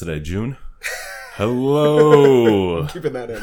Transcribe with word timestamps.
Today, 0.00 0.18
June? 0.18 0.56
Hello. 1.34 2.86
Keeping 2.90 3.12
that 3.12 3.28
in. 3.28 3.42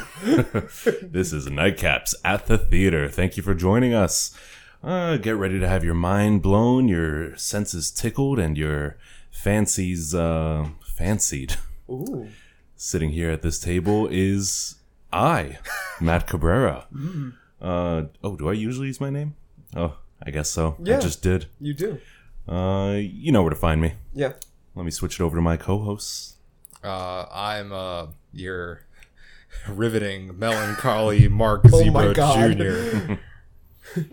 this 1.12 1.32
is 1.32 1.46
Nightcaps 1.46 2.16
at 2.26 2.48
the 2.48 2.58
Theater. 2.58 3.10
Thank 3.10 3.38
you 3.38 3.44
for 3.44 3.54
joining 3.54 3.94
us. 3.94 4.36
Uh, 4.84 5.18
get 5.18 5.36
ready 5.36 5.60
to 5.60 5.68
have 5.68 5.84
your 5.84 5.94
mind 5.94 6.42
blown, 6.42 6.88
your 6.88 7.36
senses 7.38 7.92
tickled, 7.92 8.40
and 8.40 8.58
your 8.58 8.98
fancies 9.30 10.16
uh, 10.16 10.70
fancied. 10.84 11.58
Ooh. 11.92 12.28
Sitting 12.76 13.12
here 13.12 13.30
at 13.30 13.44
this 13.44 13.60
table 13.60 14.08
is 14.10 14.78
I, 15.14 15.60
Matt 16.02 16.26
Cabrera. 16.26 16.88
Uh, 17.62 18.06
oh, 18.24 18.36
do 18.36 18.50
I 18.50 18.54
usually 18.54 18.88
use 18.88 19.00
my 19.00 19.12
name? 19.12 19.36
Oh, 19.76 19.96
I 20.26 20.32
guess 20.32 20.50
so. 20.50 20.76
I 20.80 20.90
Yeah. 20.90 21.00
just 21.00 21.22
did. 21.22 21.46
You 21.62 21.76
do. 21.76 22.00
Uh, 22.48 22.98
you 23.00 23.32
know 23.32 23.44
where 23.44 23.52
to 23.52 23.56
find 23.56 23.80
me. 23.80 23.94
Yeah. 24.12 24.34
Let 24.76 24.86
me 24.86 24.92
switch 24.92 25.20
it 25.20 25.24
over 25.24 25.36
to 25.36 25.42
my 25.42 25.58
co-hosts. 25.58 26.36
Uh, 26.88 27.28
I'm 27.32 27.74
uh, 27.74 28.08
your 28.32 28.82
riveting, 29.68 30.40
melancholy 30.40 31.28
Mark 31.28 31.62
Oh 31.66 31.92
my 31.92 32.08
Zebra 32.08 32.14
God. 32.14 32.58
Jr. 32.58 33.14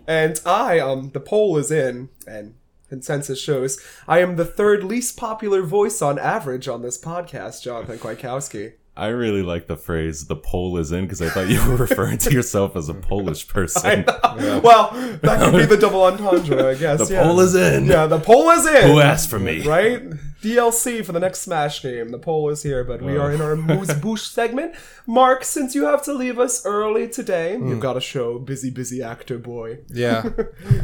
And 0.07 0.39
I, 0.45 0.79
um, 0.79 1.11
the 1.11 1.19
poll 1.19 1.57
is 1.57 1.69
in, 1.69 2.09
and 2.25 2.55
consensus 2.89 3.39
shows 3.39 3.77
I 4.07 4.19
am 4.19 4.35
the 4.35 4.45
third 4.45 4.83
least 4.83 5.15
popular 5.17 5.61
voice 5.61 6.01
on 6.01 6.17
average 6.17 6.67
on 6.67 6.81
this 6.81 6.97
podcast, 6.97 7.61
Jonathan 7.61 7.99
Kwiatkowski. 7.99 8.73
I 8.97 9.07
really 9.07 9.43
like 9.43 9.67
the 9.67 9.75
phrase 9.75 10.27
"the 10.27 10.37
pole 10.37 10.77
is 10.77 10.93
in" 10.93 11.03
because 11.03 11.21
I 11.21 11.29
thought 11.29 11.49
you 11.49 11.63
were 11.67 11.75
referring 11.75 12.17
to 12.19 12.31
yourself 12.31 12.77
as 12.77 12.87
a 12.87 12.93
Polish 12.93 13.47
person. 13.47 14.05
Well, 14.07 14.91
that 15.21 15.51
could 15.51 15.57
be 15.57 15.65
the 15.65 15.77
double 15.77 16.03
entendre, 16.03 16.71
I 16.71 16.75
guess. 16.75 17.09
The 17.09 17.15
yeah. 17.15 17.23
poll 17.23 17.41
is 17.41 17.53
in. 17.53 17.85
Yeah, 17.85 18.07
the 18.07 18.19
poll 18.19 18.49
is 18.51 18.65
in. 18.65 18.89
Who 18.89 19.01
asked 19.01 19.29
for 19.29 19.39
me? 19.39 19.67
Right? 19.67 20.01
DLC 20.45 21.03
for 21.03 21.11
the 21.11 21.19
next 21.19 21.39
Smash 21.41 21.81
game. 21.81 22.09
The 22.09 22.19
poll 22.19 22.49
is 22.49 22.61
here, 22.63 22.83
but 22.83 23.01
we 23.01 23.17
are 23.17 23.31
in 23.31 23.41
our 23.41 23.55
Moose 23.55 23.89
Boosh 23.93 24.27
segment. 24.31 24.75
Mark, 25.07 25.43
since 25.43 25.73
you 25.75 25.85
have 25.85 26.03
to 26.03 26.13
leave 26.13 26.37
us 26.39 26.65
early 26.65 27.07
today, 27.07 27.55
Hmm. 27.57 27.67
you've 27.69 27.79
got 27.79 27.97
a 27.97 28.01
show, 28.01 28.37
busy, 28.39 28.69
busy 28.69 29.01
actor 29.01 29.37
boy. 29.37 29.79
Yeah, 29.89 30.29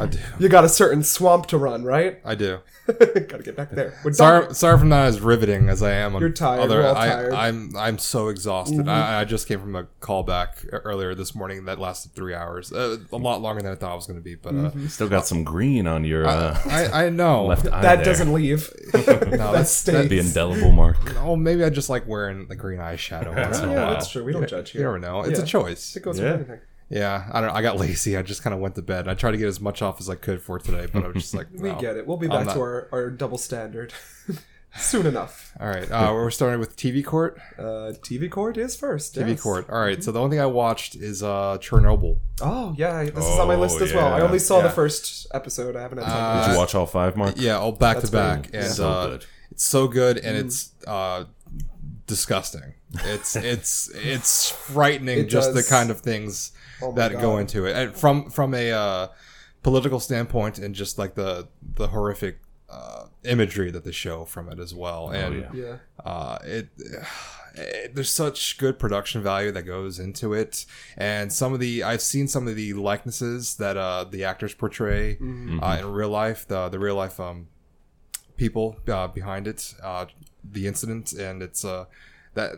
I 0.00 0.06
do. 0.14 0.18
You 0.38 0.48
got 0.48 0.64
a 0.64 0.68
certain 0.68 1.02
swamp 1.02 1.46
to 1.46 1.58
run, 1.58 1.84
right? 1.84 2.20
I 2.24 2.34
do. 2.34 2.58
Gotta 2.86 3.42
get 3.44 3.56
back 3.56 3.70
there. 3.70 3.94
We're 4.04 4.10
done. 4.10 4.14
Sorry, 4.14 4.54
sorry 4.54 4.78
for 4.78 4.84
not 4.84 5.06
as 5.06 5.20
riveting 5.20 5.68
as 5.68 5.82
I 5.82 5.92
am. 5.92 6.14
On 6.16 6.20
You're 6.20 6.30
tired, 6.30 6.60
Other, 6.62 6.80
we're 6.80 6.88
all 6.88 6.96
I, 6.96 7.08
tired. 7.08 7.32
Mm-hmm. 7.32 7.36
I'm 7.40 7.76
I'm 7.76 7.98
so 7.98 8.28
exhausted. 8.28 8.88
I, 8.88 9.20
I 9.20 9.24
just 9.24 9.46
came 9.46 9.60
from 9.60 9.76
a 9.76 9.84
callback 10.00 10.68
earlier 10.72 11.14
this 11.14 11.34
morning 11.34 11.64
that 11.66 11.78
lasted 11.78 12.12
three 12.14 12.34
hours. 12.34 12.72
Uh, 12.72 12.98
a 13.12 13.16
lot 13.16 13.40
longer 13.40 13.62
than 13.62 13.70
I 13.72 13.74
thought 13.76 13.92
it 13.92 13.96
was 13.96 14.06
going 14.06 14.18
to 14.18 14.24
be, 14.24 14.34
but 14.34 14.50
uh, 14.50 14.70
Mm-hmm. 14.72 14.86
Still 14.86 15.08
got 15.08 15.26
some 15.26 15.44
green 15.44 15.86
on 15.86 16.04
your 16.04 16.26
uh, 16.26 16.58
I 16.66 17.06
I 17.06 17.08
know. 17.10 17.46
left 17.46 17.66
eye. 17.66 17.82
That 17.82 17.96
there. 17.96 18.04
doesn't 18.04 18.32
leave. 18.32 18.72
No, 18.94 19.51
that 19.52 19.58
that's 19.58 19.70
stays. 19.70 20.08
the 20.08 20.18
indelible 20.18 20.72
mark. 20.72 20.96
oh 21.20 21.36
maybe 21.36 21.62
I 21.64 21.70
just 21.70 21.88
like 21.90 22.06
wearing 22.06 22.46
the 22.48 22.56
green 22.56 22.78
eyeshadow 22.80 23.34
once 23.36 23.58
in 23.60 23.68
a 23.68 23.72
yeah, 23.72 23.84
while. 23.84 23.90
that's 23.94 24.08
true. 24.10 24.24
We 24.24 24.32
don't 24.32 24.48
judge 24.48 24.74
You 24.74 24.80
here. 24.80 24.88
never 24.88 24.98
know. 24.98 25.22
It's 25.22 25.38
Yeah. 25.38 25.44
a 25.44 25.48
choice. 25.48 25.94
It 25.96 26.02
goes 26.02 26.18
Yeah. 26.18 26.24
with 26.32 26.34
anything. 26.40 26.60
Yeah, 26.90 27.26
I 27.32 27.40
don't. 27.40 27.48
know. 27.48 27.54
I 27.54 27.62
got 27.62 27.78
lazy. 27.78 28.18
I 28.18 28.22
just 28.22 28.42
kind 28.42 28.52
of 28.52 28.60
went 28.60 28.74
to 28.74 28.82
bed. 28.82 29.08
I 29.08 29.14
tried 29.14 29.30
to 29.30 29.38
get 29.38 29.48
as 29.48 29.60
much 29.60 29.80
off 29.80 29.98
as 29.98 30.10
I 30.10 30.14
could 30.14 30.42
for 30.42 30.58
today, 30.58 30.86
but 30.92 31.02
I 31.04 31.06
was 31.08 31.22
just 31.22 31.34
like, 31.34 31.46
We 31.54 31.70
no. 31.70 31.80
get 31.80 31.96
it. 31.96 32.06
We'll 32.06 32.18
be 32.18 32.26
I'm 32.26 32.32
back 32.32 32.46
not- 32.48 32.54
to 32.54 32.60
our, 32.60 32.88
our 32.92 33.08
double 33.10 33.38
standard 33.38 33.94
soon 34.76 35.06
enough. 35.06 35.52
All 35.60 35.68
right, 35.68 35.90
uh, 35.90 36.10
we're 36.12 36.30
starting 36.30 36.60
with 36.60 36.76
TV 36.76 37.02
Court. 37.02 37.38
Uh, 37.58 37.92
TV 38.02 38.30
Court 38.30 38.58
is 38.58 38.76
first. 38.76 39.14
TV 39.14 39.28
yes. 39.30 39.40
Court. 39.40 39.70
All 39.70 39.80
right, 39.80 40.02
so 40.04 40.12
the 40.12 40.20
only 40.20 40.36
thing 40.36 40.42
I 40.42 40.46
watched 40.46 40.94
is 40.94 41.22
uh, 41.22 41.56
Chernobyl. 41.62 42.18
Oh 42.42 42.74
yeah, 42.76 43.04
this 43.04 43.24
is 43.24 43.38
on 43.38 43.48
my 43.48 43.54
Oh, 43.54 43.60
list 43.60 43.80
as 43.80 43.92
well. 43.94 44.12
I 44.12 44.18
yeah. 44.18 44.24
only 44.24 44.38
saw 44.38 44.58
the 44.60 44.64
Yeah. 44.68 44.72
first 44.72 45.26
episode. 45.32 45.76
I 45.76 45.80
haven't 45.82 45.98
had 45.98 46.06
time. 46.08 46.40
Did 46.40 46.46
to 46.48 46.52
you 46.52 46.58
watch 46.58 46.74
all 46.74 46.86
five, 46.86 47.16
Mark? 47.16 47.34
Yeah, 47.36 47.58
all 47.58 47.72
back 47.72 47.96
That's 47.96 48.10
to 48.10 48.16
back, 48.16 48.50
great. 48.50 48.64
and 48.64 48.70
So 48.72 48.88
uh, 48.90 49.06
good. 49.08 49.26
It's 49.52 49.64
so 49.64 49.86
good, 49.88 50.16
and 50.18 50.36
Mm. 50.36 50.40
it's 50.44 50.58
uh, 50.86 51.24
disgusting. 52.06 52.74
It's 53.04 53.36
it's 53.54 53.90
it's 53.94 54.50
frightening. 54.50 55.18
It 55.20 55.28
just 55.28 55.54
the 55.54 55.62
kind 55.62 55.90
of 55.90 56.00
things 56.00 56.52
Oh 56.80 56.90
my 56.92 56.96
that 57.08 57.20
go 57.20 57.38
into 57.38 57.66
it, 57.66 57.76
and 57.76 57.94
from 57.94 58.30
from 58.30 58.54
a 58.54 58.70
uh, 58.72 59.08
political 59.62 60.00
standpoint, 60.00 60.58
and 60.58 60.74
just 60.74 60.98
like 60.98 61.14
the 61.14 61.48
the 61.76 61.88
horrific 61.88 62.40
uh, 62.68 63.06
imagery 63.24 63.70
that 63.70 63.84
they 63.84 63.92
show 63.92 64.24
from 64.24 64.48
it 64.48 64.58
as 64.58 64.74
well, 64.74 65.10
and 65.10 65.42
yeah. 65.42 65.50
yeah. 65.54 65.76
uh, 66.04 66.38
it, 66.44 66.68
it 67.54 67.94
there's 67.94 68.10
such 68.10 68.56
good 68.58 68.78
production 68.78 69.22
value 69.22 69.52
that 69.52 69.64
goes 69.64 69.98
into 69.98 70.32
it 70.32 70.64
and 70.96 71.30
some 71.30 71.52
of 71.52 71.60
the 71.60 71.82
i've 71.82 72.00
seen 72.00 72.26
some 72.26 72.48
of 72.48 72.56
the 72.56 72.72
likenesses 72.72 73.56
that 73.56 73.76
uh, 73.76 74.04
the 74.04 74.24
actors 74.24 74.54
portray 74.54 75.18
uh, 75.62 75.76
in 75.78 75.92
real 75.92 76.08
life 76.08 76.48
the 76.48 76.70
the 76.70 76.78
real 76.78 76.94
life 76.96 77.20
um, 77.20 77.48
people 78.44 78.66
uh, 78.96 79.08
behind 79.18 79.44
it 79.52 79.60
uh, 79.90 80.04
the 80.56 80.64
incident 80.70 81.06
and 81.26 81.36
it's 81.46 81.62
uh, 81.64 81.84
that 82.38 82.50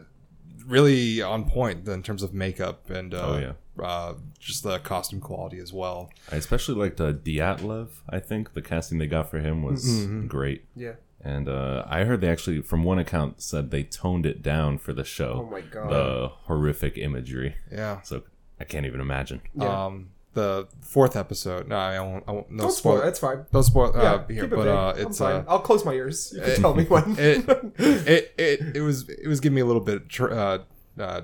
really 0.75 1.21
on 1.35 1.41
point 1.59 1.79
in 1.89 2.03
terms 2.03 2.23
of 2.23 2.31
makeup 2.33 2.79
and 2.99 3.13
uh, 3.15 3.27
Oh, 3.31 3.39
yeah. 3.47 3.85
uh, 3.85 4.15
just 4.39 4.63
the 4.63 4.79
costume 4.79 5.21
quality 5.21 5.59
as 5.67 5.73
well 5.73 5.99
I 6.33 6.37
especially 6.37 6.77
liked 6.85 7.01
uh, 7.01 7.13
Dyatlov. 7.13 7.89
I 8.09 8.19
think 8.29 8.43
the 8.55 8.63
casting 8.63 8.99
they 8.99 9.07
got 9.07 9.31
for 9.31 9.41
him 9.41 9.63
was 9.63 9.85
Mm-hmm. 9.85 10.27
great. 10.37 10.61
Yeah. 10.87 10.97
And 11.35 11.49
uh, 11.49 11.85
I 11.99 12.05
heard 12.05 12.21
they 12.21 12.29
actually, 12.29 12.61
from 12.61 12.85
one 12.85 12.99
account, 12.99 13.41
said 13.41 13.71
they 13.71 13.83
toned 13.83 14.27
it 14.27 14.43
down 14.43 14.77
for 14.85 14.93
the 14.93 15.05
show. 15.05 15.33
Oh 15.47 15.51
my 15.51 15.63
God. 15.63 15.91
The 15.91 16.29
horrific 16.49 16.99
imagery. 16.99 17.51
yeah 17.73 18.01
So 18.03 18.23
I 18.61 18.65
can't 18.65 18.85
even 18.87 19.01
imagine. 19.01 19.41
Yeah. 19.55 19.85
um 19.87 19.95
the 20.35 20.69
fourth 20.81 21.17
episode 21.17 21.69
no 21.69 21.77
i 21.77 21.99
won't, 22.01 22.25
I 22.29 22.33
won't 22.33 22.51
no 22.51 22.65
Don't 22.65 22.73
spoil 22.73 22.97
spoil 22.97 23.07
it. 23.07 23.09
It's 23.09 23.19
fine. 23.19 23.47
don't 23.53 23.63
spoil 23.63 23.93
Yeah, 23.95 24.03
uh, 24.15 24.27
here 24.29 24.47
but 24.47 24.59
vague. 24.59 24.69
uh 24.69 24.93
I'm 24.97 25.07
it's 25.07 25.19
fine. 25.19 25.35
uh 25.37 25.45
I'll 25.49 25.61
close 25.61 25.85
my 25.85 25.93
ears. 25.93 26.33
You 26.37 26.43
can 26.43 26.61
tell 26.61 26.75
me 26.75 26.85
when. 26.85 27.15
it, 27.19 27.49
it 27.79 28.35
it 28.39 28.77
it 28.77 28.81
was 28.83 29.09
it 29.09 29.27
was 29.29 29.41
giving 29.41 29.55
me 29.55 29.61
a 29.63 29.67
little 29.67 29.81
bit 29.83 30.09
tr- 30.09 30.33
uh, 30.33 30.59
uh, 30.99 31.21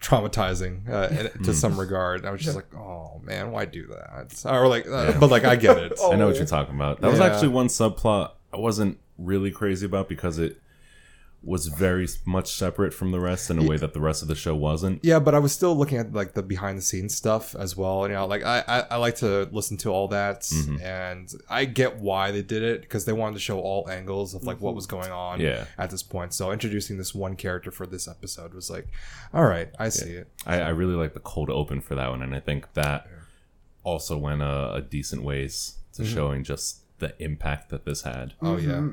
traumatizing 0.00 0.88
uh, 0.88 1.28
to 1.44 1.54
some 1.54 1.78
regard. 1.78 2.26
I 2.26 2.30
was 2.30 2.40
just 2.42 2.56
like, 2.56 2.72
oh 2.74 3.20
man, 3.22 3.52
why 3.52 3.64
do 3.64 3.86
that? 3.88 4.44
Or 4.46 4.66
like, 4.68 4.86
uh, 4.88 5.18
but 5.18 5.30
like 5.30 5.44
I 5.44 5.56
get 5.56 5.78
it. 5.78 5.92
Oh. 6.00 6.12
I 6.12 6.16
know 6.16 6.26
what 6.26 6.36
you're 6.36 6.46
talking 6.46 6.74
about. 6.74 7.00
That 7.00 7.10
was 7.10 7.20
actually 7.20 7.48
one 7.48 7.68
subplot 7.68 8.32
I 8.52 8.58
wasn't 8.58 8.98
really 9.18 9.50
crazy 9.50 9.86
about 9.86 10.08
because 10.08 10.38
it 10.38 10.60
was 11.44 11.66
very 11.66 12.06
much 12.24 12.52
separate 12.52 12.94
from 12.94 13.10
the 13.10 13.18
rest 13.18 13.50
in 13.50 13.58
a 13.58 13.64
way 13.64 13.76
that 13.76 13.92
the 13.94 14.00
rest 14.00 14.22
of 14.22 14.28
the 14.28 14.34
show 14.34 14.54
wasn't. 14.54 15.04
Yeah, 15.04 15.18
but 15.18 15.34
I 15.34 15.40
was 15.40 15.52
still 15.52 15.74
looking 15.74 15.98
at 15.98 16.12
like 16.12 16.34
the 16.34 16.42
behind 16.42 16.78
the 16.78 16.82
scenes 16.82 17.16
stuff 17.16 17.56
as 17.56 17.76
well. 17.76 18.06
You 18.06 18.14
know, 18.14 18.26
like 18.26 18.44
I 18.44 18.62
I, 18.68 18.80
I 18.92 18.96
like 18.96 19.16
to 19.16 19.48
listen 19.50 19.76
to 19.78 19.90
all 19.90 20.08
that, 20.08 20.42
mm-hmm. 20.42 20.80
and 20.80 21.32
I 21.50 21.64
get 21.64 21.96
why 21.96 22.30
they 22.30 22.42
did 22.42 22.62
it 22.62 22.82
because 22.82 23.04
they 23.04 23.12
wanted 23.12 23.34
to 23.34 23.40
show 23.40 23.58
all 23.58 23.88
angles 23.90 24.34
of 24.34 24.44
like 24.44 24.60
what 24.60 24.70
mm-hmm. 24.70 24.76
was 24.76 24.86
going 24.86 25.10
on 25.10 25.40
Yeah. 25.40 25.64
at 25.78 25.90
this 25.90 26.02
point. 26.02 26.32
So 26.32 26.52
introducing 26.52 26.96
this 26.96 27.14
one 27.14 27.34
character 27.34 27.72
for 27.72 27.86
this 27.86 28.06
episode 28.06 28.54
was 28.54 28.70
like, 28.70 28.86
all 29.34 29.44
right, 29.44 29.68
I 29.78 29.88
see 29.88 30.12
it. 30.12 30.28
I, 30.46 30.60
I 30.60 30.68
really 30.68 30.94
like 30.94 31.14
the 31.14 31.20
cold 31.20 31.50
open 31.50 31.80
for 31.80 31.96
that 31.96 32.10
one, 32.10 32.22
and 32.22 32.34
I 32.34 32.40
think 32.40 32.72
that 32.74 33.08
also 33.82 34.16
went 34.16 34.42
a, 34.42 34.74
a 34.74 34.80
decent 34.80 35.24
ways 35.24 35.78
to 35.94 36.02
mm-hmm. 36.02 36.14
showing 36.14 36.44
just 36.44 36.82
the 37.00 37.20
impact 37.20 37.70
that 37.70 37.84
this 37.84 38.02
had. 38.02 38.34
Oh 38.40 38.56
yeah. 38.56 38.90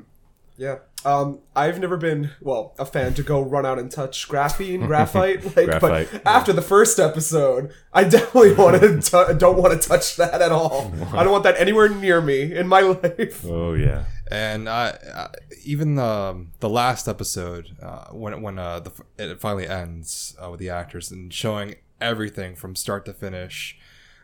Yeah. 0.60 0.80
Um, 1.06 1.40
I've 1.56 1.80
never 1.80 1.96
been 1.96 2.32
well 2.42 2.76
a 2.78 2.86
fan 2.86 3.14
to 3.14 3.24
go 3.24 3.42
run 3.42 3.66
out 3.66 3.80
and 3.80 3.90
touch 3.90 4.28
graphene, 4.28 4.86
graphite. 4.88 5.56
Like, 5.56 5.68
Graphite. 5.68 6.10
but 6.12 6.28
after 6.28 6.52
the 6.52 6.62
first 6.62 7.00
episode, 7.00 7.72
I 7.94 8.04
definitely 8.04 8.54
want 8.54 8.82
to 9.04 9.36
don't 9.40 9.58
want 9.58 9.82
to 9.82 9.88
touch 9.88 10.18
that 10.18 10.42
at 10.42 10.52
all. 10.52 10.94
I 11.14 11.24
don't 11.24 11.32
want 11.32 11.46
that 11.46 11.58
anywhere 11.58 11.88
near 11.88 12.22
me 12.22 12.54
in 12.54 12.68
my 12.68 12.82
life. 12.82 13.46
Oh 13.46 13.74
yeah, 13.74 14.04
and 14.30 14.68
I, 14.68 14.98
I 15.16 15.30
even 15.64 15.96
the 15.96 16.48
the 16.60 16.70
last 16.70 17.08
episode 17.08 17.78
uh, 17.82 18.08
when 18.08 18.42
when 18.42 18.60
uh, 18.60 18.82
the, 18.82 18.92
it 19.18 19.40
finally 19.40 19.68
ends 19.68 20.36
uh, 20.44 20.50
with 20.52 20.60
the 20.60 20.70
actors 20.70 21.12
and 21.12 21.34
showing 21.34 21.76
everything 22.02 22.56
from 22.56 22.76
start 22.76 23.06
to 23.06 23.14
finish, 23.14 23.78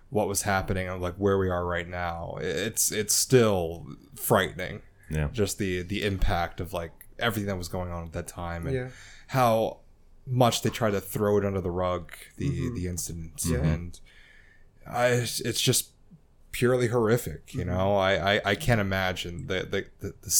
what 0.09 0.27
was 0.27 0.41
happening 0.41 0.89
and 0.89 1.01
like 1.01 1.15
where 1.15 1.37
we 1.37 1.49
are 1.49 1.65
right 1.65 1.87
now. 1.87 2.37
It's 2.41 2.91
it's 2.91 3.13
still 3.15 3.87
frightening. 4.17 4.81
Yeah. 5.15 5.29
Just 5.31 5.57
the 5.57 5.81
the 5.83 6.03
impact 6.03 6.59
of 6.61 6.73
like 6.73 6.91
everything 7.19 7.47
that 7.47 7.57
was 7.57 7.67
going 7.69 7.91
on 7.91 8.03
at 8.05 8.13
that 8.13 8.27
time 8.27 8.67
and 8.67 8.75
Yeah. 8.75 8.87
how 9.27 9.79
much 10.27 10.61
they 10.63 10.69
try 10.69 10.89
to 10.91 10.99
throw 10.99 11.37
it 11.37 11.45
under 11.45 11.61
the 11.61 11.71
rug 11.71 12.11
the 12.37 12.71
the 12.75 12.87
incident 12.87 13.41
Yeah. 13.45 13.59
and 13.59 13.99
I 14.85 15.07
it's 15.09 15.61
just 15.61 15.91
purely 16.51 16.87
horrific 16.87 17.53
you 17.53 17.65
know 17.65 17.95
I, 17.95 18.35
I 18.35 18.41
I 18.51 18.55
can't 18.55 18.79
imagine 18.81 19.47
the 19.47 19.59
the, 19.73 19.85
the 19.99 20.13
the 20.21 20.31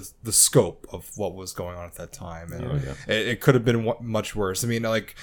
the 0.00 0.10
the 0.22 0.32
scope 0.32 0.86
of 0.92 1.10
what 1.16 1.34
was 1.34 1.52
going 1.52 1.76
on 1.76 1.84
at 1.86 1.94
that 1.94 2.12
time 2.12 2.52
and 2.52 2.64
Oh, 2.64 2.74
yeah. 2.84 3.14
it, 3.14 3.26
it 3.28 3.40
could 3.40 3.54
have 3.54 3.64
been 3.64 3.92
much 4.00 4.34
worse 4.36 4.62
I 4.64 4.68
mean 4.68 4.82
like 4.82 5.16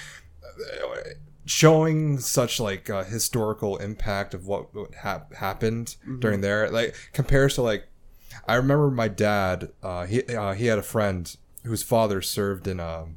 uh, 0.44 0.96
showing 1.46 2.18
such 2.18 2.60
like 2.60 2.88
uh, 2.88 3.04
historical 3.04 3.76
impact 3.78 4.34
of 4.34 4.46
what 4.46 4.74
what 4.74 4.94
hap- 4.94 5.34
happened 5.34 5.96
during 6.20 6.40
there 6.40 6.70
like 6.70 6.94
compares 7.12 7.54
to 7.56 7.62
like 7.62 7.86
I 8.46 8.54
remember 8.56 8.90
my 8.90 9.08
dad 9.08 9.70
uh, 9.82 10.06
he 10.06 10.22
uh, 10.34 10.52
he 10.54 10.66
had 10.66 10.78
a 10.78 10.82
friend 10.82 11.34
whose 11.64 11.82
father 11.82 12.20
served 12.22 12.66
in 12.68 12.80
um 12.80 13.16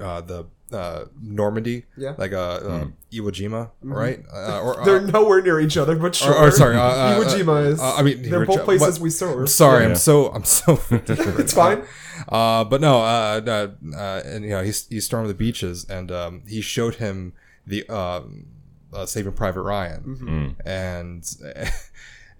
uh, 0.00 0.20
the 0.20 0.46
uh, 0.72 1.04
Normandy 1.22 1.84
Yeah. 1.96 2.14
like 2.18 2.32
uh, 2.32 2.36
uh 2.36 2.84
Iwo 3.12 3.30
Jima 3.30 3.70
right 3.82 4.20
uh, 4.32 4.60
or 4.64 4.80
uh, 4.80 4.84
They're 4.84 5.00
nowhere 5.02 5.40
near 5.40 5.60
each 5.60 5.76
other, 5.76 5.94
but 5.94 6.16
sure. 6.16 6.34
or, 6.34 6.48
or 6.48 6.50
sorry, 6.50 6.74
uh, 6.76 6.80
uh, 6.82 7.14
Iwo 7.20 7.24
Jima 7.26 7.66
is. 7.72 7.80
uh, 7.80 7.94
I 7.94 8.02
mean, 8.02 8.22
they're 8.22 8.40
Hiroshima- 8.44 8.46
both 8.56 8.64
places 8.64 8.98
what- 8.98 9.04
we 9.04 9.10
serve. 9.10 9.38
I'm 9.40 9.46
sorry, 9.46 9.82
Yeah. 9.84 9.90
I'm 9.90 9.94
so 9.96 10.28
I'm 10.32 10.44
so 10.44 10.80
It's 10.90 11.52
fine. 11.54 11.84
uh, 12.28 12.64
but 12.64 12.80
no, 12.80 12.98
uh, 13.02 13.40
uh, 13.46 13.68
uh, 13.96 14.22
and 14.24 14.42
you 14.44 14.50
know, 14.50 14.62
he 14.64 14.72
he 14.88 15.00
stormed 15.00 15.28
the 15.30 15.34
beaches, 15.34 15.84
and 15.88 16.10
um, 16.10 16.42
he 16.48 16.60
showed 16.60 16.96
him 16.96 17.34
the 17.66 17.86
um, 17.88 18.46
uh, 18.92 19.06
Saving 19.06 19.32
Private 19.34 19.62
Ryan, 19.62 20.56
and 20.64 21.22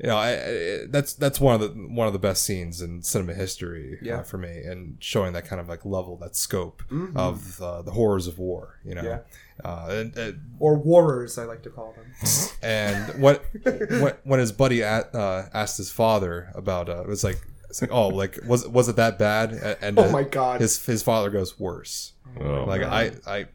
you 0.04 0.10
know, 0.10 0.16
I, 0.18 0.30
I, 0.32 0.78
that's 0.88 1.14
that's 1.14 1.40
one 1.40 1.54
of 1.54 1.60
the 1.62 1.68
one 1.68 2.06
of 2.06 2.12
the 2.12 2.18
best 2.18 2.42
scenes 2.44 2.80
in 2.82 3.02
cinema 3.02 3.34
history 3.34 3.98
Yeah. 4.02 4.18
uh, 4.18 4.22
for 4.22 4.38
me, 4.38 4.58
and 4.64 4.96
showing 5.00 5.32
that 5.32 5.46
kind 5.46 5.60
of 5.60 5.68
like 5.68 5.84
level, 5.84 6.16
that 6.18 6.36
scope 6.36 6.82
of 7.16 7.60
uh, 7.62 7.82
the 7.82 7.92
horrors 7.92 8.26
of 8.26 8.38
war. 8.38 8.80
You 8.84 8.94
know, 8.96 9.02
Yeah. 9.02 9.18
uh, 9.64 9.86
and, 9.90 10.16
and 10.16 10.40
Or 10.58 10.76
warrors, 10.76 11.38
I 11.38 11.44
like 11.44 11.62
to 11.62 11.70
call 11.70 11.94
them. 11.94 12.06
and 12.62 13.20
what 13.20 13.44
when, 13.62 14.12
when 14.24 14.40
his 14.40 14.52
buddy 14.52 14.80
a 14.82 15.00
uh, 15.14 15.48
asked 15.54 15.78
his 15.78 15.90
father 15.90 16.50
about 16.54 16.88
uh, 16.88 17.00
it 17.02 17.08
was 17.08 17.24
like 17.24 17.40
it's 17.70 17.80
like 17.82 17.90
oh 17.92 18.08
like 18.08 18.38
was 18.46 18.68
was 18.68 18.88
it 18.88 18.96
that 18.96 19.18
bad 19.18 19.52
and 19.80 19.98
Oh 19.98 20.10
my 20.10 20.22
God. 20.22 20.60
his 20.60 20.84
his 20.86 21.02
father 21.02 21.30
goes 21.30 21.58
worse 21.58 22.12
Oh, 22.40 22.64
like 22.64 22.82
man. 22.82 22.92
I 23.26 23.36
I 23.38 23.46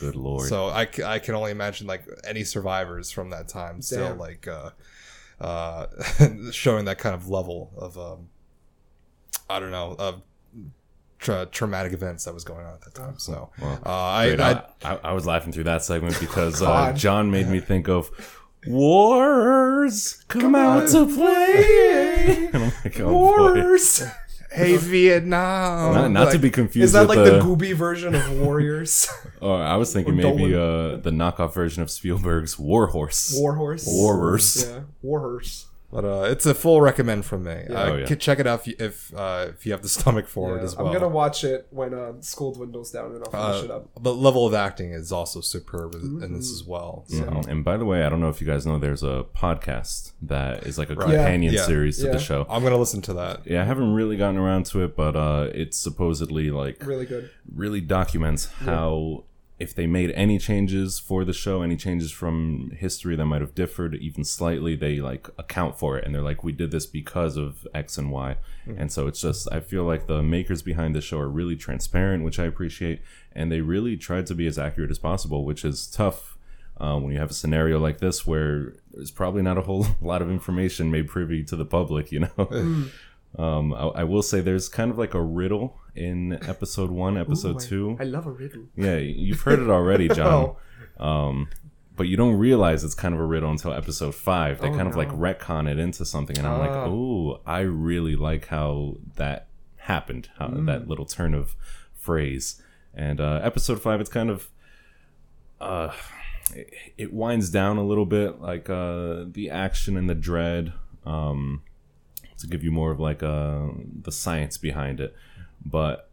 good 0.00 0.14
lord. 0.16 0.46
so 0.48 0.66
I, 0.66 0.86
I 1.04 1.18
can 1.20 1.34
only 1.34 1.50
imagine 1.52 1.86
like 1.86 2.04
any 2.24 2.44
survivors 2.44 3.10
from 3.10 3.30
that 3.30 3.48
time 3.48 3.80
still 3.82 4.08
Damn. 4.10 4.18
like 4.18 4.46
uh 4.46 4.70
uh 5.40 5.86
showing 6.50 6.84
that 6.86 6.98
kind 6.98 7.14
of 7.14 7.28
level 7.28 7.72
of 7.76 7.98
um 7.98 8.28
I 9.48 9.60
don't 9.60 9.70
know 9.70 9.94
of 9.98 10.22
tra- 11.18 11.46
traumatic 11.46 11.92
events 11.92 12.24
that 12.24 12.34
was 12.34 12.44
going 12.44 12.64
on 12.66 12.74
at 12.74 12.80
that 12.82 12.94
time 12.94 13.18
so 13.18 13.50
Well, 13.60 13.80
uh, 13.84 13.90
I, 13.90 14.26
Wait, 14.26 14.40
I, 14.40 14.62
I, 14.84 14.98
I, 15.04 15.12
was 15.12 15.26
laughing 15.26 15.52
through 15.52 15.64
that 15.64 15.82
segment 15.84 16.18
because 16.20 16.62
uh, 16.62 16.92
John 16.92 17.30
made 17.30 17.48
me 17.48 17.60
think 17.60 17.88
of 17.88 18.10
Wars 18.66 20.24
come, 20.28 20.54
out 20.54 20.88
to 20.88 21.06
play. 21.06 22.48
And 22.52 22.64
I'm 22.64 22.72
like, 22.84 23.00
oh, 23.00 23.54
boy. 23.54 23.76
Hey 24.56 24.76
Vietnam 24.78 25.94
Not, 25.94 26.10
not 26.10 26.32
to 26.32 26.38
be 26.38 26.50
confused 26.50 26.84
Is 26.84 26.92
that 26.92 27.08
like 27.08 27.18
the. 27.18 27.32
the 27.32 27.40
Gooby 27.40 27.74
version 27.74 28.14
of 28.14 28.40
Warriors? 28.40 29.06
or 29.40 29.62
I 29.62 29.76
was 29.76 29.92
thinking 29.92 30.16
maybe 30.16 30.54
uh, 30.54 30.96
the 30.96 31.10
knockoff 31.10 31.52
version 31.52 31.82
of 31.82 31.90
Spielberg's 31.90 32.58
War 32.58 32.86
Horse. 32.86 33.34
Warhorse? 33.36 33.86
Warhorse. 33.86 34.66
Yeah, 34.66 34.80
Warhorse. 35.02 35.66
But 35.96 36.04
uh, 36.04 36.22
it's 36.30 36.44
a 36.44 36.52
full 36.54 36.80
recommend 36.82 37.24
from 37.24 37.44
me. 37.44 37.52
Uh, 37.70 37.86
Oh, 37.90 37.96
yeah. 37.96 38.14
Check 38.16 38.38
it 38.38 38.46
out 38.46 38.60
if 38.60 38.66
you, 38.68 38.74
if, 38.78 39.14
uh, 39.16 39.46
if 39.54 39.64
you 39.64 39.72
have 39.72 39.80
the 39.82 39.88
stomach 39.88 40.26
for 40.28 40.58
it 40.58 40.62
as 40.62 40.76
well. 40.76 40.88
I'm 40.88 40.92
gonna 40.92 41.08
watch 41.08 41.42
it 41.42 41.66
when 41.70 41.94
uh, 41.94 42.12
school 42.20 42.52
dwindles 42.52 42.90
down 42.90 43.14
and 43.14 43.24
I'll 43.24 43.30
finish 43.52 43.64
it 43.64 43.70
uh, 43.70 43.76
up. 43.76 44.02
the 44.02 44.12
level 44.14 44.46
of 44.46 44.52
acting 44.52 44.90
is 44.92 45.10
also 45.10 45.40
superb 45.40 45.94
in 45.94 46.22
in 46.22 46.34
this 46.34 46.52
as 46.52 46.62
well. 46.64 47.04
So. 47.08 47.22
Mhm. 47.24 47.46
And 47.48 47.64
by 47.64 47.76
the 47.78 47.86
way, 47.86 48.04
I 48.04 48.08
don't 48.10 48.20
know 48.20 48.28
if 48.28 48.40
you 48.42 48.46
guys 48.46 48.66
know, 48.66 48.78
there's 48.78 49.02
a 49.02 49.24
podcast 49.34 50.12
that 50.22 50.66
is 50.66 50.76
like 50.78 50.90
a 50.90 50.96
companion 50.96 51.54
Yeah. 51.54 51.64
series 51.64 51.96
to 52.02 52.10
the 52.10 52.18
show. 52.18 52.46
I'm 52.50 52.62
gonna 52.62 52.76
listen 52.76 53.00
to 53.02 53.14
that. 53.14 53.46
Yeah, 53.46 53.62
I 53.62 53.64
haven't 53.64 53.92
really 53.94 54.16
gotten 54.18 54.36
around 54.36 54.66
to 54.66 54.84
it, 54.84 54.96
but 54.96 55.16
uh, 55.16 55.48
it's 55.54 55.78
supposedly 55.78 56.50
like 56.50 56.84
Really 56.84 57.06
good. 57.06 57.30
really 57.54 57.80
documents 57.80 58.46
how 58.46 59.24
if 59.58 59.74
they 59.74 59.86
made 59.86 60.10
any 60.10 60.38
changes 60.38 60.98
for 60.98 61.24
the 61.24 61.32
show, 61.32 61.62
any 61.62 61.76
changes 61.76 62.12
from 62.12 62.72
history 62.76 63.16
that 63.16 63.24
might 63.24 63.40
have 63.40 63.54
differed 63.54 63.94
even 63.94 64.22
slightly, 64.22 64.76
they 64.76 65.00
like 65.00 65.28
account 65.38 65.78
for 65.78 65.96
it 65.96 66.04
and 66.04 66.14
they're 66.14 66.22
like, 66.22 66.44
we 66.44 66.52
did 66.52 66.70
this 66.70 66.84
because 66.84 67.38
of 67.38 67.66
X 67.74 67.96
and 67.96 68.12
Y. 68.12 68.36
And 68.76 68.92
so 68.92 69.06
it's 69.06 69.22
just, 69.22 69.50
I 69.50 69.60
feel 69.60 69.84
like 69.84 70.06
the 70.06 70.22
makers 70.22 70.60
behind 70.60 70.94
the 70.94 71.00
show 71.00 71.18
are 71.18 71.28
really 71.28 71.56
transparent, 71.56 72.22
which 72.22 72.38
I 72.38 72.44
appreciate, 72.44 73.00
and 73.32 73.50
they 73.50 73.62
really 73.62 73.96
tried 73.96 74.26
to 74.26 74.34
be 74.34 74.46
as 74.46 74.58
accurate 74.58 74.90
as 74.90 74.98
possible, 74.98 75.44
which 75.44 75.64
is 75.64 75.86
tough. 75.86 76.34
Uh, 76.78 76.98
when 76.98 77.10
you 77.10 77.18
have 77.18 77.30
a 77.30 77.34
scenario 77.34 77.78
like 77.78 78.00
this 78.00 78.26
where 78.26 78.74
there's 78.92 79.10
probably 79.10 79.40
not 79.40 79.56
a 79.56 79.62
whole 79.62 79.86
lot 80.02 80.20
of 80.20 80.30
information 80.30 80.90
made 80.90 81.08
privy 81.08 81.42
to 81.42 81.56
the 81.56 81.64
public, 81.64 82.12
you 82.12 82.20
know. 82.20 82.84
Um, 83.36 83.72
I, 83.74 83.86
I 83.88 84.04
will 84.04 84.22
say 84.22 84.40
there's 84.40 84.68
kind 84.68 84.90
of 84.90 84.98
like 84.98 85.14
a 85.14 85.20
riddle 85.22 85.78
in 85.94 86.32
episode 86.48 86.90
one, 86.90 87.16
episode 87.18 87.56
Ooh, 87.56 87.64
I- 87.64 87.68
two. 87.68 87.96
I 88.00 88.04
love 88.04 88.26
a 88.26 88.30
riddle. 88.30 88.64
Yeah, 88.76 88.96
you've 88.96 89.40
heard 89.42 89.58
it 89.58 89.68
already, 89.68 90.08
John. 90.18 90.56
Um, 90.98 91.48
but 91.94 92.04
you 92.08 92.16
don't 92.16 92.36
realize 92.36 92.84
it's 92.84 92.94
kind 92.94 93.14
of 93.14 93.20
a 93.20 93.24
riddle 93.24 93.50
until 93.50 93.72
episode 93.72 94.14
five. 94.14 94.60
They 94.60 94.68
Oh, 94.68 94.74
kind 94.76 94.88
of 94.88 94.96
like 94.96 95.08
retcon 95.10 95.70
it 95.70 95.78
into 95.78 96.04
something, 96.04 96.36
and 96.38 96.46
I'm 96.46 96.58
like, 96.58 96.70
oh, 96.70 97.40
I 97.46 97.60
really 97.60 98.16
like 98.16 98.48
how 98.48 98.96
that 99.16 99.48
happened, 99.76 100.28
how 100.38 100.48
Mm. 100.48 100.66
that 100.66 100.88
little 100.88 101.06
turn 101.06 101.34
of 101.34 101.56
phrase. 101.94 102.60
And 102.94 103.20
uh, 103.20 103.40
episode 103.42 103.80
five, 103.82 104.00
it's 104.00 104.10
kind 104.10 104.30
of, 104.30 104.50
uh, 105.60 105.92
it, 106.54 106.72
it 106.96 107.12
winds 107.12 107.50
down 107.50 107.76
a 107.78 107.84
little 107.84 108.06
bit, 108.06 108.40
like 108.40 108.68
uh, 108.70 109.24
the 109.26 109.48
action 109.50 109.96
and 109.96 110.08
the 110.08 110.14
dread. 110.14 110.72
Um, 111.04 111.62
to 112.38 112.46
give 112.46 112.62
you 112.62 112.70
more 112.70 112.90
of 112.90 113.00
like 113.00 113.22
uh, 113.22 113.66
the 114.02 114.12
science 114.12 114.58
behind 114.58 115.00
it, 115.00 115.14
but 115.64 116.10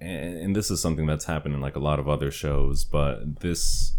and, 0.00 0.36
and 0.38 0.56
this 0.56 0.70
is 0.70 0.80
something 0.80 1.06
that's 1.06 1.26
happened 1.26 1.54
in 1.54 1.60
like 1.60 1.76
a 1.76 1.80
lot 1.80 1.98
of 1.98 2.08
other 2.08 2.30
shows, 2.30 2.84
but 2.84 3.40
this 3.40 3.94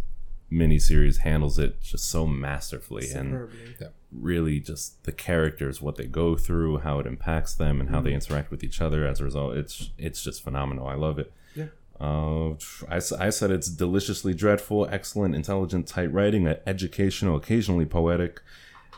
miniseries 0.52 1.20
handles 1.20 1.58
it 1.58 1.82
just 1.82 2.10
so 2.10 2.28
masterfully 2.28 3.10
and 3.12 3.32
Superbly. 3.32 3.88
really 4.12 4.60
just 4.60 5.02
the 5.06 5.12
characters, 5.14 5.82
what 5.82 5.96
they 5.96 6.06
go 6.08 6.36
through, 6.36 6.80
how 6.80 7.00
it 7.00 7.08
impacts 7.08 7.54
them, 7.54 7.80
and 7.80 7.90
how 7.90 8.02
they 8.02 8.14
interact 8.14 8.52
with 8.52 8.64
each 8.64 8.82
other 8.82 9.06
as 9.08 9.22
a 9.22 9.24
result. 9.24 9.56
It's 9.56 9.92
it's 9.98 10.22
just 10.24 10.44
phenomenal. 10.44 10.88
I 10.88 10.96
love 10.96 11.20
it. 11.20 11.32
Yeah. 11.56 11.68
Uh, 12.00 12.56
I, 12.90 12.96
s- 12.98 13.12
I 13.14 13.30
said 13.30 13.52
it's 13.52 13.70
deliciously 13.70 14.34
dreadful, 14.34 14.88
excellent, 14.92 15.36
intelligent, 15.36 15.88
tight 15.88 16.12
writing, 16.12 16.48
uh, 16.48 16.56
educational, 16.66 17.36
occasionally 17.38 17.86
poetic. 17.86 18.42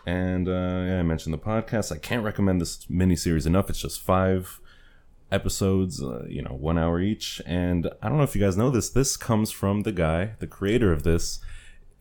And 0.05 0.47
uh, 0.49 0.51
yeah, 0.51 0.99
I 0.99 1.03
mentioned 1.03 1.33
the 1.33 1.37
podcast. 1.39 1.91
I 1.91 1.97
can't 1.97 2.23
recommend 2.23 2.59
this 2.59 2.85
miniseries 2.85 3.45
enough. 3.47 3.69
It's 3.69 3.79
just 3.81 4.01
five 4.01 4.59
episodes, 5.31 6.01
uh, 6.03 6.25
you 6.27 6.41
know, 6.41 6.51
one 6.53 6.77
hour 6.77 6.99
each. 6.99 7.41
And 7.45 7.89
I 8.01 8.09
don't 8.09 8.17
know 8.17 8.23
if 8.23 8.35
you 8.35 8.41
guys 8.41 8.57
know 8.57 8.69
this. 8.69 8.89
This 8.89 9.17
comes 9.17 9.51
from 9.51 9.81
the 9.81 9.91
guy, 9.91 10.33
the 10.39 10.47
creator 10.47 10.91
of 10.91 11.03
this, 11.03 11.39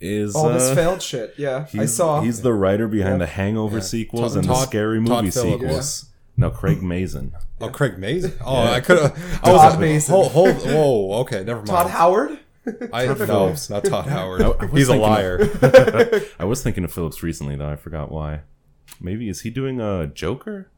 is 0.01 0.35
All 0.35 0.49
this 0.49 0.71
uh, 0.71 0.75
failed 0.75 1.01
shit. 1.01 1.35
Yeah, 1.39 1.67
I 1.73 1.77
He's, 1.83 1.95
saw. 1.95 2.21
He's 2.23 2.43
the 2.43 2.53
writer 2.53 2.89
behind 2.89 3.15
Yeah. 3.21 3.27
the 3.27 3.33
Hangover 3.33 3.81
sequels 3.81 4.33
Todd- 4.35 4.39
and 4.41 4.49
the 4.51 4.55
Todd- 4.55 4.69
scary 4.69 5.01
movie 5.01 5.31
Phillips. 5.31 5.61
sequels. 5.63 6.07
No, 6.37 6.51
Craig 6.51 6.83
Mazin. 6.83 7.33
Oh, 7.61 7.69
Craig 7.69 7.99
Mazin. 7.99 8.33
Oh, 8.45 8.65
Yeah. 8.65 8.71
I 8.73 8.81
could 8.81 8.99
have. 9.01 9.13
I 9.43 9.47
Todd 9.47 9.53
was 9.53 9.73
like, 9.75 9.79
Mason. 9.81 10.15
Hold, 10.15 10.33
hold, 10.33 10.57
whoa. 10.57 11.13
Okay, 11.21 11.45
never 11.45 11.61
mind. 11.61 11.69
Todd 11.69 11.91
Howard. 11.91 12.39
I 12.93 13.07
no, 13.07 13.15
Phillips. 13.15 13.71
not 13.71 13.85
Todd 13.85 14.07
Howard. 14.09 14.43
I- 14.43 14.51
I 14.61 14.67
He's 14.69 14.89
a 14.89 14.93
thinking- 14.93 15.01
liar. 15.01 15.51
I 16.39 16.45
was 16.45 16.63
thinking 16.63 16.85
of 16.85 16.93
Phillips 16.93 17.23
recently, 17.23 17.57
though. 17.57 17.69
I 17.69 17.77
forgot 17.77 18.11
why. 18.11 18.41
Maybe 19.01 19.29
is 19.29 19.41
he 19.41 19.51
doing 19.51 19.81
a 19.81 20.07
Joker? 20.07 20.69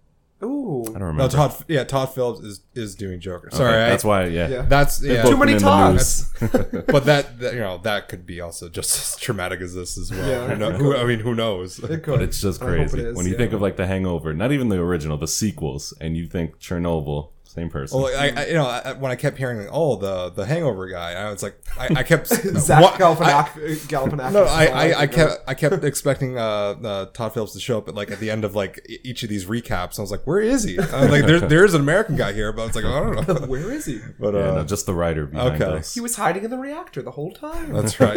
Ooh. 0.43 0.83
I 0.89 0.99
don't 0.99 1.03
remember. 1.03 1.23
no, 1.23 1.29
Todd. 1.29 1.65
Yeah, 1.69 1.85
Todd 1.85 2.07
Phillips 2.15 2.41
is 2.41 2.61
is 2.75 2.95
doing 2.95 3.21
Joker. 3.21 3.49
Okay, 3.49 3.57
Sorry, 3.57 3.83
I- 3.83 3.89
that's 3.91 4.05
why. 4.05 4.27
Yeah, 4.27 4.49
Yeah. 4.49 4.63
That's 4.63 5.03
yeah. 5.03 5.23
Too 5.23 5.37
many 5.37 5.53
been 5.55 5.63
Todds. 5.63 6.31
but 6.41 7.05
that, 7.07 7.39
that 7.41 7.55
you 7.55 7.61
know 7.61 7.79
that 7.79 8.09
could 8.09 8.27
be 8.27 8.41
also 8.41 8.69
just 8.69 8.97
as 8.99 9.17
traumatic 9.21 9.61
as 9.61 9.75
this 9.75 9.97
as 9.97 10.11
well. 10.11 10.29
Yeah. 10.29 10.49
Who 10.49 10.57
know- 10.57 10.73
who- 10.73 10.97
I 10.97 11.05
mean, 11.05 11.21
who 11.21 11.35
knows? 11.35 11.79
It 11.79 12.03
could. 12.03 12.07
but 12.19 12.23
it's 12.23 12.41
just 12.41 12.63
I 12.63 12.67
it 12.67 12.77
crazy 12.77 13.01
is, 13.01 13.17
when 13.17 13.27
you 13.27 13.33
yeah. 13.33 13.39
think 13.39 13.53
of 13.53 13.63
like 13.63 13.77
the 13.77 13.87
Hangover, 13.87 14.35
not 14.35 14.53
even 14.53 14.69
the 14.69 14.81
original, 14.81 15.17
the 15.17 15.29
sequels, 15.29 15.95
and 16.01 16.17
you 16.17 16.27
think 16.27 16.59
Chernobyl, 16.59 17.31
same 17.55 17.71
person. 17.71 18.01
Well, 18.01 18.13
I, 18.19 18.33
I 18.37 18.47
you 18.47 18.55
know 18.55 18.67
I, 18.67 18.93
when 18.95 19.13
I 19.13 19.17
kept 19.17 19.39
hearing 19.39 19.59
like, 19.59 19.69
oh 19.71 19.97
the 19.97 20.31
the 20.31 20.45
Hangover 20.45 20.89
guy, 20.89 21.13
I 21.13 21.31
was 21.31 21.43
like 21.43 21.57
I, 21.79 21.89
I 22.01 22.03
kept 22.03 22.27
Zach 22.67 22.83
what- 22.83 22.95
Galifianak- 22.95 23.57
I- 23.57 23.77
Galifianakis. 23.87 24.33
No, 24.35 24.45
I, 24.45 24.65
I, 24.67 25.01
I 25.03 25.07
kept 25.07 25.33
I 25.47 25.55
kept 25.55 25.85
expecting 25.85 26.37
uh, 26.37 26.43
uh, 26.43 27.07
Todd 27.07 27.33
Phillips 27.35 27.53
to 27.53 27.61
show 27.61 27.79
up 27.79 27.89
at 27.89 27.95
like 27.95 28.11
at 28.11 28.19
the 28.19 28.31
end 28.31 28.45
of 28.45 28.55
like 28.57 28.85
e- 28.89 28.99
each 29.05 29.23
of 29.23 29.29
these 29.29 29.47
recaps. 29.47 29.99
I 29.99 30.03
was 30.03 30.11
like, 30.11 30.27
where 30.27 30.41
is 30.41 30.65
he? 30.65 30.79
I 30.79 31.03
was 31.03 31.11
like, 31.11 31.27
there, 31.27 31.41
there 31.55 31.65
is 31.65 31.75
an 31.75 31.81
American 31.81 32.17
guy 32.17 32.33
here, 32.33 32.53
but 32.53 32.63
I 32.63 32.67
was 32.67 32.75
like, 32.77 32.85
I 32.85 33.01
don't 33.01 33.29
know. 33.43 33.47
Where 33.47 33.71
is 33.73 33.85
he? 33.87 34.01
But 34.19 34.35
yeah, 34.35 34.41
uh, 34.41 34.55
no, 34.57 34.65
just 34.65 34.87
the 34.87 34.95
writer 34.95 35.27
behind 35.27 35.63
okay. 35.63 35.77
this. 35.77 35.95
He 35.95 36.01
was 36.01 36.17
hiding 36.17 36.43
in 36.45 36.51
the 36.51 36.59
reactor 36.59 37.03
the 37.03 37.13
whole 37.13 37.31
time. 37.33 37.73
that's 37.73 38.01
right. 38.01 38.17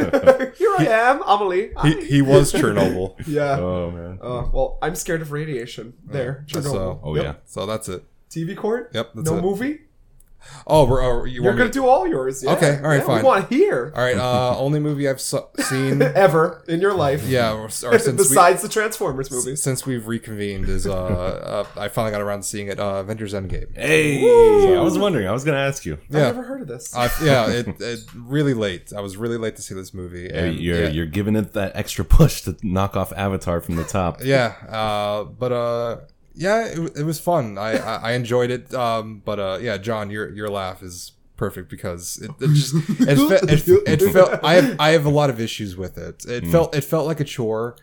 Here 0.55 0.73
I 0.79 0.87
am, 0.89 1.21
Amelie. 1.25 1.71
he, 1.83 2.05
he 2.05 2.21
was 2.23 2.51
Chernobyl. 2.51 3.15
yeah. 3.27 3.59
Oh 3.59 3.91
man. 3.91 4.17
Uh, 4.21 4.49
well, 4.51 4.79
I'm 4.81 4.95
scared 4.95 5.21
of 5.21 5.31
radiation. 5.31 5.93
There, 6.03 6.45
That's, 6.51 6.65
Chernobyl. 6.67 6.99
oh 7.03 7.15
Yep. 7.15 7.23
yeah. 7.23 7.33
So 7.45 7.65
that's 7.65 7.87
it. 7.89 8.03
TV 8.29 8.55
court. 8.55 8.91
Yep, 8.93 9.11
that's 9.15 9.29
no 9.31 9.37
it. 9.37 9.41
movie. 9.41 9.79
Oh, 10.65 10.85
we're, 10.85 11.01
oh 11.01 11.25
you 11.25 11.43
You're 11.43 11.53
gonna 11.53 11.65
me? 11.65 11.71
do 11.71 11.87
all 11.87 12.07
yours. 12.07 12.43
Yeah. 12.43 12.53
Okay, 12.53 12.77
all 12.77 12.83
right, 12.89 12.97
Yeah, 12.99 13.05
fine. 13.05 13.17
We 13.17 13.23
want 13.23 13.49
here. 13.49 13.91
All 13.95 14.01
right. 14.03 14.15
Uh, 14.15 14.55
only 14.59 14.79
movie 14.79 15.09
I've 15.09 15.19
so- 15.19 15.49
seen. 15.59 16.01
ever 16.01 16.63
in 16.67 16.79
your 16.79 16.93
life. 16.93 17.23
Yeah, 17.25 17.53
or, 17.53 17.65
or 17.65 17.69
since 17.69 18.05
we, 18.05 18.11
Besides 18.13 18.61
the 18.61 18.69
Transformers 18.69 19.31
movies. 19.31 19.61
since 19.61 19.85
we've 19.85 20.07
reconvened 20.07 20.69
is 20.69 20.85
uh, 20.87 20.93
uh 20.93 21.65
I 21.75 21.87
finally 21.89 22.11
got 22.11 22.21
around 22.21 22.41
to 22.41 22.47
seeing 22.47 22.67
it. 22.67 22.79
Uh, 22.79 22.97
Avengers 22.97 23.33
Endgame. 23.33 23.75
Hey, 23.75 24.21
I 24.77 24.81
was 24.81 24.97
wondering. 24.97 25.27
I 25.27 25.31
was 25.31 25.43
gonna 25.43 25.57
ask 25.57 25.85
you. 25.85 25.95
I've 26.09 26.11
never 26.11 26.43
heard 26.43 26.61
of 26.61 26.67
this. 26.67 26.95
Uh, 26.95 27.09
yeah, 27.23 27.49
it, 27.49 27.81
it 27.81 27.99
really 28.15 28.53
late. 28.53 28.93
I 28.95 29.01
was 29.01 29.17
really 29.17 29.37
late 29.37 29.55
to 29.57 29.61
see 29.61 29.73
this 29.73 29.93
movie. 29.93 30.29
Yeah, 30.31 30.43
And, 30.45 30.59
you're 30.59 30.81
yeah, 30.83 30.89
you're 30.89 31.05
giving 31.07 31.35
it 31.35 31.53
that 31.53 31.75
extra 31.75 32.05
push 32.05 32.41
to 32.43 32.55
knock 32.63 32.95
off 32.95 33.11
Avatar 33.13 33.59
from 33.59 33.75
the 33.75 33.83
top. 33.83 34.23
yeah, 34.23 34.53
uh, 34.69 35.23
but 35.25 35.51
uh, 35.51 35.97
yeah, 36.37 36.65
it, 36.65 36.97
it 36.99 37.03
was 37.03 37.19
fun. 37.19 37.57
I, 37.57 37.77
I 37.77 37.95
I 37.95 38.11
enjoyed 38.13 38.51
it. 38.51 38.73
Um, 38.73 39.21
but 39.25 39.39
uh, 39.39 39.57
yeah, 39.61 39.77
John, 39.77 40.09
your 40.11 40.29
your 40.33 40.49
laugh 40.49 40.81
is 40.83 41.13
perfect 41.35 41.69
because 41.69 42.17
it, 42.17 42.31
it 42.39 42.47
just 42.53 42.73
it, 43.01 43.17
fe- 43.63 43.83
it, 43.93 44.01
it 44.01 44.11
felt 44.13 44.43
I 44.43 44.53
have 44.55 44.75
I 44.79 44.89
have 44.91 45.05
a 45.05 45.09
lot 45.09 45.29
of 45.29 45.39
issues 45.39 45.75
with 45.75 45.97
it. 45.97 46.25
It 46.25 46.45
felt 46.47 46.75
it 46.75 46.81
felt 46.83 47.05
like 47.07 47.19
a 47.19 47.23
chore. 47.25 47.75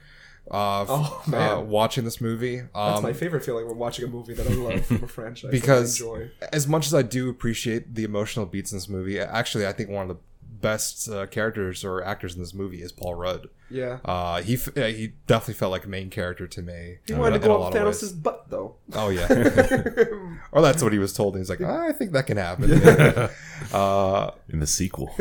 uh, 0.50 0.82
f- 0.82 0.88
Oh, 0.90 1.23
uh, 1.26 1.30
man. 1.30 1.68
watching 1.68 2.04
this 2.04 2.20
movie. 2.20 2.56
That's 2.58 2.99
Um, 2.99 3.02
my 3.02 3.12
favorite 3.14 3.44
feeling 3.44 3.66
when 3.66 3.78
watching 3.78 4.04
a 4.04 4.08
movie 4.08 4.34
that 4.34 4.46
I 4.46 4.50
love 4.54 4.84
from 4.87 5.02
a 5.04 5.08
franchise. 5.08 5.50
because 5.50 6.00
I 6.02 6.04
enjoy. 6.04 6.30
as 6.52 6.68
much 6.68 6.87
as 6.87 6.94
I 6.94 7.02
do 7.02 7.30
appreciate 7.30 7.94
the 7.94 8.04
emotional 8.04 8.44
beats 8.44 8.70
in 8.73 8.76
this 8.76 8.88
movie, 8.88 9.18
actually, 9.18 9.66
I 9.66 9.73
think 9.73 9.88
one 9.88 10.02
of 10.11 10.16
the 10.16 10.23
best 10.64 11.09
uh, 11.09 11.26
characters 11.26 11.85
or 11.85 12.02
actors 12.02 12.35
in 12.35 12.40
this 12.40 12.54
movie 12.54 12.80
is 12.83 12.90
Paul 12.90 13.14
Rudd. 13.14 13.49
Yeah. 13.71 13.99
Uh, 14.04 14.40
he 14.42 14.54
f- 14.54 14.76
uh, 14.76 14.87
he 14.87 15.12
definitely 15.26 15.54
felt 15.54 15.71
like 15.73 15.85
a 15.85 15.88
main 15.88 16.11
character 16.11 16.47
to 16.47 16.62
me. 16.62 16.99
He 17.06 17.14
wanted 17.14 17.37
in 17.37 17.42
to 17.42 17.47
go 17.49 17.61
lot 17.61 17.75
up 17.76 17.83
Thanos' 17.85 18.21
butt, 18.23 18.47
though. 18.49 18.76
Oh 18.94 19.11
yeah, 19.11 19.26
or 20.52 20.62
that's 20.62 20.83
what 20.83 20.92
he 20.92 20.99
was 20.99 21.12
told. 21.12 21.35
And 21.35 21.40
he's 21.42 21.50
like, 21.50 21.61
"Ah, 21.62 21.87
I 21.88 21.92
think 21.92 22.12
that 22.12 22.26
can 22.26 22.37
happen. 22.37 22.71
uh, 23.73 24.30
in 24.49 24.61
the 24.61 24.66
sequel. 24.66 25.14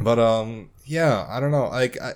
but 0.00 0.18
um, 0.18 0.70
yeah, 0.84 1.26
I 1.28 1.40
don't 1.40 1.50
know. 1.50 1.68
Like 1.68 2.00
I, 2.00 2.12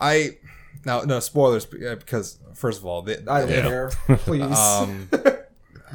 I 0.00 0.36
now 0.84 1.00
no 1.02 1.20
spoilers 1.20 1.64
because 1.66 2.38
first 2.54 2.78
of 2.80 2.86
all, 2.86 3.02
they, 3.02 3.14
I 3.26 3.40
don't 3.40 3.50
Yeah. 3.50 3.62
care. 3.62 3.90
Please. 4.18 4.42
um, 4.58 5.08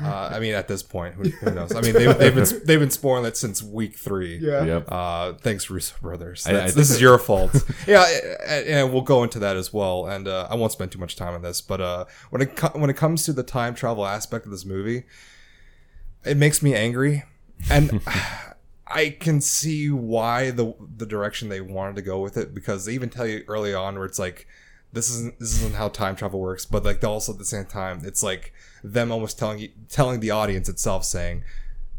uh, 0.01 0.29
I 0.33 0.39
mean, 0.39 0.53
at 0.53 0.67
this 0.67 0.81
point, 0.83 1.15
who, 1.15 1.23
who 1.29 1.51
knows? 1.51 1.75
I 1.75 1.81
mean, 1.81 1.93
they, 1.93 2.11
they've 2.13 2.33
been 2.33 2.47
they've 2.65 2.79
been 2.79 2.89
spoiling 2.89 3.25
it 3.25 3.35
since 3.37 3.61
week 3.61 3.95
three. 3.95 4.37
yeah. 4.37 4.63
yep. 4.65 4.85
Uh, 4.91 5.33
thanks, 5.33 5.69
Russo 5.69 5.95
brothers. 6.01 6.45
I- 6.47 6.65
I 6.65 6.71
this 6.71 6.89
is 6.89 6.99
your 7.01 7.17
fault. 7.17 7.53
yeah, 7.87 8.05
and, 8.47 8.67
and 8.67 8.93
we'll 8.93 9.01
go 9.01 9.23
into 9.23 9.39
that 9.39 9.57
as 9.57 9.73
well. 9.73 10.05
And 10.07 10.27
uh, 10.27 10.47
I 10.49 10.55
won't 10.55 10.71
spend 10.71 10.91
too 10.91 10.99
much 10.99 11.15
time 11.15 11.33
on 11.33 11.41
this, 11.41 11.61
but 11.61 11.81
uh, 11.81 12.05
when 12.29 12.41
it 12.41 12.55
co- 12.55 12.77
when 12.79 12.89
it 12.89 12.95
comes 12.97 13.23
to 13.25 13.33
the 13.33 13.43
time 13.43 13.75
travel 13.75 14.05
aspect 14.05 14.45
of 14.45 14.51
this 14.51 14.65
movie, 14.65 15.03
it 16.25 16.37
makes 16.37 16.61
me 16.61 16.73
angry, 16.75 17.23
and 17.69 18.01
I 18.87 19.09
can 19.19 19.41
see 19.41 19.89
why 19.89 20.51
the 20.51 20.73
the 20.97 21.05
direction 21.05 21.49
they 21.49 21.61
wanted 21.61 21.95
to 21.97 22.01
go 22.01 22.19
with 22.19 22.37
it 22.37 22.53
because 22.53 22.85
they 22.85 22.93
even 22.93 23.09
tell 23.09 23.25
you 23.25 23.43
early 23.47 23.73
on 23.73 23.95
where 23.95 24.05
it's 24.05 24.19
like. 24.19 24.47
This 24.91 25.09
isn't 25.09 25.39
this 25.39 25.55
isn't 25.55 25.73
how 25.73 25.89
time 25.89 26.15
travel 26.15 26.39
works, 26.39 26.67
but 26.67 26.83
like 26.83 27.03
also 27.03 27.31
at 27.31 27.39
the 27.39 27.45
same 27.45 27.65
time, 27.65 28.01
it's 28.03 28.21
like 28.21 28.53
them 28.83 29.11
almost 29.11 29.39
telling 29.39 29.69
telling 29.89 30.19
the 30.19 30.31
audience 30.31 30.67
itself 30.69 31.05
saying, 31.05 31.43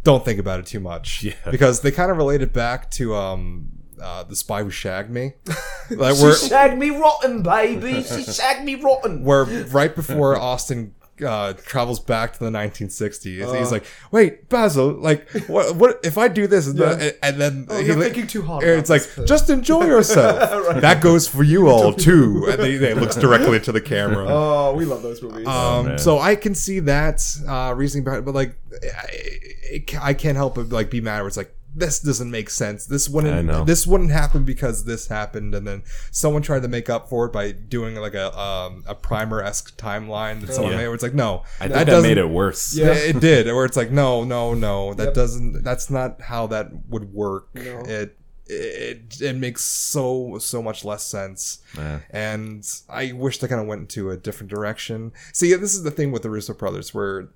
"Don't 0.03 0.25
think 0.25 0.39
about 0.39 0.61
it 0.61 0.67
too 0.67 0.81
much," 0.81 1.23
Yeah. 1.23 1.33
because 1.51 1.81
they 1.81 1.91
kind 1.91 2.11
of 2.11 2.17
related 2.17 2.53
back 2.53 2.91
to 2.93 3.15
um 3.15 3.71
uh, 4.03 4.25
the 4.25 4.35
spy 4.37 4.63
who 4.63 4.71
shagged 4.71 5.09
me, 5.11 5.35
like 5.91 6.17
She 6.17 6.49
shagged 6.49 6.77
me 6.79 6.91
rotten, 6.91 7.43
baby. 7.43 8.03
She 8.03 8.25
shagged 8.33 8.65
me 8.65 8.75
rotten. 8.75 9.25
where 9.25 9.45
right 9.45 9.95
before 9.95 10.37
Austin 10.37 10.95
uh, 11.25 11.53
travels 11.53 12.01
back 12.01 12.33
to 12.33 12.39
the 12.41 12.51
1960s, 12.51 13.43
Uh. 13.47 13.53
he's 13.53 13.71
like, 13.71 13.85
"Wait, 14.11 14.49
Basil, 14.49 14.89
like, 14.93 15.29
what? 15.47 15.77
What 15.77 16.01
if 16.03 16.19
I 16.19 16.29
do 16.29 16.47
this?" 16.47 16.67
And, 16.67 16.79
Yeah. 16.79 16.95
then, 16.95 17.13
and 17.23 17.41
then 17.41 17.67
Oh, 17.69 17.79
he 17.79 17.87
you're 17.87 18.03
thinking 18.03 18.27
too 18.27 18.43
hard. 18.43 18.63
and 18.65 18.73
about 18.73 18.81
it's 18.81 18.91
like, 18.91 19.03
this, 19.15 19.29
just 19.29 19.49
enjoy 19.51 19.85
yourself. 19.95 20.67
Right. 20.69 20.81
That 20.81 21.01
goes 21.01 21.29
for 21.29 21.43
you 21.43 21.69
all 21.69 21.93
too. 22.09 22.47
And 22.51 22.59
then 22.61 22.71
he 22.73 22.95
looks 22.95 23.17
directly 23.17 23.57
into 23.57 23.73
the 23.73 23.81
camera. 23.81 24.27
Oh, 24.29 24.75
we 24.75 24.85
love 24.85 25.03
those 25.03 25.23
movies. 25.23 25.47
Um, 25.47 25.87
man. 25.87 25.99
so 25.99 26.19
I 26.19 26.35
can 26.35 26.55
see 26.55 26.81
that 26.81 27.23
uh, 27.47 27.73
reasoning 27.77 28.03
behind 28.05 28.21
it, 28.21 28.25
but 28.25 28.35
like, 28.35 28.55
I, 28.83 29.85
I 30.01 30.15
can't 30.15 30.37
help 30.37 30.55
but 30.57 30.71
like 30.71 30.91
be 30.91 31.01
mad. 31.01 31.19
Where 31.19 31.29
it's 31.29 31.37
like 31.37 31.55
this 31.75 31.99
doesn't 32.01 32.31
make 32.31 32.51
sense. 32.51 32.87
This 32.87 33.09
wouldn't. 33.09 33.47
know. 33.47 33.65
This 33.65 33.87
wouldn't 33.87 34.11
happen 34.13 34.45
because 34.45 34.85
this 34.85 35.09
happened, 35.09 35.55
and 35.55 35.67
then 35.67 35.83
someone 36.11 36.43
tried 36.43 36.63
to 36.63 36.69
make 36.69 36.89
up 36.89 37.09
for 37.09 37.27
it 37.27 37.33
by 37.33 37.53
doing 37.53 37.95
like 37.97 38.15
a 38.15 38.37
um, 38.39 38.85
a 38.87 38.95
primer 38.95 39.43
esque 39.43 39.77
timeline 39.77 40.41
that 40.43 40.53
someone 40.53 40.73
Yeah. 40.73 40.79
made. 40.79 40.87
Where 40.87 40.95
it's 40.95 41.03
like, 41.03 41.15
no, 41.15 41.43
I 41.61 41.69
that 41.69 41.75
think 41.75 41.87
that 41.87 41.93
doesn't- 41.93 42.11
made 42.11 42.19
it 42.19 42.29
worse. 42.31 42.77
Yeah. 42.77 42.93
It, 42.93 43.17
it 43.17 43.21
did. 43.29 43.47
Where 43.47 43.65
it's 43.65 43.77
like, 43.77 43.91
no, 43.91 44.25
no, 44.25 44.55
no, 44.55 44.95
that 44.95 45.07
Yep. 45.07 45.15
doesn't. 45.15 45.63
That's 45.65 45.91
not 45.91 46.21
how 46.21 46.47
that 46.49 46.71
would 46.89 47.13
work. 47.13 47.49
No. 47.55 47.63
It. 47.87 48.17
It, 48.47 49.23
it 49.23 49.37
makes 49.37 49.65
so 49.65 50.37
so 50.39 50.63
much 50.63 50.85
less 50.85 51.03
sense 51.03 51.61
Yeah. 51.79 52.01
and 52.11 52.63
I 52.91 53.13
wish 53.13 53.39
they 53.39 53.49
kind 53.49 53.59
of 53.59 53.67
went 53.67 53.81
into 53.81 54.11
a 54.11 54.19
different 54.19 54.51
direction. 54.51 55.13
See, 55.33 55.55
this 55.55 55.75
is 55.75 55.83
the 55.83 55.91
thing 55.91 56.13
with 56.13 56.25
the 56.25 56.29
Russo 56.29 56.53
brothers, 56.53 56.93
where 56.93 57.29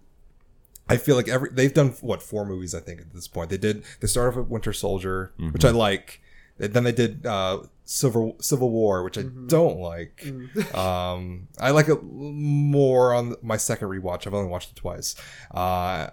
I 0.88 0.96
feel 0.96 1.16
like 1.16 1.28
every 1.28 1.50
they've 1.50 1.72
done 1.74 1.90
what 2.00 2.22
four 2.22 2.44
movies 2.46 2.74
I 2.74 2.80
think 2.80 3.00
at 3.00 3.12
this 3.12 3.28
point. 3.28 3.50
They 3.50 3.58
did 3.58 3.84
they 4.00 4.06
started 4.06 4.30
off 4.30 4.36
with 4.36 4.48
Winter 4.48 4.72
Soldier, 4.72 5.32
which 5.52 5.64
I 5.64 5.70
like. 5.70 6.20
Then 6.58 6.82
they 6.82 6.90
did 6.92 7.24
uh, 7.24 7.60
Civil 7.84 8.36
Civil 8.40 8.70
War, 8.70 9.04
which 9.04 9.16
I 9.16 9.22
don't 9.22 9.78
like. 9.78 10.26
Um, 10.74 11.46
I 11.60 11.70
like 11.70 11.88
it 11.88 12.02
more 12.02 13.14
on 13.14 13.36
my 13.42 13.56
second 13.56 13.88
rewatch. 13.88 14.26
I've 14.26 14.34
only 14.34 14.50
watched 14.50 14.70
it 14.70 14.76
twice. 14.76 15.14
Uh, 15.52 16.08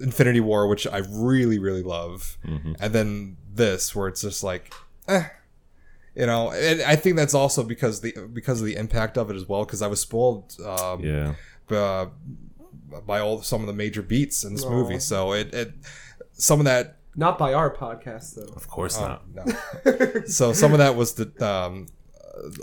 Infinity 0.00 0.40
War, 0.40 0.68
which 0.68 0.86
I 0.86 0.98
really 1.10 1.58
really 1.58 1.82
love, 1.82 2.38
and 2.44 2.92
then 2.94 3.36
this, 3.52 3.94
where 3.94 4.08
it's 4.08 4.22
just 4.22 4.42
like, 4.42 4.72
eh, 5.08 5.24
you 6.14 6.24
know. 6.26 6.50
And 6.50 6.80
I 6.82 6.96
think 6.96 7.16
that's 7.16 7.34
also 7.34 7.62
because 7.62 8.00
the 8.00 8.12
because 8.32 8.60
of 8.60 8.66
the 8.66 8.76
impact 8.76 9.18
of 9.18 9.28
it 9.30 9.36
as 9.36 9.46
well. 9.46 9.64
Because 9.66 9.82
I 9.82 9.86
was 9.88 10.00
spoiled. 10.00 10.56
Um, 10.64 11.04
Yeah. 11.04 11.34
uh, 11.70 12.06
by 13.06 13.20
all 13.20 13.42
some 13.42 13.60
of 13.60 13.66
the 13.66 13.72
major 13.72 14.02
beats 14.02 14.44
in 14.44 14.54
this 14.54 14.64
Aw. 14.64 14.70
movie. 14.70 14.98
So 14.98 15.32
it, 15.32 15.52
it 15.54 15.74
some 16.32 16.60
of 16.60 16.64
that 16.64 16.98
Not 17.16 17.38
by 17.38 17.52
our 17.52 17.74
podcast, 17.74 18.34
though. 18.34 18.52
Of 18.54 18.68
course 18.68 18.98
oh, 18.98 19.08
not. 19.08 19.22
no. 19.34 20.22
so 20.26 20.52
some 20.52 20.72
of 20.72 20.78
that 20.78 20.96
was 20.96 21.14
the 21.14 21.32
um 21.46 21.86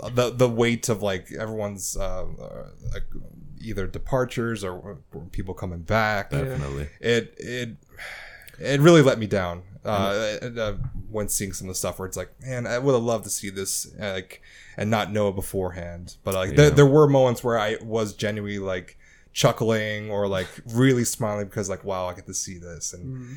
uh, 0.02 0.08
the 0.10 0.30
the 0.30 0.48
weight 0.48 0.88
of 0.88 1.02
like 1.02 1.32
everyone's 1.32 1.96
uh, 1.96 2.24
uh, 2.24 2.66
like 2.92 3.04
either 3.60 3.86
departures 3.86 4.64
or, 4.64 4.72
or 5.12 5.24
people 5.32 5.54
coming 5.54 5.80
back. 5.80 6.30
Definitely. 6.30 6.88
It 7.00 7.34
it 7.38 7.76
it 8.60 8.80
really 8.80 9.02
let 9.02 9.18
me 9.18 9.26
down. 9.26 9.62
Uh, 9.84 10.36
uh, 10.58 10.72
when 11.08 11.28
seeing 11.28 11.52
some 11.52 11.66
of 11.66 11.70
the 11.70 11.78
stuff 11.78 11.98
where 11.98 12.06
it's 12.06 12.16
like, 12.16 12.30
man, 12.42 12.66
I 12.66 12.78
would 12.78 12.92
have 12.92 13.02
loved 13.02 13.24
to 13.24 13.30
see 13.30 13.48
this, 13.48 13.90
uh, 13.98 14.12
like, 14.12 14.42
and 14.76 14.90
not 14.90 15.10
know 15.12 15.28
it 15.28 15.34
beforehand. 15.34 16.16
But 16.24 16.34
like, 16.34 16.56
there, 16.56 16.68
there 16.68 16.84
were 16.84 17.08
moments 17.08 17.42
where 17.42 17.58
I 17.58 17.78
was 17.80 18.12
genuinely 18.12 18.58
like 18.58 18.97
chuckling 19.42 20.10
or 20.10 20.26
like 20.38 20.48
really 20.74 21.04
smiling 21.04 21.46
because 21.46 21.68
like, 21.74 21.84
wow, 21.84 22.06
I 22.10 22.14
get 22.14 22.26
to 22.26 22.34
see 22.34 22.58
this. 22.58 22.92
And 22.92 23.04
Mm-hmm. 23.06 23.34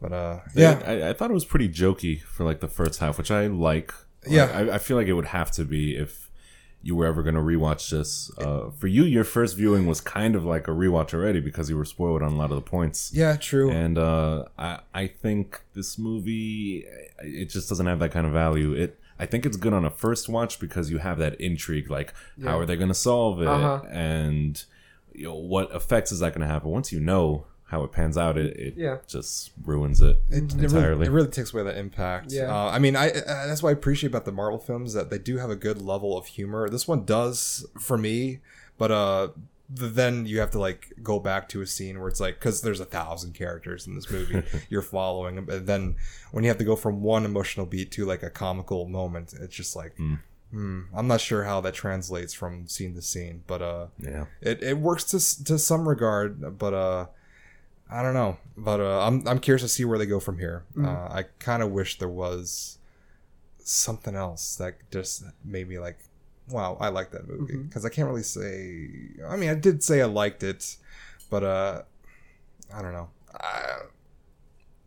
but 0.00 0.12
uh, 0.12 0.38
Yeah, 0.54 0.78
yeah, 0.94 1.06
I, 1.06 1.10
I 1.10 1.12
thought 1.12 1.30
it 1.30 1.34
was 1.34 1.44
pretty 1.44 1.68
jokey 1.68 2.22
for 2.22 2.44
like 2.44 2.60
the 2.60 2.68
first 2.68 3.00
half, 3.00 3.18
which 3.18 3.30
I 3.30 3.46
like. 3.48 3.92
Like, 4.24 4.32
Yeah. 4.36 4.44
I, 4.60 4.74
I 4.76 4.78
feel 4.78 4.96
like 4.96 5.08
it 5.08 5.14
would 5.14 5.32
have 5.40 5.50
to 5.58 5.64
be 5.64 5.96
if 5.96 6.30
you 6.82 6.94
were 6.96 7.04
ever 7.12 7.22
going 7.22 7.34
to 7.34 7.42
rewatch 7.42 7.90
this. 7.90 8.30
Uh, 8.38 8.70
for 8.80 8.86
you, 8.86 9.04
your 9.04 9.24
first 9.24 9.56
viewing 9.56 9.84
was 9.86 10.00
kind 10.00 10.34
of 10.38 10.44
like 10.54 10.66
a 10.68 10.70
rewatch 10.70 11.12
already 11.12 11.40
because 11.40 11.68
you 11.68 11.76
were 11.76 11.84
spoiled 11.84 12.22
on 12.22 12.32
a 12.32 12.36
lot 12.36 12.50
of 12.50 12.56
the 12.56 12.62
points. 12.76 13.10
yeah, 13.12 13.36
true. 13.36 13.70
And 13.70 13.98
uh, 13.98 14.44
I 14.58 14.78
I 14.94 15.04
think 15.08 15.60
this 15.74 15.98
movie 15.98 16.86
it 17.22 17.46
just 17.56 17.68
doesn't 17.68 17.86
have 17.86 17.98
that 17.98 18.12
kind 18.12 18.26
of 18.26 18.32
value. 18.32 18.72
It 18.72 18.98
I 19.18 19.26
think 19.26 19.44
it's 19.44 19.58
good 19.58 19.74
on 19.74 19.84
a 19.84 19.90
first 19.90 20.30
watch 20.30 20.58
because 20.58 20.90
you 20.90 20.98
have 20.98 21.18
that 21.18 21.34
intrigue, 21.38 21.90
like 21.90 22.14
how 22.42 22.58
are 22.58 22.64
they 22.64 22.76
going 22.76 22.88
to 22.96 23.02
solve 23.10 23.42
it, 23.42 23.48
Uh-huh. 23.48 23.82
and 23.90 24.64
you 25.20 25.26
know 25.26 25.34
what 25.34 25.70
effects 25.74 26.10
is 26.12 26.18
that 26.20 26.32
going 26.34 26.40
to 26.46 26.52
have. 26.52 26.62
But 26.62 26.70
once 26.70 26.92
you 26.92 27.00
know 27.00 27.46
how 27.64 27.84
it 27.84 27.92
pans 27.92 28.16
out, 28.18 28.36
it, 28.36 28.56
it 28.56 28.74
Yeah. 28.76 28.96
just 29.06 29.52
ruins 29.64 30.00
it, 30.00 30.16
It, 30.28 30.36
it, 30.36 30.52
entirely. 30.64 30.88
really, 30.88 31.06
it 31.06 31.10
really 31.10 31.28
takes 31.28 31.52
away 31.54 31.62
the 31.62 31.78
impact. 31.78 32.32
Yeah. 32.32 32.52
Uh, 32.52 32.70
I 32.70 32.78
mean, 32.80 32.96
I 32.96 33.10
uh, 33.10 33.46
that's 33.46 33.62
what 33.62 33.68
I 33.68 33.72
appreciate 33.72 34.08
about 34.10 34.24
the 34.24 34.32
Marvel 34.32 34.58
films 34.58 34.92
that 34.94 35.10
they 35.10 35.18
do 35.18 35.36
have 35.38 35.50
a 35.50 35.56
good 35.56 35.80
level 35.80 36.18
of 36.18 36.26
humor. 36.26 36.68
This 36.68 36.88
one 36.88 37.04
does 37.04 37.64
for 37.78 37.96
me, 37.96 38.40
but 38.76 38.90
uh, 38.90 39.28
th- 39.78 39.92
then 39.92 40.26
you 40.26 40.40
have 40.40 40.50
to 40.52 40.58
like 40.58 40.92
go 41.02 41.20
back 41.20 41.48
to 41.50 41.60
a 41.62 41.66
scene 41.66 42.00
where 42.00 42.08
it's 42.08 42.18
like 42.18 42.40
because 42.40 42.62
there's 42.62 42.80
a 42.80 42.84
thousand 42.84 43.34
characters 43.34 43.86
in 43.86 43.94
this 43.94 44.10
movie 44.10 44.42
you're 44.68 44.82
following, 44.82 45.38
and 45.38 45.46
then 45.66 45.94
when 46.32 46.42
you 46.42 46.50
have 46.50 46.58
to 46.58 46.64
go 46.64 46.74
from 46.74 47.02
one 47.02 47.24
emotional 47.24 47.66
beat 47.66 47.92
to 47.92 48.04
like 48.04 48.24
a 48.24 48.30
comical 48.30 48.86
moment, 48.88 49.32
it's 49.40 49.54
just 49.54 49.76
like. 49.76 49.94
Hmm, 50.50 50.82
I'm 50.94 51.06
not 51.06 51.20
sure 51.20 51.44
how 51.44 51.60
that 51.60 51.74
translates 51.74 52.34
from 52.34 52.66
scene 52.66 52.94
to 52.94 53.02
scene, 53.02 53.42
but 53.46 53.62
uh, 53.62 53.86
yeah. 53.98 54.24
it, 54.40 54.62
it 54.62 54.78
works 54.78 55.04
to 55.04 55.44
to 55.44 55.58
some 55.58 55.88
regard, 55.88 56.58
but 56.58 56.74
uh, 56.74 57.06
I 57.90 58.02
don't 58.02 58.14
know. 58.14 58.36
But 58.56 58.80
uh, 58.80 59.06
I'm 59.06 59.26
I'm 59.28 59.38
curious 59.38 59.62
to 59.62 59.68
see 59.68 59.84
where 59.84 59.98
they 59.98 60.06
go 60.06 60.18
from 60.18 60.38
here. 60.38 60.64
Uh, 60.76 61.08
I 61.10 61.24
kind 61.38 61.62
of 61.62 61.70
wish 61.70 61.98
there 61.98 62.08
was 62.08 62.78
something 63.58 64.16
else 64.16 64.56
that 64.56 64.74
just 64.90 65.22
made 65.44 65.68
me 65.68 65.78
like, 65.78 65.98
wow, 66.48 66.76
I 66.80 66.88
like 66.88 67.12
that 67.12 67.28
movie 67.28 67.56
because 67.56 67.84
I 67.84 67.88
can't 67.88 68.08
really 68.08 68.24
say. 68.24 68.90
I 69.28 69.36
mean, 69.36 69.50
I 69.50 69.54
did 69.54 69.84
say 69.84 70.02
I 70.02 70.06
liked 70.06 70.42
it, 70.42 70.76
but 71.30 71.44
uh, 71.44 71.82
I 72.74 72.82
don't 72.82 72.92
know. 72.92 73.08
I, 73.34 73.82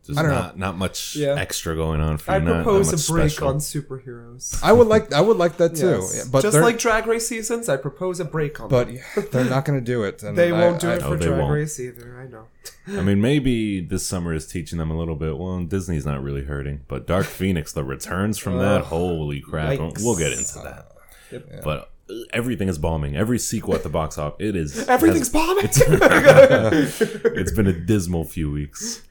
There's 0.06 0.18
I 0.18 0.22
don't 0.22 0.30
not 0.32 0.58
not 0.58 0.76
much 0.76 1.16
Yeah. 1.16 1.34
extra 1.38 1.74
going 1.74 2.00
on 2.00 2.18
for 2.18 2.32
you. 2.32 2.36
I 2.36 2.38
not- 2.40 2.46
not 2.56 2.62
propose 2.64 2.92
much 2.92 3.08
a 3.08 3.12
break 3.12 3.30
special. 3.30 3.48
on 3.48 3.56
superheroes. 3.56 4.60
I 4.62 4.72
would 4.72 4.86
like 4.86 5.12
I 5.12 5.20
would 5.22 5.36
like 5.38 5.56
that 5.56 5.74
too, 5.76 5.86
Yes. 6.00 6.28
But 6.28 6.42
just 6.42 6.52
they're, 6.52 6.62
like 6.62 6.78
Drag 6.78 7.06
Race 7.06 7.26
seasons, 7.26 7.68
I 7.70 7.76
propose 7.78 8.20
a 8.20 8.24
break 8.24 8.60
on 8.60 8.68
but 8.68 8.88
them. 8.88 8.98
they're 9.32 9.44
not 9.46 9.64
going 9.64 9.78
to 9.78 9.84
do 9.84 10.02
it. 10.04 10.22
And 10.22 10.36
They 10.36 10.52
I- 10.52 10.60
won't 10.60 10.80
do 10.80 10.88
I- 10.90 10.94
it 10.96 11.02
Oh, 11.02 11.10
for 11.12 11.16
they 11.16 11.26
Drag 11.26 11.40
won't. 11.40 11.52
Race 11.52 11.80
either. 11.80 12.18
I 12.20 12.26
know. 12.30 12.98
I 12.98 13.02
mean, 13.02 13.20
maybe 13.20 13.80
this 13.80 14.04
summer 14.06 14.34
is 14.34 14.46
teaching 14.46 14.78
them 14.78 14.90
a 14.90 14.98
little 14.98 15.16
bit. 15.16 15.38
Well, 15.38 15.62
Disney's 15.64 16.04
not 16.04 16.22
really 16.22 16.44
hurting, 16.44 16.82
but 16.86 17.06
Dark 17.06 17.24
Phoenix, 17.38 17.72
the 17.72 17.82
returns 17.84 18.36
from 18.38 18.58
that, 18.58 18.82
holy 18.82 19.40
crap! 19.40 19.78
yikes. 19.78 20.02
We'll 20.04 20.16
get 20.16 20.32
into 20.32 20.58
that. 20.64 20.92
Yep. 21.32 21.62
But 21.64 21.90
uh, 22.10 22.14
everything 22.34 22.68
is 22.68 22.76
bombing. 22.76 23.16
Every 23.16 23.38
sequel 23.38 23.74
at 23.74 23.82
the 23.82 23.88
box 23.88 24.18
office, 24.18 24.36
it 24.46 24.54
is. 24.54 24.86
Everything's 24.86 25.32
has- 25.32 25.32
bombing. 25.32 25.64
It's 27.38 27.52
been 27.52 27.66
a 27.66 27.72
dismal 27.72 28.24
few 28.24 28.50
weeks. 28.50 29.02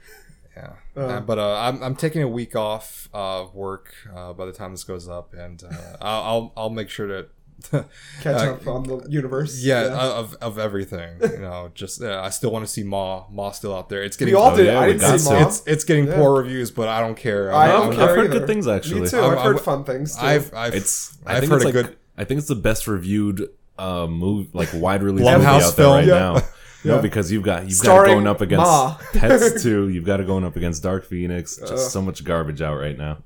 Yeah, 0.55 0.73
Uh. 0.95 0.99
Uh, 0.99 1.19
but 1.21 1.39
uh, 1.39 1.59
I'm, 1.59 1.81
I'm 1.81 1.95
taking 1.95 2.21
a 2.21 2.27
week 2.27 2.55
off 2.55 3.09
of 3.13 3.55
work 3.55 3.93
uh, 4.15 4.33
by 4.33 4.45
the 4.45 4.51
time 4.51 4.71
this 4.71 4.83
goes 4.83 5.07
up, 5.09 5.33
and 5.33 5.63
uh, 5.63 5.75
I'll, 6.01 6.21
I'll 6.23 6.53
I'll 6.57 6.69
make 6.69 6.89
sure 6.89 7.07
to 7.07 7.25
Catch 8.21 8.41
up 8.41 8.67
on 8.67 8.83
the 8.83 9.05
universe. 9.09 9.63
yeah, 9.63 9.85
of 9.87 10.35
of 10.41 10.59
everything. 10.59 11.17
You 11.21 11.37
know, 11.39 11.71
just 11.75 12.03
uh, 12.03 12.21
I 12.21 12.29
still 12.29 12.51
want 12.51 12.65
to 12.65 12.71
see 12.71 12.83
Ma. 12.83 13.23
Ma 13.31 13.51
still 13.51 13.73
out 13.75 13.89
there. 13.89 14.03
It's 14.03 14.17
getting 14.17 14.33
we 14.33 14.39
all 14.39 14.51
Oh, 14.51 14.57
did. 14.57 14.65
yeah, 14.67 14.79
I 14.79 14.87
didn't 14.91 15.19
see 15.19 15.29
to. 15.29 15.33
Mom. 15.35 15.43
it's 15.47 15.63
it's 15.65 15.83
getting 15.85 16.07
Yeah. 16.07 16.15
poor 16.17 16.39
reviews, 16.41 16.71
but 16.71 16.87
I 16.89 16.99
don't 16.99 17.15
care. 17.15 17.53
I 17.53 17.67
I'm- 17.67 17.69
don't 17.69 17.81
I'm- 17.87 17.95
care 17.95 18.03
I've 18.09 18.15
heard 18.15 18.25
either. 18.25 18.39
good 18.39 18.47
things, 18.47 18.67
actually. 18.67 19.01
Me 19.01 19.07
too. 19.07 19.17
I'm- 19.19 19.31
I've 19.37 19.43
heard 19.43 19.55
I'm- 19.55 19.63
fun 19.63 19.83
things 19.85 20.15
too. 20.17 20.25
I've 20.25 20.53
I've 20.53 20.75
It's 20.75 21.17
I 21.25 21.35
I've 21.35 21.39
think 21.39 21.51
heard 21.51 21.55
it's 21.61 21.63
a 21.63 21.67
like 21.67 21.73
good. 21.87 21.97
I 22.17 22.23
think 22.25 22.37
it's 22.39 22.47
the 22.49 22.55
best 22.55 22.85
reviewed 22.87 23.47
uh 23.79 24.07
move 24.07 24.53
like 24.53 24.69
wide 24.73 25.01
release 25.01 25.25
Blumhouse 25.25 25.37
movie 25.37 25.47
out 25.47 25.59
there 25.61 25.71
film? 25.71 25.95
right 25.95 26.05
Yeah. 26.07 26.13
now. 26.15 26.41
Yeah. 26.83 26.95
No, 26.95 27.01
because 27.01 27.31
you've 27.31 27.43
got 27.43 27.69
you've 27.69 27.81
got 27.81 28.05
going 28.05 28.27
up 28.27 28.41
against 28.41 28.65
Ma. 28.65 28.97
Pets 29.13 29.63
too. 29.63 29.89
You've 29.89 30.05
got 30.05 30.19
it 30.19 30.27
going 30.27 30.43
up 30.43 30.55
against 30.55 30.83
Dark 30.83 31.05
Phoenix. 31.05 31.57
Just 31.57 31.71
Ugh. 31.73 31.79
so 31.79 32.01
much 32.01 32.23
garbage 32.23 32.61
out 32.61 32.77
right 32.77 32.97
now. 32.97 33.19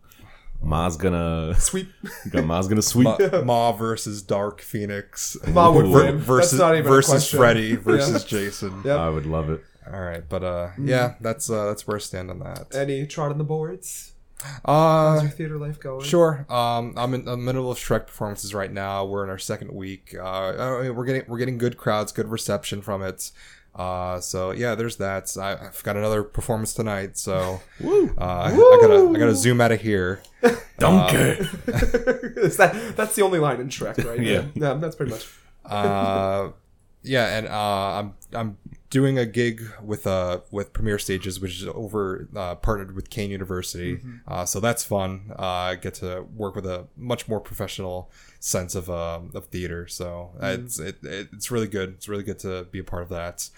Ma's 0.62 0.98
gonna 0.98 1.56
Sweep. 1.60 1.90
Ma's 2.34 2.68
gonna 2.68 2.82
sweep. 2.82 3.06
Ma, 3.06 3.42
Ma 3.44 3.72
versus 3.72 4.22
Dark 4.22 4.62
Phoenix. 4.62 5.38
Ma 5.48 5.72
would 5.72 5.86
win. 5.86 6.18
versus 6.18 6.52
That's 6.52 6.60
not 6.60 6.74
even 6.76 6.88
a 6.88 6.90
versus 6.90 7.12
question. 7.12 7.38
Freddy 7.40 7.76
versus 7.76 8.24
Jason. 8.24 8.82
Yeah. 8.84 8.96
I 8.96 9.10
would 9.10 9.26
love 9.26 9.50
it. 9.50 9.64
All 9.92 10.02
right, 10.02 10.28
but 10.28 10.44
uh, 10.44 10.72
yeah, 10.78 11.16
that's 11.22 11.50
uh, 11.50 11.68
that's 11.68 11.88
where 11.88 11.96
I 11.96 12.00
stand 12.00 12.30
on 12.30 12.40
that. 12.40 12.76
Any 12.76 13.06
trot 13.06 13.32
on 13.32 13.38
the 13.38 13.46
boards? 13.46 14.14
How's 14.44 15.20
Uh, 15.20 15.22
your 15.24 15.32
theater 15.32 15.58
life 15.58 15.80
going? 15.80 16.04
Sure. 16.06 16.46
Um, 16.50 16.94
I'm 16.96 17.14
in 17.14 17.26
the 17.26 17.38
middle 17.38 17.72
of 17.72 17.78
Shrek 17.78 18.08
performances 18.08 18.54
right 18.54 18.72
now. 18.72 19.04
We're 19.06 19.24
in 19.24 19.30
our 19.30 19.38
second 19.40 19.72
week. 19.72 20.16
Uh, 20.20 20.92
we're 20.94 21.06
getting 21.06 21.24
we're 21.28 21.40
getting 21.40 21.58
good 21.58 21.78
crowds, 21.78 22.12
good 22.12 22.28
reception 22.30 22.82
from 22.82 23.02
it. 23.02 23.32
Uh, 23.76 24.20
so 24.20 24.52
yeah, 24.52 24.74
there's 24.76 24.98
that. 24.98 25.36
I, 25.40 25.54
I've 25.68 25.84
got 25.84 25.98
another 25.98 26.24
performance 26.24 26.74
tonight, 26.74 27.18
so 27.18 27.62
uh, 27.84 27.88
I, 28.18 28.52
I 28.54 28.78
gotta 28.82 29.10
I 29.14 29.20
gotta 29.20 29.36
zoom 29.36 29.60
out 29.62 29.72
of 29.72 29.82
here. 29.82 30.22
Donkey. 30.80 31.18
Is 32.38 32.58
that 32.58 32.94
that's 32.96 33.16
the 33.16 33.22
only 33.24 33.40
line 33.40 33.60
in 33.60 33.70
Shrek, 33.70 34.04
right? 34.06 34.20
Yeah. 34.20 34.46
yeah, 34.54 34.74
that's 34.76 34.96
pretty 34.96 35.12
much. 35.12 35.28
Uh, 35.66 36.50
yeah, 37.04 37.38
and 37.38 37.48
uh, 37.48 37.52
I'm 38.00 38.14
I'm 38.34 38.58
doing 38.90 39.18
a 39.18 39.26
gig 39.26 39.64
with 39.84 40.08
uh 40.08 40.40
with 40.52 40.74
Premiere 40.74 41.00
Stages, 41.00 41.40
which 41.40 41.62
is 41.62 41.68
over 41.68 42.28
uh, 42.36 42.56
partnered 42.56 42.96
with 42.96 43.10
Kean 43.10 43.32
University. 43.32 44.00
Uh, 44.28 44.46
so 44.46 44.60
that's 44.60 44.84
fun. 44.84 45.32
Uh, 45.38 45.42
I 45.42 45.76
get 45.76 45.96
to 45.96 46.26
work 46.36 46.56
with 46.56 46.66
a 46.66 46.88
much 46.96 47.28
more 47.28 47.40
professional 47.40 48.10
sense 48.40 48.76
of 48.76 48.90
um 48.90 49.32
of 49.34 49.46
theater. 49.48 49.88
So 49.88 50.32
it's 50.42 50.80
it, 50.80 51.04
it, 51.04 51.30
it's 51.34 51.52
really 51.52 51.68
good. 51.68 51.96
It's 51.96 52.08
really 52.08 52.24
good 52.24 52.40
to 52.40 52.64
be 52.66 52.80
a 52.80 52.84
part 52.84 53.04
of 53.04 53.10
that. 53.10 53.50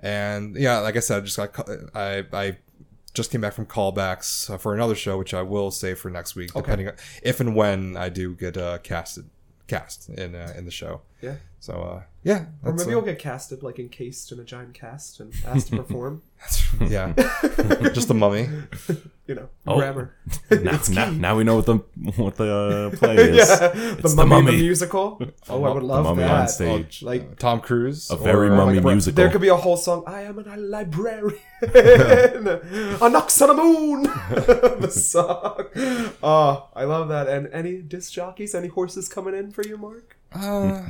And 0.00 0.56
yeah, 0.56 0.78
like 0.80 0.96
I 0.96 1.00
said, 1.00 1.18
I 1.18 1.20
just 1.24 1.36
got 1.36 1.68
I 1.94 2.24
I 2.32 2.58
just 3.14 3.30
came 3.30 3.40
back 3.40 3.54
from 3.54 3.66
callbacks 3.66 4.50
uh, 4.50 4.58
for 4.58 4.74
another 4.74 4.96
show, 4.96 5.16
which 5.16 5.32
I 5.32 5.42
will 5.42 5.70
save 5.70 5.98
for 5.98 6.10
next 6.10 6.34
week, 6.34 6.52
depending 6.52 6.88
on 6.88 6.94
if 7.22 7.40
and 7.40 7.54
when 7.54 7.96
I 7.96 8.08
do 8.08 8.34
get 8.34 8.56
uh, 8.56 8.78
casted 8.78 9.30
cast 9.66 10.08
in 10.10 10.34
uh, 10.34 10.52
in 10.56 10.64
the 10.64 10.70
show. 10.70 11.02
Yeah. 11.22 11.36
So 11.60 11.74
uh, 11.74 12.02
yeah, 12.24 12.46
Or 12.64 12.72
maybe 12.72 12.90
you'll 12.90 13.02
get 13.02 13.18
casted, 13.18 13.62
like 13.62 13.78
encased 13.78 14.32
in 14.32 14.40
a 14.40 14.44
giant 14.44 14.74
cast 14.74 15.20
and 15.20 15.32
asked 15.46 15.68
to 15.68 15.76
perform. 15.82 16.22
yeah, 16.80 17.12
just 17.92 18.08
the 18.08 18.14
mummy. 18.14 18.48
You 19.26 19.34
know, 19.34 19.48
Oh. 19.66 19.78
grammar. 19.78 20.12
now, 20.50 20.78
now, 20.90 21.08
now 21.10 21.34
we 21.38 21.44
know 21.44 21.56
what 21.56 21.64
the 21.64 21.76
what 22.20 22.34
the 22.36 22.90
uh, 22.92 22.96
play 22.98 23.16
is. 23.16 23.36
yeah, 23.48 23.68
the 24.04 24.26
mummy, 24.28 24.50
the 24.50 24.56
the 24.58 24.62
musical. 24.64 25.18
Oh, 25.48 25.64
I 25.64 25.72
would 25.72 25.80
The 25.82 25.86
love 25.86 26.04
Mummy 26.04 26.24
that. 26.24 26.40
on 26.42 26.48
stage. 26.48 27.00
Like 27.02 27.22
Uh, 27.22 27.34
Tom 27.38 27.60
Cruise, 27.62 28.10
A 28.10 28.16
very 28.16 28.48
or, 28.48 28.52
uh, 28.52 28.56
mummy 28.58 28.74
like, 28.80 28.84
musical. 28.84 29.16
there 29.16 29.30
could 29.32 29.40
be 29.40 29.48
a 29.48 29.56
whole 29.56 29.78
song. 29.78 30.04
I 30.06 30.24
am 30.28 30.36
a 30.38 30.56
librarian. 30.58 31.40
Anck-su-namun. 33.00 34.02
the 34.80 34.90
song. 34.90 35.64
Oh, 36.22 36.68
I 36.76 36.84
love 36.84 37.08
that. 37.08 37.26
And 37.28 37.48
any 37.52 37.80
disc 37.82 38.12
jockeys, 38.12 38.54
any 38.54 38.68
horses 38.68 39.08
coming 39.08 39.34
in 39.34 39.50
for 39.52 39.62
you, 39.66 39.78
Mark? 39.78 40.16
Uh, 40.34 40.82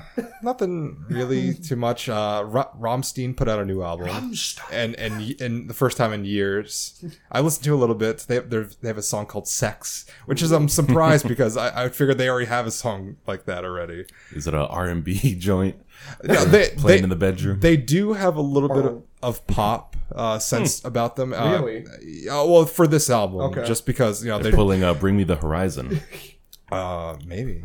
nothing 0.42 1.04
really 1.08 1.52
too 1.68 1.76
much. 1.76 2.08
Uh, 2.08 2.42
Ra- 2.46 2.70
Rammstein 2.80 3.36
put 3.36 3.48
out 3.48 3.58
a 3.58 3.64
new 3.64 3.82
album, 3.82 4.32
and 4.72 4.94
and 4.96 5.40
and 5.40 5.68
the 5.68 5.74
first 5.74 5.96
time 5.96 6.12
in 6.12 6.24
years, 6.24 7.04
I 7.30 7.40
listened 7.40 7.64
to 7.64 7.74
a 7.74 7.76
little 7.76 7.94
bit. 7.94 8.24
They 8.28 8.38
they're- 8.38 8.70
they 8.80 8.88
have 8.88 8.98
a 8.98 9.02
song 9.02 9.26
called 9.26 9.46
"Sex," 9.46 10.06
which 10.26 10.40
is 10.42 10.50
I'm 10.50 10.68
surprised 10.68 11.28
because 11.34 11.56
I, 11.56 11.84
I 11.84 11.88
figured 11.90 12.16
they 12.18 12.28
already 12.28 12.46
have 12.46 12.66
a 12.66 12.70
song 12.70 13.16
like 13.26 13.44
that 13.44 13.64
already. 13.64 14.06
Is 14.32 14.46
it 14.46 14.54
a 14.54 14.66
R 14.66 14.86
and 14.86 15.04
B 15.04 15.34
joint 15.38 15.76
Yeah, 16.24 16.44
they, 16.44 16.70
playing 16.70 16.98
they, 17.00 17.02
in 17.04 17.08
the 17.10 17.16
bedroom? 17.16 17.60
They 17.60 17.76
do 17.76 18.14
have 18.14 18.36
a 18.36 18.40
little 18.42 18.68
bit 18.70 18.84
of, 18.86 19.02
of 19.22 19.46
pop 19.46 19.96
uh, 20.14 20.38
sense 20.38 20.84
about 20.84 21.16
them. 21.16 21.32
Uh, 21.34 21.52
Really? 21.60 21.86
Uh, 22.28 22.44
well, 22.46 22.64
for 22.64 22.86
this 22.86 23.10
album, 23.10 23.40
Okay. 23.42 23.64
just 23.66 23.84
because 23.86 24.24
you 24.24 24.30
know 24.30 24.38
They're 24.38 24.50
they're 24.52 24.56
pulling 24.56 24.82
uh, 24.82 24.94
"Bring 24.94 25.16
Me 25.16 25.24
the 25.24 25.36
Horizon." 25.36 26.00
uh, 26.72 27.16
maybe. 27.26 27.62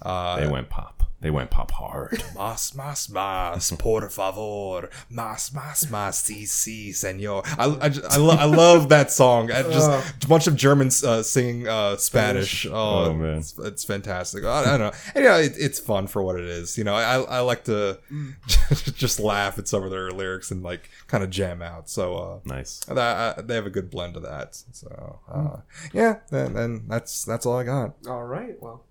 Uh, 0.00 0.38
they 0.40 0.46
went 0.46 0.68
pop. 0.70 0.97
They 1.20 1.30
went 1.30 1.50
pop 1.50 1.72
hard. 1.72 2.22
Mas, 2.36 2.74
mas, 2.76 3.08
mas, 3.10 3.72
por 3.72 4.08
favor. 4.08 4.88
Mas, 5.10 5.50
mas, 5.52 5.90
mas, 5.90 6.16
si, 6.18 6.46
si, 6.46 6.92
senor. 6.92 7.42
I, 7.58 7.76
I, 7.80 7.88
ju- 7.88 8.02
I, 8.08 8.16
lo- 8.18 8.36
I 8.36 8.44
love 8.44 8.88
that 8.90 9.10
song. 9.10 9.50
I 9.50 9.62
just 9.64 9.90
Uh. 9.90 10.00
a 10.22 10.26
bunch 10.28 10.46
of 10.46 10.54
Germans 10.54 11.02
uh, 11.02 11.24
singing 11.24 11.66
uh, 11.66 11.96
Spanish. 11.96 12.66
Oh, 12.66 13.06
Oh, 13.06 13.12
man. 13.14 13.38
It's, 13.38 13.58
it's 13.58 13.82
fantastic. 13.84 14.44
I, 14.44 14.60
I 14.60 14.64
don't 14.78 14.80
know. 14.80 14.92
And, 15.16 15.24
you 15.24 15.30
know, 15.30 15.38
it, 15.38 15.54
it's 15.58 15.80
fun 15.80 16.06
for 16.06 16.22
what 16.22 16.36
it 16.38 16.44
is. 16.44 16.78
You 16.78 16.84
know, 16.84 16.94
I, 16.94 17.20
I 17.20 17.40
like 17.40 17.64
to 17.64 17.98
just 18.94 19.18
laugh 19.18 19.58
at 19.58 19.66
some 19.66 19.82
of 19.82 19.90
their 19.90 20.10
lyrics 20.12 20.52
and 20.52 20.62
like 20.62 20.88
kind 21.08 21.24
of 21.24 21.30
jam 21.30 21.62
out. 21.62 21.88
So, 21.90 22.14
uh, 22.16 22.38
Nice. 22.44 22.78
that, 22.86 23.48
they 23.48 23.56
have 23.56 23.66
a 23.66 23.70
good 23.70 23.90
blend 23.90 24.16
of 24.16 24.22
that. 24.22 24.54
So, 24.72 25.18
uh, 25.28 25.56
yeah, 25.92 26.18
and, 26.30 26.56
and 26.56 26.88
that's 26.90 27.24
that's 27.24 27.44
all 27.44 27.56
I 27.58 27.64
got. 27.64 27.94
All 28.08 28.24
right, 28.24 28.54
well. 28.62 28.84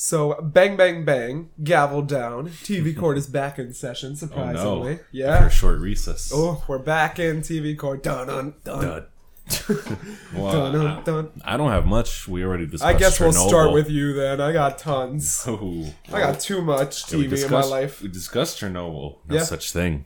So, 0.00 0.40
bang, 0.40 0.76
bang, 0.76 1.04
bang, 1.04 1.50
gavel 1.64 2.02
down. 2.02 2.50
TV 2.50 2.96
Court 2.96 3.18
is 3.18 3.26
back 3.26 3.58
in 3.58 3.72
session, 3.74 4.14
surprisingly. 4.14 4.92
After 4.92 5.04
Yeah. 5.10 5.46
a 5.46 5.50
short 5.50 5.80
recess. 5.80 6.30
Oh, 6.32 6.62
we're 6.68 6.78
back 6.78 7.18
in 7.18 7.40
TV 7.40 7.76
Court. 7.76 8.04
Dun, 8.04 8.28
dun, 8.28 8.54
dun. 8.62 8.80
Dud. 8.80 9.06
well, 10.36 10.52
Dun, 10.52 10.72
dun, 10.72 10.86
I, 10.86 11.00
dun. 11.02 11.30
I 11.44 11.56
don't 11.56 11.72
have 11.72 11.84
much. 11.84 12.28
We 12.28 12.44
already 12.44 12.66
discussed. 12.66 12.84
I 12.94 12.96
guess 12.96 13.18
we'll 13.18 13.32
Chernobyl. 13.32 13.48
start 13.48 13.72
with 13.72 13.90
you 13.90 14.12
then. 14.12 14.40
I 14.40 14.52
got 14.52 14.78
tons. 14.78 15.44
Ooh. 15.48 15.86
I 16.12 16.20
got 16.20 16.38
too 16.38 16.62
much 16.62 17.12
Yeah, 17.12 17.18
TV 17.18 17.44
in 17.44 17.50
my 17.50 17.62
life. 17.64 18.00
We 18.00 18.08
discussed 18.08 18.60
Chernobyl. 18.60 19.16
No 19.28 19.34
Yeah. 19.34 19.42
such 19.42 19.72
thing. 19.72 20.04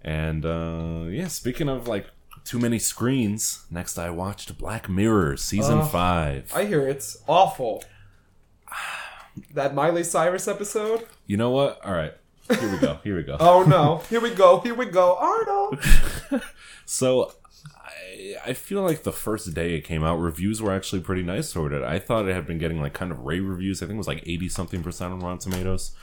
And 0.00 0.44
uh 0.44 1.04
yeah, 1.08 1.28
speaking 1.28 1.68
of 1.68 1.86
like 1.86 2.06
too 2.42 2.58
many 2.58 2.80
screens, 2.80 3.66
next 3.70 3.98
I 3.98 4.10
watched 4.10 4.58
Black 4.58 4.88
Mirror 4.88 5.36
season 5.36 5.78
Oh. 5.78 5.84
five. 5.84 6.50
I 6.52 6.64
hear 6.64 6.88
it's 6.88 7.18
awful. 7.28 7.84
That 9.54 9.74
Miley 9.74 10.04
Cyrus 10.04 10.46
episode? 10.48 11.06
you 11.26 11.36
know 11.36 11.50
what? 11.50 11.84
All 11.84 11.92
right, 11.94 12.12
here 12.48 12.70
we 12.70 12.78
go. 12.78 12.98
Here 13.04 13.16
we 13.16 13.22
go. 13.22 13.36
Oh 13.40 13.62
no. 13.64 13.98
Here 14.10 14.20
we 14.20 14.30
go. 14.30 14.60
Here 14.60 14.74
we 14.74 14.86
go. 14.86 15.16
Arnold. 15.16 15.82
So 16.84 17.32
I, 17.74 18.34
I 18.48 18.52
feel 18.52 18.82
like 18.82 19.04
the 19.04 19.12
first 19.12 19.54
day 19.54 19.74
it 19.74 19.82
came 19.82 20.02
out, 20.04 20.16
reviews 20.16 20.60
were 20.60 20.72
actually 20.72 21.00
pretty 21.00 21.22
nice 21.22 21.52
toward 21.52 21.72
it. 21.72 21.82
I 21.82 21.98
thought 21.98 22.28
it 22.28 22.34
had 22.34 22.46
been 22.46 22.58
getting 22.58 22.80
like 22.80 22.92
kind 22.92 23.10
of 23.12 23.20
rave 23.20 23.44
reviews. 23.46 23.82
I 23.82 23.86
think 23.86 23.94
it 23.94 23.98
was 23.98 24.08
like 24.08 24.22
eighty 24.26 24.48
something 24.48 24.82
percent 24.82 25.12
on 25.12 25.20
Rotten 25.20 25.38
Tomatoes, 25.38 25.94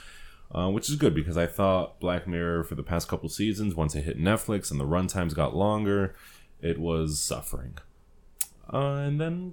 uh, 0.52 0.68
which 0.70 0.88
is 0.88 0.96
good 0.96 1.14
because 1.14 1.36
I 1.36 1.46
thought 1.46 2.00
Black 2.00 2.26
Mirror 2.26 2.64
for 2.64 2.74
the 2.74 2.82
past 2.82 3.06
couple 3.08 3.28
seasons, 3.28 3.74
once 3.76 3.94
it 3.94 4.02
hit 4.02 4.18
Netflix 4.18 4.70
and 4.70 4.80
the 4.80 4.86
runtimes 4.86 5.34
got 5.34 5.54
longer, 5.54 6.14
it 6.60 6.78
was 6.80 7.20
suffering. 7.20 7.78
Uh, 8.72 8.96
and 8.96 9.20
then 9.20 9.52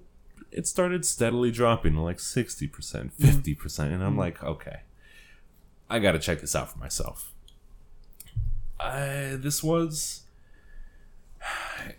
it 0.52 0.68
started 0.68 1.06
steadily 1.06 1.52
dropping 1.52 1.94
to 1.94 2.02
like 2.02 2.20
sixty 2.20 2.68
percent, 2.68 3.14
mm-hmm. 3.14 3.26
fifty 3.26 3.56
percent, 3.56 3.94
and 3.94 4.04
I'm 4.04 4.12
mm-hmm. 4.12 4.20
like, 4.20 4.44
okay, 4.44 4.82
I 5.90 6.00
got 6.00 6.14
to 6.14 6.20
check 6.20 6.42
this 6.42 6.56
out 6.56 6.72
for 6.72 6.80
myself. 6.80 7.34
I 8.80 9.38
this 9.40 9.64
was 9.64 10.24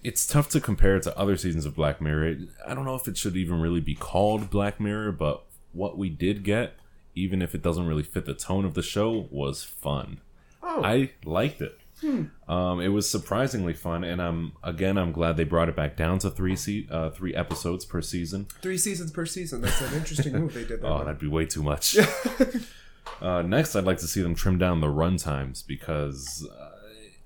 it's 0.02 0.26
tough 0.26 0.48
to 0.50 0.60
compare 0.60 0.96
it 0.96 1.02
to 1.04 1.18
other 1.18 1.36
seasons 1.36 1.64
of 1.64 1.74
Black 1.74 2.00
Mirror. 2.00 2.36
I 2.66 2.74
don't 2.74 2.84
know 2.84 2.94
if 2.94 3.08
it 3.08 3.16
should 3.16 3.36
even 3.36 3.60
really 3.60 3.80
be 3.80 3.94
called 3.94 4.50
Black 4.50 4.80
Mirror, 4.80 5.12
but 5.12 5.44
what 5.72 5.96
we 5.96 6.08
did 6.08 6.44
get, 6.44 6.74
even 7.14 7.42
if 7.42 7.54
it 7.54 7.62
doesn't 7.62 7.86
really 7.86 8.02
fit 8.02 8.26
the 8.26 8.34
tone 8.34 8.64
of 8.64 8.74
the 8.74 8.82
show, 8.82 9.28
was 9.30 9.64
fun. 9.64 10.20
Oh. 10.62 10.82
I 10.84 11.12
liked 11.24 11.60
it. 11.60 11.77
Um, 12.02 12.80
it 12.80 12.88
was 12.88 13.08
surprisingly 13.10 13.74
fun, 13.74 14.04
and 14.04 14.20
I'm 14.22 14.52
again 14.62 14.96
I'm 14.96 15.12
glad 15.12 15.36
they 15.36 15.44
brought 15.44 15.68
it 15.68 15.76
back 15.76 15.96
down 15.96 16.18
to 16.20 16.30
three 16.30 16.54
se- 16.56 16.86
uh, 16.90 17.10
three 17.10 17.34
episodes 17.34 17.84
per 17.84 18.00
season. 18.02 18.46
Three 18.62 18.78
seasons 18.78 19.10
per 19.10 19.26
season. 19.26 19.60
That's 19.62 19.80
an 19.80 19.94
interesting 19.94 20.32
move 20.34 20.54
they 20.54 20.64
did 20.64 20.80
there. 20.82 20.90
Oh, 20.92 20.98
that'd 21.04 21.18
be 21.18 21.26
way 21.28 21.44
too 21.46 21.62
much. 21.62 21.96
uh, 23.20 23.42
next, 23.42 23.74
I'd 23.76 23.84
like 23.84 23.98
to 23.98 24.06
see 24.06 24.22
them 24.22 24.34
trim 24.34 24.58
down 24.58 24.80
the 24.80 24.88
run 24.88 25.16
times 25.16 25.62
because 25.62 26.46
uh, 26.48 26.70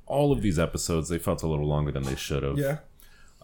all 0.07 0.33
of 0.33 0.43
these 0.43 0.59
episodes 0.59 1.09
they 1.09 1.19
felt 1.19 1.43
a 1.43 1.47
little 1.47 1.67
longer 1.67 1.93
than 1.93 2.03
they 2.05 2.17
should 2.17 2.43
have. 2.43 2.59
yeah. 2.59 2.79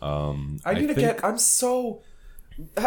Um, 0.01 0.61
I 0.65 0.75
need 0.75 0.87
to 0.89 0.95
think- 0.95 0.99
get. 1.19 1.25
I'm 1.25 1.39
so 1.39 2.03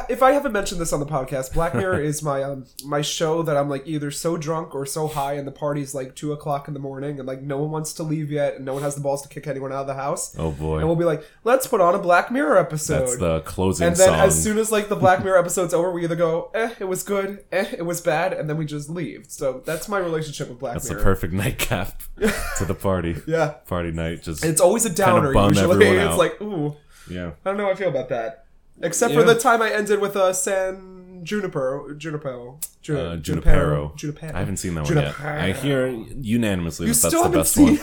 if 0.09 0.21
I 0.21 0.31
haven't 0.31 0.51
mentioned 0.51 0.81
this 0.81 0.91
on 0.91 0.99
the 0.99 1.05
podcast, 1.05 1.53
Black 1.53 1.73
Mirror 1.73 2.01
is 2.03 2.21
my 2.21 2.43
um 2.43 2.65
my 2.85 3.01
show 3.01 3.41
that 3.43 3.55
I'm 3.55 3.69
like 3.69 3.83
either 3.87 4.11
so 4.11 4.35
drunk 4.37 4.75
or 4.75 4.85
so 4.85 5.07
high, 5.07 5.33
and 5.33 5.47
the 5.47 5.51
party's 5.51 5.95
like 5.95 6.15
two 6.15 6.33
o'clock 6.33 6.67
in 6.67 6.73
the 6.73 6.79
morning, 6.79 7.19
and 7.19 7.27
like 7.27 7.41
no 7.41 7.57
one 7.57 7.71
wants 7.71 7.93
to 7.93 8.03
leave 8.03 8.29
yet, 8.31 8.55
and 8.55 8.65
no 8.65 8.73
one 8.73 8.83
has 8.83 8.95
the 8.95 9.01
balls 9.01 9.21
to 9.23 9.29
kick 9.29 9.47
anyone 9.47 9.71
out 9.71 9.81
of 9.81 9.87
the 9.87 9.93
house. 9.93 10.35
Oh 10.37 10.51
boy, 10.51 10.79
And 10.79 10.87
we'll 10.87 10.95
be 10.97 11.05
like, 11.05 11.23
let's 11.43 11.67
put 11.67 11.79
on 11.81 11.95
a 11.95 11.99
Black 11.99 12.31
Mirror 12.31 12.57
episode. 12.57 12.99
that's 13.01 13.17
the 13.17 13.39
closing 13.41 13.87
and 13.87 13.95
then 13.95 14.09
song. 14.09 14.19
as 14.19 14.41
soon 14.43 14.57
as 14.57 14.71
like 14.71 14.89
the 14.89 14.95
Black 14.95 15.21
Mirror 15.23 15.39
episode's 15.39 15.73
over, 15.73 15.91
we 15.91 16.03
either 16.03 16.15
go, 16.15 16.51
eh, 16.53 16.73
it 16.79 16.85
was 16.85 17.03
good, 17.03 17.43
eh, 17.51 17.65
it 17.77 17.85
was 17.85 18.01
bad, 18.01 18.33
and 18.33 18.49
then 18.49 18.57
we 18.57 18.65
just 18.65 18.89
leave. 18.89 19.25
So 19.29 19.61
that's 19.65 19.87
my 19.87 19.99
relationship 19.99 20.49
with 20.49 20.59
Black 20.59 20.73
that's 20.73 20.87
the 20.89 20.95
Mirror. 20.95 21.03
perfect 21.05 21.33
nightcap 21.33 22.01
to 22.57 22.65
the 22.65 22.75
party. 22.75 23.15
yeah. 23.25 23.51
Party 23.67 23.91
night, 23.91 24.23
just 24.23 24.43
It's 24.43 24.59
always 24.61 24.85
a 24.85 24.89
downer 24.89 25.33
bum 25.33 25.49
usually. 25.53 25.85
everyone 25.85 26.05
It's 26.05 26.13
out. 26.13 26.17
like, 26.17 26.41
ooh. 26.41 26.75
yeah. 27.09 27.31
I 27.45 27.49
don't 27.49 27.57
know 27.57 27.65
how 27.65 27.71
I 27.71 27.75
feel 27.75 27.89
about 27.89 28.09
that. 28.09 28.45
Except 28.81 29.13
Yeah. 29.13 29.19
for 29.19 29.25
the 29.25 29.35
time 29.35 29.61
I 29.61 29.71
ended 29.71 29.99
with 29.99 30.15
uh, 30.15 30.33
San 30.33 31.21
Juniper, 31.23 31.93
Juniper, 31.97 32.55
Ju- 32.81 32.97
Uh, 32.97 33.15
Junipero. 33.17 33.93
Junipero. 33.95 34.33
I 34.35 34.39
haven't 34.39 34.57
seen 34.57 34.73
that 34.75 34.85
one 34.85 34.95
yet. 34.97 35.19
I 35.19 35.51
hear 35.51 35.87
unanimously 35.87 36.87
You 36.87 36.93
that 36.93 37.01
that's 37.11 37.23
the 37.23 37.29
best 37.29 37.53
seen 37.53 37.65
one. 37.77 37.79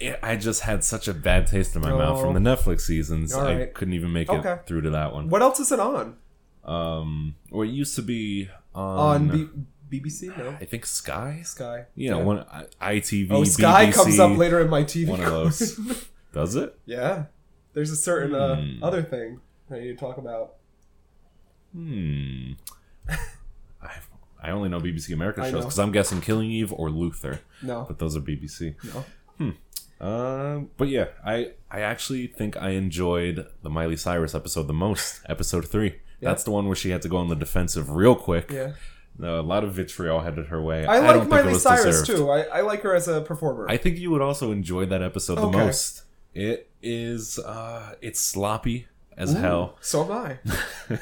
it? 0.00 0.18
I 0.22 0.36
just 0.36 0.62
had 0.62 0.82
such 0.84 1.08
a 1.08 1.12
bad 1.14 1.46
taste 1.46 1.74
in 1.76 1.82
my 1.82 1.90
mouth 1.90 2.18
Oh. 2.18 2.22
from 2.22 2.34
the 2.34 2.40
Netflix 2.40 2.82
seasons. 2.82 3.34
All 3.34 3.46
I 3.46 3.66
couldn't 3.66 3.94
even 3.94 4.12
make 4.12 4.30
Okay. 4.30 4.52
it 4.52 4.66
through 4.66 4.82
to 4.82 4.90
that 4.90 5.12
one. 5.12 5.28
What 5.28 5.42
else 5.42 5.60
is 5.60 5.72
it 5.72 5.80
on? 5.80 6.16
Um, 6.64 7.34
or 7.50 7.64
it 7.64 7.70
used 7.70 7.96
to 7.96 8.02
be 8.02 8.48
on, 8.74 9.28
On 9.30 9.46
B- 9.90 9.98
BBC? 10.00 10.28
No, 10.38 10.50
I 10.60 10.64
think 10.66 10.86
Sky. 10.86 11.40
Sky. 11.44 11.86
You 11.96 12.10
know, 12.12 12.18
Yeah. 12.18 12.24
one 12.24 12.38
I- 12.80 12.94
ITV. 12.94 13.28
Oh, 13.32 13.44
Sky 13.44 13.86
BBC, 13.86 13.92
comes 13.94 14.18
up 14.20 14.36
later 14.38 14.60
in 14.60 14.70
my 14.70 14.84
TV. 14.84 15.08
One 15.10 15.20
of 15.20 15.26
those. 15.30 15.78
Does 16.32 16.54
it? 16.54 16.78
yeah, 16.86 17.24
there's 17.74 17.90
a 17.90 17.96
certain 17.96 18.34
uh, 18.36 18.54
Hmm. 18.56 18.84
other 18.84 19.02
thing 19.02 19.40
I 19.72 19.80
to 19.80 19.94
talk 19.96 20.18
about. 20.18 20.54
Hmm. 21.72 22.52
I 23.08 23.90
I 24.42 24.50
only 24.50 24.68
know 24.68 24.80
BBC 24.80 25.12
America 25.12 25.42
I 25.42 25.44
shows 25.46 25.52
know. 25.52 25.60
because 25.60 25.78
I'm 25.78 25.92
guessing 25.92 26.20
Killing 26.20 26.50
Eve 26.50 26.72
or 26.72 26.90
Luther, 26.90 27.40
No, 27.62 27.84
but 27.86 27.98
those 27.98 28.16
are 28.16 28.20
BBC. 28.20 28.74
no. 28.94 29.04
Hmm. 29.38 29.50
Uh, 30.00 30.60
but 30.78 30.88
yeah, 30.88 31.08
I 31.24 31.52
I 31.70 31.80
actually 31.80 32.26
think 32.26 32.56
I 32.56 32.70
enjoyed 32.70 33.46
the 33.62 33.70
Miley 33.70 33.96
Cyrus 33.96 34.34
episode 34.34 34.66
the 34.66 34.72
most. 34.72 35.20
episode 35.28 35.68
three. 35.68 35.96
That's 36.22 36.44
the 36.44 36.50
one 36.50 36.66
where 36.66 36.76
she 36.76 36.90
had 36.90 37.00
to 37.02 37.08
go 37.08 37.16
on 37.16 37.28
the 37.28 37.34
defensive 37.36 37.90
real 37.90 38.14
quick. 38.14 38.50
Yeah, 38.50 38.72
No, 39.18 39.40
a 39.40 39.42
lot 39.42 39.64
of 39.64 39.72
vitriol 39.72 40.20
headed 40.20 40.46
her 40.48 40.60
way. 40.60 40.84
I 40.84 41.00
don't 41.14 41.30
like 41.30 41.44
Miley 41.44 41.58
Cyrus 41.58 42.00
deserved. 42.02 42.06
too. 42.18 42.30
I, 42.30 42.40
I 42.42 42.60
like 42.60 42.82
her 42.82 42.94
as 42.94 43.08
a 43.08 43.22
performer. 43.22 43.66
I 43.70 43.78
think 43.78 43.96
you 43.98 44.10
would 44.10 44.20
also 44.20 44.52
enjoy 44.52 44.84
that 44.86 45.02
episode 45.02 45.36
the 45.36 45.48
most. 45.48 46.02
It 46.34 46.68
is 46.82 47.38
uh 47.38 47.94
it's 48.00 48.20
sloppy 48.20 48.86
as 49.16 49.32
hell. 49.32 49.76
so 49.80 50.04
am 50.04 50.12
I. 50.12 50.38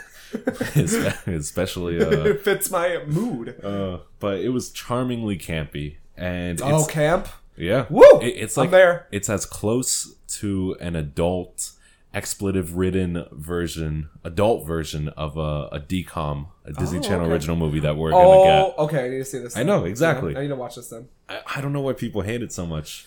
Especially 1.26 2.00
uh 2.00 2.10
it 2.24 2.42
fits 2.42 2.70
my 2.70 3.02
mood. 3.06 3.62
uh 3.64 3.98
but 4.20 4.38
it 4.40 4.50
was 4.50 4.70
charmingly 4.70 5.38
campy 5.38 5.96
and 6.16 6.52
it's 6.60 6.62
oh, 6.62 6.84
camp. 6.86 7.28
yeah. 7.56 7.86
Woo! 7.88 8.02
It- 8.20 8.26
it's 8.36 8.58
I'm 8.58 8.64
like 8.64 8.70
there. 8.72 9.06
it's 9.12 9.28
as 9.28 9.46
close 9.46 10.14
to 10.38 10.76
an 10.80 10.96
adult 10.96 11.72
expletive 12.14 12.76
ridden 12.76 13.24
version 13.32 14.08
adult 14.24 14.66
version 14.66 15.08
of 15.10 15.36
a, 15.36 15.68
a 15.72 15.78
decom 15.80 16.46
a 16.64 16.72
disney 16.72 16.98
Oh, 16.98 17.02
channel 17.02 17.24
okay. 17.26 17.32
original 17.32 17.56
movie 17.56 17.80
that 17.80 17.96
we're 17.96 18.10
gonna 18.10 18.26
Oh, 18.28 18.44
get 18.70 18.78
okay. 18.84 19.04
I 19.06 19.08
need 19.10 19.18
to 19.18 19.24
see 19.24 19.38
this. 19.38 19.56
I 19.56 19.62
know, 19.62 19.84
exactly. 19.84 20.32
Yeah, 20.32 20.38
I 20.38 20.42
need 20.42 20.48
to 20.48 20.56
watch 20.56 20.76
this 20.76 20.88
then. 20.88 21.08
I, 21.28 21.40
I 21.56 21.60
don't 21.60 21.72
know 21.72 21.82
why 21.82 21.92
people 21.92 22.22
hate 22.22 22.42
it 22.42 22.50
so 22.52 22.66
much. 22.66 23.06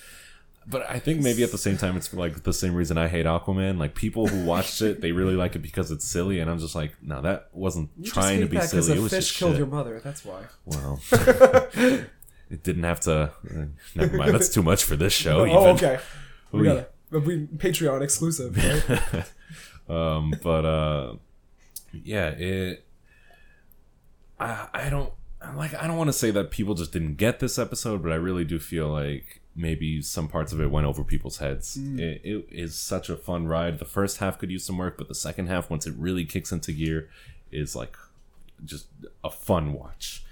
But 0.68 0.88
I 0.90 1.00
think 1.00 1.22
maybe 1.22 1.44
at 1.44 1.52
the 1.52 1.58
same 1.58 1.78
time 1.78 1.98
it's 1.98 2.14
like 2.14 2.44
the 2.44 2.54
same 2.54 2.76
reason 2.76 2.98
I 2.98 3.08
hate 3.08 3.26
Aquaman. 3.26 3.80
Like 3.80 3.96
people 3.96 4.28
who 4.28 4.46
watched 4.46 4.82
it, 4.82 5.02
they 5.02 5.12
really 5.12 5.36
like 5.36 5.56
it 5.56 5.60
because 5.60 5.90
it's 5.90 6.06
silly, 6.06 6.40
and 6.40 6.50
I'm 6.52 6.60
just 6.60 6.76
like, 6.76 6.94
no, 7.02 7.22
that 7.22 7.50
wasn't 7.52 7.90
You 7.98 8.12
trying 8.12 8.42
to 8.42 8.46
be 8.46 8.60
silly. 8.62 8.98
It 8.98 9.02
was 9.02 9.12
fish 9.12 9.26
just 9.28 9.40
killed 9.40 9.54
shit. 9.54 9.58
your 9.60 9.68
mother. 9.68 10.00
That's 10.04 10.24
why. 10.24 10.44
Well, 10.66 11.00
it 11.12 12.64
didn't 12.64 12.84
have 12.84 13.00
to. 13.02 13.12
uh, 13.14 13.30
never 13.96 14.18
mind. 14.18 14.34
That's 14.36 14.50
too 14.50 14.62
much 14.62 14.84
for 14.84 14.96
this 14.96 15.14
show. 15.14 15.40
oh, 15.42 15.46
even. 15.46 15.58
okay. 15.86 16.00
We 16.52 16.60
We- 16.62 16.66
got 16.68 16.78
it. 16.78 16.94
We 17.12 17.46
Patreon 17.58 18.02
exclusive. 18.02 18.56
Right? 18.56 19.26
um, 19.90 20.34
but 20.44 20.64
uh, 20.66 21.14
yeah, 21.92 22.28
it. 22.30 22.86
I 24.40 24.68
I 24.74 24.90
don't 24.90 25.12
like. 25.56 25.74
I 25.74 25.88
don't 25.88 25.98
want 25.98 26.08
to 26.10 26.14
say 26.14 26.32
that 26.32 26.52
people 26.52 26.74
just 26.76 26.94
didn't 26.94 27.16
get 27.16 27.40
this 27.40 27.60
episode, 27.60 28.02
but 28.02 28.12
I 28.12 28.16
really 28.16 28.46
do 28.46 28.60
feel 28.60 28.88
like 28.90 29.41
maybe 29.56 30.02
some 30.02 30.28
parts 30.28 30.54
of 30.54 30.62
it 30.62 30.72
went 30.72 30.86
over 30.88 31.04
people's 31.04 31.38
heads. 31.38 31.78
It, 31.78 32.22
it 32.24 32.46
is 32.52 32.76
such 32.76 33.10
a 33.10 33.16
fun 33.18 33.48
ride. 33.48 33.80
The 33.80 33.86
first 33.86 34.18
half 34.18 34.40
could 34.40 34.50
use 34.52 34.64
some 34.64 34.78
work, 34.78 34.98
but 34.98 35.08
the 35.08 35.16
second 35.16 35.48
half, 35.48 35.70
once 35.70 35.86
it 35.86 35.94
really 35.98 36.24
kicks 36.26 36.52
into 36.52 36.72
gear, 36.72 37.10
is 37.52 37.76
like 37.76 37.96
just 38.64 38.88
a 39.24 39.30
fun 39.30 39.74
watch. 39.74 40.24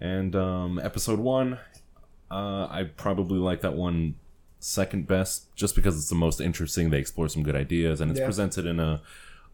And 0.00 0.34
um, 0.34 0.78
episode 0.78 1.18
one, 1.18 1.58
uh, 2.30 2.66
I 2.70 2.84
probably 2.96 3.38
like 3.38 3.60
that 3.60 3.74
one 3.74 4.14
second 4.58 5.06
best, 5.06 5.54
just 5.56 5.74
because 5.74 5.96
it's 5.98 6.08
the 6.08 6.14
most 6.14 6.40
interesting. 6.40 6.90
They 6.90 6.98
explore 6.98 7.28
some 7.28 7.42
good 7.42 7.56
ideas, 7.56 8.00
and 8.00 8.10
it's 8.10 8.20
Yeah. 8.20 8.26
presented 8.26 8.64
in 8.66 8.80
a 8.80 9.02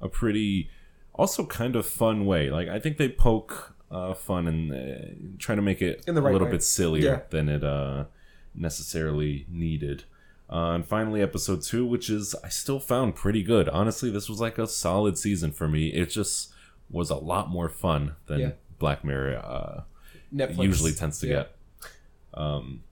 a 0.01 0.09
pretty, 0.09 0.71
also 1.15 1.45
kind 1.45 1.75
of 1.75 1.85
fun 1.85 2.25
way. 2.25 2.51
Like 2.51 2.69
I 2.69 2.79
think 2.79 2.99
they 2.99 3.09
poke 3.09 3.75
uh, 3.91 4.15
fun 4.15 4.47
and 4.47 4.73
uh, 4.73 5.35
try 5.39 5.57
to 5.57 5.63
make 5.63 5.83
it 5.83 6.05
the 6.07 6.13
a 6.13 6.21
little 6.21 6.45
way. 6.47 6.53
bit 6.53 6.63
sillier 6.63 7.03
Yeah. 7.05 7.21
than 7.31 7.49
it 7.49 7.65
uh, 7.65 8.05
necessarily 8.59 9.47
needed. 9.49 10.05
Uh, 10.51 10.73
and 10.73 10.87
finally, 10.87 11.21
episode 11.21 11.63
two, 11.63 11.85
which 11.85 12.09
is 12.09 12.35
I 12.43 12.49
still 12.49 12.81
found 12.81 13.15
pretty 13.15 13.43
good. 13.43 13.69
Honestly, 13.69 14.11
this 14.11 14.29
was 14.29 14.41
like 14.41 14.57
a 14.59 14.67
solid 14.67 15.19
season 15.19 15.53
for 15.53 15.69
me. 15.69 15.89
It 15.89 16.11
just 16.11 16.53
was 16.91 17.11
a 17.11 17.17
lot 17.17 17.51
more 17.51 17.69
fun 17.69 18.15
than 18.27 18.41
Yeah. 18.41 18.51
Black 18.79 19.05
Mirror 19.05 19.37
uh, 19.45 19.81
Netflix 20.35 20.63
usually 20.63 20.93
tends 20.93 21.21
to 21.21 21.27
Yeah. 21.27 21.35
get. 21.35 21.57
Um, 22.35 22.83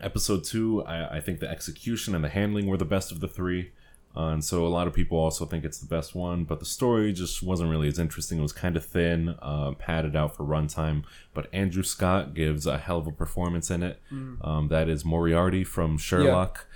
episode 0.00 0.44
two, 0.44 0.84
I, 0.84 1.16
I 1.16 1.20
think 1.20 1.40
the 1.40 1.50
execution 1.50 2.14
and 2.14 2.22
the 2.24 2.28
handling 2.28 2.66
were 2.66 2.76
the 2.76 2.84
best 2.84 3.10
of 3.10 3.20
the 3.20 3.28
three. 3.28 3.72
Uh, 4.16 4.26
and 4.28 4.44
so 4.44 4.66
a 4.66 4.68
lot 4.68 4.86
of 4.86 4.92
people 4.92 5.16
also 5.18 5.46
think 5.46 5.64
it's 5.64 5.78
the 5.78 5.86
best 5.86 6.14
one, 6.14 6.44
but 6.44 6.58
the 6.60 6.66
story 6.66 7.12
just 7.12 7.42
wasn't 7.42 7.70
really 7.70 7.88
as 7.88 7.98
interesting. 7.98 8.38
It 8.38 8.42
was 8.42 8.52
kind 8.52 8.76
of 8.76 8.84
thin, 8.84 9.36
uh, 9.40 9.72
padded 9.72 10.14
out 10.14 10.36
for 10.36 10.44
runtime. 10.44 11.04
But 11.32 11.48
Andrew 11.52 11.82
Scott 11.82 12.34
gives 12.34 12.66
a 12.66 12.76
hell 12.78 12.98
of 12.98 13.06
a 13.06 13.12
performance 13.12 13.70
in 13.70 13.82
it. 13.82 14.00
Mm. 14.12 14.46
Um, 14.46 14.68
that 14.68 14.88
is 14.88 15.04
Moriarty 15.04 15.64
from 15.64 15.96
Sherlock. 15.96 16.66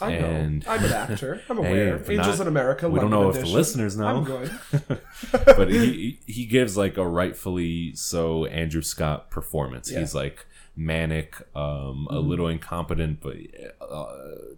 I 0.00 0.18
know. 0.18 0.26
I'm 0.66 0.84
an 0.84 0.92
actor. 0.92 1.42
I'm 1.48 1.56
Hey, 1.62 1.70
aware. 1.70 1.96
if 1.96 2.10
Angels 2.10 2.38
not- 2.38 2.40
in 2.42 2.48
America. 2.48 2.88
we 2.88 2.98
don't 2.98 3.10
London 3.10 3.30
know 3.32 3.38
if 3.38 3.44
the 3.46 3.52
listeners 3.54 3.96
know. 3.96 4.06
I'm 4.06 4.24
good. 4.24 4.50
but 5.46 5.70
he 5.70 6.18
he 6.26 6.44
gives 6.46 6.76
like 6.76 6.96
a 6.96 7.06
rightfully 7.06 7.94
so 7.94 8.46
Andrew 8.46 8.82
Scott 8.82 9.30
performance. 9.30 9.90
Yeah. 9.90 10.00
He's 10.00 10.14
like 10.14 10.46
manic, 10.76 11.36
um, 11.56 12.06
a 12.10 12.18
little 12.18 12.48
incompetent, 12.48 13.20
but 13.20 13.36
uh, 13.80 14.06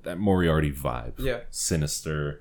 that 0.04 0.18
Moriarty 0.18 0.70
vibe, 0.72 1.14
Yeah. 1.18 1.40
sinister. 1.50 2.40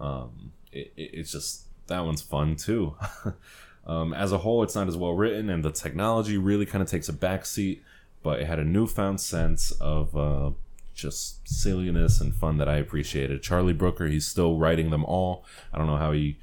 Um, 0.00 0.52
it, 0.72 0.92
it- 0.96 1.10
it's 1.14 1.32
just 1.32 1.66
that 1.88 2.00
one's 2.04 2.22
fun 2.22 2.56
too. 2.56 2.94
um, 3.86 4.14
as 4.14 4.32
a 4.32 4.38
whole, 4.38 4.62
it's 4.62 4.74
not 4.74 4.88
as 4.88 4.96
well 4.96 5.12
written, 5.14 5.50
and 5.50 5.62
the 5.64 5.70
technology 5.72 6.38
really 6.38 6.64
kind 6.66 6.80
of 6.82 6.88
takes 6.88 7.08
a 7.08 7.12
backseat. 7.12 7.80
But 8.22 8.38
it 8.40 8.46
had 8.46 8.60
a 8.60 8.64
newfound 8.64 9.20
sense 9.20 9.72
of 9.72 10.16
uh, 10.16 10.50
just 10.94 11.46
silliness 11.48 12.20
and 12.20 12.32
fun 12.32 12.56
that 12.58 12.68
I 12.68 12.76
appreciated. 12.76 13.42
Charlie 13.42 13.72
Brooker, 13.72 14.06
he's 14.06 14.26
still 14.28 14.58
writing 14.58 14.90
them 14.90 15.04
all. 15.04 15.44
I 15.72 15.78
don't 15.78 15.88
know 15.88 15.96
how 15.96 16.12
he 16.12 16.38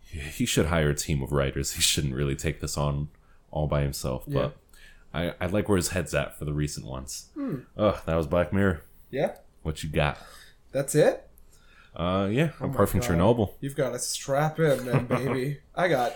he 0.00 0.44
should 0.46 0.66
hire 0.66 0.88
a 0.90 0.94
team 0.94 1.22
of 1.22 1.30
writers. 1.32 1.72
He 1.74 1.82
shouldn't 1.82 2.14
really 2.14 2.34
take 2.36 2.60
this 2.60 2.76
on 2.78 3.08
all 3.50 3.66
by 3.66 3.82
himself. 3.82 4.24
But 4.26 4.56
I, 5.14 5.34
I 5.40 5.46
like 5.46 5.68
where 5.68 5.76
his 5.76 5.88
head's 5.88 6.14
at 6.14 6.38
for 6.38 6.44
the 6.44 6.52
recent 6.52 6.86
ones. 6.86 7.28
Hmm. 7.34 7.56
Ugh, 7.76 8.00
that 8.06 8.14
was 8.16 8.26
Black 8.26 8.52
Mirror. 8.52 8.82
Yeah. 9.10 9.36
What 9.62 9.82
you 9.82 9.90
got? 9.90 10.18
That's 10.72 10.94
it. 10.94 11.28
Uh, 11.94 12.28
yeah, 12.30 12.50
Oh 12.60 12.66
apart 12.66 12.88
from 12.88 13.00
God. 13.00 13.10
Chernobyl. 13.10 13.52
You've 13.60 13.76
got 13.76 13.90
to 13.90 13.98
strap 13.98 14.58
in, 14.58 14.86
then, 14.86 15.06
baby. 15.06 15.58
I 15.74 15.88
got 15.88 16.14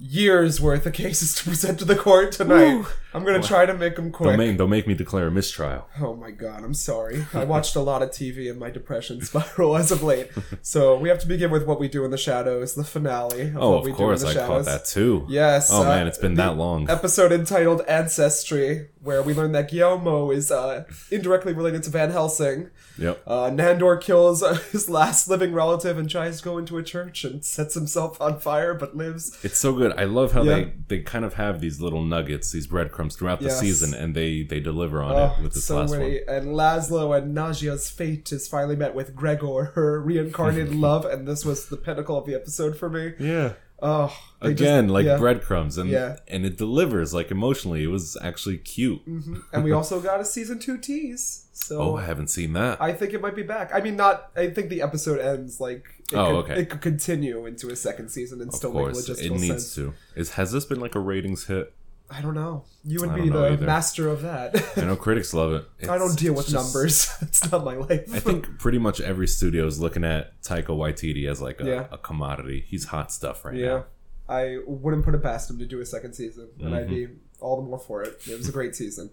years 0.00 0.60
worth 0.60 0.86
of 0.86 0.92
cases 0.94 1.34
to 1.34 1.44
present 1.44 1.78
to 1.78 1.84
the 1.84 1.94
court 1.96 2.32
tonight. 2.32 2.74
Woo. 2.74 2.86
I'm 3.12 3.24
gonna 3.24 3.42
try 3.42 3.66
to 3.66 3.74
make 3.74 3.96
them 3.96 4.04
Don't 4.06 4.12
quick. 4.12 4.38
make, 4.38 4.56
don't 4.56 4.70
make 4.70 4.86
me 4.86 4.94
declare 4.94 5.26
a 5.26 5.30
mistrial. 5.32 5.88
Oh 6.00 6.14
my 6.14 6.30
god, 6.30 6.62
I'm 6.62 6.74
sorry. 6.74 7.26
I 7.34 7.42
watched 7.44 7.74
a 7.74 7.80
lot 7.80 8.02
of 8.02 8.10
TV 8.10 8.48
in 8.48 8.56
my 8.58 8.70
depression 8.70 9.20
spiral 9.24 9.76
as 9.76 9.90
of 9.90 10.02
late. 10.02 10.30
So 10.62 10.96
we 10.96 11.08
have 11.08 11.18
to 11.20 11.26
begin 11.26 11.50
with 11.50 11.66
what 11.66 11.80
we 11.80 11.88
do 11.88 12.04
in 12.04 12.10
the 12.12 12.16
shadows, 12.18 12.74
the 12.74 12.84
finale. 12.84 13.48
Of 13.48 13.56
Oh, 13.56 13.70
what 13.70 13.78
of 13.80 13.84
we 13.86 13.92
course, 13.92 14.20
do 14.22 14.26
in 14.28 14.30
I 14.30 14.34
the 14.34 14.46
caught 14.46 14.64
shadows. 14.64 14.66
that 14.66 14.84
too. 14.84 15.26
Yes. 15.28 15.70
Oh 15.72 15.82
uh, 15.82 15.86
man, 15.86 16.06
it's 16.06 16.18
been 16.18 16.34
that 16.34 16.56
long. 16.56 16.88
Episode 16.88 17.32
entitled 17.32 17.82
Ancestry, 17.88 18.88
where 19.02 19.22
we 19.22 19.34
learn 19.34 19.50
that 19.52 19.70
Guillermo 19.70 20.30
is 20.30 20.50
uh, 20.52 20.84
indirectly 21.10 21.52
related 21.52 21.82
to 21.84 21.90
Van 21.90 22.10
Helsing. 22.10 22.70
Yep. 22.98 23.22
Uh, 23.26 23.50
Nandor 23.50 24.00
kills 24.00 24.42
uh, 24.42 24.54
his 24.72 24.88
last 24.90 25.28
living 25.28 25.52
relative 25.52 25.98
and 25.98 26.08
tries 26.08 26.38
to 26.38 26.44
go 26.44 26.58
into 26.58 26.76
a 26.78 26.82
church 26.82 27.24
and 27.24 27.44
sets 27.44 27.74
himself 27.74 28.20
on 28.20 28.38
fire, 28.38 28.74
but 28.74 28.96
lives. 28.96 29.36
It's 29.42 29.58
so 29.58 29.72
good. 29.72 29.89
I 29.96 30.04
love 30.04 30.32
how 30.32 30.42
Yeah. 30.42 30.54
they, 30.56 30.72
they 30.88 30.98
kind 31.00 31.24
of 31.24 31.34
have 31.34 31.60
these 31.60 31.80
little 31.80 32.02
nuggets, 32.02 32.52
these 32.52 32.66
breadcrumbs 32.66 33.16
throughout 33.16 33.40
the 33.40 33.50
season, 33.50 33.94
and 33.94 34.14
they, 34.14 34.42
they 34.42 34.60
deliver 34.60 35.02
on 35.02 35.12
Oh, 35.14 35.34
it 35.38 35.42
with 35.42 35.54
this 35.54 35.64
so 35.64 35.78
last 35.80 35.92
many. 35.92 36.20
And 36.28 36.48
Laszlo 36.48 37.16
and 37.16 37.36
Nadja's 37.36 37.90
fate 37.90 38.30
is 38.32 38.48
finally 38.48 38.76
met 38.76 38.94
with 38.94 39.14
Gregor, 39.14 39.72
her 39.74 40.00
reincarnated 40.00 40.74
love, 40.88 41.04
and 41.04 41.26
this 41.26 41.44
was 41.44 41.66
the 41.68 41.76
pinnacle 41.76 42.16
of 42.18 42.26
the 42.26 42.34
episode 42.34 42.76
for 42.76 42.88
me. 42.90 43.12
Yeah. 43.18 43.52
Oh, 43.82 44.14
they 44.42 44.50
just- 44.50 44.60
Again, 44.60 44.88
like 44.88 45.06
yeah. 45.06 45.16
breadcrumbs, 45.16 45.78
and 45.78 45.88
Yeah. 45.88 46.16
and 46.28 46.44
it 46.44 46.58
delivers 46.58 47.14
like 47.14 47.30
emotionally. 47.30 47.82
It 47.82 47.86
was 47.86 48.14
actually 48.20 48.58
cute. 48.58 49.06
Mm-hmm. 49.08 49.36
and 49.54 49.64
we 49.64 49.72
also 49.72 50.00
got 50.00 50.20
a 50.20 50.24
season 50.24 50.58
two 50.58 50.76
tease. 50.78 51.46
So 51.60 51.78
Oh, 51.78 51.96
I 51.96 52.04
haven't 52.06 52.28
seen 52.28 52.54
that. 52.54 52.80
I 52.80 52.92
think 52.94 53.12
it 53.12 53.20
might 53.20 53.36
be 53.36 53.42
back. 53.42 53.70
I 53.74 53.80
mean, 53.82 53.94
not. 53.94 54.30
I 54.34 54.48
think 54.48 54.70
the 54.70 54.80
episode 54.80 55.20
ends 55.20 55.60
like. 55.60 55.84
It 56.12 56.16
Oh, 56.16 56.42
could, 56.42 56.50
okay. 56.52 56.62
It 56.62 56.70
could 56.70 56.80
continue 56.80 57.46
into 57.46 57.68
a 57.70 57.76
second 57.76 58.08
season 58.10 58.40
and 58.40 58.48
of 58.50 58.54
still 58.54 58.72
course, 58.72 59.08
make 59.08 59.18
it 59.18 59.22
logistical 59.30 59.40
needs 59.40 59.46
sense. 59.48 59.74
to. 59.76 59.94
Is 60.16 60.30
has 60.32 60.52
this 60.52 60.64
been 60.64 60.80
like 60.80 60.94
a 60.94 61.00
ratings 61.00 61.46
hit? 61.46 61.72
I 62.12 62.20
don't 62.22 62.34
know. 62.34 62.64
You 62.84 62.98
would 63.00 63.14
be 63.14 63.28
the 63.28 63.52
either. 63.52 63.64
master 63.64 64.08
of 64.08 64.22
that. 64.22 64.60
I 64.76 64.80
know 64.80 64.96
critics 65.06 65.32
love 65.32 65.52
it. 65.52 65.88
I 65.88 65.96
don't 65.96 66.18
deal 66.18 66.32
with 66.34 66.48
just- 66.48 66.74
numbers. 66.74 67.08
It's 67.22 67.50
not 67.52 67.64
my 67.64 67.76
life. 67.76 68.12
I 68.12 68.18
think 68.18 68.58
pretty 68.58 68.78
much 68.78 69.00
every 69.00 69.28
studio 69.28 69.64
is 69.66 69.78
looking 69.78 70.02
at 70.02 70.40
Taika 70.42 70.66
Waititi 70.68 71.30
as 71.30 71.40
like 71.40 71.60
a, 71.60 71.64
Yeah. 71.64 71.86
a 71.92 71.98
commodity. 71.98 72.64
He's 72.66 72.86
hot 72.86 73.12
stuff 73.12 73.44
right 73.44 73.54
Yeah, 73.54 73.68
now. 73.68 73.84
I 74.28 74.58
wouldn't 74.66 75.04
put 75.04 75.14
it 75.14 75.22
past 75.22 75.48
him 75.50 75.58
to 75.60 75.66
do 75.66 75.80
a 75.80 75.86
second 75.86 76.14
season, 76.14 76.48
and 76.60 76.74
I'd 76.74 76.88
be 76.88 77.06
Mm-hmm. 77.06 77.14
all 77.44 77.56
the 77.56 77.62
more 77.68 77.78
for 77.78 78.02
it. 78.02 78.18
It 78.28 78.36
was 78.36 78.48
a 78.48 78.52
great 78.52 78.74
season. 78.74 79.10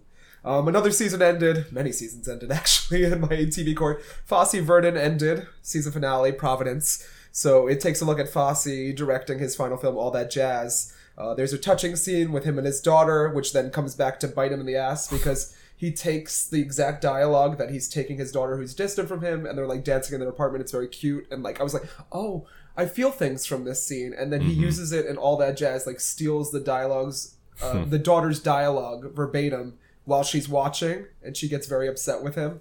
Um, 0.48 0.66
another 0.66 0.90
season 0.90 1.20
ended. 1.20 1.70
Many 1.70 1.92
seasons 1.92 2.26
ended 2.26 2.50
actually 2.60 3.04
in 3.04 3.20
my 3.20 3.28
TV 3.28 3.76
court. 3.76 4.02
Fosse 4.24 4.54
Verdon 4.54 4.96
ended 4.96 5.46
season 5.60 5.92
finale. 5.92 6.32
Providence. 6.32 7.06
So 7.32 7.66
it 7.66 7.80
takes 7.80 8.00
a 8.00 8.06
look 8.06 8.18
at 8.18 8.30
Fosse 8.30 8.94
directing 8.94 9.40
his 9.40 9.54
final 9.54 9.76
film, 9.76 9.98
all 9.98 10.10
that 10.12 10.30
jazz. 10.30 10.94
Uh, 11.18 11.34
there's 11.34 11.52
a 11.52 11.58
touching 11.58 11.96
scene 11.96 12.32
with 12.32 12.44
him 12.44 12.56
and 12.56 12.66
his 12.66 12.80
daughter, 12.80 13.28
which 13.28 13.52
then 13.52 13.70
comes 13.70 13.94
back 13.94 14.18
to 14.20 14.28
bite 14.28 14.50
him 14.50 14.60
in 14.60 14.66
the 14.66 14.76
ass 14.76 15.06
because 15.06 15.54
he 15.76 15.92
takes 15.92 16.48
the 16.48 16.62
exact 16.62 17.02
dialogue 17.02 17.58
that 17.58 17.70
he's 17.70 17.86
taking 17.86 18.16
his 18.16 18.32
daughter 18.32 18.56
who's 18.56 18.74
distant 18.74 19.06
from 19.06 19.20
him, 19.20 19.44
and 19.44 19.58
they're 19.58 19.66
like 19.66 19.84
dancing 19.84 20.14
in 20.14 20.20
their 20.20 20.30
apartment. 20.30 20.62
It's 20.62 20.72
very 20.72 20.88
cute, 20.88 21.26
and 21.30 21.42
like 21.42 21.60
I 21.60 21.62
was 21.62 21.74
like, 21.74 21.84
oh, 22.10 22.46
I 22.74 22.86
feel 22.86 23.10
things 23.10 23.44
from 23.44 23.64
this 23.64 23.84
scene, 23.84 24.14
and 24.16 24.32
then 24.32 24.40
he 24.40 24.54
uses 24.54 24.92
it 24.92 25.04
and 25.04 25.18
all 25.18 25.36
that 25.36 25.58
jazz, 25.58 25.86
like 25.86 26.00
steals 26.00 26.52
the 26.52 26.60
dialogues, 26.60 27.36
uh, 27.60 27.84
the 27.86 27.98
daughter's 27.98 28.40
dialogue 28.40 29.12
verbatim 29.14 29.76
while 30.08 30.24
she's 30.24 30.48
watching, 30.48 31.06
and 31.22 31.36
she 31.36 31.48
gets 31.48 31.66
very 31.66 31.86
upset 31.88 32.22
with 32.22 32.34
him. 32.34 32.60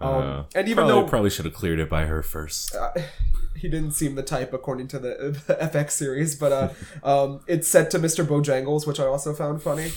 Um, 0.00 0.14
Uh, 0.14 0.42
and 0.54 0.68
even 0.68 0.84
probably, 0.84 0.92
though 1.02 1.08
probably 1.08 1.30
should 1.30 1.44
have 1.44 1.54
cleared 1.54 1.80
it 1.80 1.90
by 1.90 2.04
her 2.06 2.22
first. 2.22 2.74
uh, 2.74 2.92
he 3.56 3.68
didn't 3.68 3.92
seem 3.92 4.14
the 4.14 4.22
type 4.22 4.52
according 4.52 4.86
to 4.88 4.98
the, 4.98 5.42
the 5.48 5.54
FX 5.54 5.90
series, 5.92 6.36
but 6.36 6.52
uh, 6.52 6.68
um, 7.04 7.40
it's 7.46 7.68
set 7.68 7.90
to 7.90 7.98
Mr. 7.98 8.24
Bojangles, 8.24 8.86
which 8.86 9.00
I 9.00 9.06
also 9.06 9.34
found 9.34 9.60
funny. 9.62 9.90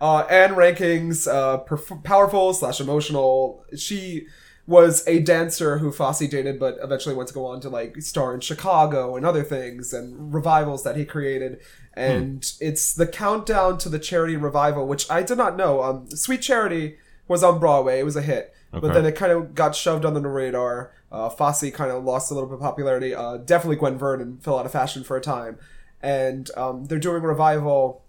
uh, 0.00 0.20
Ann 0.30 0.54
Reinking's, 0.54 1.26
uh, 1.26 1.58
perf- 1.64 2.04
powerful 2.04 2.52
slash 2.52 2.80
emotional. 2.80 3.64
She 3.76 4.26
was 4.66 5.02
a 5.08 5.18
dancer 5.20 5.78
who 5.78 5.90
Fosse 5.90 6.28
dated, 6.28 6.60
but 6.60 6.76
eventually 6.82 7.14
went 7.14 7.28
to 7.28 7.34
go 7.34 7.46
on 7.46 7.60
to 7.62 7.68
like 7.68 8.00
star 8.02 8.34
in 8.34 8.40
Chicago 8.40 9.16
and 9.16 9.26
other 9.26 9.42
things 9.42 9.92
and 9.92 10.32
revivals 10.32 10.84
that 10.84 10.96
he 10.96 11.04
created. 11.04 11.58
And 11.94 12.50
it's 12.60 12.94
the 12.94 13.06
countdown 13.06 13.78
to 13.78 13.88
the 13.88 13.98
charity 13.98 14.36
revival, 14.36 14.86
which 14.86 15.10
I 15.10 15.22
did 15.22 15.36
not 15.38 15.56
know. 15.56 15.82
Um, 15.82 16.08
Sweet 16.10 16.40
Charity 16.42 16.96
was 17.28 17.42
on 17.42 17.58
Broadway; 17.58 17.98
it 18.00 18.04
was 18.04 18.16
a 18.16 18.22
hit, 18.22 18.54
but 18.72 18.92
then 18.94 19.04
it 19.04 19.16
kind 19.16 19.32
of 19.32 19.54
got 19.54 19.74
shoved 19.74 20.04
under 20.04 20.20
the 20.20 20.28
radar. 20.28 20.92
Uh, 21.12 21.28
Fosse 21.28 21.70
kind 21.72 21.90
of 21.90 22.04
lost 22.04 22.30
a 22.30 22.34
little 22.34 22.48
bit 22.48 22.54
of 22.54 22.60
popularity. 22.60 23.14
Uh, 23.14 23.36
definitely 23.38 23.76
Gwen 23.76 23.98
Verdon 23.98 24.38
fell 24.38 24.58
out 24.58 24.66
of 24.66 24.72
fashion 24.72 25.02
for 25.02 25.16
a 25.16 25.20
time, 25.20 25.58
and 26.00 26.50
um, 26.56 26.84
they're 26.84 26.98
doing 27.00 27.22
a 27.24 27.26
revival, 27.26 28.04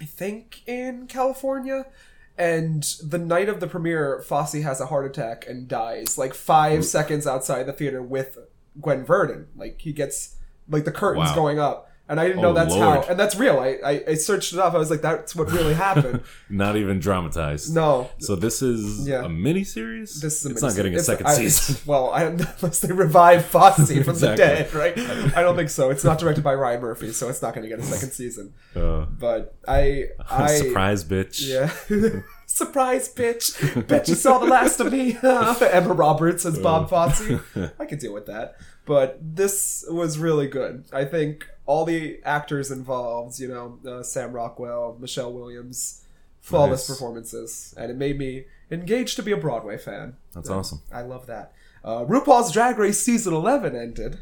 I 0.00 0.04
think 0.04 0.62
in 0.66 1.06
California. 1.08 1.86
And 2.38 2.82
the 3.02 3.18
night 3.18 3.48
of 3.48 3.60
the 3.60 3.66
premiere, 3.66 4.20
Fosse 4.20 4.52
has 4.62 4.80
a 4.80 4.86
heart 4.86 5.06
attack 5.06 5.46
and 5.48 5.66
dies 5.66 6.18
like 6.18 6.34
five 6.34 6.84
seconds 6.84 7.26
outside 7.26 7.64
the 7.64 7.72
theater 7.72 8.02
with 8.02 8.38
Gwen 8.80 9.04
Verdon. 9.04 9.46
Like 9.56 9.80
he 9.80 9.92
gets 9.92 10.36
like 10.68 10.84
the 10.84 10.92
curtains 10.92 11.30
Wow. 11.30 11.34
going 11.34 11.58
up, 11.58 11.90
and 12.08 12.20
I 12.20 12.26
didn't 12.28 12.42
know 12.42 12.50
Oh, 12.50 12.54
that's 12.54 12.72
Lord. 12.74 13.04
how. 13.04 13.10
And 13.10 13.18
that's 13.18 13.34
real. 13.36 13.58
I, 13.58 13.78
I 13.84 14.04
I 14.08 14.14
searched 14.14 14.52
it 14.52 14.58
up. 14.58 14.74
I 14.74 14.78
was 14.78 14.90
like, 14.90 15.02
that's 15.02 15.34
what 15.34 15.50
really 15.50 15.74
happened. 15.88 16.20
Not 16.48 16.76
even 16.76 16.98
dramatized. 17.00 17.74
no, 17.74 18.10
So 18.18 18.36
this 18.36 18.62
is 18.62 19.08
Yeah. 19.08 19.24
a 19.24 19.28
mini 19.28 19.64
series. 19.64 20.20
this 20.20 20.40
is 20.40 20.46
a 20.46 20.50
it's 20.50 20.62
not 20.62 20.74
getting 20.76 20.92
a 20.94 20.98
it's- 21.02 21.06
second 21.06 21.26
I- 21.26 21.34
season. 21.34 21.76
Well, 21.86 22.10
I, 22.10 22.22
unless 22.24 22.80
they 22.80 22.92
revive 22.92 23.44
Fosse 23.46 23.90
from 24.04 24.18
the 24.18 24.34
dead, 24.36 24.72
right? 24.74 24.96
I 25.36 25.42
don't 25.42 25.56
think 25.56 25.70
so. 25.70 25.90
It's 25.90 26.04
not 26.04 26.18
directed 26.18 26.42
by 26.44 26.54
Ryan 26.54 26.80
Murphy, 26.80 27.12
so 27.12 27.28
it's 27.28 27.42
not 27.42 27.54
going 27.54 27.62
to 27.62 27.68
get 27.68 27.78
a 27.78 27.82
second 27.82 28.10
season. 28.12 28.54
Uh, 28.74 29.06
But 29.06 29.56
I, 29.66 30.08
I 30.30 30.48
surprise, 30.56 31.04
bitch. 31.04 31.46
yeah. 31.46 31.70
Surprise, 32.46 33.12
bitch! 33.12 33.86
Bet 33.88 34.08
you 34.08 34.14
saw 34.14 34.38
the 34.38 34.46
last 34.46 34.78
of 34.80 34.92
me. 34.92 35.18
Emma 35.22 35.92
Roberts 35.92 36.46
as 36.46 36.58
Bob 36.58 36.88
Fosse. 36.88 37.40
I 37.78 37.84
could 37.86 37.98
deal 37.98 38.14
with 38.14 38.26
that. 38.26 38.56
But 38.86 39.18
this 39.20 39.84
was 39.90 40.16
really 40.18 40.46
good. 40.46 40.84
I 40.92 41.04
think 41.04 41.46
all 41.66 41.84
the 41.84 42.20
actors 42.24 42.70
involved, 42.70 43.38
you 43.38 43.48
know, 43.48 43.78
uh, 43.86 44.02
Sam 44.02 44.32
Rockwell, 44.32 44.96
Michelle 45.00 45.32
Williams, 45.32 46.02
flawless 46.40 46.88
Nice. 46.88 46.96
performances, 46.96 47.74
and 47.76 47.90
it 47.90 47.96
made 47.96 48.18
me 48.18 48.44
engaged 48.70 49.16
to 49.16 49.22
be 49.22 49.32
a 49.32 49.36
Broadway 49.36 49.76
fan. 49.76 50.16
That's 50.32 50.48
And 50.48 50.58
awesome. 50.58 50.80
I 50.92 51.02
love 51.02 51.26
that. 51.26 51.52
Uh, 51.84 52.04
RuPaul's 52.04 52.52
Drag 52.52 52.78
Race 52.78 53.00
season 53.00 53.32
eleven 53.34 53.76
ended 53.76 54.18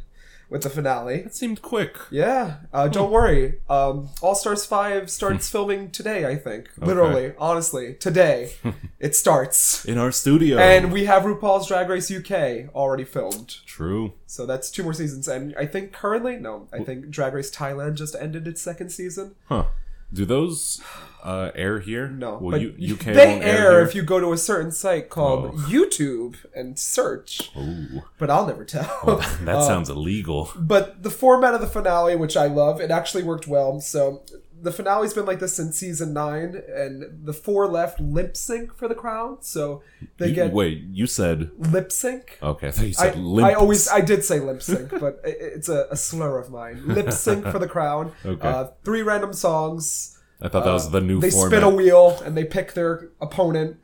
with 0.55 0.63
the 0.63 0.71
finale. 0.71 1.23
That 1.23 1.35
seemed 1.35 1.63
quick. 1.63 1.99
Yeah, 2.13 2.59
uh, 2.73 2.87
don't 2.87 3.11
worry. 3.11 3.59
Um, 3.69 4.11
All 4.23 4.37
Stars 4.37 4.65
5 4.65 5.11
starts 5.11 5.51
filming 5.51 5.91
today, 5.91 6.27
I 6.27 6.37
think. 6.37 6.69
Literally, 6.79 7.33
honestly, 7.39 7.95
today 7.95 8.53
it 9.01 9.17
starts. 9.17 9.85
In 9.85 9.99
our 9.99 10.13
studio. 10.13 10.59
And 10.59 10.93
we 10.93 11.07
have 11.07 11.25
RuPaul's 11.25 11.67
Drag 11.67 11.89
Race 11.89 12.09
UK 12.09 12.73
already 12.73 13.03
filmed. 13.03 13.57
True. 13.67 14.13
So 14.27 14.47
that's 14.47 14.71
two 14.71 14.85
more 14.85 14.95
seasons. 14.95 15.27
And 15.27 15.57
I 15.59 15.67
think 15.67 15.93
currently, 15.93 16.37
no, 16.37 16.69
I 16.73 16.85
think 16.85 17.11
Drag 17.11 17.35
Race 17.35 17.51
Thailand 17.51 17.95
just 17.95 18.15
ended 18.15 18.47
its 18.47 18.63
second 18.63 18.91
season. 18.91 19.35
Huh. 19.49 19.65
Do 20.13 20.25
those 20.25 20.81
uh, 21.25 21.51
air 21.55 21.81
here? 21.81 22.09
No, 22.09 22.39
Well, 22.41 22.53
but 22.53 22.61
U- 22.61 22.95
UK 22.95 23.05
they 23.07 23.41
air 23.41 23.73
here? 23.73 23.81
if 23.81 23.95
you 23.95 24.03
go 24.03 24.21
to 24.21 24.33
a 24.33 24.39
certain 24.39 24.71
site 24.71 25.09
called 25.11 25.51
Oh. 25.55 25.59
YouTube 25.69 26.37
and 26.55 26.79
search. 26.79 27.51
Ooh. 27.57 28.03
But 28.19 28.31
I'll 28.31 28.47
never 28.47 28.65
tell. 28.65 29.01
Well, 29.05 29.17
that 29.43 29.49
Uh, 29.57 29.63
sounds 29.67 29.89
illegal. 29.91 30.51
but 30.57 31.03
the 31.03 31.11
format 31.11 31.55
of 31.55 31.61
the 31.61 31.67
finale, 31.67 32.15
which 32.17 32.37
I 32.37 32.47
love, 32.47 32.81
it 32.81 32.91
actually 32.91 33.23
worked 33.25 33.49
well. 33.49 33.81
So 33.81 34.23
the 34.65 34.73
finale's 34.73 35.15
been 35.15 35.27
like 35.27 35.39
this 35.39 35.55
since 35.57 35.79
season 35.79 36.13
nine, 36.13 36.61
and 36.75 37.25
the 37.25 37.33
four 37.33 37.67
left 37.69 38.01
lip 38.01 38.37
sync 38.37 38.75
for 38.75 38.89
the 38.89 38.95
crown. 38.95 39.39
So 39.41 39.83
they 40.19 40.29
You- 40.29 40.35
get 40.35 40.53
Wait, 40.53 40.83
you 40.91 41.07
said 41.07 41.51
lip 41.59 41.93
sync. 41.93 42.39
okay. 42.43 42.69
I 42.69 42.71
thought 42.73 42.83
you 42.87 42.95
I, 42.99 43.11
said 43.11 43.17
limp. 43.19 43.47
I 43.49 43.53
always 43.55 43.89
I 43.89 44.01
did 44.01 44.25
say 44.25 44.41
lip 44.41 44.63
sync, 44.63 44.91
but 45.01 45.21
it's 45.25 45.69
a, 45.69 45.87
a 45.91 45.97
slur 45.97 46.39
of 46.39 46.51
mine. 46.51 46.83
Lip 46.87 47.13
sync 47.13 47.47
for 47.47 47.59
the 47.59 47.69
crown. 47.69 48.13
Okay. 48.27 48.49
Uh, 48.49 48.69
three 48.85 49.03
random 49.03 49.33
songs. 49.33 50.19
I 50.43 50.49
thought 50.49 50.65
that 50.65 50.73
was 50.73 50.91
the 50.91 51.01
new 51.01 51.21
They 51.21 51.31
format. 51.31 51.59
spin 51.61 51.63
a 51.73 51.75
wheel 51.75 52.21
and 52.25 52.37
they 52.37 52.45
pick 52.45 52.73
their 52.75 53.11
opponent. 53.21 53.77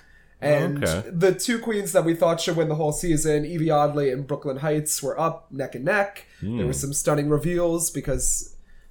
And 0.43 0.83
Okay. 0.83 1.09
the 1.11 1.33
two 1.35 1.59
queens 1.59 1.93
that 1.93 2.05
we 2.05 2.15
thought 2.15 2.41
should 2.41 2.57
win 2.57 2.69
the 2.71 2.75
whole 2.75 2.93
season, 2.93 3.45
Yvie 3.45 3.71
Oddly 3.71 4.11
and 4.11 4.27
Brooklyn 4.27 4.57
Hytes, 4.59 5.03
were 5.03 5.19
up 5.21 5.53
neck 5.53 5.75
and 5.75 5.85
neck. 5.85 6.25
There 6.41 6.51
Hmm. 6.51 6.67
were 6.67 6.73
some 6.73 6.95
stunning 6.95 7.29
reveals 7.29 7.91
because 7.91 8.50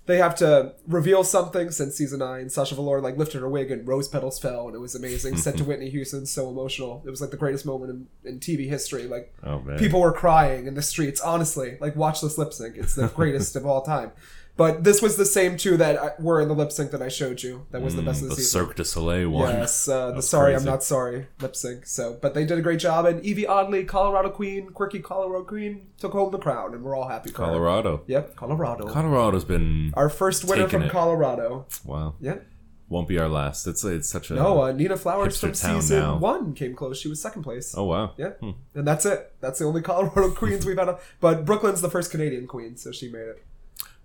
they 0.10 0.18
have 0.18 0.34
to 0.34 0.74
reveal 0.88 1.24
something 1.24 1.70
since 1.70 1.96
season 1.96 2.18
nine. 2.18 2.50
Sasha 2.50 2.74
Velour 2.74 3.00
like 3.00 3.16
lifted 3.16 3.42
her 3.42 3.48
wig 3.48 3.70
and 3.70 3.88
rose 3.88 4.08
petals 4.08 4.40
fell 4.40 4.66
and 4.66 4.76
it 4.76 4.80
was 4.80 4.96
amazing. 4.96 5.38
Set 5.38 5.56
to 5.58 5.64
Whitney 5.66 5.92
Houston, 5.92 6.26
so 6.26 6.50
emotional. 6.50 7.04
It 7.06 7.12
was 7.12 7.22
like 7.22 7.30
the 7.30 7.38
greatest 7.38 7.64
moment 7.64 7.92
in, 7.92 8.32
in 8.32 8.40
TV 8.40 8.68
history. 8.68 9.04
Like 9.04 9.32
Oh 9.44 9.64
people 9.78 10.02
were 10.02 10.12
crying 10.12 10.66
in 10.66 10.74
the 10.74 10.82
streets. 10.82 11.22
Honestly, 11.22 11.78
like 11.80 11.96
watch 11.96 12.22
this 12.22 12.40
lip 12.40 12.54
sync. 12.54 12.76
It's 12.76 12.96
the 12.96 13.08
greatest 13.16 13.56
of 13.56 13.68
all 13.68 13.84
time. 13.84 14.12
But 14.60 14.84
this 14.84 15.02
was 15.02 15.16
the 15.16 15.26
same 15.26 15.56
two 15.58 15.78
that 15.78 15.98
I- 15.98 16.12
were 16.20 16.40
in 16.42 16.48
the 16.50 16.54
lip 16.54 16.72
sync 16.72 16.92
that 16.92 17.02
I 17.02 17.08
showed 17.08 17.42
you. 17.42 17.66
That 17.72 17.82
was 17.82 17.96
the 17.96 18.02
best 18.02 18.20
of 18.22 18.26
Mm, 18.28 18.30
the 18.32 18.36
the 18.36 18.42
season. 18.42 18.60
Cirque 18.68 18.76
du 18.76 18.84
Soleil 18.84 19.30
one. 19.30 19.50
Yes, 19.56 19.88
uh, 19.88 20.12
the 20.12 20.22
sorry, 20.22 20.54
I'm 20.56 20.66
not 20.66 20.84
sorry 20.84 21.28
lip 21.42 21.56
sync. 21.56 21.86
So, 21.88 22.18
but 22.22 22.34
they 22.34 22.46
did 22.46 22.60
a 22.60 22.62
great 22.62 22.80
job, 22.80 23.06
and 23.06 23.24
Yvie 23.24 23.48
Oddly, 23.48 23.86
Colorado 23.86 24.30
Queen, 24.30 24.70
quirky 24.72 25.00
Colorado 25.00 25.46
Queen, 25.46 25.88
took 25.98 26.12
home 26.12 26.32
the 26.32 26.38
crown, 26.38 26.74
and 26.74 26.84
we're 26.84 26.96
all 26.96 27.08
happy. 27.08 27.32
Colorado. 27.32 28.02
Yep, 28.08 28.36
Colorado. 28.36 28.86
Colorado's 28.88 29.46
been 29.46 29.94
Our 29.96 30.10
first 30.10 30.44
winner 30.46 30.68
from 30.68 30.84
it. 30.84 30.92
Colorado. 30.92 31.66
wow. 31.86 32.16
Yep. 32.20 32.46
Won't 32.90 33.08
be 33.08 33.20
our 33.20 33.30
last. 33.30 33.68
It's 33.68 33.84
it's 33.84 34.10
such 34.10 34.32
a 34.32 34.34
No, 34.34 34.64
uh, 34.64 34.72
Nina 34.72 34.98
Flowers 34.98 35.40
from 35.40 35.54
season 35.54 36.00
now. 36.00 36.18
one 36.18 36.54
came 36.56 36.74
close. 36.76 37.00
She 37.00 37.08
was 37.08 37.22
second 37.22 37.44
place. 37.44 37.76
oh 37.78 37.84
wow. 37.84 38.14
Yeah, 38.18 38.32
and 38.42 38.88
that's 38.88 39.06
it. 39.06 39.32
That's 39.42 39.60
the 39.60 39.66
only 39.66 39.82
Colorado 39.90 40.32
queens 40.32 40.66
we've 40.66 40.76
had. 40.78 40.98
But 41.22 41.46
Brooklyn's 41.46 41.82
the 41.82 41.90
first 41.92 42.10
Canadian 42.12 42.48
queen, 42.48 42.76
so 42.78 42.92
she 42.92 43.08
made 43.08 43.28
it. 43.28 43.46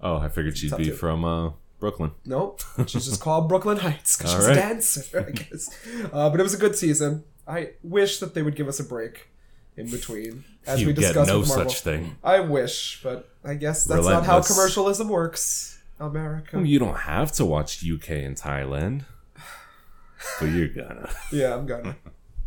Oh, 0.04 0.18
I 0.18 0.28
figured 0.28 0.58
she'd 0.58 0.76
be 0.76 0.90
from 0.90 1.24
uh, 1.24 1.52
Brooklyn. 1.80 2.12
Nope, 2.26 2.62
she's 2.86 3.06
just 3.06 3.22
called 3.22 3.48
Brooklyn 3.48 3.78
Hytes 3.78 4.18
because 4.18 4.32
she's 4.32 4.46
right. 4.46 4.56
a 4.56 4.60
dancer, 4.60 5.26
I 5.26 5.30
guess. 5.30 5.70
Uh, 6.12 6.28
but 6.28 6.38
it 6.38 6.42
was 6.42 6.52
a 6.52 6.58
good 6.58 6.76
season. 6.76 7.24
I 7.48 7.70
wish 7.82 8.18
that 8.20 8.34
they 8.34 8.42
would 8.42 8.54
give 8.54 8.68
us 8.68 8.78
a 8.78 8.84
break 8.84 9.28
in 9.76 9.90
between, 9.90 10.44
as 10.66 10.80
you 10.80 10.88
we 10.88 10.92
discussed 10.92 11.28
no 11.28 11.40
with 11.40 11.48
Marvel. 11.48 11.70
such 11.70 11.80
thing. 11.80 12.16
I 12.22 12.40
wish, 12.40 13.00
but 13.02 13.30
I 13.42 13.54
guess 13.54 13.84
that's 13.84 14.06
not 14.06 14.26
how 14.26 14.42
commercialism 14.42 15.08
works. 15.08 15.80
America. 15.98 16.60
You 16.62 16.78
don't 16.78 16.96
have 16.96 17.32
to 17.32 17.44
watch 17.44 17.82
UK 17.82 18.10
and 18.10 18.36
Thailand, 18.36 19.04
but 20.38 20.46
you're 20.46 20.68
gonna. 20.68 21.10
Yeah, 21.32 21.54
I'm 21.54 21.66
gonna. 21.66 21.96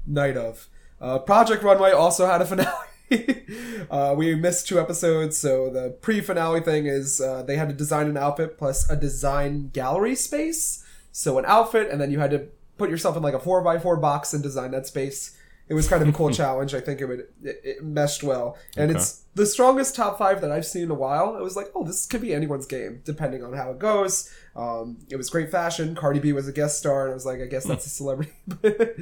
Night 0.06 0.38
of. 0.38 0.68
Uh, 1.02 1.20
Project 1.20 1.64
Runway 1.64 1.92
also 1.92 2.28
had 2.28 2.42
a 2.42 2.46
finale. 2.46 2.72
uh, 3.90 4.14
we 4.18 4.36
missed 4.36 4.68
two 4.68 4.80
episodes, 4.80 5.38
so 5.38 5.70
the 5.70 5.92
pre-finale 6.02 6.62
thing 6.62 6.88
is 6.88 7.22
uh, 7.22 7.44
they 7.44 7.56
had 7.56 7.70
to 7.70 7.74
design 7.74 8.08
an 8.08 8.18
outfit 8.18 8.58
plus 8.58 8.90
a 8.90 8.96
design 8.96 9.70
gallery 9.70 10.16
space. 10.16 10.84
So 11.12 11.38
an 11.38 11.46
outfit, 11.46 11.90
and 11.90 12.00
then 12.02 12.12
you 12.12 12.20
had 12.20 12.32
to 12.32 12.48
put 12.78 12.90
yourself 12.90 13.18
in 13.18 13.24
like 13.24 13.34
a 13.34 13.40
four 13.40 13.62
by 13.62 13.80
four 13.80 13.98
box 13.98 14.34
and 14.34 14.44
design 14.44 14.72
that 14.72 14.88
space. 14.88 15.37
It 15.70 15.74
was 15.74 15.88
kind 15.90 16.02
of 16.02 16.08
a 16.08 16.12
cool 16.14 16.30
challenge. 16.42 16.74
I 16.74 16.80
think 16.80 17.02
it 17.02 17.06
would 17.06 17.20
it, 17.44 17.62
it 17.64 17.84
meshed 17.84 18.24
well, 18.24 18.58
and 18.78 18.90
Okay. 18.90 19.00
it's 19.00 19.24
the 19.36 19.46
strongest 19.46 19.96
top 19.96 20.18
five 20.18 20.42
that 20.42 20.52
I've 20.52 20.66
seen 20.66 20.84
in 20.84 20.92
a 20.92 20.96
while. 20.96 21.36
It 21.38 21.42
was 21.44 21.56
like, 21.56 21.68
oh, 21.76 21.84
this 21.84 22.06
could 22.06 22.22
be 22.22 22.34
anyone's 22.34 22.66
game, 22.66 23.02
depending 23.06 23.44
on 23.44 23.54
how 23.54 23.72
it 23.72 23.78
goes. 23.80 24.30
Um, 24.56 24.98
it 25.10 25.16
was 25.18 25.30
great 25.30 25.52
fashion. 25.52 25.94
Cardi 25.94 26.20
B 26.20 26.34
was 26.34 26.48
a 26.48 26.52
guest 26.52 26.80
star, 26.80 27.04
and 27.04 27.12
I 27.12 27.14
was 27.14 27.26
like, 27.26 27.40
I 27.42 27.46
guess 27.46 27.66
that's 27.66 27.86
a 27.86 27.90
celebrity. 27.90 28.32
it, 28.64 28.98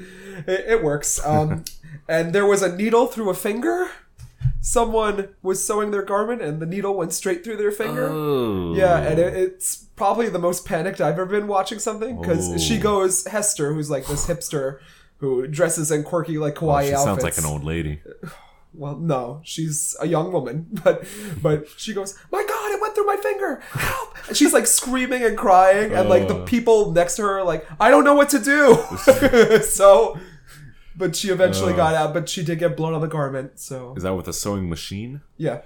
it 0.47 0.83
works. 0.83 1.23
Um, 1.25 1.63
and 2.09 2.33
there 2.33 2.45
was 2.45 2.61
a 2.61 2.75
needle 2.75 3.07
through 3.07 3.29
a 3.29 3.33
finger. 3.35 3.89
Someone 4.61 5.29
was 5.43 5.63
sewing 5.65 5.91
their 5.91 6.01
garment, 6.01 6.41
and 6.41 6.59
the 6.59 6.65
needle 6.65 6.95
went 6.95 7.13
straight 7.13 7.43
through 7.43 7.57
their 7.57 7.71
finger. 7.71 8.07
Oh. 8.09 8.73
Yeah, 8.75 8.97
and 8.97 9.19
it, 9.19 9.33
it's 9.35 9.75
probably 9.95 10.27
the 10.29 10.39
most 10.39 10.65
panicked 10.65 10.99
I've 10.99 11.13
ever 11.13 11.25
been 11.27 11.47
watching 11.47 11.77
something 11.79 12.19
because 12.19 12.51
Oh. 12.53 12.57
she 12.57 12.77
goes 12.79 13.25
Hester, 13.27 13.73
who's 13.73 13.89
like 13.91 14.07
this 14.07 14.25
hipster 14.27 14.79
who 15.17 15.47
dresses 15.47 15.91
in 15.91 16.03
quirky 16.03 16.37
like 16.37 16.55
kawaii 16.55 16.67
Well, 16.67 16.81
she 16.83 16.93
outfits. 16.93 17.03
sounds 17.05 17.23
like 17.23 17.37
an 17.37 17.45
old 17.45 17.63
lady. 17.63 18.01
Well, 18.77 18.97
no, 18.97 19.39
she's 19.45 19.95
a 20.01 20.05
young 20.05 20.33
woman, 20.33 20.67
but 20.83 21.05
but 21.41 21.65
she 21.77 21.93
goes, 21.93 22.13
"My 22.29 22.43
God, 22.45 22.71
it 22.73 22.81
went 22.81 22.93
through 22.93 23.05
my 23.05 23.15
finger! 23.15 23.61
Help!" 23.71 24.15
And 24.27 24.35
she's 24.35 24.51
like 24.51 24.67
screaming 24.67 25.23
and 25.23 25.37
crying, 25.37 25.93
and 25.93 26.09
like 26.09 26.27
the 26.27 26.39
Uh. 26.41 26.45
people 26.45 26.91
next 26.91 27.15
to 27.15 27.21
her 27.21 27.39
are 27.39 27.43
like, 27.45 27.65
"I 27.79 27.89
don't 27.89 28.03
know 28.03 28.15
what 28.15 28.27
to 28.31 28.39
do." 28.39 28.75
so, 29.63 30.19
but 30.97 31.15
she 31.15 31.29
eventually 31.29 31.71
Uh. 31.71 31.77
got 31.77 31.93
out, 31.95 32.13
but 32.13 32.27
she 32.27 32.43
did 32.43 32.59
get 32.59 32.75
blown 32.75 32.93
on 32.93 32.99
the 32.99 33.07
garment. 33.07 33.61
So 33.61 33.93
Is 33.95 34.03
that 34.03 34.13
with 34.13 34.27
a 34.27 34.33
sewing 34.33 34.67
machine? 34.69 35.21
yeah, 35.37 35.61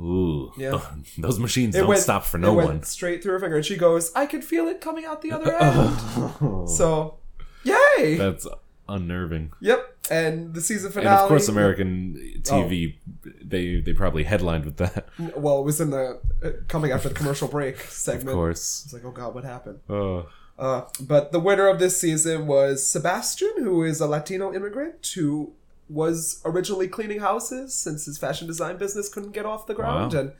Ooh, 0.00 0.52
Yeah. 0.56 0.80
those 1.18 1.38
machines 1.38 1.74
it 1.74 1.80
don't 1.80 1.88
went 1.88 2.00
stop 2.00 2.24
for 2.24 2.38
it 2.38 2.40
no 2.40 2.54
went 2.54 2.68
one. 2.70 2.82
straight 2.82 3.22
through 3.22 3.32
her 3.32 3.40
finger, 3.40 3.56
and 3.56 3.66
she 3.66 3.76
goes, 3.76 4.10
"I 4.16 4.24
can 4.24 4.40
feel 4.40 4.68
it 4.68 4.80
coming 4.80 5.04
out 5.04 5.20
the 5.20 5.32
other 5.32 5.52
end." 5.54 6.68
so, 6.70 7.18
yay! 7.64 8.16
That's 8.16 8.46
unnerving. 8.88 9.52
yep, 9.60 9.96
and 10.10 10.52
the 10.54 10.60
season 10.60 10.86
And 10.86 10.94
finale. 10.94 11.22
of 11.22 11.28
course, 11.28 11.48
American 11.48 12.40
TV, 12.42 12.96
Oh. 13.24 13.30
they 13.44 13.80
they 13.80 13.92
probably 13.92 14.24
headlined 14.24 14.64
with 14.64 14.76
that. 14.78 15.08
Well, 15.36 15.60
it 15.60 15.64
was 15.64 15.80
in 15.80 15.90
the 15.90 16.20
uh, 16.44 16.50
coming 16.68 16.90
after 16.90 17.08
the 17.08 17.14
commercial 17.14 17.48
break 17.48 17.80
segment. 17.88 18.30
Of 18.30 18.34
course. 18.34 18.82
It's 18.84 18.92
like, 18.92 19.04
oh 19.04 19.10
god, 19.12 19.34
what 19.34 19.44
happened? 19.44 19.78
Oh, 19.88 20.26
Uh, 20.58 20.82
but 21.00 21.32
the 21.32 21.40
winner 21.40 21.66
of 21.68 21.78
this 21.78 21.98
season 22.00 22.46
was 22.46 22.86
Sebastian, 22.86 23.54
who 23.58 23.82
is 23.84 24.00
a 24.00 24.06
Latino 24.06 24.52
immigrant 24.52 25.06
who 25.14 25.52
was 25.88 26.40
originally 26.44 26.88
cleaning 26.88 27.20
houses 27.20 27.74
since 27.74 28.04
his 28.06 28.16
fashion 28.18 28.46
design 28.46 28.76
business 28.78 29.08
couldn't 29.08 29.32
get 29.32 29.44
off 29.46 29.66
the 29.66 29.74
ground. 29.74 30.12
Wow. 30.12 30.20
And 30.20 30.32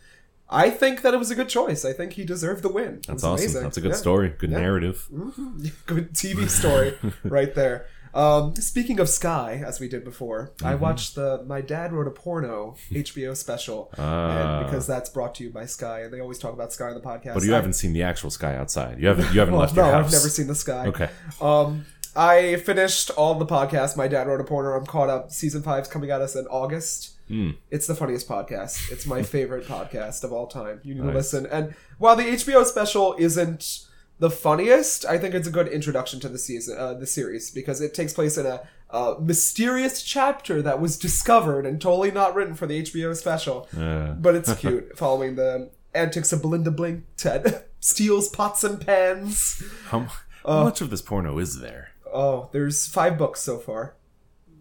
I 0.53 0.71
think 0.71 1.03
that 1.03 1.15
it 1.15 1.17
was 1.17 1.31
a 1.31 1.35
good 1.35 1.49
choice. 1.49 1.85
I 1.85 1.93
think 1.93 2.13
he 2.13 2.25
deserved 2.25 2.63
the 2.63 2.69
win. 2.69 2.97
It 2.97 3.07
that's 3.07 3.25
awesome. 3.25 3.45
amazing. 3.45 3.63
That's 3.63 3.77
a 3.79 3.81
good 3.81 3.93
Yeah. 3.93 3.97
story. 3.97 4.35
Good 4.39 4.51
Yeah. 4.51 4.61
narrative. 4.61 5.09
good 5.87 6.13
TV 6.15 6.49
story 6.49 6.95
right 7.25 7.55
there. 7.55 7.87
Um, 8.15 8.55
speaking 8.57 9.01
of 9.01 9.09
Sky, 9.09 9.63
as 9.67 9.81
we 9.81 9.89
did 9.89 10.05
before, 10.05 10.53
I 10.63 10.73
Mm-hmm. 10.75 10.83
watched 10.83 11.15
the 11.15 11.43
My 11.47 11.63
Dad 11.63 11.95
Wrote 11.95 12.07
a 12.07 12.11
Porno 12.11 12.75
HBO 12.91 13.35
special. 13.35 13.91
Ah. 13.97 14.59
and 14.59 14.67
because 14.67 14.87
that's 14.87 15.09
brought 15.09 15.35
to 15.37 15.45
you 15.45 15.51
by 15.51 15.65
Sky, 15.65 16.01
and 16.03 16.13
they 16.13 16.21
always 16.21 16.39
talk 16.39 16.53
about 16.53 16.75
Sky 16.75 16.89
on 16.89 16.95
the 16.95 17.01
podcast. 17.01 17.33
But 17.35 17.45
you 17.45 17.53
I- 17.53 17.57
haven't 17.57 17.73
seen 17.73 17.95
the 17.95 18.03
actual 18.03 18.29
sky 18.31 18.55
outside. 18.55 18.99
You 19.01 19.09
haven't. 19.09 19.33
You 19.33 19.41
haven't 19.41 19.55
Well, 19.55 19.63
left 19.63 19.75
no, 19.77 19.85
your 19.85 19.93
house. 19.95 20.07
I've 20.07 20.13
never 20.13 20.29
seen 20.29 20.47
the 20.47 20.55
Sky. 20.55 20.87
Okay. 20.89 21.09
Um, 21.41 21.87
I 22.15 22.57
finished 22.57 23.09
all 23.13 23.35
the 23.37 23.47
podcasts. 23.47 23.97
My 23.97 24.09
dad 24.09 24.27
wrote 24.27 24.43
a 24.43 24.45
porno. 24.45 24.77
I'm 24.77 24.85
caught 24.85 25.09
up. 25.09 25.31
Season 25.31 25.63
five's 25.63 25.89
coming 25.89 26.11
at 26.11 26.21
us 26.21 26.37
in 26.37 26.45
August. 26.49 27.12
Hmm. 27.33 27.51
It's 27.71 27.87
the 27.87 27.95
funniest 27.95 28.29
podcast. 28.29 28.93
It's 28.93 29.07
my 29.07 29.23
favorite 29.23 29.67
podcast 29.67 30.23
of 30.23 30.33
all 30.33 30.47
time. 30.47 30.81
You 30.85 30.95
need 30.95 31.01
to 31.03 31.13
listen. 31.13 31.47
And 31.47 31.75
while 31.99 32.15
the 32.15 32.25
HBO 32.25 32.63
special 32.67 33.15
isn't 33.19 33.87
the 34.19 34.29
funniest, 34.31 35.07
I 35.07 35.17
think 35.17 35.35
it's 35.35 35.49
a 35.49 35.51
good 35.51 35.69
introduction 35.69 36.21
to 36.21 36.29
the 36.29 36.39
season, 36.39 36.77
uh, 36.79 36.93
the 36.95 37.07
series, 37.07 37.51
because 37.51 37.81
it 37.81 37.95
takes 37.95 38.13
place 38.13 38.37
in 38.37 38.45
a 38.45 38.61
uh, 38.91 39.15
mysterious 39.19 40.03
chapter 40.03 40.61
that 40.61 40.79
was 40.79 40.99
discovered 40.99 41.65
and 41.65 41.81
totally 41.81 42.11
not 42.11 42.35
written 42.35 42.55
for 42.55 42.67
the 42.67 42.83
HBO 42.83 43.17
special. 43.17 43.67
Uh, 43.75 44.13
But 44.13 44.35
it's 44.35 44.53
cute, 44.63 44.97
following 44.99 45.37
the 45.37 45.71
antics 45.95 46.33
of 46.35 46.43
Belinda 46.43 46.71
Blink. 46.71 47.05
Ted 47.17 47.65
steals 47.81 48.29
pots 48.29 48.63
and 48.63 48.79
pans. 48.85 49.63
how, 49.87 50.01
Uh, 50.45 50.59
how 50.59 50.65
much 50.65 50.83
of 50.83 50.91
this 50.91 51.01
porno 51.01 51.39
is 51.39 51.61
there? 51.61 51.93
Oh, 52.13 52.51
there's 52.53 52.87
five 52.87 53.17
books 53.17 53.41
so 53.41 53.57
far. 53.59 53.95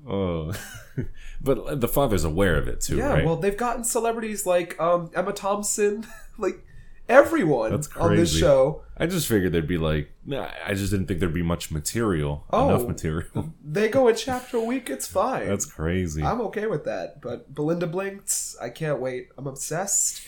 Oh, 0.07 0.51
but 1.41 1.79
the 1.81 1.87
father's 1.87 2.23
aware 2.23 2.55
of 2.57 2.67
it 2.67 2.81
too, 2.81 2.97
Yeah, 2.97 3.13
right? 3.13 3.25
well, 3.25 3.35
they've 3.35 3.57
gotten 3.57 3.83
celebrities 3.83 4.45
like 4.45 4.79
um, 4.79 5.11
Emma 5.15 5.31
Thompson, 5.33 6.05
like 6.37 6.65
everyone 7.09 7.71
That's 7.71 7.95
on 7.97 8.15
this 8.15 8.35
show. 8.35 8.83
I 8.97 9.05
just 9.07 9.27
figured 9.27 9.51
there'd 9.51 9.67
be 9.67 9.77
like, 9.77 10.11
nah, 10.25 10.49
I 10.65 10.73
just 10.73 10.91
didn't 10.91 11.07
think 11.07 11.19
there'd 11.19 11.33
be 11.33 11.41
much 11.43 11.71
material, 11.71 12.45
Oh. 12.51 12.69
enough 12.69 12.87
material. 12.87 13.53
They 13.63 13.89
go 13.89 14.07
a 14.07 14.13
chapter 14.13 14.57
a 14.57 14.61
week. 14.63 14.89
It's 14.89 15.07
fine. 15.07 15.47
That's 15.47 15.65
crazy. 15.65 16.23
I'm 16.23 16.41
okay 16.41 16.67
with 16.67 16.83
that. 16.85 17.21
But 17.21 17.53
Belinda 17.53 17.87
blinked. 17.87 18.55
I 18.61 18.69
can't 18.69 18.99
wait. 18.99 19.29
I'm 19.37 19.47
obsessed. 19.47 20.21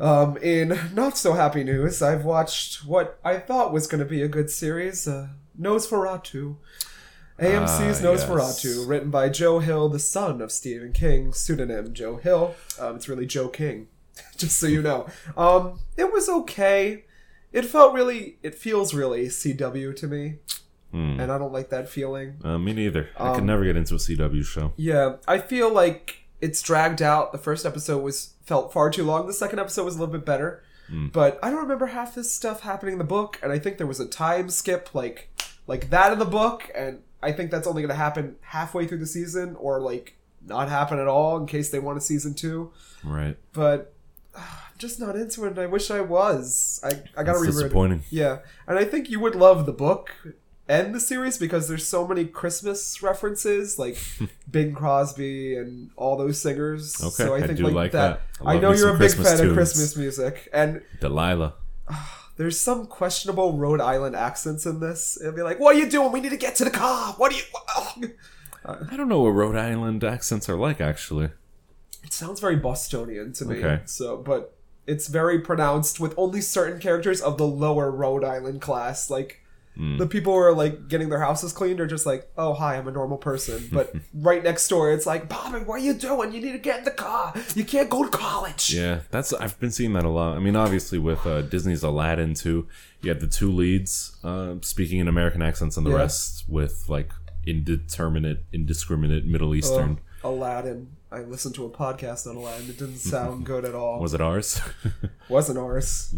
um, 0.00 0.36
in 0.38 0.78
not 0.94 1.16
so 1.18 1.32
happy 1.34 1.64
news, 1.64 2.02
I've 2.02 2.24
watched 2.24 2.84
what 2.86 3.18
I 3.24 3.38
thought 3.38 3.72
was 3.72 3.86
going 3.86 3.98
to 4.02 4.08
be 4.08 4.22
a 4.22 4.28
good 4.28 4.48
series, 4.50 5.06
uh, 5.08 5.28
Nosferatu. 5.60 6.56
AMC's 7.38 8.00
Ah, 8.04 8.08
Nosferatu, 8.08 8.64
yes. 8.76 8.86
written 8.86 9.10
by 9.10 9.28
Joe 9.28 9.58
Hill, 9.58 9.88
the 9.88 9.98
son 9.98 10.40
of 10.40 10.52
Stephen 10.52 10.92
King, 10.92 11.32
pseudonym 11.32 11.92
Joe 11.94 12.16
Hill. 12.16 12.54
Um, 12.78 12.96
it's 12.96 13.08
really 13.08 13.26
Joe 13.26 13.48
King, 13.48 13.88
just 14.36 14.58
so 14.58 14.66
you 14.66 14.82
know. 14.82 15.06
Um, 15.36 15.80
it 15.96 16.12
was 16.12 16.28
okay. 16.28 17.04
It 17.52 17.64
felt 17.66 17.94
really, 17.94 18.38
it 18.42 18.54
feels 18.54 18.94
really 18.94 19.26
CW 19.26 19.94
to 19.96 20.06
me, 20.06 20.34
Hmm. 20.92 21.18
and 21.20 21.32
I 21.32 21.38
don't 21.38 21.52
like 21.52 21.70
that 21.70 21.88
feeling. 21.88 22.36
Uh, 22.44 22.58
me 22.58 22.72
neither. 22.74 23.08
I 23.16 23.30
Um, 23.30 23.34
could 23.36 23.44
never 23.44 23.64
get 23.64 23.76
into 23.76 23.94
a 23.94 23.98
CW 23.98 24.42
show. 24.44 24.72
Yeah, 24.76 25.16
I 25.26 25.38
feel 25.38 25.72
like 25.72 26.18
it's 26.40 26.60
dragged 26.60 27.00
out. 27.00 27.32
The 27.32 27.38
first 27.38 27.64
episode 27.64 28.02
was 28.02 28.34
felt 28.44 28.72
far 28.72 28.90
too 28.90 29.04
long. 29.04 29.26
The 29.26 29.32
second 29.32 29.58
episode 29.58 29.84
was 29.84 29.96
a 29.96 29.98
little 29.98 30.12
bit 30.12 30.24
better. 30.26 30.62
But 31.14 31.38
I 31.42 31.48
don't 31.48 31.60
remember 31.62 31.86
half 31.86 32.14
this 32.14 32.30
stuff 32.30 32.60
happening 32.60 32.92
in 32.94 32.98
the 32.98 33.04
book, 33.04 33.38
and 33.42 33.50
I 33.50 33.58
think 33.58 33.78
there 33.78 33.86
was 33.86 33.98
a 33.98 34.04
time 34.06 34.50
skip 34.50 34.90
like 34.94 35.30
like 35.66 35.88
that 35.88 36.12
in 36.12 36.18
the 36.18 36.26
book, 36.26 36.70
and 36.74 36.98
I 37.22 37.32
think 37.32 37.50
that's 37.50 37.66
only 37.66 37.82
going 37.82 37.90
to 37.90 37.94
happen 37.94 38.36
halfway 38.40 38.86
through 38.86 38.98
the 38.98 39.06
season, 39.06 39.56
or 39.56 39.80
like 39.80 40.16
not 40.46 40.68
happen 40.68 40.98
at 40.98 41.06
all 41.08 41.36
in 41.36 41.46
case 41.46 41.70
they 41.70 41.78
want 41.78 41.98
a 41.98 42.00
season 42.00 42.34
two. 42.34 42.72
Right. 43.04 43.36
But 43.52 43.94
uh, 44.34 44.40
I'm 44.72 44.78
just 44.78 44.98
not 45.00 45.14
into 45.16 45.44
it, 45.44 45.48
and 45.50 45.58
I 45.58 45.66
wish 45.66 45.90
I 45.90 46.00
was. 46.00 46.80
I 46.82 46.88
I 46.88 46.90
gotta 46.90 47.24
That's 47.24 47.40
reread 47.40 47.48
it. 47.48 47.52
disappointing. 47.62 48.02
Yeah, 48.10 48.38
and 48.66 48.78
I 48.78 48.84
think 48.84 49.10
you 49.10 49.20
would 49.20 49.34
love 49.36 49.66
the 49.66 49.72
book 49.72 50.10
and 50.68 50.94
the 50.94 51.00
series 51.00 51.38
because 51.38 51.68
there's 51.68 51.86
so 51.86 52.06
many 52.06 52.24
Christmas 52.24 53.02
references, 53.02 53.78
like 53.78 53.98
Bing 54.50 54.74
Crosby 54.74 55.54
and 55.56 55.90
all 55.96 56.16
those 56.16 56.40
singers. 56.40 57.00
Okay, 57.02 57.24
so 57.24 57.34
I 57.34 57.38
I 57.38 57.46
think 57.46 57.58
do 57.58 57.64
like, 57.64 57.74
like 57.74 57.92
that. 57.92 58.20
that. 58.40 58.46
I 58.46 58.54
I, 58.54 58.58
know 58.58 58.72
you're 58.72 58.88
a 58.88 58.92
big 58.92 58.98
Christmas 59.12 59.38
fan 59.38 59.48
of. 59.48 59.54
Christmas 59.54 59.96
music, 59.96 60.48
and 60.52 60.82
Delilah. 61.00 61.54
there's 62.36 62.58
some 62.58 62.86
questionable 62.86 63.54
Rhode 63.54 63.80
Island 63.80 64.16
accents 64.16 64.66
in 64.66 64.80
this. 64.80 65.18
It'll 65.20 65.32
be 65.32 65.42
like, 65.42 65.60
"What 65.60 65.76
are 65.76 65.78
you 65.78 65.88
doing? 65.88 66.12
We 66.12 66.20
need 66.20 66.30
to 66.30 66.36
get 66.36 66.56
to 66.56 66.64
the 66.64 66.70
car. 66.70 67.14
What 67.14 67.32
are 67.32 67.36
you?" 67.36 67.42
oh." 67.76 67.94
I 68.64 68.96
don't 68.96 69.08
know 69.08 69.20
what 69.20 69.30
Rhode 69.30 69.56
Island 69.56 70.04
accents 70.04 70.48
are 70.48 70.56
like, 70.56 70.80
actually. 70.80 71.30
It 72.04 72.12
sounds 72.12 72.40
very 72.40 72.56
Bostonian 72.56 73.32
to 73.34 73.44
me. 73.44 73.58
Okay. 73.58 73.82
So, 73.86 74.16
but 74.16 74.56
it's 74.86 75.08
very 75.08 75.40
pronounced 75.40 76.00
with 76.00 76.14
only 76.16 76.40
certain 76.40 76.80
characters 76.80 77.20
of 77.20 77.38
the 77.38 77.46
lower 77.46 77.90
Rhode 77.90 78.24
Island 78.24 78.60
class. 78.60 79.10
Like 79.10 79.41
Hmm. 79.76 79.96
the 79.96 80.06
people 80.06 80.34
who 80.34 80.38
are 80.38 80.52
like 80.54 80.86
getting 80.88 81.08
their 81.08 81.20
houses 81.20 81.50
cleaned 81.52 81.80
are 81.80 81.86
just 81.86 82.04
like, 82.04 82.30
"Oh, 82.36 82.52
hi, 82.52 82.76
I'm 82.76 82.86
a 82.88 82.90
normal 82.90 83.16
person." 83.16 83.68
But 83.72 83.94
right 84.12 84.42
next 84.44 84.68
door, 84.68 84.92
it's 84.92 85.06
like, 85.06 85.30
"Bobby, 85.30 85.60
what 85.60 85.76
are 85.80 85.84
you 85.84 85.94
doing? 85.94 86.32
You 86.32 86.42
need 86.42 86.52
to 86.52 86.58
get 86.58 86.80
in 86.80 86.84
the 86.84 86.90
car. 86.90 87.32
You 87.54 87.64
can't 87.64 87.88
go 87.88 88.02
to 88.04 88.10
college." 88.10 88.74
Yeah, 88.74 89.00
that's 89.10 89.32
I've 89.32 89.58
been 89.60 89.70
seeing 89.70 89.94
that 89.94 90.04
a 90.04 90.10
lot. 90.10 90.36
I 90.36 90.40
mean, 90.40 90.56
obviously 90.56 90.98
with 90.98 91.26
uh, 91.26 91.40
Disney's 91.42 91.82
Aladdin 91.82 92.34
too, 92.34 92.68
you 93.00 93.08
had 93.08 93.20
the 93.20 93.26
two 93.26 93.50
leads 93.50 94.16
uh, 94.22 94.56
speaking 94.60 94.98
in 94.98 95.08
American 95.08 95.40
accents, 95.40 95.78
and 95.78 95.86
the 95.86 95.90
Yeah. 95.90 95.96
rest 95.96 96.44
with 96.48 96.84
like 96.88 97.10
indeterminate, 97.46 98.44
indiscriminate 98.52 99.24
Middle 99.24 99.54
Eastern. 99.54 100.00
Oh, 100.24 100.34
Aladdin. 100.34 100.88
I 101.12 101.20
listened 101.20 101.54
to 101.56 101.66
a 101.66 101.70
podcast 101.70 102.26
on 102.26 102.36
Aladdin. 102.36 102.70
It 102.70 102.78
didn't 102.78 102.96
sound 102.96 103.44
good 103.52 103.66
at 103.66 103.74
all. 103.74 104.00
Was 104.00 104.14
it 104.14 104.22
ours? 104.22 104.60
Wasn't 105.28 105.58
ours. 105.58 106.14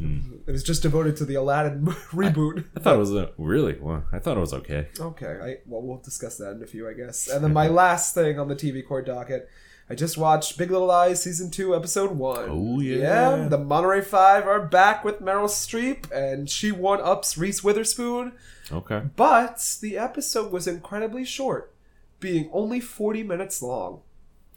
It 0.47 0.53
was 0.53 0.63
just 0.63 0.83
devoted 0.83 1.17
to 1.17 1.25
the 1.25 1.35
Aladdin 1.35 1.85
reboot. 2.13 2.65
I 2.77 2.81
thought 2.81 2.95
it 2.95 2.99
was 2.99 3.13
uh, 3.13 3.31
really. 3.37 3.77
Well, 3.81 4.05
I 4.13 4.21
thought 4.21 4.37
it 4.37 4.41
was 4.41 4.55
okay. 4.55 4.89
Okay, 4.99 5.39
I 5.43 5.57
well 5.67 5.83
we'll 5.83 5.99
discuss 5.99 6.39
that 6.39 6.53
in 6.53 6.63
a 6.63 6.67
few, 6.67 6.89
I 6.89 6.93
guess. 6.93 7.27
And 7.29 7.43
then 7.43 7.53
my 7.53 7.67
last 7.67 8.15
thing 8.15 8.39
on 8.39 8.47
the 8.47 8.55
TV 8.55 8.87
court 8.87 9.07
docket, 9.07 9.49
I 9.91 9.97
just 9.97 10.17
watched 10.17 10.57
Big 10.57 10.71
Little 10.71 10.87
Lies 10.87 11.23
season 11.23 11.51
two, 11.51 11.75
episode 11.75 12.13
one. 12.13 12.47
Oh, 12.49 12.81
yeah. 12.81 13.37
yeah. 13.37 13.49
The 13.49 13.59
Monterey 13.59 14.01
Five 14.01 14.47
are 14.47 14.61
back 14.61 15.05
with 15.05 15.21
Meryl 15.21 15.49
Streep, 15.49 16.11
and 16.13 16.49
she 16.49 16.71
one 16.71 17.01
ups 17.01 17.37
Reese 17.37 17.65
Witherspoon. 17.65 18.33
Okay. 18.71 19.03
But 19.17 19.77
the 19.83 19.99
episode 19.99 20.53
was 20.53 20.69
incredibly 20.69 21.25
short, 21.25 21.75
being 22.21 22.49
only 22.53 22.79
forty 22.79 23.25
minutes 23.25 23.61
long. 23.61 24.03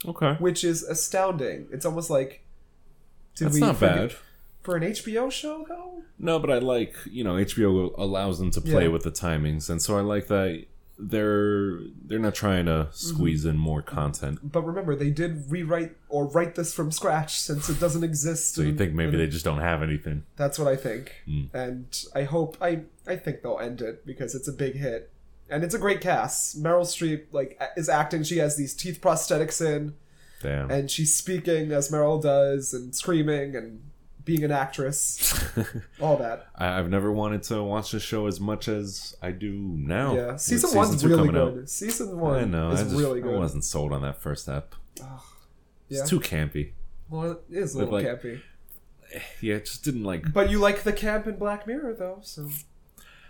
Okay. 0.05 0.33
which 0.39 0.63
is 0.63 0.83
astounding. 0.83 1.67
It's 1.71 1.85
almost 1.85 2.09
like 2.09 2.43
did 3.35 3.45
That's 3.45 3.55
we 3.55 3.61
not 3.61 3.77
forget- 3.77 3.95
bad. 4.09 4.15
for 4.61 4.75
an 4.75 4.83
HBO 4.83 5.31
show 5.31 5.65
though. 5.67 6.03
No, 6.19 6.39
but 6.39 6.51
I 6.51 6.59
like 6.59 6.95
you 7.09 7.23
know 7.23 7.35
HBO 7.37 7.93
allows 7.97 8.39
them 8.39 8.51
to 8.51 8.61
play 8.61 8.83
Yeah. 8.83 8.89
with 8.89 9.03
the 9.03 9.11
timings, 9.11 9.69
and 9.69 9.81
so 9.81 9.97
I 9.97 10.01
like 10.01 10.27
that 10.27 10.65
they're 10.99 11.79
they're 12.05 12.17
not 12.19 12.33
trying 12.33 12.65
to 12.65 12.87
squeeze 12.91 13.45
in 13.45 13.55
more 13.57 13.81
content. 13.83 14.39
But 14.51 14.63
remember, 14.63 14.95
they 14.95 15.11
did 15.11 15.43
rewrite 15.51 15.95
or 16.09 16.25
write 16.27 16.55
this 16.55 16.73
from 16.73 16.91
scratch 16.91 17.39
since 17.39 17.69
it 17.69 17.79
doesn't 17.79 18.03
exist. 18.03 18.55
So 18.55 18.63
you 18.63 18.69
in- 18.69 18.77
think 18.77 18.93
maybe 18.93 19.13
in- 19.13 19.17
they 19.19 19.27
just 19.27 19.45
don't 19.45 19.59
have 19.59 19.83
anything? 19.83 20.23
That's 20.37 20.57
what 20.57 20.67
I 20.67 20.75
think, 20.75 21.11
Mm. 21.27 21.53
and 21.53 21.85
I 22.15 22.23
hope 22.23 22.57
I 22.61 22.81
I 23.05 23.15
think 23.15 23.41
they'll 23.43 23.59
end 23.59 23.81
it 23.81 24.05
because 24.07 24.33
it's 24.35 24.47
a 24.47 24.51
big 24.53 24.75
hit, 24.75 25.11
and 25.49 25.63
it's 25.63 25.73
a 25.75 25.79
great 25.79 26.01
cast. 26.01 26.61
Meryl 26.61 26.81
Streep 26.81 27.25
like 27.31 27.59
is 27.77 27.89
acting. 27.89 28.23
She 28.23 28.37
has 28.37 28.55
these 28.57 28.73
teeth 28.73 28.99
prosthetics 29.01 29.65
in, 29.65 29.95
Damn. 30.41 30.69
and 30.71 30.89
she's 30.91 31.15
speaking 31.15 31.71
as 31.71 31.89
Meryl 31.89 32.21
does, 32.21 32.73
and 32.73 32.95
screaming 32.95 33.55
and 33.55 33.81
being 34.25 34.43
an 34.43 34.51
actress, 34.51 35.41
all 36.01 36.17
that. 36.17 36.47
I, 36.55 36.77
I've 36.77 36.89
never 36.89 37.11
wanted 37.11 37.43
to 37.43 37.63
watch 37.63 37.91
the 37.91 37.99
show 37.99 38.27
as 38.27 38.39
much 38.41 38.67
as 38.67 39.15
I 39.21 39.31
do 39.31 39.53
now. 39.53 40.15
yeah, 40.15 40.35
season 40.35 40.75
one's 40.77 41.05
really 41.05 41.27
coming 41.29 41.41
out. 41.41 41.53
good. 41.53 41.69
Season 41.69 42.19
one 42.19 42.35
I 42.37 42.43
know. 42.43 42.71
is 42.71 42.81
I 42.81 42.83
just 42.83 42.95
really 42.97 43.23
I 43.23 43.27
wasn't 43.37 43.63
sold 43.63 43.93
on 43.93 44.01
that 44.01 44.17
first 44.21 44.49
ep. 44.49 44.75
yeah, 44.99 45.05
It's 45.89 46.09
too 46.09 46.19
campy. 46.19 46.71
well, 47.09 47.31
it 47.31 47.39
is 47.49 47.73
a 47.75 47.79
little 47.79 47.93
like- 47.93 48.05
campy. 48.05 48.41
Yeah, 49.39 49.55
it 49.55 49.65
just 49.65 49.85
didn't 49.85 50.03
like. 50.03 50.33
But 50.33 50.49
you 50.51 50.59
like 50.59 50.83
the 50.83 50.91
camp 50.91 51.27
in 51.27 51.37
Black 51.37 51.65
Mirror 51.65 51.93
though, 51.93 52.19
so 52.23 52.49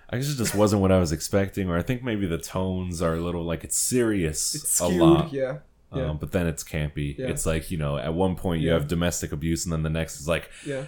I 0.09 0.17
guess 0.17 0.29
it 0.29 0.37
just 0.37 0.55
wasn't 0.55 0.81
what 0.81 0.91
I 0.91 0.99
was 0.99 1.11
expecting, 1.11 1.69
or 1.69 1.77
I 1.77 1.81
think 1.81 2.01
maybe 2.03 2.25
the 2.27 2.37
tones 2.37 3.01
are 3.01 3.15
a 3.15 3.19
little 3.19 3.43
like 3.43 3.63
it's 3.63 3.77
serious 3.77 4.55
it's 4.55 4.79
a 4.79 4.87
lot. 4.87 5.33
Yeah, 5.33 5.57
yeah, 5.93 6.09
Um, 6.11 6.17
but 6.17 6.31
then 6.31 6.47
it's 6.47 6.63
campy. 6.63 7.17
Yeah. 7.17 7.27
It's 7.27 7.45
like 7.45 7.69
you 7.71 7.77
know, 7.77 7.97
at 7.97 8.13
one 8.13 8.35
point 8.35 8.61
you 8.61 8.69
Yeah. 8.69 8.75
have 8.75 8.87
domestic 8.87 9.31
abuse, 9.31 9.65
and 9.65 9.73
then 9.73 9.83
the 9.83 9.89
next 9.89 10.19
is 10.21 10.27
like 10.27 10.49
yeah, 10.65 10.83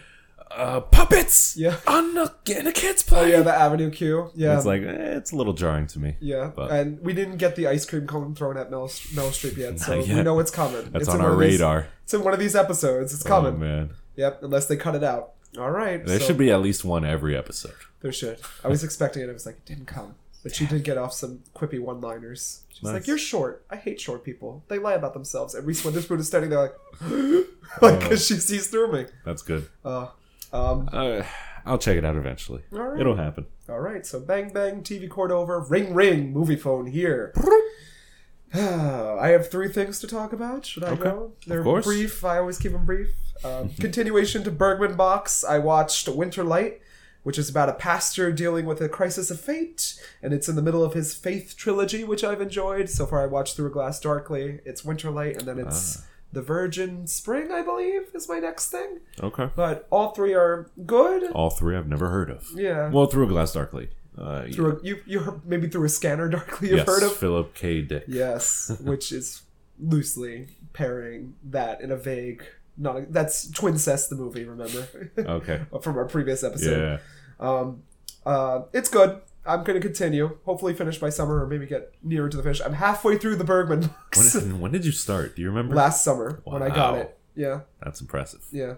uh, 0.51 0.79
puppets. 0.79 1.55
yeah. 1.57 1.75
on 1.85 2.13
the 2.13 2.33
in 2.57 2.65
a 2.65 2.71
kid's 2.71 3.03
play. 3.03 3.19
Oh 3.19 3.25
yeah, 3.25 3.41
the 3.41 3.53
Avenue 3.53 3.91
Q. 3.91 4.31
Yeah, 4.35 4.55
It's 4.55 4.65
like 4.65 4.83
eh, 4.83 5.17
it's 5.17 5.31
a 5.31 5.35
little 5.35 5.53
jarring 5.53 5.87
to 5.87 5.99
me. 5.99 6.15
Yeah, 6.21 6.51
But- 6.55 6.71
and 6.71 6.99
we 7.01 7.11
didn't 7.13 7.37
get 7.37 7.55
the 7.57 7.67
ice 7.67 7.85
cream 7.85 8.07
cone 8.07 8.33
thrown 8.35 8.55
at 8.57 8.71
Mel, 8.71 8.89
Mel 9.13 9.29
Streep 9.31 9.57
yet, 9.57 9.79
so 9.81 9.97
Not 9.99 10.07
we 10.07 10.23
know 10.23 10.39
it's 10.39 10.49
coming. 10.51 10.89
That's 10.91 11.03
it's 11.03 11.09
on 11.09 11.19
our 11.21 11.33
of 11.33 11.39
these- 11.39 11.59
radar. 11.59 11.87
it's 12.03 12.13
in 12.13 12.23
one 12.23 12.33
of 12.33 12.39
these 12.39 12.55
episodes. 12.55 13.13
It's 13.13 13.25
Oh 13.25 13.29
coming. 13.29 13.59
man, 13.59 13.89
yep, 14.15 14.41
unless 14.43 14.65
they 14.67 14.77
cut 14.77 14.95
it 14.95 15.03
out. 15.03 15.33
All 15.57 15.71
right. 15.71 16.05
there 16.05 16.19
so- 16.19 16.27
should 16.27 16.37
be 16.37 16.51
at 16.51 16.61
least 16.61 16.85
one 16.85 17.03
every 17.05 17.35
episode. 17.35 17.73
There 18.01 18.11
should. 18.13 18.39
I 18.63 18.67
was 18.67 18.83
expecting 18.83 19.23
it. 19.23 19.29
I 19.29 19.33
was 19.33 19.45
like, 19.45 19.55
it 19.55 19.65
didn't 19.65 19.87
come, 19.87 20.15
but 20.43 20.55
she 20.55 20.65
did 20.65 20.83
get 20.83 20.97
off 20.97 21.13
some 21.13 21.43
quippy 21.55 21.79
one-liners. 21.81 22.61
She's 22.71 22.83
Nice. 22.83 22.93
like, 22.93 23.07
"You're 23.07 23.17
short. 23.17 23.65
I 23.69 23.75
hate 23.75 23.99
short 23.99 24.23
people. 24.23 24.63
They 24.69 24.79
lie 24.79 24.93
about 24.93 25.13
themselves." 25.13 25.53
And 25.53 25.67
Reese 25.67 25.83
Witherspoon 25.83 26.17
is 26.19 26.27
standing 26.27 26.49
there 26.49 26.61
like, 26.61 26.75
like, 27.81 27.99
because 27.99 28.25
she 28.25 28.35
sees 28.35 28.67
through 28.67 28.91
me. 28.93 29.05
That's 29.25 29.41
good. 29.41 29.67
Uh, 29.83 30.07
um, 30.53 30.87
Uh, 30.93 31.23
I'll 31.65 31.77
check 31.77 31.97
it 31.97 32.05
out 32.05 32.15
eventually. 32.15 32.61
All 32.71 32.79
right. 32.79 33.01
It'll 33.01 33.17
happen. 33.17 33.47
All 33.67 33.81
right, 33.81 34.05
so 34.05 34.19
bang 34.21 34.53
bang, 34.53 34.81
TV 34.81 35.09
cord 35.09 35.31
over, 35.31 35.59
ring 35.59 35.93
ring, 35.93 36.31
movie 36.31 36.55
phone 36.55 36.87
here. 36.87 37.33
I 38.53 39.27
have 39.29 39.51
three 39.51 39.67
things 39.69 39.99
to 39.99 40.07
talk 40.07 40.33
about. 40.33 40.65
Should 40.65 40.83
I 40.83 40.91
Okay, 40.91 41.03
go? 41.03 41.33
They're 41.45 41.63
course. 41.63 41.85
brief. 41.85 42.23
I 42.23 42.37
always 42.39 42.57
keep 42.57 42.71
them 42.71 42.85
brief. 42.85 43.09
Um, 43.43 43.69
continuation 43.79 44.43
to 44.43 44.51
Bergman 44.51 44.95
Box. 44.95 45.43
I 45.43 45.59
watched 45.59 46.07
Winter 46.07 46.43
Light, 46.43 46.81
which 47.23 47.37
is 47.37 47.49
about 47.49 47.69
a 47.69 47.73
pastor 47.73 48.31
dealing 48.31 48.65
with 48.65 48.81
a 48.81 48.89
crisis 48.89 49.31
of 49.31 49.39
fate, 49.39 50.01
and 50.21 50.33
it's 50.33 50.49
in 50.49 50.55
the 50.55 50.61
middle 50.61 50.83
of 50.83 50.93
his 50.93 51.13
Faith 51.13 51.55
trilogy, 51.57 52.03
which 52.03 52.23
I've 52.23 52.41
enjoyed. 52.41 52.89
So 52.89 53.05
far, 53.05 53.23
I 53.23 53.27
watched 53.27 53.55
Through 53.55 53.67
a 53.67 53.71
Glass 53.71 53.99
Darkly. 53.99 54.59
It's 54.65 54.83
Winter 54.83 55.09
Light, 55.11 55.37
and 55.37 55.47
then 55.47 55.59
it's 55.59 56.03
The 56.33 56.41
Virgin 56.41 57.07
Spring, 57.07 57.51
I 57.51 57.61
believe, 57.61 58.09
is 58.13 58.27
my 58.27 58.39
next 58.39 58.71
thing. 58.71 58.99
Okay. 59.21 59.49
But 59.55 59.87
all 59.89 60.11
three 60.11 60.33
are 60.33 60.69
good. 60.85 61.31
All 61.31 61.49
three 61.49 61.75
I've 61.75 61.87
never 61.87 62.09
heard 62.09 62.29
of. 62.29 62.47
Yeah. 62.55 62.89
Well, 62.89 63.05
through 63.05 63.25
a 63.25 63.29
glass 63.29 63.53
darkly. 63.53 63.89
Uh, 64.17 64.47
through 64.51 64.77
a, 64.77 64.83
you 64.83 65.01
you 65.05 65.19
heard, 65.19 65.45
maybe 65.45 65.67
through 65.69 65.85
a 65.85 65.89
scanner 65.89 66.27
darkly 66.27 66.69
you've 66.69 66.79
yes, 66.79 66.87
heard 66.87 67.03
of 67.03 67.15
Philip 67.15 67.53
K. 67.53 67.81
Dick. 67.81 68.03
yes 68.05 68.69
which 68.81 69.13
is 69.13 69.43
loosely 69.79 70.47
pairing 70.73 71.35
that 71.41 71.79
in 71.79 71.89
a 71.89 71.95
vague 71.95 72.43
not 72.79 72.95
a, 72.97 73.05
that's 73.09 73.51
twincest 73.51 74.09
the 74.09 74.15
movie 74.15 74.45
remember 74.45 74.87
Okay. 75.19 75.61
from 75.81 75.97
our 75.97 76.05
previous 76.05 76.43
episode 76.43 76.99
Yeah. 77.39 77.45
um 77.47 77.83
uh 78.25 78.61
it's 78.73 78.89
good 78.89 79.21
i'm 79.45 79.63
gonna 79.63 79.79
continue 79.81 80.37
hopefully 80.45 80.73
finish 80.73 80.97
by 80.97 81.09
summer 81.09 81.43
or 81.43 81.47
maybe 81.47 81.65
get 81.65 81.93
nearer 82.01 82.29
to 82.29 82.37
the 82.37 82.43
finish 82.43 82.61
i'm 82.61 82.73
halfway 82.73 83.17
through 83.17 83.35
the 83.35 83.43
bergman 83.43 83.81
books 83.81 84.33
When, 84.35 84.59
when 84.61 84.71
did 84.71 84.85
you 84.85 84.91
start? 84.91 85.35
Do 85.35 85.41
you 85.41 85.49
remember? 85.49 85.75
last 85.75 86.03
summer 86.03 86.41
when 86.45 86.61
i 86.63 86.69
got 86.69 86.95
it 86.97 87.17
yeah 87.35 87.61
That's 87.83 88.01
impressive. 88.01 88.41
yeah 88.51 88.75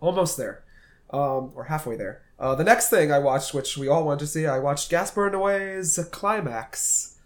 almost 0.00 0.36
there 0.36 0.64
um 1.10 1.52
or 1.54 1.64
halfway 1.64 1.96
there 1.96 2.22
uh, 2.36 2.52
the 2.56 2.64
next 2.64 2.90
thing 2.90 3.12
I 3.12 3.20
watched, 3.20 3.54
which 3.54 3.78
we 3.78 3.86
all 3.86 4.02
wanted 4.04 4.18
to 4.18 4.26
see, 4.26 4.44
I 4.44 4.58
watched 4.58 4.90
Gaspar 4.90 5.30
Noé's 5.30 6.04
Climax, 6.10 7.16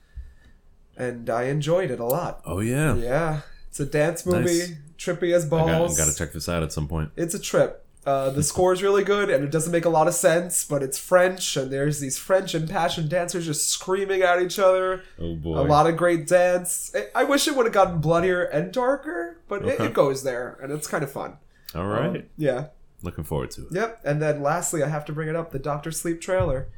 and 0.99 1.31
I 1.31 1.45
enjoyed 1.45 1.91
it 1.91 1.99
a 1.99 2.05
lot. 2.05 2.43
Oh 2.45 2.61
yeah. 2.61 2.95
Yeah, 2.95 3.41
it's 3.69 3.81
a 3.81 3.87
dance 3.87 4.27
movie, 4.27 4.59
Nice. 4.59 4.73
Trippy 4.99 5.33
as 5.35 5.47
balls. 5.47 5.97
got, 5.97 6.09
to 6.09 6.15
check 6.15 6.33
this 6.33 6.49
out 6.49 6.63
at 6.63 6.73
some 6.73 6.89
point. 6.89 7.11
It's 7.17 7.35
a 7.35 7.39
trip. 7.39 7.85
Uh, 8.07 8.31
the 8.31 8.43
score 8.43 8.73
is 8.73 8.83
really 8.83 9.05
good, 9.05 9.29
and 9.29 9.45
it 9.45 9.51
doesn't 9.51 9.71
make 9.73 9.85
a 9.85 9.89
lot 9.91 10.09
of 10.09 10.15
sense, 10.15 10.65
but 10.65 10.83
it's 10.83 10.97
French, 10.99 11.57
and 11.59 11.71
there's 11.71 12.01
these 12.01 12.17
French 12.17 12.55
impassioned 12.55 13.11
dancers 13.11 13.45
just 13.45 13.69
screaming 13.69 14.23
at 14.23 14.41
each 14.41 14.59
other. 14.59 15.03
Oh 15.21 15.35
boy. 15.35 15.59
A 15.59 15.61
lot 15.63 15.87
of 15.87 15.97
great 15.99 16.27
dance. 16.27 16.91
I- 16.95 17.09
I 17.15 17.25
wish 17.25 17.47
it 17.47 17.55
would 17.55 17.67
have 17.67 17.75
gotten 17.75 18.01
bloodier 18.01 18.43
and 18.45 18.73
darker, 18.73 19.39
but 19.47 19.63
it, 19.67 19.79
it 19.81 19.93
goes 19.93 20.23
there, 20.23 20.59
and 20.63 20.73
it's 20.73 20.87
kind 20.87 21.05
of 21.05 21.13
fun. 21.13 21.37
All 21.75 21.87
right. 21.87 22.07
Um, 22.17 22.23
yeah. 22.39 22.69
Looking 23.03 23.25
forward 23.25 23.51
to 23.53 23.63
it. 23.67 23.73
Yep. 23.73 24.01
And 24.05 24.23
then 24.23 24.43
lastly, 24.43 24.83
I 24.83 24.89
have 24.89 25.05
to 25.05 25.13
bring 25.13 25.29
it 25.29 25.37
up 25.37 25.53
the 25.53 25.59
Doctor 25.59 25.93
Sleep 25.93 26.21
trailer. 26.21 26.69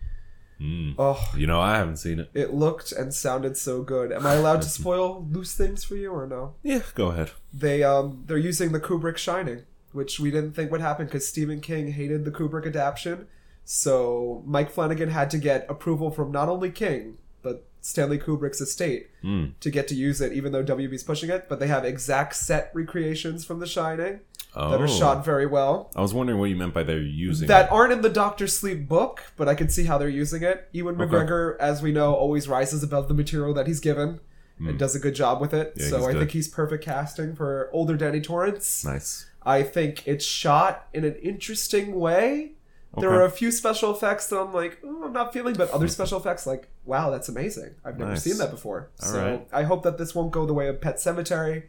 Mm. 0.61 0.95
Oh, 0.99 1.19
You 1.37 1.47
know, 1.47 1.61
I 1.61 1.77
haven't 1.77 1.97
seen 1.97 2.21
it. 2.21 2.31
it 2.35 2.53
looked 2.53 2.93
and 2.93 3.15
sounded 3.15 3.57
so 3.57 3.83
good. 3.83 4.13
Am 4.13 4.27
I 4.27 4.35
allowed 4.35 4.61
to 4.63 4.69
spoil 4.69 5.27
loose 5.31 5.55
things 5.55 5.85
for 5.85 5.97
you 5.97 6.11
or 6.11 6.27
no? 6.27 6.55
Yeah, 6.63 6.83
go 6.95 7.07
ahead. 7.09 7.31
They 7.53 7.83
um 7.83 8.25
they're 8.27 8.37
using 8.37 8.73
the 8.73 8.81
Kubrick 8.81 9.17
Shining, 9.17 9.63
which 9.93 10.21
we 10.21 10.31
didn't 10.31 10.53
think 10.53 10.71
would 10.71 10.81
happen 10.83 11.07
because 11.07 11.27
Stephen 11.27 11.61
King 11.61 11.93
hated 11.93 12.25
the 12.25 12.31
Kubrick 12.31 12.67
adaptation. 12.67 13.27
So 13.65 14.43
Mike 14.47 14.71
Flanagan 14.71 15.11
had 15.11 15.31
to 15.31 15.39
get 15.39 15.65
approval 15.69 16.11
from 16.11 16.31
not 16.33 16.49
only 16.49 16.71
King 16.71 17.19
but 17.43 17.65
Stanley 17.81 18.19
Kubrick's 18.19 18.61
estate 18.61 19.09
Mm. 19.25 19.53
to 19.61 19.71
get 19.71 19.89
to 19.89 19.95
use 19.95 20.21
it, 20.21 20.33
even 20.35 20.53
though 20.53 20.63
WB's 20.63 21.03
pushing 21.03 21.31
it. 21.31 21.47
But 21.49 21.59
they 21.61 21.69
have 21.69 21.85
exact 21.87 22.35
set 22.35 22.71
recreations 22.75 23.45
from 23.47 23.61
The 23.61 23.67
Shining 23.67 24.21
Oh. 24.55 24.71
that 24.71 24.81
are 24.81 24.89
shot 24.89 25.25
very 25.25 25.47
well. 25.47 25.91
I 25.95 26.01
was 26.01 26.13
wondering 26.13 26.39
what 26.41 26.51
you 26.51 26.57
meant 26.57 26.75
by 26.75 26.83
they're 26.83 26.99
using 27.01 27.47
that 27.49 27.67
it. 27.67 27.73
aren't 27.73 27.93
in 27.93 28.01
the 28.03 28.09
Doctor 28.09 28.47
Sleep 28.49 28.89
book, 28.89 29.23
but 29.37 29.49
I 29.49 29.55
can 29.55 29.69
see 29.69 29.85
how 29.85 29.97
they're 29.99 30.09
using 30.09 30.43
it. 30.43 30.69
Ewan 30.73 31.01
Okay. 31.01 31.13
McGregor, 31.15 31.57
as 31.59 31.83
we 31.83 31.93
know, 31.93 32.15
always 32.15 32.49
rises 32.49 32.83
above 32.83 33.07
the 33.09 33.15
material 33.15 33.55
that 33.55 33.67
he's 33.67 33.81
given 33.81 34.21
and 34.59 34.79
does 34.79 34.95
a 34.95 34.99
good 34.99 35.15
job 35.15 35.41
with 35.41 35.55
it. 35.55 35.73
Hmm. 35.75 35.81
Yeah, 35.83 35.89
so 35.89 36.05
I 36.05 36.13
good. 36.13 36.19
think 36.19 36.31
he's 36.33 36.49
perfect 36.49 36.85
casting 36.85 37.35
for 37.35 37.71
older 37.73 37.97
Danny 37.97 38.21
Torrance. 38.21 38.85
Nice. 38.85 39.27
I 39.43 39.63
think 39.63 40.07
it's 40.07 40.25
shot 40.25 40.87
in 40.93 41.05
an 41.05 41.15
interesting 41.23 41.95
way. 41.99 42.53
There 42.99 43.11
are 43.11 43.25
a 43.25 43.31
few 43.31 43.53
special 43.53 43.95
effects 43.95 44.27
that 44.27 44.39
I'm 44.41 44.53
like, 44.53 44.79
oh, 44.85 45.05
I'm 45.05 45.13
not 45.13 45.33
feeling, 45.33 45.55
but 45.55 45.71
other 45.71 45.87
special 45.87 46.19
effects, 46.19 46.45
like, 46.45 46.69
wow, 46.85 47.09
that's 47.11 47.29
amazing. 47.29 47.71
I've 47.85 47.99
never 47.99 48.11
Nice. 48.11 48.25
seen 48.25 48.37
that 48.39 48.51
before. 48.51 48.91
All 49.01 49.09
so 49.09 49.23
right. 49.25 49.49
I 49.53 49.63
hope 49.63 49.85
that 49.85 49.97
this 49.97 50.13
won't 50.15 50.33
go 50.33 50.45
the 50.45 50.53
way 50.53 50.67
of 50.67 50.81
Pet 50.81 50.97
Sematary 50.97 51.69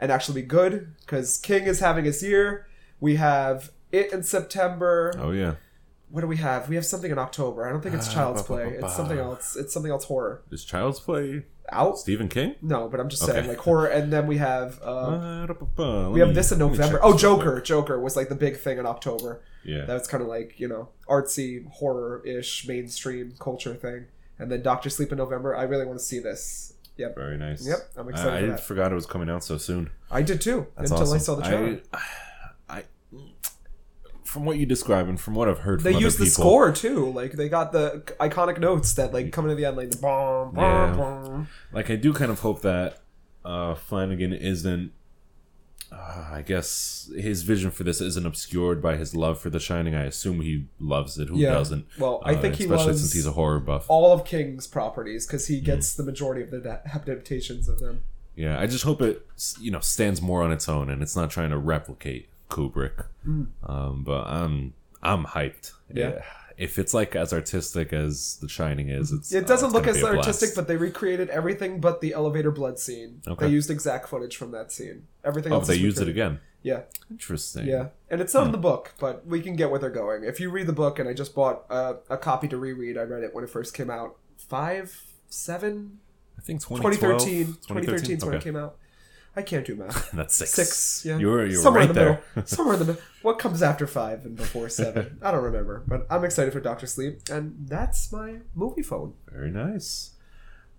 and 0.00 0.10
actually 0.10 0.40
be 0.42 0.46
good 0.48 0.94
because 1.00 1.36
King 1.38 1.64
is 1.64 1.80
having 1.80 2.04
his 2.04 2.22
year. 2.22 2.66
We 3.00 3.16
have 3.16 3.70
it 3.92 4.12
in 4.12 4.22
September. 4.22 5.14
Oh 5.18 5.30
yeah. 5.32 5.54
What 6.10 6.22
do 6.22 6.26
we 6.26 6.38
have? 6.38 6.68
We 6.68 6.74
have 6.74 6.84
something 6.86 7.10
in 7.10 7.18
October. 7.18 7.66
I 7.66 7.70
don't 7.70 7.82
think 7.82 7.94
it's 7.94 8.08
Uh, 8.08 8.12
Child's 8.14 8.42
Play. 8.42 8.70
It's 8.82 8.96
something 8.96 9.18
else. 9.18 9.54
It's 9.56 9.72
something 9.72 9.92
else 9.92 10.04
horror. 10.06 10.42
Is 10.50 10.64
Child's 10.64 10.98
Play 10.98 11.44
Out? 11.70 11.98
Stephen 12.00 12.28
King? 12.28 12.56
No, 12.62 12.88
but 12.88 12.98
I'm 12.98 13.08
just 13.08 13.22
Okay. 13.22 13.32
saying 13.32 13.46
like 13.48 13.58
horror. 13.58 13.86
And 13.86 14.12
then 14.12 14.26
we 14.26 14.38
have 14.38 14.80
uh, 14.82 15.46
da- 15.46 15.54
ba- 15.54 15.66
ba. 15.76 16.10
we 16.10 16.18
have 16.18 16.34
this 16.34 16.50
in 16.50 16.58
November. 16.58 16.98
Oh, 17.00 17.16
Joker! 17.16 17.60
Joker 17.60 18.00
was 18.00 18.16
like 18.16 18.28
the 18.28 18.34
big 18.34 18.56
thing 18.56 18.78
in 18.78 18.86
October. 18.86 19.42
Yeah. 19.64 19.84
That's 19.84 20.08
kind 20.08 20.20
of 20.22 20.28
like 20.28 20.58
you 20.58 20.66
know 20.66 20.88
artsy 21.08 21.68
horror 21.70 22.22
ish 22.26 22.66
mainstream 22.66 23.34
culture 23.38 23.74
thing. 23.74 24.06
And 24.38 24.50
then 24.50 24.62
Doctor 24.62 24.90
Sleep 24.90 25.12
in 25.12 25.18
November. 25.18 25.54
I 25.54 25.62
really 25.64 25.86
want 25.86 25.98
to 26.00 26.04
see 26.04 26.18
this. 26.18 26.72
Yep, 27.00 27.14
Very 27.16 27.36
nice. 27.38 27.66
Yep, 27.66 27.78
I'm 27.96 28.08
excited 28.08 28.32
I, 28.32 28.40
for 28.40 28.46
that. 28.52 28.60
forgot 28.60 28.92
it 28.92 28.94
was 28.94 29.06
coming 29.06 29.28
out 29.30 29.42
so 29.42 29.56
soon. 29.58 29.90
I 30.10 30.22
did 30.22 30.40
too 30.40 30.66
That's 30.76 30.90
until 30.90 31.04
awesome. 31.04 31.16
I 31.16 31.18
saw 31.18 31.34
the 31.36 31.42
trailer. 31.42 31.80
I, 31.92 31.98
I, 32.68 32.84
from 34.24 34.44
what 34.44 34.58
you 34.58 34.66
describe 34.66 35.08
and 35.08 35.18
from 35.18 35.34
what 35.34 35.48
I've 35.48 35.58
heard, 35.60 35.80
they 35.80 35.94
other 35.94 36.10
the 36.10 36.26
score 36.26 36.70
too. 36.72 37.10
Like 37.10 37.32
they 37.32 37.48
got 37.48 37.72
the 37.72 38.02
iconic 38.20 38.58
notes 38.60 38.92
that 38.94 39.12
like 39.12 39.32
come 39.32 39.44
into 39.46 39.56
the 39.56 39.64
end, 39.64 39.76
like 39.76 39.90
the 39.90 39.96
bomb, 39.96 40.54
bomb, 40.54 40.90
Yeah. 40.90 40.96
bomb. 40.96 41.48
Like 41.72 41.90
I 41.90 41.96
do 41.96 42.12
kind 42.12 42.30
of 42.30 42.40
hope 42.40 42.62
that 42.62 43.00
uh, 43.44 43.74
Flanagan 43.74 44.32
isn't. 44.32 44.92
Uh, 45.92 46.24
I 46.32 46.42
guess 46.42 47.10
his 47.16 47.42
vision 47.42 47.70
for 47.72 47.82
this 47.82 48.00
isn't 48.00 48.24
obscured 48.24 48.80
by 48.80 48.96
his 48.96 49.14
love 49.14 49.40
for 49.40 49.50
The 49.50 49.58
Shining. 49.58 49.94
I 49.94 50.04
assume 50.04 50.40
he 50.40 50.66
loves 50.78 51.18
it. 51.18 51.28
Who 51.28 51.38
Yeah. 51.38 51.50
doesn't? 51.52 51.86
Well, 51.98 52.22
I 52.24 52.34
Uh, 52.34 52.40
think 52.40 52.54
he 52.56 52.64
especially 52.64 52.86
loves 52.86 53.00
since 53.00 53.12
he's 53.12 53.26
a 53.26 53.32
horror 53.32 53.58
buff. 53.58 53.86
all 53.88 54.12
of 54.12 54.24
King's 54.24 54.66
properties 54.68 55.26
because 55.26 55.48
he 55.48 55.60
Mm. 55.60 55.64
gets 55.64 55.94
the 55.94 56.04
majority 56.04 56.42
of 56.42 56.50
the 56.52 56.80
adaptations 56.94 57.68
of 57.68 57.80
them. 57.80 58.02
Yeah, 58.36 58.58
I 58.60 58.66
just 58.66 58.84
hope 58.84 59.02
it 59.02 59.26
you 59.60 59.70
know 59.72 59.80
stands 59.80 60.22
more 60.22 60.42
on 60.42 60.52
its 60.52 60.68
own 60.68 60.88
and 60.90 61.02
it's 61.02 61.16
not 61.16 61.28
trying 61.30 61.50
to 61.50 61.58
replicate 61.58 62.28
Kubrick. 62.48 63.06
Um, 63.26 64.02
but 64.04 64.26
I'm 64.26 64.74
I'm 65.02 65.24
hyped. 65.24 65.72
Mm. 65.92 65.96
Yeah. 65.96 66.22
If 66.60 66.78
it's 66.78 66.92
like 66.92 67.16
as 67.16 67.32
artistic 67.32 67.94
as 67.94 68.36
The 68.42 68.48
Shining 68.48 68.90
is, 68.90 69.12
it's 69.12 69.32
It 69.32 69.44
uh, 69.44 69.46
doesn't 69.46 69.68
it's 69.68 69.74
look 69.74 69.86
as 69.86 70.04
artistic, 70.04 70.50
but 70.54 70.68
they 70.68 70.76
recreated 70.76 71.30
everything 71.30 71.80
but 71.80 72.02
the 72.02 72.12
elevator 72.12 72.50
blood 72.50 72.78
scene. 72.78 73.22
Okay. 73.26 73.46
They 73.46 73.52
used 73.52 73.70
exact 73.70 74.10
footage 74.10 74.36
from 74.36 74.50
that 74.50 74.70
scene. 74.70 75.06
Everything 75.24 75.54
oh, 75.54 75.60
they 75.60 75.76
used 75.76 76.02
it 76.02 76.08
again. 76.08 76.38
Yeah, 76.62 76.82
Interesting. 77.10 77.66
yeah, 77.66 77.88
and 78.10 78.20
it's 78.20 78.34
not 78.34 78.44
in 78.44 78.52
the 78.52 78.58
book, 78.58 78.92
but 79.00 79.26
we 79.26 79.40
can 79.40 79.56
get 79.56 79.70
where 79.70 79.80
they're 79.80 79.88
going. 79.88 80.24
If 80.24 80.38
you 80.38 80.50
read 80.50 80.66
the 80.66 80.74
book, 80.74 80.98
and 80.98 81.08
I 81.08 81.14
just 81.14 81.34
bought 81.34 81.64
a, 81.70 81.96
a 82.10 82.18
copy 82.18 82.48
to 82.48 82.58
reread, 82.58 82.98
I 82.98 83.02
read 83.04 83.22
it 83.22 83.34
when 83.34 83.42
it 83.42 83.48
first 83.48 83.72
came 83.72 83.88
out. 83.88 84.16
Five, 84.36 85.02
seven, 85.30 86.00
I 86.36 86.42
think 86.42 86.60
2012, 86.60 87.22
2013. 87.22 87.46
2013 87.68 88.16
is 88.18 88.24
when 88.24 88.34
it 88.34 88.42
came 88.42 88.56
out. 88.56 88.76
I 89.36 89.42
can't 89.42 89.64
do 89.64 89.76
math. 89.76 90.10
That's 90.12 90.34
six. 90.34 90.50
Six, 90.52 91.04
yeah. 91.06 91.18
You 91.18 91.28
were 91.28 91.46
you 91.46 91.56
were 91.58 91.62
Somewhere 91.62 91.80
right 91.82 91.88
in 91.90 91.94
the 91.94 92.00
there. 92.00 92.22
middle. 92.34 92.46
Somewhere 92.56 92.74
in 92.74 92.80
the 92.80 92.86
middle. 92.86 93.02
What 93.22 93.38
comes 93.38 93.62
after 93.62 93.86
five 93.86 94.24
and 94.24 94.36
before 94.36 94.68
seven? 94.68 95.18
I 95.22 95.30
don't 95.30 95.44
remember, 95.44 95.84
but 95.86 96.06
I'm 96.10 96.24
excited 96.24 96.52
for 96.52 96.60
Doctor 96.60 96.86
Sleep, 96.86 97.20
and 97.30 97.54
that's 97.68 98.10
my 98.12 98.36
movie 98.54 98.82
phone. 98.82 99.14
Very 99.30 99.50
nice. 99.50 100.10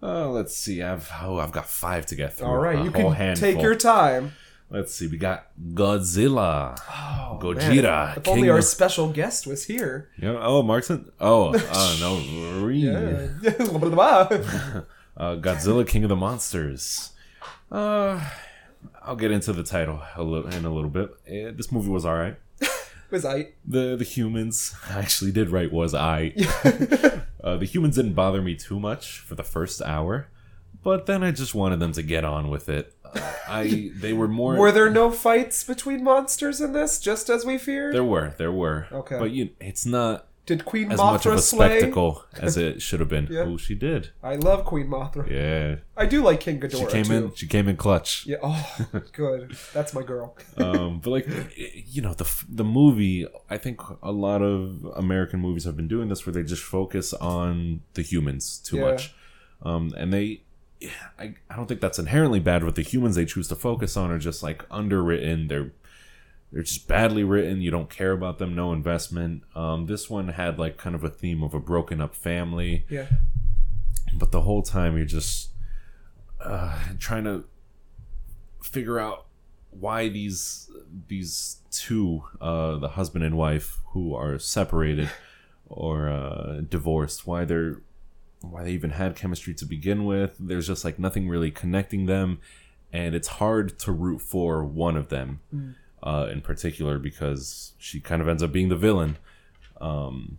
Uh, 0.04 0.28
let's 0.30 0.56
see. 0.56 0.82
I've 0.82 1.10
oh, 1.22 1.38
I've 1.38 1.52
got 1.52 1.68
five 1.68 2.06
to 2.08 2.16
get 2.16 2.34
through. 2.34 2.47
All 2.47 2.58
right, 2.58 2.80
A 2.80 2.84
you 2.84 2.91
can 2.91 3.12
handful. 3.14 3.52
take 3.54 3.62
your 3.62 3.76
time. 3.76 4.34
Let's 4.70 4.93
see. 4.95 5.08
We 5.08 5.18
got 5.18 5.47
Godzilla. 5.74 6.78
Oh, 6.89 7.39
Gojira, 7.41 7.84
man. 8.08 8.18
If 8.18 8.28
only 8.30 8.49
our 8.49 8.60
of- 8.60 8.64
special 8.64 9.10
guest 9.12 9.45
was 9.45 9.66
here. 9.66 10.10
Yeah. 10.18 10.38
Oh, 10.41 10.64
Martin. 10.64 11.12
Oh, 11.20 11.54
uh, 11.54 11.97
no. 11.99 12.68
Yeah. 12.70 13.28
Uh, 15.18 15.36
Godzilla, 15.36 15.86
King 15.88 16.04
of 16.04 16.10
the 16.10 16.16
Monsters. 16.16 17.12
Uh, 17.72 18.24
I'll 19.02 19.16
get 19.16 19.32
into 19.32 19.54
the 19.54 19.64
title 19.64 20.02
a 20.16 20.24
little 20.24 20.52
in 20.52 20.66
a 20.66 20.74
little 20.74 20.89
bit. 20.89 21.12
Eh, 21.28 21.52
this 21.52 21.72
movie 21.72 21.89
was 21.89 22.06
all 22.06 22.16
right. 22.16 22.36
was 23.12 23.26
I? 23.26 23.50
The 23.66 23.96
the 23.96 24.04
humans 24.04 24.76
I 24.89 25.00
actually 25.00 25.32
did 25.32 25.50
right 25.50 25.72
was 25.72 25.94
I. 25.94 26.34
uh, 27.44 27.58
the 27.58 27.66
humans 27.66 27.96
didn't 27.96 28.14
bother 28.14 28.42
me 28.42 28.56
too 28.56 28.80
much 28.80 29.20
for 29.20 29.36
the 29.36 29.44
first 29.44 29.82
hour, 29.82 30.28
but 30.84 31.06
then 31.06 31.24
I 31.24 31.32
just 31.32 31.56
wanted 31.56 31.80
them 31.80 31.94
to 31.94 32.04
get 32.04 32.24
on 32.24 32.50
with 32.50 32.70
it. 32.70 32.96
Uh, 33.04 33.20
I 33.48 33.92
they 33.96 34.14
were 34.14 34.28
more. 34.28 34.56
Were 34.56 34.72
there 34.72 34.89
no 34.89 35.12
fights 35.12 35.64
between 35.64 36.04
monsters 36.04 36.62
in 36.62 36.74
this, 36.74 37.00
just 37.00 37.30
as 37.30 37.46
we 37.46 37.58
feared? 37.58 37.94
There 37.94 38.04
were, 38.04 38.34
there 38.38 38.52
were. 38.52 38.88
Okay. 38.92 39.20
but 39.20 39.32
you, 39.32 39.50
it's 39.60 39.86
not 39.86 40.28
Did 40.48 40.66
Queen 40.66 40.92
as 40.92 40.98
much 40.98 41.26
of 41.28 41.34
a 41.34 41.38
slay? 41.39 41.78
spectacle 41.80 42.26
as 42.34 42.58
it 42.58 42.82
should 42.82 43.00
have 43.00 43.08
been. 43.10 43.28
Yeah. 43.32 43.42
Oh, 43.44 43.58
she 43.58 43.76
did. 43.76 44.10
I 44.24 44.36
love 44.36 44.66
Queen 44.66 44.88
Mothra. 44.88 45.30
Yeah, 45.30 45.76
I 45.96 46.06
do 46.08 46.24
like 46.24 46.39
King 46.39 46.60
Ghidorah 46.60 46.80
she 46.80 46.86
came 46.88 47.06
too. 47.06 47.14
in. 47.14 47.36
She 47.36 47.48
came 47.48 47.68
in 47.70 47.78
clutch. 47.78 48.26
Yeah. 48.26 48.38
Oh, 48.42 48.76
good. 49.14 49.56
That's 49.74 49.94
my 49.94 50.02
girl. 50.02 50.36
um, 50.58 51.00
but 51.00 51.12
like 51.12 51.28
you 51.56 52.02
know 52.02 52.14
the 52.14 52.28
the 52.50 52.64
movie 52.64 53.28
i 53.50 53.58
think 53.58 53.80
a 54.02 54.12
lot 54.12 54.42
of 54.42 54.84
american 54.96 55.39
movies 55.39 55.64
have 55.66 55.76
been 55.78 55.88
doing 55.88 56.10
this 56.10 56.26
where 56.26 56.34
they 56.34 56.44
just 56.44 56.64
focus 56.64 57.14
on 57.14 57.82
the 57.94 58.02
humans 58.02 58.58
too 58.60 58.78
Yeah. 58.78 58.92
much 58.92 59.14
um, 59.64 59.94
and 59.98 60.12
they 60.14 60.42
I, 61.20 61.36
I 61.50 61.56
don't 61.56 61.68
think 61.68 61.80
that's 61.82 62.00
inherently 62.00 62.39
bad 62.39 62.64
but 62.66 62.76
the 62.76 62.82
humans 62.82 63.16
they 63.16 63.26
choose 63.26 63.48
to 63.50 63.56
focus 63.56 63.96
on 63.96 64.10
are 64.12 64.18
just 64.20 64.42
like 64.42 64.66
underwritten 64.72 65.48
they're 65.48 65.72
they're 66.52 66.64
just 66.64 66.88
badly 66.88 67.24
written. 67.24 67.62
You 67.62 67.72
don't 67.72 67.89
care 67.89 68.12
about 68.12 68.38
them. 68.38 68.56
No 68.56 68.74
investment. 68.74 69.43
Um, 69.56 69.86
this 69.86 70.10
one 70.10 70.30
had 70.30 70.60
like 70.60 70.78
kind 70.78 70.95
of 70.95 71.04
a 71.04 71.10
theme 71.10 71.43
of 71.43 71.54
a 71.54 71.60
broken 71.60 72.02
up 72.02 72.14
family. 72.16 72.86
Yeah. 72.89 73.08
but 74.14 74.32
the 74.32 74.41
whole 74.41 74.62
time 74.62 74.97
you're 74.97 75.06
just 75.06 75.52
uh, 76.41 76.78
trying 76.99 77.24
to 77.24 77.45
figure 78.62 78.99
out 78.99 79.26
why 79.70 80.10
these 80.10 80.70
these 81.08 81.62
two 81.72 82.24
uh, 82.41 82.76
the 82.78 82.89
husband 82.89 83.24
and 83.24 83.38
wife 83.38 83.80
who 83.93 84.14
are 84.14 84.38
separated 84.38 85.10
or 85.70 86.10
uh, 86.10 86.60
divorced 86.68 87.26
why 87.26 87.45
they're 87.45 87.82
why 88.41 88.64
they 88.64 88.72
even 88.72 88.89
had 88.89 89.16
chemistry 89.16 89.54
to 89.54 89.66
begin 89.66 90.04
with. 90.04 90.36
There's 90.39 90.68
just 90.68 90.84
like 90.84 90.99
nothing 90.99 91.30
really 91.30 91.52
connecting 91.52 92.08
them 92.08 92.39
and 92.91 93.16
it's 93.16 93.28
hard 93.30 93.80
to 93.80 93.91
root 93.93 94.20
for 94.22 94.66
one 94.66 94.97
of 94.97 95.08
them 95.08 95.39
uh, 96.04 96.28
in 96.32 96.41
particular 96.41 96.99
because 96.99 97.74
she 97.78 97.99
kind 97.99 98.22
of 98.22 98.28
ends 98.28 98.41
up 98.43 98.52
being 98.52 98.70
the 98.70 98.76
villain 98.76 99.18
um, 99.82 100.38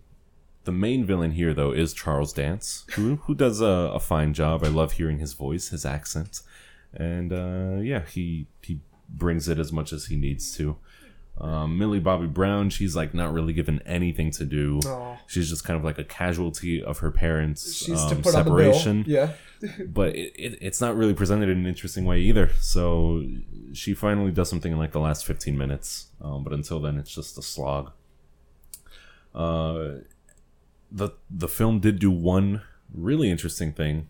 the 0.64 0.72
main 0.72 1.04
villain 1.04 1.32
here, 1.32 1.52
though, 1.52 1.72
is 1.72 1.92
Charles 1.92 2.32
Dance, 2.32 2.84
who 2.92 3.16
who 3.16 3.34
does 3.34 3.60
a, 3.60 3.90
a 3.94 3.98
fine 4.00 4.32
job. 4.32 4.64
I 4.64 4.68
love 4.68 4.92
hearing 4.92 5.18
his 5.18 5.32
voice, 5.32 5.68
his 5.68 5.84
accent, 5.84 6.40
and 6.94 7.32
uh, 7.32 7.80
yeah, 7.82 8.02
he 8.06 8.46
he 8.62 8.80
brings 9.08 9.48
it 9.48 9.58
as 9.58 9.72
much 9.72 9.92
as 9.92 10.06
he 10.06 10.16
needs 10.16 10.56
to. 10.56 10.76
Um, 11.40 11.78
Millie 11.78 11.98
Bobby 11.98 12.26
Brown, 12.26 12.70
she's 12.70 12.94
like 12.94 13.12
not 13.14 13.32
really 13.32 13.52
given 13.52 13.82
anything 13.84 14.30
to 14.32 14.44
do. 14.44 14.78
Aw. 14.86 15.18
She's 15.26 15.48
just 15.48 15.64
kind 15.64 15.76
of 15.76 15.84
like 15.84 15.98
a 15.98 16.04
casualty 16.04 16.82
of 16.82 16.98
her 16.98 17.10
parents' 17.10 17.74
She's 17.74 18.00
um, 18.00 18.22
separation 18.22 18.90
on 18.90 18.96
the 18.98 19.04
bill. 19.04 19.12
Yeah. 19.12 19.32
but 19.86 20.14
it, 20.16 20.32
it, 20.36 20.58
it's 20.60 20.80
not 20.80 20.96
really 20.96 21.14
presented 21.14 21.48
in 21.48 21.58
an 21.58 21.66
interesting 21.66 22.04
way 22.04 22.18
either. 22.20 22.50
So 22.60 23.24
she 23.72 23.94
finally 23.94 24.30
does 24.30 24.48
something 24.48 24.72
in 24.72 24.78
like 24.78 24.92
the 24.92 25.00
last 25.00 25.24
15 25.26 25.56
minutes. 25.56 26.08
Um, 26.20 26.44
but 26.44 26.52
until 26.52 26.80
then, 26.80 26.96
it's 26.98 27.14
just 27.14 27.38
a 27.38 27.42
slog. 27.42 27.92
Uh, 29.34 29.98
the 30.90 31.10
the 31.30 31.48
film 31.48 31.80
did 31.80 31.98
do 31.98 32.10
one 32.10 32.62
really 32.92 33.30
interesting 33.30 33.72
thing, 33.72 34.08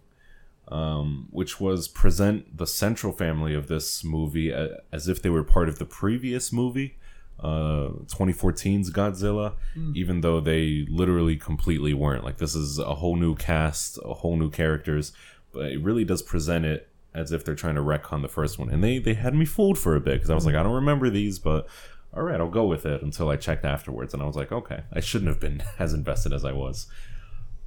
um, 0.68 1.28
which 1.30 1.60
was 1.60 1.86
present 1.86 2.56
the 2.56 2.66
central 2.66 3.12
family 3.12 3.54
of 3.54 3.68
this 3.68 4.02
movie 4.02 4.50
a- 4.50 4.80
as 4.92 5.06
if 5.06 5.22
they 5.22 5.30
were 5.30 5.44
part 5.44 5.68
of 5.68 5.78
the 5.78 5.84
previous 5.84 6.52
movie, 6.52 6.98
uh, 7.38 7.90
2014's 8.08 8.90
Godzilla, 8.90 9.54
even 9.94 10.22
though 10.22 10.40
they 10.40 10.84
literally 10.90 11.36
completely 11.36 11.94
weren't. 11.94 12.24
Like 12.24 12.38
this 12.38 12.56
is 12.56 12.80
a 12.80 12.96
whole 12.96 13.14
new 13.16 13.36
cast, 13.36 13.98
a 14.04 14.14
whole 14.14 14.36
new 14.36 14.50
characters, 14.50 15.12
but 15.52 15.66
it 15.72 15.82
really 15.82 16.04
does 16.04 16.22
present 16.22 16.64
it 16.64 16.88
as 17.14 17.32
if 17.32 17.44
they're 17.44 17.54
trying 17.54 17.74
to 17.74 17.82
retcon 17.82 18.22
the 18.22 18.28
first 18.28 18.58
one. 18.58 18.70
And 18.70 18.82
they 18.82 18.98
they 18.98 19.14
had 19.14 19.34
me 19.34 19.44
fooled 19.44 19.78
for 19.78 19.94
a 19.94 20.00
bit 20.00 20.14
because 20.14 20.30
I 20.30 20.34
was 20.34 20.46
like, 20.46 20.54
I 20.54 20.62
don't 20.62 20.74
remember 20.74 21.10
these, 21.10 21.38
but 21.38 21.68
all 22.14 22.22
right, 22.22 22.40
I'll 22.40 22.50
go 22.50 22.66
with 22.66 22.84
it 22.84 23.02
until 23.02 23.30
I 23.30 23.36
checked 23.36 23.64
afterwards, 23.64 24.12
and 24.12 24.22
I 24.22 24.26
was 24.26 24.36
like, 24.36 24.52
okay, 24.52 24.82
I 24.92 25.00
shouldn't 25.00 25.28
have 25.28 25.40
been 25.40 25.62
as 25.78 25.94
invested 25.94 26.32
as 26.32 26.44
I 26.44 26.52
was. 26.52 26.86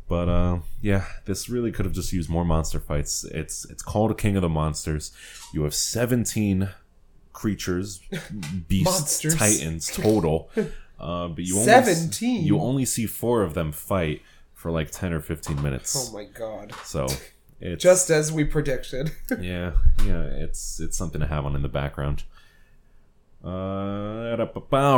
But 0.07 0.29
uh, 0.29 0.59
yeah, 0.81 1.05
this 1.25 1.49
really 1.49 1.71
could 1.71 1.85
have 1.85 1.95
just 1.95 2.13
used 2.13 2.29
more 2.29 2.45
monster 2.45 2.79
fights. 2.79 3.23
It's 3.23 3.65
it's 3.65 3.81
called 3.81 4.17
King 4.17 4.35
of 4.35 4.43
the 4.43 4.49
Monsters. 4.49 5.11
You 5.53 5.63
have 5.63 5.73
seventeen 5.73 6.69
creatures, 7.33 8.01
beasts, 8.67 9.21
titans 9.35 9.89
total. 9.91 10.49
Uh, 10.99 11.27
but 11.27 11.43
you 11.43 11.55
only 11.55 11.65
17? 11.65 12.43
you 12.45 12.59
only 12.59 12.85
see 12.85 13.05
four 13.05 13.41
of 13.41 13.53
them 13.53 13.71
fight 13.71 14.21
for 14.53 14.71
like 14.71 14.91
ten 14.91 15.11
or 15.11 15.21
fifteen 15.21 15.61
minutes. 15.61 15.95
Oh 15.95 16.13
my 16.13 16.25
god. 16.25 16.71
So 16.83 17.07
it's 17.59 17.81
Just 17.83 18.09
as 18.09 18.31
we 18.31 18.43
predicted. 18.43 19.11
yeah, 19.39 19.73
yeah, 20.05 20.23
it's 20.23 20.79
it's 20.79 20.97
something 20.97 21.21
to 21.21 21.27
have 21.27 21.45
on 21.45 21.55
in 21.55 21.61
the 21.61 21.69
background. 21.69 22.23
Uh, 23.43 24.35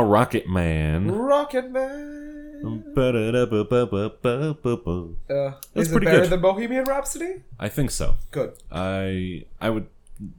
Rocket 0.04 0.48
Man. 0.48 1.10
Rocket 1.10 1.70
Man. 1.70 2.92
Ba-da-da-ba-ba-ba-ba-ba. 2.94 4.90
Uh, 5.30 5.52
That's 5.74 5.86
is 5.86 5.88
it 5.88 5.92
pretty 5.92 6.06
better 6.06 6.20
good. 6.22 6.30
than 6.30 6.40
Bohemian 6.40 6.84
Rhapsody? 6.84 7.42
I 7.58 7.68
think 7.68 7.90
so. 7.90 8.16
Good. 8.30 8.54
I 8.72 9.44
I 9.60 9.70
would 9.70 9.86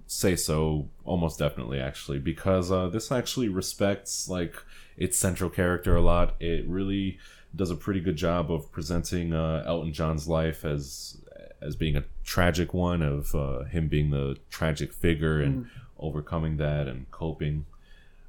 say 0.07 0.35
so 0.35 0.89
almost 1.05 1.39
definitely 1.39 1.79
actually 1.79 2.19
because 2.19 2.71
uh, 2.71 2.89
this 2.89 3.11
actually 3.11 3.47
respects 3.47 4.27
like 4.27 4.55
its 4.97 5.17
central 5.17 5.49
character 5.49 5.95
a 5.95 6.01
lot. 6.01 6.35
It 6.41 6.67
really 6.67 7.17
does 7.55 7.71
a 7.71 7.75
pretty 7.75 8.01
good 8.01 8.15
job 8.17 8.51
of 8.51 8.71
presenting 8.71 9.33
uh, 9.33 9.63
Elton 9.65 9.93
John's 9.93 10.27
life 10.27 10.65
as 10.65 11.21
as 11.61 11.75
being 11.75 11.95
a 11.95 12.03
tragic 12.23 12.73
one 12.73 13.01
of 13.01 13.35
uh, 13.35 13.63
him 13.65 13.87
being 13.87 14.09
the 14.11 14.37
tragic 14.49 14.93
figure 14.93 15.39
and 15.41 15.67
overcoming 15.99 16.57
that 16.57 16.87
and 16.87 17.09
coping. 17.11 17.65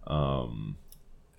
Um, 0.07 0.77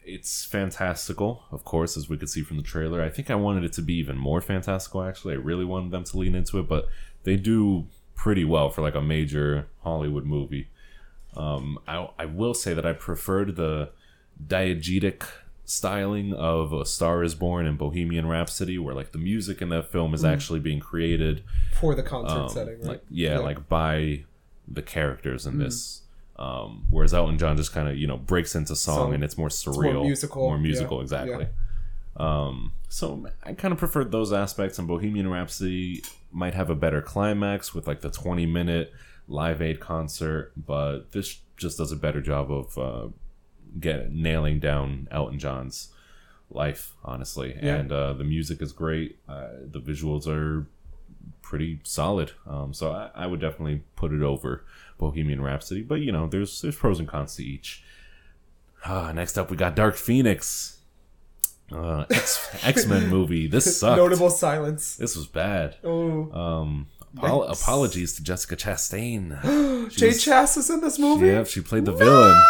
it's 0.03 0.45
fantastical, 0.45 1.43
of 1.51 1.63
course, 1.63 1.95
as 1.95 2.09
we 2.09 2.17
could 2.17 2.29
see 2.29 2.41
from 2.41 2.57
the 2.57 2.63
trailer. 2.63 3.01
I 3.01 3.09
think 3.09 3.29
I 3.29 3.35
wanted 3.35 3.63
it 3.63 3.73
to 3.73 3.81
be 3.81 3.93
even 3.95 4.17
more 4.17 4.41
fantastical. 4.41 5.03
Actually, 5.03 5.35
I 5.35 5.37
really 5.37 5.65
wanted 5.65 5.91
them 5.91 6.03
to 6.05 6.17
lean 6.17 6.35
into 6.35 6.59
it, 6.59 6.67
but 6.67 6.87
they 7.23 7.35
do 7.35 7.87
pretty 8.15 8.45
well 8.45 8.69
for 8.69 8.81
like 8.81 8.95
a 8.95 9.01
major 9.01 9.67
Hollywood 9.83 10.25
movie. 10.25 10.67
Um, 11.35 11.79
I, 11.87 12.09
I 12.17 12.25
will 12.25 12.53
say 12.53 12.73
that 12.73 12.85
I 12.85 12.93
preferred 12.93 13.55
the 13.55 13.89
diegetic 14.47 15.23
styling 15.65 16.33
of 16.33 16.73
A 16.73 16.85
Star 16.85 17.23
Is 17.23 17.35
Born 17.35 17.65
and 17.65 17.77
Bohemian 17.77 18.27
Rhapsody, 18.27 18.77
where 18.77 18.93
like 18.93 19.11
the 19.11 19.17
music 19.17 19.61
in 19.61 19.69
that 19.69 19.91
film 19.91 20.13
is 20.13 20.25
actually 20.25 20.59
being 20.59 20.79
created 20.79 21.43
For 21.79 21.95
the 21.95 22.03
concert 22.03 22.39
um, 22.39 22.49
setting, 22.49 22.79
right? 22.79 22.87
like 22.87 23.03
yeah, 23.09 23.39
like 23.39 23.69
by 23.69 24.25
the 24.67 24.81
characters 24.81 25.45
in 25.45 25.59
this. 25.59 26.01
Um, 26.37 26.85
whereas 26.89 27.13
Elton 27.13 27.37
John 27.37 27.55
just 27.55 27.71
kind 27.71 27.87
of 27.87 27.97
you 27.97 28.07
know 28.07 28.17
breaks 28.17 28.55
into 28.55 28.75
song, 28.75 28.95
Song. 28.97 29.13
and 29.13 29.23
it's 29.23 29.37
more 29.37 29.49
surreal, 29.49 29.93
more 29.93 30.03
musical, 30.03 30.41
more 30.41 30.57
musical, 30.57 30.97
yeah, 30.97 31.03
exactly. 31.03 31.47
Um, 32.17 32.73
so 32.89 33.27
I 33.43 33.53
kind 33.53 33.71
of 33.71 33.77
preferred 33.77 34.11
those 34.11 34.33
aspects, 34.33 34.79
and 34.79 34.87
Bohemian 34.87 35.29
Rhapsody 35.29 36.03
might 36.31 36.53
have 36.53 36.69
a 36.69 36.75
better 36.75 37.01
climax 37.01 37.73
with 37.73 37.87
like 37.87 38.01
the 38.01 38.09
twenty 38.09 38.45
minute 38.45 38.91
Live 39.27 39.61
Aid 39.61 39.79
concert, 39.79 40.51
but 40.57 41.11
this 41.11 41.39
just 41.57 41.77
does 41.77 41.91
a 41.91 41.95
better 41.95 42.21
job 42.21 42.51
of 42.51 42.77
uh, 42.77 43.07
get 43.79 44.11
nailing 44.11 44.59
down 44.59 45.07
Elton 45.11 45.39
John's 45.39 45.89
life, 46.49 46.93
honestly. 47.03 47.57
Yeah. 47.61 47.75
And 47.75 47.91
uh, 47.91 48.13
the 48.13 48.23
music 48.23 48.61
is 48.61 48.71
great. 48.73 49.17
Uh, 49.27 49.47
the 49.65 49.79
visuals 49.79 50.27
are 50.27 50.67
pretty 51.41 51.79
solid. 51.83 52.31
Um, 52.47 52.73
so 52.73 52.91
I, 52.91 53.09
I 53.15 53.27
would 53.27 53.39
definitely 53.39 53.83
put 53.95 54.11
it 54.11 54.21
over 54.21 54.65
Bohemian 54.97 55.41
Rhapsody. 55.41 55.81
But 55.81 56.01
you 56.01 56.11
know, 56.11 56.27
there's 56.27 56.61
there's 56.61 56.75
pros 56.75 56.99
and 56.99 57.07
cons 57.07 57.35
to 57.35 57.43
each. 57.43 57.83
Ah, 58.85 59.11
next 59.11 59.37
up 59.37 59.49
we 59.51 59.57
got 59.57 59.75
Dark 59.75 59.95
Phoenix. 59.95 60.77
Uh, 61.71 62.03
X 62.09 62.49
X 62.63 62.85
Men 62.85 63.07
movie. 63.07 63.47
This 63.47 63.79
sucked. 63.79 63.97
Notable 63.97 64.29
silence. 64.29 64.97
This 64.97 65.15
was 65.15 65.27
bad. 65.27 65.77
Oh, 65.83 66.29
Um, 66.33 66.87
apol- 67.15 67.43
apologies 67.45 68.13
to 68.15 68.23
Jessica 68.23 68.57
Chastain. 68.57 69.89
Jay 69.95 70.09
Chass 70.09 70.57
is 70.57 70.69
in 70.69 70.81
this 70.81 70.99
movie. 70.99 71.27
Yeah, 71.27 71.45
she 71.45 71.61
played 71.61 71.85
the 71.85 71.93
villain. 71.93 72.41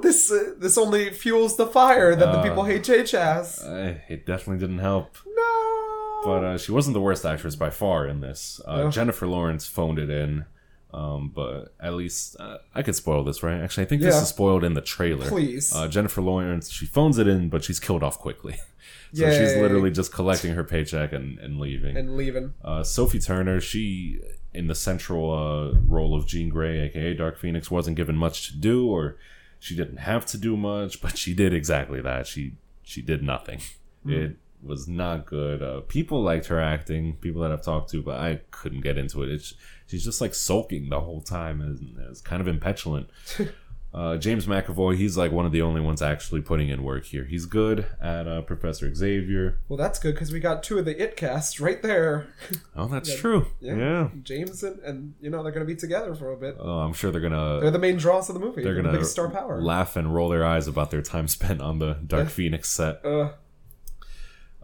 This 0.00 0.30
uh, 0.30 0.54
this 0.58 0.76
only 0.78 1.10
fuels 1.10 1.56
the 1.56 1.66
fire 1.66 2.14
that 2.14 2.32
the 2.32 2.38
Uh, 2.38 2.42
people 2.42 2.64
hate 2.64 2.84
Jay 2.84 3.02
Chass. 3.02 3.62
Uh, 3.64 3.98
it 4.08 4.26
definitely 4.26 4.58
didn't 4.60 4.78
help. 4.80 5.16
no. 5.26 6.22
But 6.24 6.44
uh, 6.44 6.58
she 6.58 6.72
wasn't 6.72 6.94
the 6.94 7.00
worst 7.00 7.24
actress 7.24 7.54
by 7.56 7.70
far 7.70 8.06
in 8.06 8.20
this. 8.20 8.60
Uh, 8.66 8.90
Jennifer 8.90 9.26
Lawrence 9.26 9.66
phoned 9.66 9.98
it 9.98 10.10
in. 10.10 10.44
Um, 10.92 11.30
but 11.34 11.74
at 11.78 11.92
least 11.94 12.34
uh, 12.40 12.58
I 12.74 12.82
could 12.82 12.96
spoil 12.96 13.22
this, 13.22 13.42
right? 13.42 13.60
Actually, 13.60 13.84
I 13.84 13.88
think 13.90 14.00
this 14.02 14.14
is 14.16 14.28
spoiled 14.28 14.64
in 14.64 14.72
the 14.72 14.80
trailer. 14.80 15.28
Please. 15.28 15.72
Uh, 15.74 15.86
Jennifer 15.86 16.22
Lawrence, 16.22 16.70
she 16.70 16.86
phones 16.86 17.18
it 17.18 17.28
in, 17.28 17.50
but 17.50 17.62
she's 17.62 17.78
killed 17.78 18.02
off 18.02 18.18
quickly. 18.18 18.54
so 19.12 19.30
she's 19.30 19.54
literally 19.56 19.90
just 19.90 20.12
collecting 20.14 20.54
her 20.54 20.64
paycheck 20.64 21.12
and, 21.12 21.38
and 21.40 21.60
leaving. 21.60 21.94
and 21.96 22.16
leaving. 22.16 22.54
Uh, 22.64 22.82
Sophie 22.82 23.18
Turner, 23.20 23.60
she 23.60 24.18
in 24.54 24.66
the 24.66 24.74
central 24.74 25.30
uh, 25.30 25.78
role 25.86 26.16
of 26.16 26.26
Jean 26.26 26.48
Grey, 26.48 26.80
aka 26.86 27.12
Dark 27.12 27.38
Phoenix, 27.38 27.70
wasn't 27.70 27.96
given 27.98 28.16
much 28.16 28.48
to 28.48 28.56
do, 28.56 28.88
or 28.88 29.18
she 29.58 29.76
didn't 29.76 29.98
have 29.98 30.24
to 30.26 30.38
do 30.38 30.56
much, 30.56 31.00
but 31.00 31.16
she 31.18 31.34
did 31.34 31.52
exactly 31.52 32.00
that. 32.00 32.26
She 32.26 32.52
she 32.82 33.02
did 33.02 33.22
nothing. 33.22 33.60
It 34.06 34.36
was 34.62 34.88
not 34.88 35.26
good. 35.26 35.62
Uh, 35.62 35.80
people 35.82 36.22
liked 36.22 36.46
her 36.46 36.60
acting, 36.60 37.16
people 37.16 37.42
that 37.42 37.52
I've 37.52 37.62
talked 37.62 37.90
to, 37.90 38.02
but 38.02 38.18
I 38.18 38.40
couldn't 38.50 38.80
get 38.80 38.96
into 38.96 39.22
it. 39.22 39.30
It's 39.30 39.54
she's 39.86 40.04
just 40.04 40.20
like 40.20 40.34
sulking 40.34 40.88
the 40.88 41.00
whole 41.00 41.20
time, 41.20 41.60
and 41.60 41.96
it's 42.10 42.20
kind 42.20 42.40
of 42.40 42.48
impetulant. 42.48 43.08
Uh, 43.94 44.18
James 44.18 44.46
McAvoy, 44.46 44.96
he's 44.96 45.16
like 45.16 45.32
one 45.32 45.46
of 45.46 45.50
the 45.52 45.62
only 45.62 45.80
ones 45.80 46.02
actually 46.02 46.42
putting 46.42 46.68
in 46.68 46.82
work 46.84 47.06
here. 47.06 47.24
He's 47.24 47.46
good 47.46 47.86
at 48.02 48.28
uh, 48.28 48.42
Professor 48.42 48.94
Xavier. 48.94 49.58
Well, 49.66 49.78
that's 49.78 49.98
good 49.98 50.14
because 50.14 50.30
we 50.30 50.40
got 50.40 50.62
two 50.62 50.78
of 50.78 50.84
the 50.84 51.02
It 51.02 51.16
cast 51.16 51.58
right 51.58 51.80
there. 51.82 52.28
Oh, 52.76 52.86
that's 52.86 53.08
Yeah. 53.10 53.16
true. 53.16 53.46
Yeah. 53.60 53.76
yeah. 53.76 54.08
James 54.22 54.62
and, 54.62 54.78
and 54.80 55.14
you 55.20 55.30
know 55.30 55.42
they're 55.42 55.52
gonna 55.52 55.64
be 55.64 55.74
together 55.74 56.14
for 56.14 56.30
a 56.32 56.36
bit. 56.36 56.56
Oh, 56.60 56.80
I'm 56.80 56.92
sure 56.92 57.10
they're 57.10 57.20
gonna 57.22 57.60
They're 57.60 57.70
the 57.70 57.78
main 57.78 57.96
draws 57.96 58.28
of 58.28 58.34
the 58.34 58.40
movie. 58.40 58.62
they're 58.62 58.74
They're, 58.74 58.82
gonna 58.82 58.98
the 58.98 59.04
star 59.04 59.30
power. 59.30 59.60
laugh 59.60 59.96
and 59.96 60.14
roll 60.14 60.28
their 60.28 60.44
eyes 60.44 60.68
about 60.68 60.90
their 60.90 61.02
time 61.02 61.26
spent 61.38 61.60
on 61.62 61.78
the 61.78 61.94
Dark 62.06 62.24
Yeah. 62.26 62.28
Phoenix 62.30 62.70
set. 62.70 63.04
uh, 63.04 63.30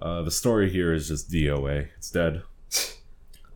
Uh, 0.01 0.23
the 0.23 0.31
story 0.31 0.69
here 0.71 0.93
is 0.93 1.09
just 1.09 1.31
DOA. 1.31 1.89
It's 1.97 2.11
dead. 2.11 2.43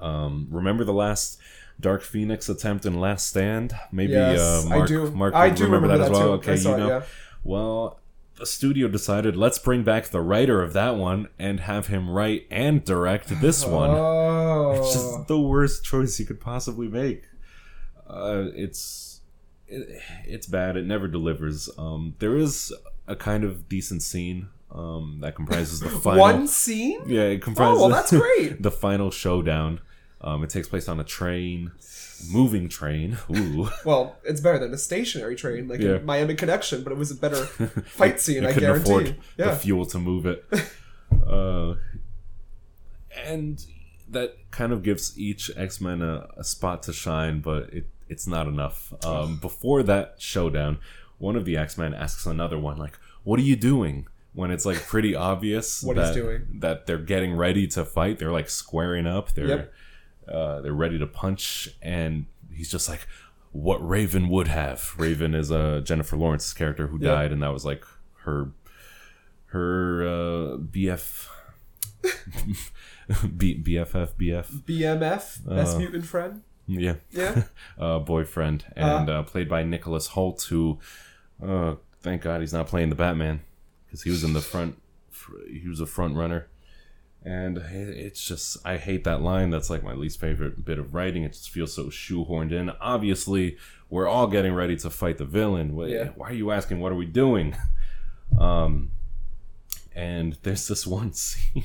Um, 0.00 0.46
remember 0.50 0.84
the 0.84 0.92
last 0.92 1.40
Dark 1.80 2.02
Phoenix 2.02 2.48
attempt 2.48 2.84
in 2.86 2.98
Last 3.00 3.26
Stand? 3.28 3.72
Maybe 3.92 4.12
yes, 4.12 4.40
uh, 4.40 4.68
Mark, 4.68 4.82
I 4.82 4.86
do. 4.86 5.10
Mark 5.10 5.34
I 5.34 5.50
do 5.50 5.64
remember, 5.64 5.88
that, 5.88 6.00
as 6.00 6.10
well. 6.10 6.20
too. 6.20 6.50
Okay, 6.50 6.56
you 6.56 6.74
it, 6.74 6.78
know. 6.78 6.88
yeah. 6.88 7.02
Well, 7.44 8.00
the 8.36 8.46
studio 8.46 8.88
decided 8.88 9.36
let's 9.36 9.58
bring 9.58 9.82
back 9.84 10.06
the 10.08 10.20
writer 10.20 10.62
of 10.62 10.72
that 10.72 10.96
one 10.96 11.28
and 11.38 11.60
have 11.60 11.88
him 11.88 12.08
write 12.10 12.46
and 12.50 12.84
direct 12.84 13.40
this 13.40 13.64
one. 13.64 13.90
Oh, 13.90 14.74
It's 14.78 14.92
just 14.92 15.26
the 15.28 15.38
worst 15.40 15.84
choice 15.84 16.18
you 16.20 16.26
could 16.26 16.40
possibly 16.40 16.88
make. 16.88 17.24
Uh, 18.08 18.46
it's 18.54 19.20
it, 19.66 20.00
it's 20.24 20.46
bad. 20.46 20.76
It 20.76 20.86
never 20.86 21.08
delivers. 21.08 21.68
Um, 21.76 22.14
there 22.20 22.36
is 22.36 22.72
a 23.06 23.16
kind 23.16 23.44
of 23.44 23.68
decent 23.68 24.02
scene 24.02 24.48
um, 24.70 25.18
that 25.20 25.34
comprises 25.34 25.80
the 25.80 25.88
final. 26.04 26.20
one 26.20 26.46
scene. 26.48 27.02
Yeah, 27.06 27.22
it 27.22 27.42
comprises. 27.42 27.76
Oh, 27.78 27.80
well, 27.80 27.90
that's 27.90 28.10
great. 28.12 28.62
the 28.62 28.70
final 28.70 29.10
showdown. 29.10 29.80
Um, 30.20 30.42
it 30.42 30.50
takes 30.50 30.68
place 30.68 30.88
on 30.88 30.98
a 30.98 31.04
train, 31.04 31.70
moving 32.32 32.68
train. 32.68 33.18
Ooh, 33.36 33.68
Well, 33.84 34.16
it's 34.24 34.40
better 34.40 34.58
than 34.58 34.74
a 34.74 34.78
stationary 34.78 35.36
train 35.36 35.68
like 35.68 35.80
Yeah. 35.80 35.96
in 35.96 36.04
Miami 36.06 36.34
Connection, 36.34 36.82
but 36.82 36.92
it 36.92 36.98
was 36.98 37.10
a 37.10 37.14
better 37.14 37.44
fight 37.46 38.20
scene. 38.20 38.44
I 38.44 38.52
guarantee. 38.52 38.90
afford 38.90 39.16
the 39.36 39.52
fuel 39.56 39.86
to 39.86 39.98
move 39.98 40.26
it. 40.26 40.44
uh, 41.26 41.74
and 43.24 43.64
that 44.08 44.36
kind 44.50 44.72
of 44.72 44.82
gives 44.82 45.18
each 45.18 45.50
X 45.56 45.80
Men 45.80 46.02
a, 46.02 46.28
a 46.36 46.44
spot 46.44 46.82
to 46.84 46.92
shine, 46.92 47.40
but 47.40 47.72
it, 47.72 47.86
it's 48.08 48.26
not 48.26 48.46
enough. 48.46 48.92
Um, 49.04 49.36
before 49.40 49.82
that 49.84 50.16
showdown, 50.18 50.78
one 51.18 51.36
of 51.36 51.44
the 51.44 51.56
X 51.56 51.76
Men 51.78 51.94
asks 51.94 52.26
another 52.26 52.58
one, 52.58 52.76
like, 52.76 52.98
"What 53.24 53.38
are 53.38 53.44
you 53.44 53.56
doing?" 53.56 54.06
When 54.34 54.50
it's 54.52 54.64
like 54.64 54.76
pretty 54.86 55.16
obvious 55.16 55.82
What 55.82 55.96
he's 55.96 56.08
that, 56.08 56.14
doing. 56.14 56.46
that 56.60 56.86
they're 56.86 56.98
getting 56.98 57.34
ready 57.34 57.66
to 57.68 57.84
fight, 57.84 58.18
they're 58.20 58.30
like 58.30 58.48
squaring 58.48 59.06
up, 59.06 59.32
they're 59.34 59.46
Yep. 59.48 59.72
Uh, 60.32 60.60
they're 60.60 60.72
ready 60.72 60.98
to 60.98 61.06
punch, 61.06 61.68
and 61.82 62.26
he's 62.52 62.70
just 62.70 62.88
like, 62.88 63.06
"What 63.52 63.78
Raven 63.86 64.28
would 64.28 64.48
have." 64.48 64.94
Raven 64.98 65.34
is 65.34 65.50
uh, 65.52 65.80
Jennifer 65.84 66.16
Lawrence's 66.16 66.52
character 66.54 66.88
who 66.88 66.96
Yep. 66.98 67.02
died, 67.14 67.32
and 67.32 67.42
that 67.42 67.52
was 67.52 67.64
like 67.64 67.84
her 68.24 68.52
her 69.46 70.02
uh, 70.06 70.56
BF 70.58 71.28
B, 73.36 73.60
BFF 73.62 74.12
BF 74.14 74.46
BMF, 74.64 74.98
best 75.48 75.76
Uh, 75.76 75.78
mutant 75.78 76.04
friend. 76.06 76.42
yeah 76.66 76.94
Yeah. 77.10 77.44
uh, 77.78 77.98
boyfriend 77.98 78.66
and 78.76 79.08
uh, 79.08 79.22
played 79.22 79.48
by 79.48 79.62
Nicholas 79.64 80.08
Hoult 80.10 80.42
who 80.48 80.78
uh, 81.42 81.76
thank 82.00 82.22
God 82.22 82.40
he's 82.40 82.52
not 82.52 82.66
playing 82.66 82.90
the 82.90 82.94
Batman 82.94 83.40
because 83.86 84.02
he 84.02 84.10
was 84.10 84.22
in 84.22 84.32
the 84.34 84.40
front 84.42 84.80
he 85.50 85.66
was 85.68 85.80
a 85.80 85.86
front 85.86 86.14
runner 86.14 86.48
and 87.24 87.58
it's 87.58 88.24
just 88.26 88.56
I 88.64 88.76
hate 88.76 89.04
that 89.04 89.20
line 89.22 89.50
that's 89.50 89.68
like 89.70 89.82
my 89.82 89.92
least 89.92 90.20
favorite 90.20 90.64
bit 90.64 90.78
of 90.78 90.94
writing 90.94 91.24
it 91.24 91.32
just 91.32 91.50
feels 91.50 91.74
so 91.74 91.84
shoehorned 91.86 92.52
in 92.52 92.70
obviously 92.80 93.56
we're 93.90 94.06
all 94.06 94.26
getting 94.28 94.52
ready 94.54 94.76
to 94.76 94.88
fight 94.90 95.18
the 95.18 95.24
villain 95.24 95.74
Why- 95.74 95.86
Yeah. 95.86 96.08
why 96.14 96.28
are 96.30 96.34
you 96.34 96.50
asking 96.52 96.80
what 96.80 96.92
are 96.92 96.96
we 96.96 97.06
doing 97.06 97.56
um 98.38 98.90
and 99.94 100.38
there's 100.42 100.68
this 100.68 100.86
one 100.86 101.12
scene 101.24 101.64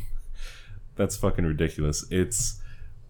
that's 0.95 1.16
fucking 1.18 1.45
ridiculous. 1.45 2.06
It's 2.12 2.60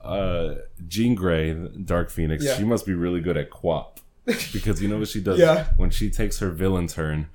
uh 0.01 0.55
Jean 0.87 1.15
Grey, 1.15 1.53
Dark 1.53 2.09
Phoenix. 2.09 2.43
Yeah. 2.43 2.57
She 2.57 2.63
must 2.65 2.85
be 2.85 2.93
really 2.93 3.21
good 3.21 3.37
at 3.37 3.49
quap 3.49 3.99
because 4.25 4.81
you 4.81 4.87
know 4.89 4.99
what 4.99 5.07
she 5.07 5.21
does 5.21 5.39
Yeah. 5.39 5.67
when 5.77 5.89
she 5.89 6.09
takes 6.09 6.39
her 6.39 6.49
villain 6.49 6.87
turn. 6.87 7.27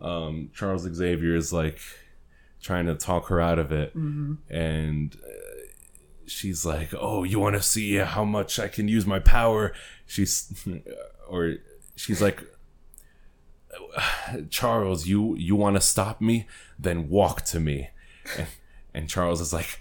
Um, 0.00 0.50
Charles 0.54 0.82
Xavier 0.82 1.34
is 1.36 1.52
like 1.52 1.78
trying 2.64 2.86
to 2.86 2.94
talk 2.96 3.28
her 3.28 3.40
out 3.40 3.58
of 3.58 3.70
it, 3.72 3.90
Mm-hmm. 3.96 4.34
and 4.52 5.14
uh, 5.24 5.28
she's 6.26 6.64
like, 6.66 6.90
"Oh, 6.98 7.22
you 7.24 7.38
want 7.38 7.54
to 7.56 7.62
see 7.62 7.96
how 7.96 8.24
much 8.24 8.58
I 8.58 8.68
can 8.68 8.88
use 8.88 9.06
my 9.06 9.18
power?" 9.20 9.72
She's 10.06 10.66
or 11.28 11.56
she's 11.96 12.20
like. 12.22 12.42
Charles, 14.50 15.06
you 15.06 15.36
you 15.36 15.56
want 15.56 15.76
to 15.76 15.80
stop 15.80 16.20
me? 16.20 16.46
Then 16.78 17.08
walk 17.08 17.42
to 17.46 17.60
me. 17.60 17.90
And, 18.38 18.46
and 18.92 19.08
Charles 19.08 19.40
is 19.40 19.52
like, 19.52 19.80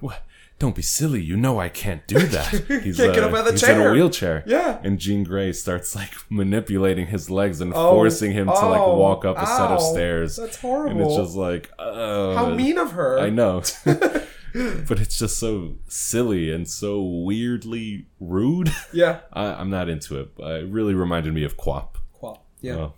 "What? 0.00 0.22
Don't 0.62 0.76
be 0.76 0.82
silly. 0.82 1.20
You 1.20 1.36
know 1.36 1.58
I 1.58 1.68
can't 1.68 2.06
do 2.06 2.20
that." 2.20 2.50
He's, 2.84 2.96
Can't 2.96 3.12
get 3.12 3.24
up 3.24 3.32
out 3.32 3.38
of 3.40 3.44
the 3.46 3.50
he's 3.50 3.64
in 3.64 3.80
a 3.80 3.90
wheelchair. 3.90 4.44
Yeah. 4.46 4.78
And 4.84 4.96
Jean 4.96 5.24
Grey 5.24 5.52
starts 5.52 5.96
like 5.96 6.12
manipulating 6.28 7.08
his 7.08 7.28
legs 7.28 7.60
and 7.60 7.72
Oh, 7.74 7.90
forcing 7.90 8.30
him 8.30 8.46
to 8.46 8.52
like 8.52 8.80
oh, 8.80 8.96
walk 8.96 9.24
up 9.24 9.38
a 9.38 9.44
set 9.44 9.72
of 9.72 9.82
stairs. 9.82 10.36
That's 10.36 10.56
horrible. 10.58 10.92
And 10.92 11.00
it's 11.00 11.16
just 11.16 11.34
like, 11.34 11.68
oh, 11.80 12.36
How 12.36 12.50
mean 12.50 12.78
of 12.78 12.92
her. 12.92 13.18
I 13.18 13.28
know. 13.28 13.64
but 13.84 15.00
it's 15.00 15.18
just 15.18 15.40
so 15.40 15.78
silly 15.88 16.52
and 16.52 16.68
so 16.68 17.02
weirdly 17.02 18.06
rude. 18.20 18.72
Yeah. 18.92 19.18
I, 19.32 19.46
I'm 19.46 19.68
not 19.68 19.88
into 19.88 20.20
it. 20.20 20.36
But 20.36 20.60
it 20.60 20.68
really 20.68 20.94
reminded 20.94 21.34
me 21.34 21.42
of 21.42 21.56
Quap. 21.56 21.98
Qual. 22.12 22.44
Yeah. 22.60 22.74
Oh. 22.74 22.94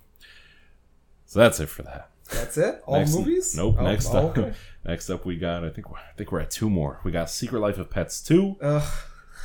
So 1.25 1.39
that's 1.39 1.61
it 1.61 1.71
for 1.71 1.83
that. 1.85 2.11
That's 2.33 2.57
it. 2.57 2.83
All 2.87 2.99
Next- 2.99 3.15
movies? 3.15 3.57
Nope. 3.57 3.77
Oh, 3.79 3.85
next 3.85 4.09
oh, 4.15 4.29
up, 4.29 4.39
okay. 4.39 4.55
next 4.85 5.11
up, 5.11 5.25
we 5.27 5.37
got. 5.37 5.65
I 5.65 5.71
think 5.71 5.91
we're, 5.91 5.99
I 5.99 6.13
think 6.17 6.33
we're 6.33 6.41
at 6.41 6.51
two 6.51 6.71
more. 6.71 7.01
We 7.05 7.13
got 7.13 7.31
Secret 7.31 7.61
Life 7.61 7.79
of 7.79 7.91
Pets 7.91 8.23
two. 8.23 8.57
Ugh. 8.61 8.83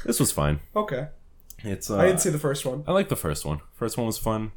This 0.05 0.19
was 0.19 0.31
fine. 0.31 0.61
Okay. 0.75 1.07
It's. 1.59 1.89
Uh, 1.89 1.97
I 1.97 2.05
didn't 2.05 2.21
see 2.21 2.29
the 2.29 2.39
first 2.39 2.65
one. 2.65 2.83
I 2.87 2.93
like 2.93 3.09
the 3.09 3.15
first 3.17 3.45
one. 3.45 3.59
First 3.73 3.97
one 3.97 4.07
was 4.07 4.17
fun. 4.17 4.51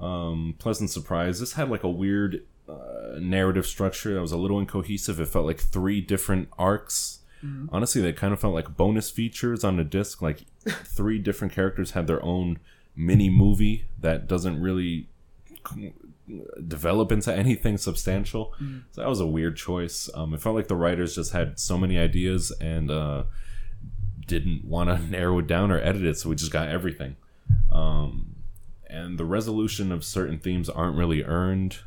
Um, 0.00 0.56
pleasant 0.58 0.90
surprise. 0.90 1.38
This 1.38 1.52
had 1.52 1.70
like 1.70 1.84
a 1.84 1.90
weird 1.90 2.44
uh, 2.68 3.18
narrative 3.20 3.66
structure 3.66 4.14
that 4.14 4.20
was 4.20 4.32
a 4.32 4.36
little 4.36 4.58
incohesive. 4.58 5.20
It 5.20 5.28
felt 5.28 5.46
like 5.46 5.60
three 5.60 6.00
different 6.00 6.48
arcs. 6.58 7.20
Honestly, 7.72 8.00
they 8.00 8.12
kind 8.12 8.32
of 8.32 8.40
felt 8.40 8.54
like 8.54 8.76
bonus 8.76 9.10
features 9.10 9.64
on 9.64 9.76
a 9.80 9.82
disc. 9.82 10.22
Like 10.22 10.44
three 10.64 11.18
different 11.28 11.52
characters 11.52 11.90
had 11.90 12.06
their 12.06 12.24
own 12.24 12.60
mini 12.94 13.28
movie 13.30 13.86
that 13.98 14.28
doesn't 14.28 14.60
really 14.60 15.08
develop 16.66 17.10
into 17.12 17.34
anything 17.34 17.76
substantial. 17.78 18.54
So 18.92 19.00
that 19.00 19.08
was 19.08 19.20
a 19.20 19.26
weird 19.26 19.56
choice. 19.56 20.08
Um, 20.14 20.34
it 20.34 20.40
felt 20.40 20.54
like 20.54 20.68
the 20.68 20.76
writers 20.76 21.14
just 21.14 21.32
had 21.32 21.58
so 21.58 21.76
many 21.76 21.98
ideas 21.98 22.50
and 22.60 22.90
uh, 22.90 23.24
didn't 24.26 24.64
want 24.64 24.88
to 24.90 24.98
narrow 25.10 25.38
it 25.40 25.46
down 25.46 25.70
or 25.70 25.78
edit 25.80 26.04
it, 26.04 26.16
so 26.18 26.28
we 26.28 26.36
just 26.36 26.52
got 26.52 26.68
everything. 26.68 27.16
um, 27.72 28.36
and 28.86 29.18
the 29.18 29.24
resolution 29.24 29.90
of 29.90 30.04
certain 30.04 30.38
themes 30.38 30.68
aren't 30.68 30.98
really 30.98 31.24
earned, 31.24 31.78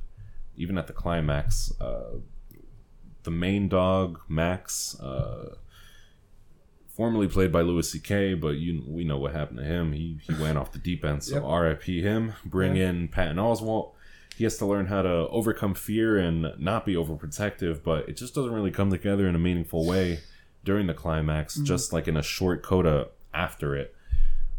even 0.58 0.76
at 0.78 0.88
the 0.88 0.94
climax. 0.94 1.72
Uh, 1.80 2.18
the 3.22 3.30
main 3.32 3.68
dog 3.70 4.20
Max, 4.28 5.00
uh, 5.00 5.54
formerly 6.90 7.28
played 7.28 7.52
by 7.52 7.62
Louis 7.62 7.90
C.K., 7.92 8.34
but 8.36 8.56
you 8.58 8.84
we 8.88 9.04
know 9.04 9.18
what 9.18 9.34
happened 9.34 9.60
to 9.60 9.64
him. 9.66 9.92
He 9.94 10.18
he 10.24 10.34
went 10.42 10.58
off 10.58 10.72
the 10.72 10.80
deep 10.80 11.04
end. 11.06 11.24
So 11.24 11.36
Yep. 11.36 11.44
R.I.P. 11.46 12.02
him. 12.02 12.34
Bring 12.46 12.76
in 12.78 13.08
Patton 13.08 13.38
Oswalt. 13.38 13.94
He 14.38 14.44
has 14.44 14.58
to 14.58 14.66
learn 14.66 14.88
how 14.88 15.02
to 15.02 15.28
overcome 15.30 15.74
fear 15.74 16.18
and 16.18 16.54
not 16.58 16.86
be 16.86 16.96
overprotective, 16.96 17.84
but 17.84 18.10
it 18.10 18.18
just 18.18 18.36
doesn't 18.36 18.52
really 18.52 18.72
come 18.72 18.90
together 18.90 19.28
in 19.28 19.36
a 19.36 19.40
meaningful 19.40 19.86
way 19.86 20.20
during 20.64 20.88
the 20.88 20.94
climax. 20.94 21.56
Just 21.56 21.94
like 21.94 22.08
in 22.08 22.18
a 22.18 22.24
short 22.24 22.62
coda 22.64 23.08
after 23.34 23.76
it. 23.76 23.96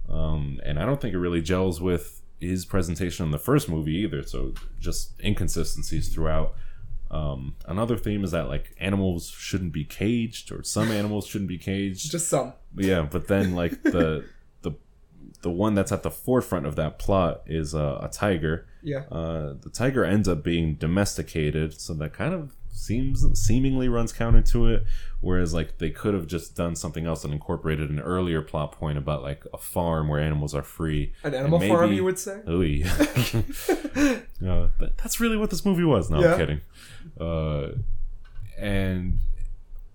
Um, 0.09 0.61
and 0.65 0.79
I 0.79 0.87
don't 0.87 1.01
think 1.01 1.15
it 1.15 1.19
really 1.19 1.43
gels 1.43 1.81
with 1.81 2.23
his 2.41 2.65
presentation 2.65 3.25
in 3.27 3.33
the 3.33 3.39
first 3.39 3.69
movie 3.69 3.97
either. 3.97 4.23
So 4.23 4.55
just 4.79 5.13
inconsistencies 5.23 6.09
throughout. 6.09 6.55
Um, 7.11 7.55
another 7.67 7.97
theme 7.97 8.25
is 8.25 8.33
that 8.33 8.49
like 8.49 8.75
animals 8.81 9.29
shouldn't 9.31 9.73
be 9.73 9.85
caged, 9.85 10.51
or 10.51 10.63
some 10.63 10.91
animals 10.91 11.27
shouldn't 11.27 11.49
be 11.49 11.59
caged. 11.59 12.11
Just 12.11 12.29
some. 12.29 12.53
Yeah, 12.77 13.03
but 13.03 13.29
then 13.29 13.55
like 13.55 13.83
the 13.83 14.25
the 15.43 15.51
one 15.51 15.75
that's 15.75 15.93
at 15.93 16.03
the 16.03 16.11
forefront 16.11 16.67
of 16.67 16.77
that 16.77 16.99
plot 16.99 17.43
is 17.47 17.75
uh, 17.75 17.99
a 18.03 18.09
tiger. 18.09 18.67
Yeah. 18.83 19.05
Uh, 19.11 19.55
the 19.61 19.71
tiger 19.73 20.05
ends 20.05 20.29
up 20.29 20.43
being 20.43 20.75
domesticated, 20.75 21.81
so 21.81 21.95
that 21.95 22.13
kind 22.13 22.33
of 22.35 22.55
seems 22.71 23.25
seemingly 23.41 23.89
runs 23.89 24.13
counter 24.13 24.43
to 24.43 24.69
it. 24.69 24.85
Whereas 25.21 25.55
like 25.55 25.79
they 25.79 25.91
could 25.91 26.15
have 26.15 26.27
just 26.27 26.55
done 26.55 26.77
something 26.77 27.07
else 27.07 27.25
and 27.25 27.33
incorporated 27.33 27.91
an 27.91 28.01
earlier 28.01 28.43
plot 28.43 28.73
point 28.73 28.99
about 28.99 29.23
like 29.23 29.45
a 29.53 29.59
farm 29.59 30.09
where 30.09 30.21
animals 30.21 30.55
are 30.55 30.63
free. 30.63 31.13
An 31.25 31.35
animal 31.35 31.59
farm, 31.61 31.93
you 31.93 32.05
would 32.05 32.19
say? 32.19 32.41
Ooh, 32.49 32.85
but 34.79 34.97
that's 34.99 35.21
really 35.21 35.37
what 35.37 35.51
this 35.51 35.65
movie 35.65 35.85
was. 35.85 36.11
No, 36.11 36.21
Yeah. 36.21 36.33
I'm 36.33 36.39
kidding. 36.39 36.61
Uh, 37.21 37.69
and 38.59 39.19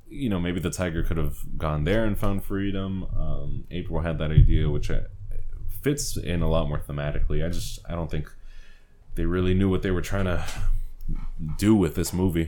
you 0.09 0.27
know, 0.27 0.39
maybe 0.39 0.59
the 0.59 0.69
tiger 0.71 1.03
could 1.03 1.17
have 1.17 1.37
gone 1.57 1.85
there 1.85 2.03
and 2.03 2.17
found 2.17 2.43
freedom. 2.43 3.05
Um, 3.17 3.63
April 3.71 4.01
had 4.01 4.17
that 4.19 4.31
idea, 4.31 4.69
which 4.69 4.91
uh, 4.91 5.01
fits 5.81 6.17
in 6.17 6.41
a 6.41 6.49
lot 6.49 6.67
more 6.69 6.79
thematically. 6.79 7.45
I 7.45 7.49
just, 7.49 7.79
I 7.87 7.93
don't 7.93 8.09
think 8.11 8.31
they 9.15 9.25
really 9.25 9.53
knew 9.53 9.69
what 9.69 9.81
they 9.81 9.91
were 9.91 10.01
trying 10.01 10.25
to 10.25 10.45
do 11.57 11.75
with 11.75 11.95
this 11.95 12.13
movie. 12.13 12.47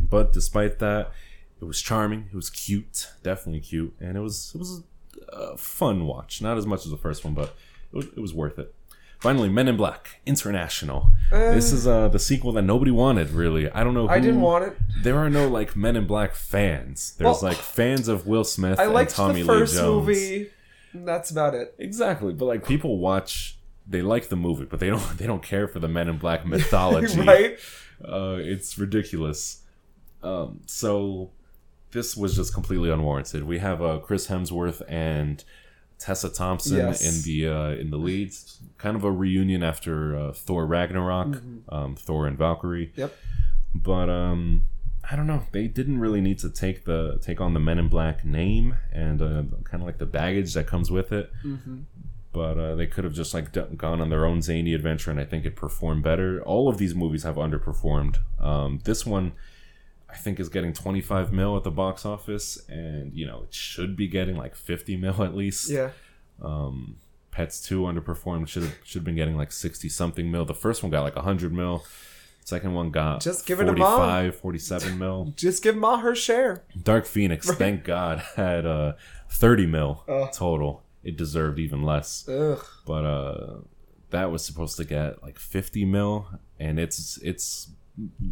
But 0.00 0.32
despite 0.32 0.78
that, 0.80 1.12
it 1.60 1.64
was 1.64 1.80
charming. 1.80 2.28
It 2.32 2.36
was 2.36 2.50
cute, 2.50 3.08
definitely 3.22 3.60
cute, 3.60 3.94
and 4.00 4.16
it 4.16 4.20
was 4.20 4.52
it 4.54 4.58
was 4.58 4.82
a 5.28 5.56
fun 5.56 6.06
watch. 6.06 6.42
Not 6.42 6.58
as 6.58 6.66
much 6.66 6.84
as 6.84 6.90
the 6.90 6.96
first 6.96 7.24
one, 7.24 7.34
but 7.34 7.54
it 7.92 7.96
was, 7.96 8.06
it 8.06 8.18
was 8.20 8.34
worth 8.34 8.58
it. 8.58 8.74
Finally, 9.20 9.48
Men 9.48 9.68
in 9.68 9.76
Black 9.76 10.20
International. 10.26 11.10
this 11.30 11.70
is 11.70 11.86
uh, 11.86 12.08
the 12.08 12.18
sequel 12.18 12.50
that 12.52 12.62
nobody 12.62 12.90
wanted. 12.90 13.30
Really, 13.30 13.70
I 13.70 13.84
don't 13.84 13.94
know. 13.94 14.08
Who, 14.08 14.12
I 14.12 14.18
didn't 14.18 14.40
want 14.40 14.64
it. 14.64 14.76
There 15.02 15.16
are 15.18 15.30
no 15.30 15.46
like 15.46 15.76
Men 15.76 15.94
in 15.94 16.08
Black 16.08 16.34
fans. 16.34 17.14
There's 17.16 17.40
Well, 17.40 17.50
like 17.50 17.58
fans 17.58 18.08
of 18.08 18.26
Will 18.26 18.42
Smith 18.42 18.80
I 18.80 18.84
and 18.84 18.92
liked 18.92 19.12
Tommy 19.14 19.42
the 19.42 19.46
first 19.46 19.74
Lee 19.74 19.80
Jones. 19.80 20.06
movie. 20.08 20.50
That's 20.94 21.30
about 21.30 21.54
it. 21.54 21.74
Exactly, 21.78 22.32
but 22.32 22.44
like 22.46 22.66
people 22.66 22.98
watch, 22.98 23.58
they 23.86 24.02
like 24.02 24.28
the 24.28 24.36
movie, 24.36 24.64
but 24.64 24.78
they 24.80 24.88
don't. 24.90 25.02
They 25.18 25.26
don't 25.26 25.42
care 25.42 25.66
for 25.68 25.78
the 25.80 25.88
Men 25.88 26.08
in 26.08 26.18
Black 26.18 26.44
mythology. 26.54 27.20
right? 27.20 27.58
Uh, 28.04 28.36
it's 28.38 28.78
ridiculous. 28.78 29.62
Um, 30.22 30.60
so 30.66 31.30
this 31.92 32.16
was 32.16 32.36
just 32.36 32.54
completely 32.54 32.90
unwarranted. 32.90 33.44
We 33.44 33.58
have 33.58 33.82
uh, 33.82 33.98
Chris 33.98 34.26
Hemsworth 34.28 34.82
and 34.88 35.42
Tessa 35.98 36.28
Thompson 36.30 36.76
Yes. 36.78 37.02
in 37.04 37.22
the 37.24 37.48
uh, 37.48 37.70
in 37.80 37.90
the 37.90 37.96
leads. 37.98 38.58
Kind 38.78 38.96
of 38.96 39.04
a 39.04 39.10
reunion 39.12 39.62
after 39.62 40.16
uh, 40.16 40.32
Thor 40.32 40.66
Ragnarok, 40.66 41.28
Mm-hmm. 41.28 41.74
um, 41.74 41.94
Thor 41.96 42.26
and 42.26 42.36
Valkyrie. 42.36 42.92
Yep. 42.96 43.14
But 43.74 44.10
um, 44.10 44.64
I 45.12 45.16
don't 45.16 45.26
know. 45.26 45.42
They 45.52 45.68
didn't 45.68 46.00
really 46.00 46.22
need 46.22 46.38
to 46.38 46.48
take 46.48 46.86
the 46.86 47.18
take 47.20 47.38
on 47.38 47.52
the 47.52 47.60
Men 47.60 47.78
in 47.78 47.88
Black 47.88 48.24
name 48.24 48.76
and 48.90 49.20
uh, 49.20 49.42
kind 49.62 49.82
of 49.82 49.82
like 49.82 49.98
the 49.98 50.06
baggage 50.06 50.54
that 50.54 50.66
comes 50.66 50.90
with 50.90 51.12
it. 51.12 51.30
Mm-hmm. 51.44 51.80
But 52.32 52.58
uh, 52.58 52.74
they 52.76 52.86
could 52.86 53.04
have 53.04 53.12
just 53.12 53.34
like 53.34 53.52
d- 53.52 53.62
gone 53.76 54.00
on 54.00 54.08
their 54.08 54.24
own 54.24 54.40
zany 54.40 54.72
adventure, 54.72 55.10
and 55.10 55.20
I 55.20 55.26
think 55.26 55.44
it 55.44 55.54
performed 55.54 56.02
better. 56.02 56.42
All 56.42 56.66
of 56.66 56.78
these 56.78 56.94
movies 56.94 57.24
have 57.24 57.34
underperformed. 57.36 58.20
Um, 58.40 58.80
this 58.84 59.04
one, 59.04 59.32
I 60.08 60.16
think, 60.16 60.40
is 60.40 60.48
getting 60.48 60.72
25 60.72 61.30
mil 61.30 61.58
at 61.58 61.62
the 61.62 61.70
box 61.70 62.06
office, 62.06 62.58
and 62.70 63.12
you 63.12 63.26
know 63.26 63.42
it 63.42 63.52
should 63.52 63.96
be 63.96 64.08
getting 64.08 64.36
like 64.38 64.54
50 64.54 64.96
mil 64.96 65.22
at 65.22 65.34
least. 65.34 65.68
Yeah. 65.68 65.90
Um, 66.40 66.96
Pets 67.32 67.60
2 67.66 67.82
underperformed. 67.82 68.48
Should 68.48 68.62
have 68.62 68.76
should 68.82 69.00
have 69.00 69.04
been 69.04 69.16
getting 69.16 69.36
like 69.36 69.52
60 69.52 69.90
something 69.90 70.30
mil. 70.30 70.46
The 70.46 70.54
first 70.54 70.82
one 70.82 70.90
got 70.90 71.02
like 71.02 71.16
100 71.16 71.52
mil. 71.52 71.84
Second 72.44 72.74
one 72.74 72.90
got 72.90 73.20
Just 73.20 73.46
give 73.46 73.60
it 73.60 73.64
to 73.66 73.72
Mom. 73.72 73.98
45, 73.98 74.36
47 74.36 74.98
mil. 74.98 75.32
Just 75.36 75.62
give 75.62 75.76
Ma 75.76 75.98
her 75.98 76.14
share. 76.14 76.64
Dark 76.82 77.06
Phoenix, 77.06 77.48
thank 77.54 77.84
God, 77.84 78.18
had 78.36 78.66
uh 78.66 78.94
30 79.30 79.66
mil 79.66 80.04
Ugh. 80.08 80.30
total. 80.32 80.82
It 81.04 81.16
deserved 81.16 81.58
even 81.58 81.82
less. 81.82 82.28
Ugh. 82.28 82.64
But 82.86 83.04
uh 83.04 83.46
that 84.10 84.30
was 84.30 84.44
supposed 84.44 84.76
to 84.76 84.84
get 84.84 85.22
like 85.22 85.38
50 85.38 85.84
mil 85.84 86.28
and 86.58 86.78
it's 86.78 87.16
it's 87.22 87.70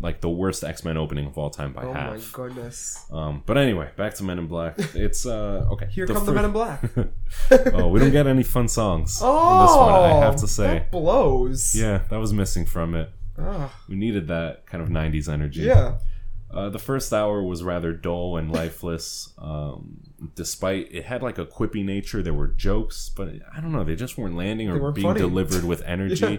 like 0.00 0.20
the 0.22 0.28
worst 0.28 0.64
X-Men 0.64 0.96
opening 0.96 1.26
of 1.26 1.36
all 1.38 1.50
time 1.50 1.72
by 1.72 1.84
half. 1.84 2.10
Oh 2.12 2.14
my 2.16 2.20
goodness. 2.32 3.06
Um 3.12 3.42
but 3.46 3.56
anyway, 3.58 3.90
back 3.96 4.14
to 4.14 4.24
Men 4.24 4.38
in 4.40 4.46
Black. 4.48 4.76
It's 4.94 5.24
uh 5.24 5.66
okay. 5.70 5.86
Here 5.90 6.06
the 6.06 6.14
come 6.14 6.26
the 6.26 6.32
Men 6.32 6.46
in 6.46 6.52
Black. 6.52 6.82
oh, 7.74 7.88
we 7.88 8.00
don't 8.00 8.10
get 8.10 8.26
any 8.26 8.42
fun 8.42 8.66
songs 8.66 9.20
Oh, 9.22 9.52
in 9.60 9.66
this 9.66 9.76
one, 9.76 9.94
I 9.94 10.24
have 10.26 10.36
to 10.36 10.48
say. 10.48 10.66
that 10.80 10.90
blows. 10.90 11.74
Yeah, 11.76 11.98
that 12.10 12.16
was 12.18 12.32
missing 12.32 12.66
from 12.66 12.94
it. 12.96 13.10
We 13.88 13.96
needed 13.96 14.28
that 14.28 14.66
kind 14.66 14.82
of 14.82 14.88
90s 14.88 15.28
energy. 15.28 15.62
yeah. 15.62 15.96
Uh, 16.52 16.68
the 16.68 16.80
first 16.80 17.12
hour 17.12 17.42
was 17.44 17.62
rather 17.62 17.92
dull 17.92 18.36
and 18.36 18.50
lifeless. 18.50 19.32
Um, 19.38 20.00
despite 20.34 20.88
it 20.92 21.04
had 21.04 21.22
like 21.22 21.38
a 21.38 21.46
quippy 21.46 21.84
nature, 21.84 22.22
there 22.24 22.34
were 22.34 22.48
jokes, 22.48 23.08
but 23.08 23.28
I 23.54 23.60
don't 23.60 23.70
know, 23.70 23.84
they 23.84 23.94
just 23.94 24.18
weren't 24.18 24.34
landing 24.36 24.68
or 24.68 24.80
weren't 24.80 24.96
being 24.96 25.06
funny. 25.06 25.20
delivered 25.20 25.62
with 25.64 25.80
energy. 25.86 26.26
Yeah. 26.26 26.38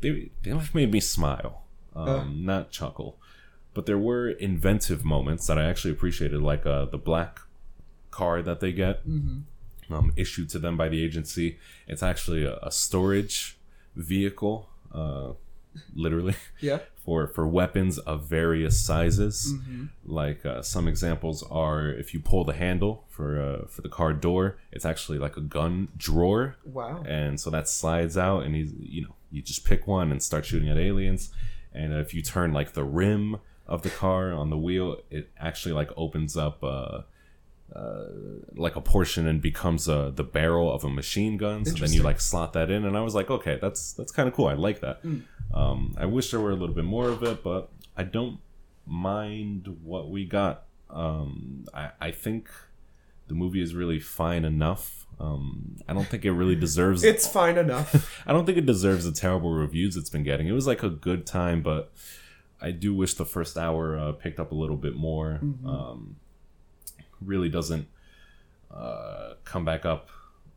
They 0.00 0.30
they 0.42 0.60
made 0.74 0.90
me 0.90 0.98
smile, 1.00 1.62
um, 1.94 2.08
Uh. 2.08 2.24
not 2.24 2.70
chuckle. 2.72 3.16
But 3.74 3.86
there 3.86 3.98
were 3.98 4.28
inventive 4.28 5.04
moments 5.04 5.46
that 5.46 5.56
I 5.56 5.64
actually 5.70 5.92
appreciated, 5.92 6.40
like 6.42 6.66
uh, 6.66 6.86
the 6.86 6.98
black 6.98 7.38
card 8.10 8.44
that 8.46 8.58
they 8.58 8.72
get 8.72 9.06
Mm-hmm. 9.08 9.94
um, 9.94 10.12
issued 10.16 10.48
to 10.50 10.58
them 10.58 10.76
by 10.76 10.88
the 10.88 11.04
agency. 11.04 11.58
It's 11.86 12.02
actually 12.02 12.42
a, 12.44 12.56
a 12.60 12.72
storage 12.72 13.56
vehicle, 13.94 14.68
uh, 14.92 15.32
literally 15.94 16.34
Yeah. 16.60 16.78
for 16.96 17.26
for 17.26 17.46
weapons 17.46 17.98
of 17.98 18.24
various 18.26 18.80
sizes. 18.80 19.52
Mm-hmm. 19.54 19.84
Like 20.04 20.44
uh, 20.46 20.62
some 20.62 20.88
examples 20.88 21.42
are 21.50 21.88
if 21.88 22.12
you 22.14 22.20
pull 22.20 22.44
the 22.44 22.54
handle 22.54 23.04
for 23.08 23.40
uh, 23.40 23.66
for 23.68 23.82
the 23.82 23.88
car 23.88 24.12
door, 24.12 24.58
it's 24.72 24.84
actually 24.84 25.18
like 25.18 25.36
a 25.36 25.40
gun 25.42 25.88
drawer, 25.96 26.56
Wow. 26.64 27.02
and 27.06 27.40
so 27.40 27.50
that 27.50 27.68
slides 27.68 28.16
out, 28.18 28.44
and 28.44 28.56
you 28.56 28.72
you 28.78 29.02
know 29.02 29.14
you 29.30 29.42
just 29.42 29.64
pick 29.64 29.86
one 29.86 30.10
and 30.10 30.22
start 30.22 30.44
shooting 30.46 30.68
at 30.68 30.78
aliens. 30.78 31.30
And 31.72 31.92
if 31.92 32.14
you 32.14 32.22
turn 32.22 32.52
like 32.52 32.72
the 32.72 32.84
rim 32.84 33.36
of 33.66 33.82
the 33.82 33.90
car 33.90 34.32
on 34.32 34.48
the 34.50 34.56
wheel, 34.56 34.96
it 35.10 35.30
actually 35.38 35.72
like 35.74 35.90
opens 35.96 36.36
up. 36.36 36.62
Uh, 36.64 37.02
uh, 37.74 38.04
like 38.54 38.76
a 38.76 38.80
portion 38.80 39.26
and 39.26 39.42
becomes 39.42 39.88
uh, 39.88 40.10
the 40.14 40.24
barrel 40.24 40.72
of 40.72 40.84
a 40.84 40.88
machine 40.88 41.36
gun. 41.36 41.64
So 41.64 41.72
then 41.72 41.92
you 41.92 42.02
like 42.02 42.20
slot 42.20 42.52
that 42.54 42.70
in, 42.70 42.84
and 42.84 42.96
I 42.96 43.02
was 43.02 43.14
like, 43.14 43.30
okay, 43.30 43.58
that's 43.60 43.92
that's 43.92 44.12
kind 44.12 44.28
of 44.28 44.34
cool. 44.34 44.46
I 44.46 44.54
like 44.54 44.80
that. 44.80 45.00
Um, 45.52 45.94
I 45.98 46.06
wish 46.06 46.30
there 46.30 46.40
were 46.40 46.50
a 46.50 46.56
little 46.56 46.74
bit 46.74 46.84
more 46.84 47.08
of 47.08 47.22
it, 47.22 47.42
but 47.42 47.70
I 47.96 48.04
don't 48.04 48.38
mind 48.86 49.76
what 49.82 50.10
we 50.10 50.24
got. 50.24 50.64
Um, 50.90 51.66
I, 51.74 51.90
I 52.00 52.10
think 52.10 52.48
the 53.28 53.34
movie 53.34 53.60
is 53.60 53.74
really 53.74 54.00
fine 54.00 54.44
enough. 54.44 55.06
Um, 55.20 55.76
I 55.88 55.92
don't 55.94 56.06
think 56.06 56.24
it 56.24 56.32
really 56.32 56.54
deserves. 56.54 57.04
It's 57.04 57.26
fine 57.26 57.58
enough. 57.58 58.22
I 58.26 58.32
don't 58.32 58.46
think 58.46 58.56
it 58.56 58.66
deserves 58.66 59.04
the 59.04 59.12
terrible 59.12 59.52
reviews 59.52 59.96
it's 59.96 60.10
been 60.10 60.22
getting. 60.22 60.46
It 60.48 60.52
was 60.52 60.66
like 60.66 60.82
a 60.82 60.90
good 60.90 61.26
time, 61.26 61.62
but 61.62 61.92
I 62.60 62.70
do 62.70 62.94
wish 62.94 63.14
the 63.14 63.26
first 63.26 63.58
hour 63.58 63.98
uh, 63.98 64.12
picked 64.12 64.40
up 64.40 64.52
a 64.52 64.54
little 64.54 64.76
bit 64.76 64.94
more. 64.96 65.40
Um, 65.66 66.16
really 67.24 67.48
doesn't 67.48 67.88
uh, 68.70 69.34
come 69.44 69.64
back 69.64 69.84
up 69.84 70.08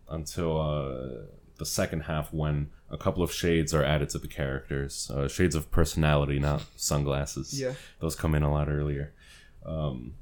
until 0.10 0.60
uh, 0.60 1.26
the 1.58 1.66
second 1.66 2.02
half 2.02 2.34
when 2.34 2.70
a 2.90 2.98
couple 2.98 3.24
of 3.24 3.32
shades 3.32 3.74
are 3.74 3.84
added 3.84 4.10
to 4.10 4.18
the 4.20 4.28
characters. 4.28 5.10
Uh, 5.14 5.28
shades 5.28 5.56
of 5.56 5.72
personality, 5.72 6.40
not 6.40 6.64
sunglasses. 6.76 7.60
Yeah. 7.60 7.74
Those 8.00 8.16
come 8.16 8.36
in 8.36 8.44
a 8.44 8.52
lot 8.52 8.68
earlier. 8.70 9.14
Um, 9.66 10.16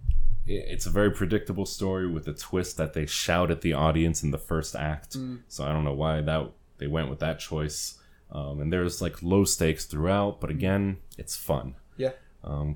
it- 0.46 0.66
it's 0.70 0.86
a 0.86 0.90
very 0.92 1.12
predictable 1.12 1.66
story 1.66 2.08
with 2.08 2.28
a 2.28 2.34
twist 2.34 2.78
that 2.78 2.94
they 2.94 3.06
shout 3.06 3.50
at 3.52 3.62
the 3.62 3.74
audience 3.74 4.22
in 4.24 4.32
the 4.32 4.38
first 4.38 4.76
act. 4.76 5.18
So 5.48 5.64
I 5.66 5.72
don't 5.72 5.84
know 5.84 5.94
why 5.94 6.22
that 6.22 6.52
they 6.78 6.88
went 6.88 7.10
with 7.10 7.20
that 7.20 7.40
choice. 7.40 7.96
Um, 8.32 8.62
and 8.62 8.72
there's 8.72 9.02
like 9.02 9.24
low 9.24 9.44
stakes 9.44 9.86
throughout, 9.86 10.40
but 10.40 10.52
again, 10.52 10.98
it's 11.18 11.36
fun. 11.36 11.76
Yeah. 11.98 12.12
Um, 12.44 12.76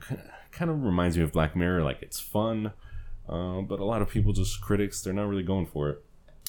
kind 0.52 0.72
of 0.72 0.84
reminds 0.84 1.16
me 1.18 1.24
of 1.24 1.32
Black 1.32 1.56
Mirror. 1.56 1.84
Like 1.84 2.02
it's 2.02 2.20
fun, 2.20 2.74
uh, 3.28 3.62
but 3.62 3.80
a 3.80 3.86
lot 3.86 4.02
of 4.02 4.10
people, 4.10 4.34
just 4.34 4.62
critics, 4.62 5.02
they're 5.02 5.14
not 5.14 5.28
really 5.28 5.44
going 5.44 5.66
for 5.66 5.90
it. 5.90 6.04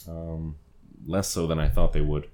Um, 0.09 0.57
less 1.07 1.29
so 1.29 1.47
than 1.47 1.59
I 1.59 1.69
thought 1.69 1.93
they 1.93 2.01
would. 2.01 2.29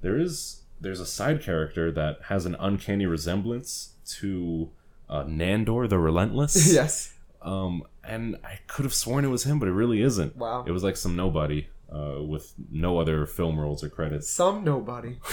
There 0.00 0.18
is 0.18 0.62
there's 0.80 1.00
a 1.00 1.06
side 1.06 1.42
character 1.42 1.90
that 1.90 2.18
has 2.28 2.46
an 2.46 2.56
uncanny 2.60 3.06
resemblance 3.06 3.94
to 4.06 4.70
uh, 5.08 5.24
Nandor 5.24 5.88
the 5.88 5.98
Relentless. 5.98 6.72
yes. 6.72 7.14
Um, 7.42 7.82
and 8.04 8.36
I 8.44 8.58
could 8.66 8.84
have 8.84 8.94
sworn 8.94 9.24
it 9.24 9.28
was 9.28 9.44
him, 9.44 9.58
but 9.58 9.68
it 9.68 9.72
really 9.72 10.02
isn't. 10.02 10.36
Wow. 10.36 10.64
It 10.66 10.70
was 10.70 10.84
like 10.84 10.96
some 10.96 11.16
nobody 11.16 11.68
uh, 11.92 12.22
with 12.22 12.54
no 12.70 12.98
other 12.98 13.26
film 13.26 13.58
roles 13.58 13.82
or 13.82 13.88
credits. 13.88 14.30
Some 14.30 14.64
nobody. 14.64 15.18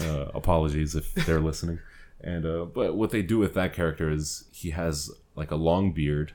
Uh, 0.00 0.30
apologies 0.32 0.94
if 0.94 1.12
they're 1.26 1.40
listening. 1.40 1.80
And 2.20 2.46
uh, 2.46 2.66
but 2.66 2.94
what 2.94 3.10
they 3.10 3.22
do 3.22 3.38
with 3.38 3.54
that 3.54 3.72
character 3.72 4.10
is 4.10 4.44
he 4.52 4.70
has 4.70 5.10
like 5.34 5.50
a 5.50 5.56
long 5.56 5.92
beard, 5.92 6.34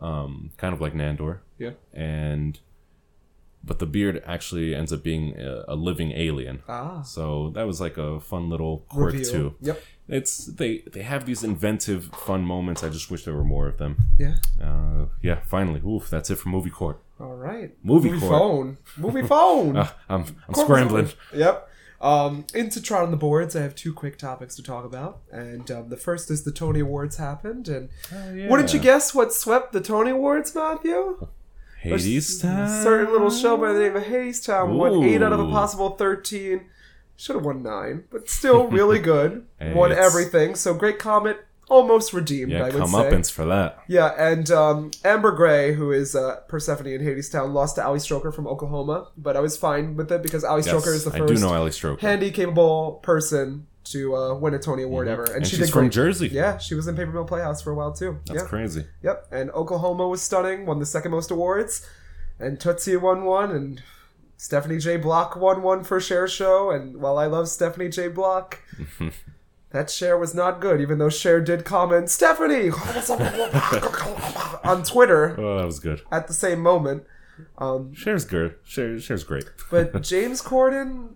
um, 0.00 0.50
kind 0.56 0.74
of 0.74 0.80
like 0.80 0.92
Nandor, 0.94 1.38
Yeah. 1.58 1.70
and 1.92 2.58
but 3.66 3.78
the 3.78 3.86
beard 3.86 4.22
actually 4.26 4.74
ends 4.74 4.92
up 4.92 5.02
being 5.02 5.40
a, 5.40 5.64
a 5.68 5.74
living 5.74 6.12
alien. 6.12 6.62
Ah. 6.68 7.00
So 7.02 7.50
that 7.54 7.66
was 7.66 7.80
like 7.80 7.96
a 7.96 8.20
fun 8.20 8.50
little 8.50 8.84
quirk 8.90 9.14
Reveal. 9.14 9.30
too. 9.30 9.54
Yep. 9.62 9.82
It's 10.08 10.44
they 10.46 10.78
they 10.92 11.00
have 11.02 11.24
these 11.24 11.42
inventive, 11.42 12.10
fun 12.14 12.42
moments. 12.42 12.82
I 12.84 12.90
just 12.90 13.10
wish 13.10 13.24
there 13.24 13.34
were 13.34 13.42
more 13.44 13.66
of 13.66 13.78
them. 13.78 13.96
Yeah. 14.18 14.34
Uh, 14.62 15.06
yeah, 15.22 15.40
finally, 15.46 15.80
oof, 15.80 16.10
that's 16.10 16.28
it 16.30 16.36
for 16.36 16.50
movie 16.50 16.68
court. 16.68 17.00
All 17.18 17.36
right. 17.36 17.72
Movie 17.82 18.10
court. 18.10 18.20
phone. 18.32 18.76
Movie 18.98 19.22
phone. 19.22 19.76
Ah, 19.78 19.96
I'm 20.10 20.24
I'm 20.46 20.54
scrambling. 20.54 21.08
Yep. 21.34 21.70
Um, 22.00 22.46
into 22.54 22.82
Trot 22.82 23.02
on 23.02 23.10
the 23.10 23.16
Boards, 23.16 23.56
I 23.56 23.62
have 23.62 23.74
two 23.74 23.92
quick 23.94 24.18
topics 24.18 24.54
to 24.56 24.62
talk 24.62 24.84
about. 24.84 25.20
And 25.32 25.70
um, 25.70 25.88
the 25.88 25.96
first 25.96 26.30
is 26.30 26.44
the 26.44 26.52
Tony 26.52 26.80
Awards 26.80 27.16
happened. 27.16 27.68
And 27.68 27.88
wouldn't 28.50 28.74
you 28.74 28.80
guess 28.80 29.14
what 29.14 29.32
swept 29.32 29.72
the 29.72 29.80
Tony 29.80 30.10
Awards, 30.10 30.54
Matthew? 30.54 31.28
Hades 31.80 32.40
A 32.44 32.82
certain 32.82 33.12
little 33.12 33.30
show 33.30 33.56
by 33.56 33.72
the 33.72 33.80
name 33.80 33.96
of 33.96 34.04
Hadestown 34.04 34.74
won 34.74 34.92
eight 35.04 35.22
out 35.22 35.32
of 35.32 35.40
a 35.40 35.44
possible 35.50 35.90
13. 35.90 36.62
Should 37.16 37.36
have 37.36 37.44
won 37.44 37.62
nine, 37.62 38.04
but 38.10 38.28
still 38.28 38.66
really 38.68 38.98
good. 39.12 39.46
Won 39.60 39.92
everything. 39.92 40.54
So 40.56 40.74
Great 40.74 40.98
Comet 40.98 41.44
almost 41.68 42.12
redeemed, 42.12 42.52
Yeah, 42.52 42.60
I 42.64 42.70
would 42.70 42.74
say. 42.74 42.78
comeuppance 42.80 43.30
for 43.30 43.44
that. 43.46 43.78
Yeah, 43.88 44.12
and 44.18 44.50
um, 44.50 44.90
Amber 45.04 45.32
Gray, 45.32 45.72
who 45.74 45.92
is 45.92 46.14
uh, 46.14 46.36
Persephone 46.48 46.86
in 46.86 47.00
Hadestown, 47.00 47.52
lost 47.52 47.76
to 47.76 47.84
Ali 47.86 47.98
Stroker 47.98 48.34
from 48.34 48.46
Oklahoma, 48.46 49.08
but 49.16 49.36
I 49.36 49.40
was 49.40 49.56
fine 49.56 49.96
with 49.96 50.10
it 50.12 50.22
because 50.22 50.44
Ali 50.44 50.62
Yes, 50.64 50.72
Stroker 50.74 50.94
is 50.94 51.04
the 51.04 51.12
I 51.12 51.18
do 51.18 51.28
first 51.28 51.42
know 51.42 51.54
Ali 51.54 51.70
Stroker. 51.70 52.00
handy, 52.00 52.30
capable 52.30 53.00
person 53.02 53.66
to 53.84 54.16
uh, 54.16 54.34
win 54.34 54.54
a 54.54 54.58
Tony 54.58 54.82
Award 54.82 55.08
ever, 55.08 55.22
and, 55.24 55.28
Mm-hmm. 55.30 55.36
and 55.38 55.46
she 55.46 55.56
she's 55.56 55.66
did 55.66 55.72
from 55.72 55.82
great. 55.82 55.92
Jersey. 55.92 56.28
Yeah, 56.28 56.56
she 56.58 56.74
was 56.74 56.86
in 56.86 56.96
Paper 56.96 57.12
Mill 57.12 57.24
Playhouse 57.26 57.60
for 57.62 57.70
a 57.70 57.74
while 57.74 57.92
too. 57.92 58.18
That's 58.26 58.42
yeah. 58.42 58.46
crazy. 58.48 58.86
Yep, 59.02 59.28
and 59.30 59.50
Oklahoma 59.50 60.08
was 60.08 60.22
stunning, 60.22 60.64
won 60.66 60.78
the 60.78 60.86
second 60.86 61.10
most 61.10 61.30
awards, 61.30 61.86
and 62.38 62.58
Tootsie 62.58 62.96
won 62.96 63.24
one, 63.24 63.50
and 63.50 63.82
Stephanie 64.38 64.78
J. 64.78 64.96
Block 64.96 65.36
won 65.36 65.62
one 65.62 65.84
for 65.84 66.00
Cher 66.00 66.26
Show, 66.28 66.70
and 66.70 66.96
while 67.00 67.18
I 67.18 67.26
love 67.26 67.48
Stephanie 67.48 67.88
J. 67.90 68.08
Block, 68.08 68.60
that 69.74 69.90
Cher 69.90 70.16
was 70.16 70.34
not 70.34 70.60
good, 70.60 70.80
even 70.80 70.96
though 70.98 71.10
Cher 71.10 71.40
did 71.42 71.64
comment, 71.66 72.08
Stephanie! 72.08 72.70
on 74.64 74.82
Twitter 74.82 75.38
Oh, 75.38 75.58
that 75.58 75.66
was 75.66 75.80
good. 75.80 76.00
at 76.10 76.26
the 76.26 76.32
same 76.34 76.60
moment. 76.60 77.04
Um, 77.58 77.92
Cher's 77.94 78.24
good. 78.24 78.54
Cher, 78.64 78.98
Cher's 78.98 79.24
great. 79.24 79.44
but 79.70 80.02
James 80.02 80.40
Corden, 80.40 81.14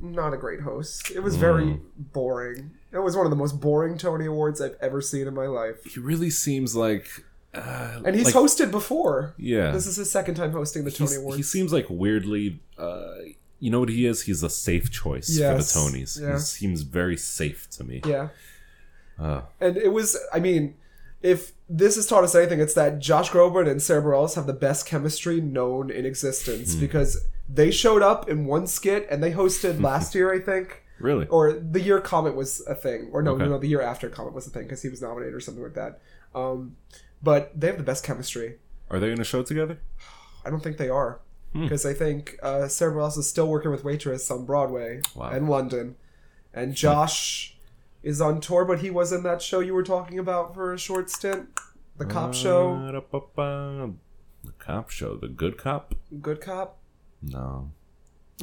not 0.00 0.32
a 0.32 0.36
great 0.36 0.60
host. 0.60 1.10
It 1.10 1.20
was 1.20 1.36
very 1.36 1.78
boring. 1.96 2.72
It 2.90 2.98
was 2.98 3.16
one 3.16 3.26
of 3.26 3.30
the 3.30 3.36
most 3.36 3.60
boring 3.60 3.96
Tony 3.98 4.26
Awards 4.26 4.60
I've 4.60 4.76
ever 4.80 5.00
seen 5.00 5.26
in 5.28 5.34
my 5.34 5.46
life. 5.46 5.84
He 5.84 6.00
really 6.00 6.30
seems 6.30 6.74
like. 6.74 7.06
Uh, 7.54 8.00
And 8.04 8.16
he's 8.16 8.34
like, 8.34 8.34
hosted 8.34 8.70
before. 8.70 9.34
Yeah. 9.36 9.72
This 9.72 9.86
is 9.86 9.96
his 9.96 10.10
second 10.10 10.34
time 10.36 10.52
hosting 10.52 10.84
the 10.84 10.90
Tony 10.90 11.16
Awards. 11.16 11.36
he 11.36 11.42
seems 11.42 11.72
like 11.72 11.86
weirdly. 11.90 12.60
Uh, 12.78 13.12
you 13.62 13.70
know 13.70 13.80
what 13.80 13.88
he 13.88 14.06
is? 14.06 14.22
He's 14.22 14.42
a 14.42 14.50
safe 14.50 14.90
choice 14.90 15.28
Yes, 15.38 15.72
for 15.72 15.88
the 15.90 15.96
Tonys. 15.98 16.20
yeah. 16.20 16.32
He 16.34 16.38
seems 16.40 16.82
very 16.82 17.16
safe 17.16 17.68
to 17.76 17.84
me. 17.84 18.00
yeah. 18.04 18.28
Uh, 19.18 19.42
And 19.60 19.76
it 19.76 19.92
was, 19.92 20.16
I 20.32 20.40
mean, 20.40 20.74
if 21.22 21.52
this 21.68 21.94
has 21.96 22.06
taught 22.06 22.24
us 22.24 22.34
anything, 22.34 22.60
it's 22.60 22.74
that 22.74 22.98
Josh 22.98 23.30
Groban 23.30 23.70
and 23.70 23.80
Sara 23.80 24.02
Bareilles 24.02 24.34
have 24.34 24.46
the 24.46 24.52
best 24.52 24.84
chemistry 24.86 25.40
known 25.40 25.90
in 25.90 26.04
existence 26.04 26.74
because 26.74 27.24
they 27.48 27.70
showed 27.70 28.02
up 28.02 28.28
in 28.28 28.46
one 28.46 28.66
skit 28.66 29.06
and 29.10 29.22
they 29.22 29.32
hosted 29.32 29.80
last 29.90 30.14
year, 30.14 30.32
I 30.34 30.40
think. 30.40 30.82
really? 30.98 31.26
or 31.28 31.52
the 31.52 31.80
year 31.80 32.00
Comet 32.00 32.34
was 32.34 32.60
a 32.66 32.74
thing, 32.74 33.10
or 33.12 33.22
no, 33.22 33.32
Okay. 33.34 33.46
no, 33.46 33.58
the 33.58 33.68
year 33.68 33.82
after 33.82 34.08
Comet 34.08 34.32
was 34.34 34.46
a 34.48 34.50
thing 34.50 34.64
because 34.64 34.82
he 34.82 34.88
was 34.88 35.00
nominated 35.00 35.34
or 35.34 35.40
something 35.40 35.62
like 35.62 35.74
that. 35.74 36.00
Um, 36.34 36.76
but 37.22 37.52
they 37.58 37.68
have 37.68 37.76
the 37.78 37.84
best 37.84 38.02
chemistry. 38.04 38.56
Are 38.90 38.98
they 38.98 39.12
in 39.12 39.20
a 39.20 39.24
show 39.24 39.42
together? 39.44 39.78
I 40.44 40.50
don't 40.50 40.62
think 40.64 40.76
they 40.78 40.88
are 40.88 41.20
Hmm. 41.52 41.64
because 41.64 41.84
I 41.84 41.92
think 41.94 42.38
uh, 42.42 42.66
Sara 42.68 42.92
Bareilles 42.94 43.18
is 43.18 43.28
still 43.28 43.46
working 43.46 43.70
with 43.70 43.84
Waitress 43.84 44.30
on 44.30 44.46
Broadway 44.46 45.02
Wow. 45.14 45.30
and 45.30 45.48
London, 45.50 45.96
and 46.54 46.74
Josh 46.74 47.56
is 48.02 48.20
on 48.20 48.40
tour, 48.40 48.64
but 48.64 48.80
he 48.80 48.90
was 48.90 49.12
in 49.12 49.22
that 49.24 49.42
show 49.42 49.60
you 49.60 49.74
were 49.74 49.82
talking 49.82 50.18
about 50.18 50.54
for 50.54 50.72
a 50.72 50.78
short 50.78 51.10
stint, 51.10 51.48
the 51.98 52.04
cop 52.06 52.32
show, 52.34 52.72
Uh, 52.74 52.90
The 54.44 54.52
cop 54.58 54.90
show. 54.90 55.16
The 55.16 55.28
good 55.28 55.56
cop? 55.58 55.94
Good 56.20 56.40
Cop. 56.40 56.78
No. 57.22 57.70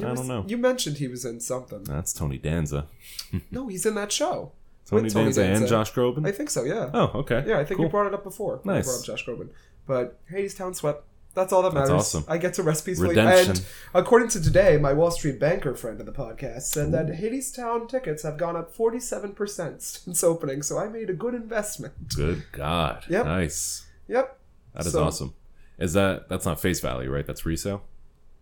I 0.02 0.10
was- 0.12 0.20
don't 0.20 0.28
know. 0.28 0.44
You 0.46 0.56
mentioned 0.56 0.96
he 0.96 1.08
was 1.08 1.24
in 1.26 1.40
something. 1.40 1.84
That's 1.84 2.12
Tony 2.12 2.38
Danza. 2.38 2.86
No, 3.50 3.66
he's 3.68 3.84
in 3.84 3.94
that 3.96 4.10
show. 4.12 4.52
Tony, 4.86 5.10
Tony 5.10 5.24
Danza, 5.26 5.42
and 5.44 5.66
Josh 5.68 5.92
Groban? 5.92 6.26
I 6.26 6.32
think 6.32 6.48
so. 6.50 6.64
Yeah. 6.64 6.90
oh, 6.94 7.10
okay. 7.20 7.44
Yeah, 7.46 7.58
I 7.58 7.64
think 7.64 7.76
cool. 7.76 7.86
you 7.86 7.90
brought 7.90 8.06
it 8.06 8.14
up 8.14 8.24
before. 8.24 8.60
when 8.62 8.74
I 8.74 8.78
Nice. 8.78 8.86
brought 8.86 9.00
up 9.00 9.04
Josh 9.04 9.26
Groban. 9.26 9.50
But 9.86 10.18
Hadestown 10.32 10.74
swept. 10.74 11.04
That's 11.34 11.52
all 11.52 11.62
that 11.62 11.72
That's 11.74 11.88
matters. 11.90 12.00
awesome. 12.14 12.24
I 12.28 12.38
get 12.38 12.54
to 12.54 12.62
rest 12.62 12.84
peacefully. 12.84 13.10
Redemption. 13.10 13.50
And 13.52 13.64
according 13.94 14.28
to 14.30 14.42
today, 14.42 14.76
my 14.78 14.92
Wall 14.92 15.10
Street 15.12 15.38
banker 15.38 15.74
friend 15.76 16.00
of 16.00 16.06
the 16.06 16.12
podcast 16.12 16.62
said 16.62 16.90
that 16.92 17.06
Hadestown 17.06 17.88
tickets 17.88 18.24
have 18.24 18.36
gone 18.36 18.56
up 18.56 18.74
47% 18.76 19.80
since 19.80 20.24
opening, 20.24 20.62
so 20.62 20.78
I 20.78 20.88
made 20.88 21.08
a 21.08 21.12
good 21.14 21.34
investment. 21.34 21.94
Good 22.16 22.44
God. 22.52 23.04
Yep. 23.08 23.26
Nice. 23.26 23.86
Yep. 24.08 24.38
That 24.74 24.86
is 24.86 24.92
So- 24.92 25.04
awesome. 25.04 25.34
Is 25.78 25.92
that 25.94 26.28
that's 26.28 26.44
not 26.44 26.60
face 26.60 26.80
value, 26.80 27.10
right? 27.10 27.24
That's 27.26 27.46
resale 27.46 27.82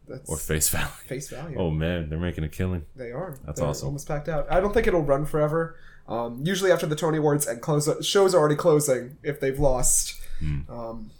That's 0.08 0.28
or 0.28 0.36
face 0.38 0.68
value. 0.70 0.86
face 1.06 1.28
value. 1.28 1.56
Oh 1.56 1.70
man, 1.70 2.08
they're 2.08 2.18
making 2.18 2.42
a 2.42 2.48
killing. 2.48 2.84
They 2.96 3.12
are. 3.12 3.38
That's 3.46 3.60
They're 3.60 3.68
awesome. 3.68 3.86
Almost 3.88 4.08
packed 4.08 4.28
out. 4.28 4.50
I 4.50 4.60
don't 4.60 4.72
think 4.74 4.86
it'll 4.88 5.02
run 5.04 5.24
forever. 5.24 5.76
Um, 6.08 6.40
usually 6.44 6.72
after 6.72 6.86
the 6.86 6.96
Tony 6.96 7.18
Awards 7.18 7.46
and 7.46 7.60
close 7.60 7.88
shows 8.04 8.34
are 8.34 8.38
already 8.38 8.56
closing 8.56 9.18
if 9.22 9.38
they've 9.40 9.58
lost. 9.58 10.14
Hmm. 10.40 10.60
Um, 10.68 11.10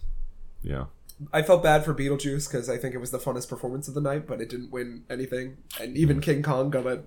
Yeah. 0.63 0.87
I 1.33 1.43
felt 1.43 1.63
bad 1.63 1.85
for 1.85 1.95
Beetlejuice 1.95 2.49
because 2.49 2.69
I 2.71 2.77
think 2.79 2.95
it 2.95 2.99
was 2.99 3.11
the 3.11 3.19
funnest 3.19 3.49
performance 3.49 3.89
of 3.89 3.95
the 3.95 4.01
night, 4.01 4.27
but 4.27 4.41
it 4.41 4.49
didn't 4.49 4.71
win 4.71 5.05
anything. 5.11 5.57
And 5.81 5.97
even 5.97 6.17
hmm. 6.17 6.23
King 6.23 6.43
Kong 6.43 6.71
got 6.71 6.87
a 6.87 7.03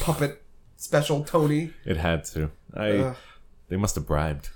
puppet 0.00 0.42
special 0.76 1.24
Tony. 1.24 1.72
It 1.84 1.96
had 1.96 2.24
to. 2.26 2.50
I 2.74 2.90
Ugh. 2.90 3.16
they 3.68 3.76
must 3.76 3.94
have 3.96 4.06
bribed. 4.06 4.50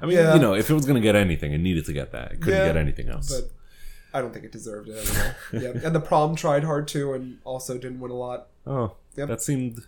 I 0.00 0.06
mean, 0.06 0.16
Yeah. 0.16 0.34
you 0.34 0.40
know, 0.40 0.54
if 0.54 0.70
it 0.70 0.74
was 0.74 0.86
gonna 0.86 1.00
get 1.00 1.14
anything, 1.16 1.52
it 1.52 1.58
needed 1.58 1.84
to 1.86 1.92
get 1.92 2.12
that. 2.12 2.32
It 2.32 2.40
couldn't 2.40 2.58
Yeah, 2.58 2.66
get 2.66 2.76
anything 2.76 3.08
else. 3.08 3.28
But 3.38 3.50
I 4.12 4.20
don't 4.22 4.32
think 4.32 4.44
it 4.44 4.52
deserved 4.52 4.88
it 4.88 5.06
yeah, 5.52 5.72
and 5.84 5.94
the 5.94 6.00
prom 6.00 6.34
tried 6.36 6.64
hard 6.64 6.88
too, 6.88 7.12
and 7.12 7.38
also 7.44 7.74
didn't 7.74 8.00
win 8.00 8.10
a 8.10 8.14
lot. 8.16 8.48
oh, 8.66 8.96
Yep. 9.16 9.28
that 9.28 9.42
seemed. 9.42 9.80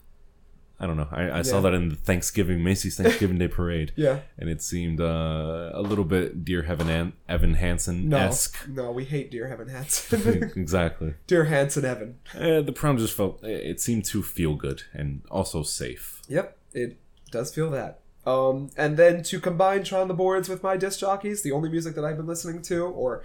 I 0.83 0.87
don't 0.89 0.97
know. 0.97 1.07
I, 1.13 1.39
I 1.39 1.43
saw 1.43 1.61
that 1.61 1.75
in 1.75 1.91
the 1.91 1.95
Thanksgiving 1.95 2.65
Macy's 2.65 2.97
Thanksgiving 2.97 3.39
Day 3.39 3.47
Parade, 3.47 3.93
Yeah, 3.97 4.19
and 4.37 4.51
it 4.51 4.61
seemed 4.61 5.01
uh, 5.01 5.71
a 5.73 5.81
little 5.81 6.05
bit 6.05 6.45
Dear 6.45 6.63
Heaven 6.63 6.91
An- 6.91 7.13
Evan 7.29 7.55
Hansen 7.55 8.09
no, 8.09 8.19
esque. 8.19 8.69
no, 8.69 8.91
we 8.91 9.05
hate 9.05 9.31
Dear 9.31 9.47
Heaven 9.47 9.69
Hansen. 9.69 10.51
exactly. 10.57 11.15
Dear 11.29 11.45
Hansen 11.45 11.85
Evan. 11.85 12.19
Uh, 12.35 12.63
the 12.63 12.73
prom 12.73 12.99
just 12.99 13.15
felt. 13.17 13.39
It 13.45 13.81
seemed 13.81 14.05
to 14.07 14.25
feel 14.25 14.57
good 14.57 14.83
and 14.93 15.23
also 15.31 15.63
safe. 15.63 16.21
Yep, 16.29 16.59
it 16.73 16.99
does 17.31 17.55
feel 17.55 17.71
that. 17.71 18.01
Um, 18.27 18.71
and 18.77 18.97
then 18.97 19.23
to 19.25 19.39
combine 19.39 19.85
Tron 19.85 20.09
the 20.09 20.15
Boards 20.15 20.49
with 20.49 20.65
my 20.65 20.77
disc 20.77 20.99
jockeys, 20.99 21.43
the 21.43 21.53
only 21.53 21.71
music 21.71 21.95
that 21.95 22.05
I've 22.05 22.17
been 22.17 22.27
listening 22.27 22.61
to, 22.63 22.85
or 22.87 23.23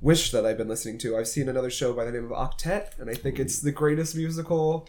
wish 0.00 0.30
that 0.32 0.46
I've 0.46 0.58
been 0.58 0.68
listening 0.68 0.96
to, 0.98 1.18
I've 1.18 1.28
seen 1.28 1.50
another 1.50 1.70
show 1.70 1.92
by 1.92 2.06
the 2.06 2.12
name 2.12 2.24
of 2.24 2.30
Octet, 2.30 2.98
and 2.98 3.10
I 3.10 3.14
think 3.14 3.38
it's 3.38 3.60
the 3.60 3.72
greatest 3.72 4.16
musical 4.16 4.88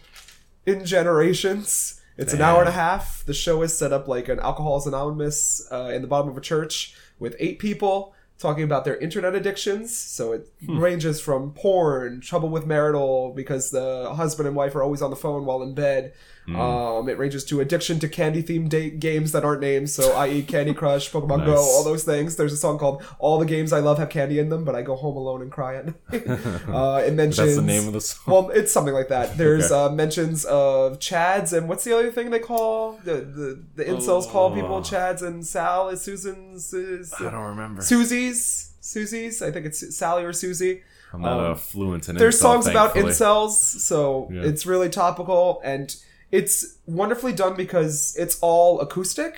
in 0.64 0.84
generations. 0.84 2.00
It's 2.18 2.32
an 2.32 2.40
hour 2.40 2.60
and 2.60 2.68
a 2.68 2.72
half. 2.72 3.24
The 3.26 3.34
show 3.34 3.62
is 3.62 3.76
set 3.76 3.92
up 3.92 4.08
like 4.08 4.28
an 4.28 4.40
Alcoholics 4.40 4.86
Anonymous 4.86 5.66
uh, 5.70 5.90
in 5.94 6.02
the 6.02 6.08
bottom 6.08 6.30
of 6.30 6.36
a 6.36 6.40
church 6.40 6.94
with 7.18 7.36
eight 7.38 7.58
people 7.58 8.14
talking 8.38 8.64
about 8.64 8.84
their 8.84 8.96
internet 8.96 9.34
addictions. 9.34 9.96
So 9.96 10.32
it 10.32 10.48
ranges 10.66 11.20
from 11.20 11.52
porn, 11.52 12.20
trouble 12.20 12.48
with 12.48 12.66
marital 12.66 13.32
because 13.34 13.70
the 13.70 14.12
husband 14.14 14.46
and 14.46 14.56
wife 14.56 14.74
are 14.74 14.82
always 14.82 15.02
on 15.02 15.10
the 15.10 15.16
phone 15.16 15.44
while 15.44 15.62
in 15.62 15.74
bed. 15.74 16.12
Um, 16.54 17.08
it 17.08 17.18
ranges 17.18 17.44
to 17.46 17.60
addiction 17.60 17.98
to 17.98 18.08
candy 18.08 18.42
themed 18.42 18.68
da- 18.68 18.90
games 18.90 19.32
that 19.32 19.44
aren't 19.44 19.60
named, 19.60 19.90
so 19.90 20.12
i.e. 20.16 20.42
Candy 20.42 20.74
Crush, 20.74 21.10
Pokemon 21.10 21.44
Go, 21.44 21.56
all 21.56 21.82
those 21.82 22.04
things. 22.04 22.36
There's 22.36 22.52
a 22.52 22.56
song 22.56 22.78
called 22.78 23.02
"All 23.18 23.38
the 23.40 23.46
Games 23.46 23.72
I 23.72 23.80
Love 23.80 23.98
Have 23.98 24.10
Candy 24.10 24.38
in 24.38 24.48
Them," 24.48 24.64
but 24.64 24.74
I 24.76 24.82
go 24.82 24.94
home 24.94 25.16
alone 25.16 25.42
and 25.42 25.50
cry 25.50 25.76
at 25.76 25.86
night. 25.86 25.96
uh, 26.68 27.02
it 27.04 27.14
mentions 27.14 27.36
That's 27.36 27.56
the 27.56 27.62
name 27.62 27.86
of 27.88 27.94
the 27.94 28.00
song. 28.00 28.32
well, 28.32 28.50
it's 28.50 28.70
something 28.70 28.94
like 28.94 29.08
that. 29.08 29.36
There's 29.36 29.72
Okay. 29.72 29.74
uh, 29.74 29.88
mentions 29.96 30.44
of 30.44 30.98
Chads 31.00 31.52
and 31.56 31.68
what's 31.68 31.82
the 31.84 31.92
other 31.98 32.12
thing 32.12 32.30
they 32.30 32.38
call 32.38 33.00
the 33.04 33.14
the, 33.14 33.62
the 33.74 33.84
incels 33.84 34.28
call 34.30 34.54
people 34.54 34.76
Oh. 34.76 34.80
Chads 34.82 35.22
and 35.22 35.44
Sal 35.44 35.88
is 35.88 36.00
Susan's 36.02 36.72
is, 36.72 37.12
I 37.18 37.24
don't 37.30 37.34
remember. 37.42 37.82
Susie's 37.82 38.70
Susie's. 38.80 39.42
I 39.42 39.50
think 39.50 39.66
it's 39.66 39.96
Sally 39.96 40.22
or 40.24 40.32
Susie. 40.32 40.82
I'm 41.12 41.22
not 41.22 41.38
Um, 41.40 41.50
a 41.52 41.56
fluent 41.56 42.08
in 42.08 42.16
incels. 42.16 42.18
There's 42.18 42.36
incel, 42.36 42.40
songs 42.42 42.66
about 42.66 42.92
thankfully. 42.94 43.12
incels, 43.14 43.50
so 43.52 44.28
Yeah. 44.32 44.42
it's 44.42 44.66
really 44.66 44.88
topical 44.88 45.60
and 45.64 45.94
it's 46.32 46.78
wonderfully 46.86 47.32
done 47.32 47.54
because 47.54 48.14
it's 48.18 48.38
all 48.40 48.80
acoustic. 48.80 49.34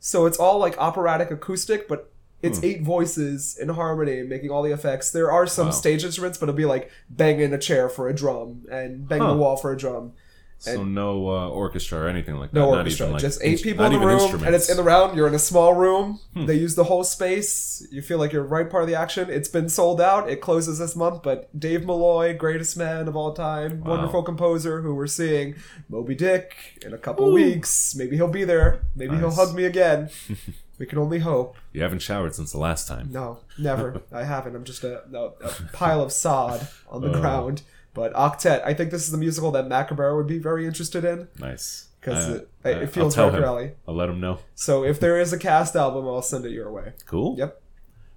So 0.00 0.26
it's 0.26 0.38
all 0.38 0.58
like 0.58 0.78
operatic 0.78 1.30
acoustic, 1.30 1.88
but 1.88 2.10
it's 2.42 2.58
Hmm. 2.60 2.64
eight 2.64 2.82
voices 2.82 3.56
in 3.58 3.68
harmony 3.70 4.22
making 4.22 4.50
all 4.50 4.62
the 4.62 4.70
effects. 4.72 5.10
There 5.10 5.30
are 5.32 5.46
some 5.46 5.66
Wow. 5.66 5.72
stage 5.72 6.04
instruments, 6.04 6.38
but 6.38 6.48
it'll 6.48 6.56
be 6.56 6.64
like 6.66 6.90
banging 7.10 7.52
a 7.52 7.58
chair 7.58 7.88
for 7.88 8.08
a 8.08 8.14
drum 8.14 8.64
and 8.70 9.08
bang 9.08 9.20
Huh. 9.20 9.32
the 9.32 9.38
wall 9.38 9.56
for 9.56 9.72
a 9.72 9.76
drum. 9.76 10.12
So 10.60 10.82
no 10.82 11.28
uh, 11.28 11.48
orchestra 11.50 12.00
or 12.00 12.08
anything 12.08 12.34
like 12.36 12.50
that. 12.50 12.58
No 12.58 12.70
Not 12.70 12.78
orchestra, 12.78 13.06
even, 13.06 13.12
like, 13.12 13.22
just 13.22 13.40
eight 13.44 13.62
people 13.62 13.84
in 13.84 13.92
the 13.92 13.98
room, 14.00 14.10
instruments. 14.18 14.40
Hmm. 14.42 14.46
and 14.46 14.54
it's 14.56 14.68
in 14.68 14.76
the 14.76 14.82
round. 14.82 15.16
You're 15.16 15.28
in 15.28 15.34
a 15.34 15.38
small 15.38 15.72
room. 15.74 16.18
They 16.34 16.54
use 16.54 16.74
the 16.74 16.84
whole 16.84 17.04
space. 17.04 17.86
You 17.92 18.02
feel 18.02 18.18
like 18.18 18.32
you're 18.32 18.42
right 18.42 18.68
part 18.68 18.82
of 18.82 18.88
the 18.88 18.94
action. 18.96 19.30
It's 19.30 19.48
been 19.48 19.68
sold 19.68 20.00
out. 20.00 20.28
It 20.28 20.40
closes 20.40 20.78
this 20.80 20.96
month, 20.96 21.22
but 21.22 21.48
Dave 21.58 21.84
Malloy, 21.86 22.36
greatest 22.36 22.76
man 22.76 23.06
of 23.08 23.14
all 23.16 23.32
time, 23.32 23.80
Wow. 23.80 23.90
wonderful 23.90 24.22
composer, 24.24 24.82
who 24.82 24.94
we're 24.96 25.06
seeing 25.06 25.54
Moby 25.88 26.14
Dick 26.16 26.54
in 26.84 26.92
a 26.92 26.98
couple 26.98 27.32
weeks. 27.32 27.94
Maybe 27.96 28.16
he'll 28.16 28.26
be 28.28 28.44
there. 28.44 28.82
Maybe 28.96 29.16
he'll 29.16 29.30
hug 29.34 29.54
me 29.54 29.64
again. 29.64 30.10
we 30.78 30.86
can 30.86 30.98
only 30.98 31.20
hope. 31.20 31.56
You 31.72 31.82
haven't 31.82 32.02
showered 32.02 32.34
since 32.34 32.50
the 32.52 32.58
last 32.58 32.88
time. 32.88 33.10
No, 33.12 33.38
never. 33.58 34.02
I 34.12 34.24
haven't. 34.24 34.56
I'm 34.56 34.64
just 34.64 34.82
a, 34.82 35.02
a, 35.12 35.24
a 35.44 35.50
pile 35.72 36.02
of 36.02 36.10
sod 36.12 36.66
on 36.88 37.00
the 37.02 37.10
Oh. 37.16 37.20
ground. 37.20 37.62
But 37.94 38.12
Octet, 38.14 38.62
I 38.64 38.74
think 38.74 38.90
this 38.90 39.02
is 39.04 39.10
the 39.10 39.18
musical 39.18 39.50
that 39.52 39.68
Macabre 39.68 40.14
would 40.16 40.26
be 40.26 40.38
very 40.38 40.66
interested 40.66 41.04
in 41.04 41.28
Nice. 41.38 41.88
because 42.00 42.28
Uh, 42.28 42.32
it, 42.64 42.76
uh, 42.76 42.80
it 42.82 42.90
feels 42.90 43.16
I'll 43.18 43.30
him. 43.30 43.42
rally. 43.42 43.72
I'll 43.88 43.94
let 43.94 44.08
him 44.08 44.20
know. 44.20 44.38
So 44.54 44.84
if 44.84 45.00
there 45.00 45.18
is 45.18 45.32
a 45.32 45.38
cast 45.38 45.74
album, 45.74 46.06
I'll 46.06 46.22
send 46.22 46.44
it 46.44 46.52
your 46.52 46.70
way. 46.70 46.92
Cool. 47.06 47.36
Yep. 47.38 47.60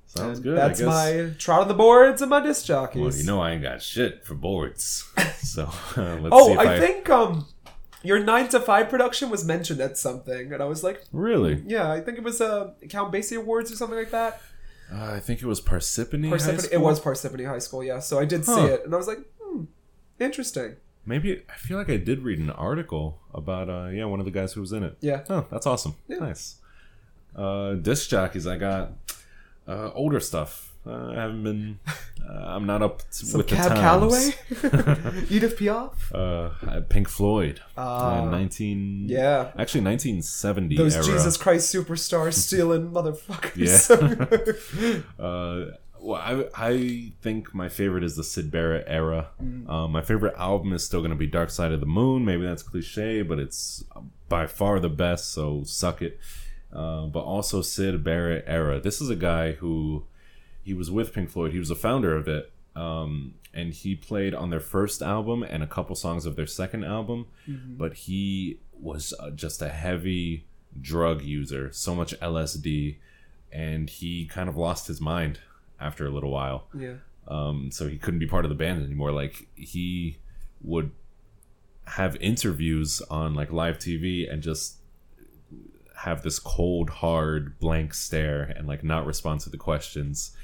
Sounds 0.05 0.37
And 0.39 0.43
good. 0.43 0.57
That's 0.57 0.81
I 0.81 0.83
guess. 0.83 1.27
my 1.29 1.33
trot 1.37 1.61
on 1.61 1.67
the 1.69 1.73
boards 1.73 2.21
and 2.21 2.29
my 2.29 2.41
disc 2.41 2.65
jockeys. 2.65 3.01
Well, 3.01 3.15
you 3.15 3.23
know 3.23 3.39
I 3.41 3.51
ain't 3.51 3.63
got 3.63 3.81
shit 3.81 4.25
for 4.25 4.35
boards. 4.35 5.05
So 5.41 5.63
uh, 5.63 5.67
let's 5.97 5.97
see 5.97 6.29
oh, 6.31 6.53
if 6.53 6.59
I, 6.59 6.79
think 6.79 7.09
um, 7.09 7.45
your 8.03 8.19
nine 8.23 8.47
to 8.49 8.59
five 8.59 8.87
production 8.89 9.29
was 9.29 9.43
mentioned 9.43 9.81
at 9.81 9.97
something, 9.97 10.53
and 10.53 10.61
I 10.61 10.65
was 10.65 10.81
like, 10.81 11.03
really. 11.11 11.61
yeah, 11.65 11.91
I 11.91 11.99
think 11.99 12.17
it 12.17 12.23
was 12.23 12.39
uh, 12.39 12.71
Count 12.87 13.11
Basie 13.11 13.35
Awards 13.37 13.69
or 13.71 13.75
something 13.75 13.97
like 13.97 14.11
that. 14.11 14.39
Uh, 14.93 15.13
I 15.15 15.19
think 15.19 15.41
it 15.41 15.45
was 15.45 15.59
Parsippany. 15.59 16.29
High 16.29 16.35
Parsippany, 16.37 16.61
School? 16.61 16.79
it 16.79 16.81
was 16.81 16.99
Parsippany 17.01 17.45
High 17.47 17.59
School, 17.59 17.83
yeah. 17.83 17.99
So 17.99 18.17
I 18.19 18.23
did 18.25 18.45
see 18.45 18.61
it, 18.61 18.85
and 18.85 18.93
I 18.93 18.97
was 18.97 19.07
like, 19.07 19.19
interesting. 20.21 20.75
Maybe 21.05 21.41
I 21.49 21.53
feel 21.57 21.77
like 21.77 21.89
I 21.89 21.97
did 21.97 22.21
read 22.21 22.39
an 22.39 22.51
article 22.51 23.19
about 23.33 23.69
uh 23.69 23.87
yeah 23.87 24.05
one 24.05 24.19
of 24.19 24.25
the 24.25 24.31
guys 24.31 24.53
who 24.53 24.61
was 24.61 24.71
in 24.71 24.83
it. 24.83 24.97
Yeah. 25.01 25.23
Oh, 25.29 25.45
that's 25.51 25.65
awesome. 25.65 25.95
Yeah. 26.07 26.17
Nice. 26.19 26.55
Uh, 27.35 27.73
disc 27.73 28.09
jockeys. 28.09 28.45
I 28.45 28.57
got 28.57 28.91
uh, 29.67 29.91
older 29.93 30.19
stuff. 30.19 30.73
Uh, 30.85 31.11
I 31.11 31.15
haven't 31.15 31.43
been. 31.43 31.79
Uh, 32.27 32.33
I'm 32.33 32.65
not 32.65 32.81
up 32.81 32.99
to, 32.99 33.25
Some 33.25 33.37
with 33.37 33.47
Cab 33.47 33.69
the 33.69 33.75
Calloway. 33.75 34.29
Edith 35.29 35.57
Piaf. 35.57 35.93
uh, 36.13 36.81
Pink 36.89 37.07
Floyd. 37.07 37.61
Uh, 37.77 38.27
Nineteen. 38.29 39.05
yeah. 39.07 39.51
Actually, 39.57 39.81
1970 39.85 40.75
Those 40.77 40.95
era. 40.95 41.05
Jesus 41.05 41.37
Christ 41.37 41.73
superstar 41.73 42.33
stealing 42.33 42.91
motherfuckers. 42.91 43.57
Yeah. 45.19 45.23
uh, 45.23 45.77
well, 46.01 46.19
I, 46.19 46.69
I 46.69 47.11
think 47.21 47.53
my 47.53 47.69
favorite 47.69 48.03
is 48.03 48.15
the 48.15 48.23
Syd 48.23 48.49
Barrett 48.49 48.85
era. 48.87 49.29
Mm. 49.41 49.69
Um, 49.69 49.91
my 49.91 50.01
favorite 50.01 50.33
album 50.35 50.73
is 50.73 50.83
still 50.83 50.99
going 51.01 51.11
to 51.11 51.17
be 51.17 51.27
Dark 51.27 51.51
Side 51.51 51.71
of 51.71 51.79
the 51.79 51.85
Moon. 51.85 52.25
Maybe 52.25 52.43
that's 52.43 52.63
cliche, 52.63 53.21
but 53.21 53.37
it's 53.37 53.83
by 54.27 54.47
far 54.47 54.79
the 54.79 54.89
best, 54.89 55.31
so 55.31 55.63
suck 55.63 56.01
it. 56.01 56.19
Uh, 56.73 57.05
but 57.05 57.19
also 57.19 57.61
Syd 57.61 58.03
Barrett 58.03 58.43
era. 58.47 58.79
This 58.79 58.99
is 58.99 59.09
a 59.09 59.15
guy 59.15 59.53
who 59.53 60.05
he 60.63 60.73
was 60.73 60.89
with 60.89 61.13
Pink 61.13 61.29
Floyd. 61.29 61.51
He 61.51 61.59
was 61.59 61.69
a 61.69 61.75
founder 61.75 62.15
of 62.15 62.27
it. 62.27 62.51
Um, 62.75 63.35
and 63.53 63.73
he 63.73 63.95
played 63.95 64.33
on 64.33 64.49
their 64.49 64.61
first 64.61 65.01
album 65.01 65.43
and 65.43 65.61
a 65.61 65.67
couple 65.67 65.95
songs 65.95 66.25
of 66.25 66.35
their 66.35 66.47
second 66.47 66.83
album. 66.83 67.27
But 67.77 67.93
he 67.93 68.59
was 68.73 69.13
uh, 69.19 69.29
just 69.31 69.61
a 69.61 69.69
heavy 69.69 70.45
drug 70.79 71.21
user, 71.21 71.71
so 71.73 71.93
much 71.93 72.17
LSD, 72.19 72.95
and 73.51 73.89
he 73.89 74.25
kind 74.25 74.49
of 74.49 74.55
lost 74.55 74.87
his 74.87 75.01
mind 75.01 75.39
after 75.81 76.05
a 76.05 76.09
little 76.09 76.31
while. 76.31 76.67
yeah. 76.77 76.95
Um, 77.27 77.69
so 77.71 77.87
he 77.87 77.97
couldn't 77.97 78.19
be 78.19 78.27
part 78.27 78.45
of 78.45 78.49
the 78.49 78.55
band 78.55 78.83
anymore. 78.83 79.11
Like 79.11 79.47
he 79.55 80.17
would 80.61 80.91
have 81.85 82.15
interviews 82.17 83.01
on 83.09 83.33
like 83.35 83.51
live 83.51 83.77
TV 83.77 84.31
and 84.31 84.41
just 84.41 84.77
have 85.97 86.23
this 86.23 86.39
cold, 86.39 86.89
hard, 86.89 87.59
blank 87.59 87.93
stare 87.93 88.41
and 88.41 88.67
like 88.67 88.83
not 88.83 89.05
respond 89.05 89.39
to 89.41 89.49
the 89.49 89.57
questions 89.57 90.35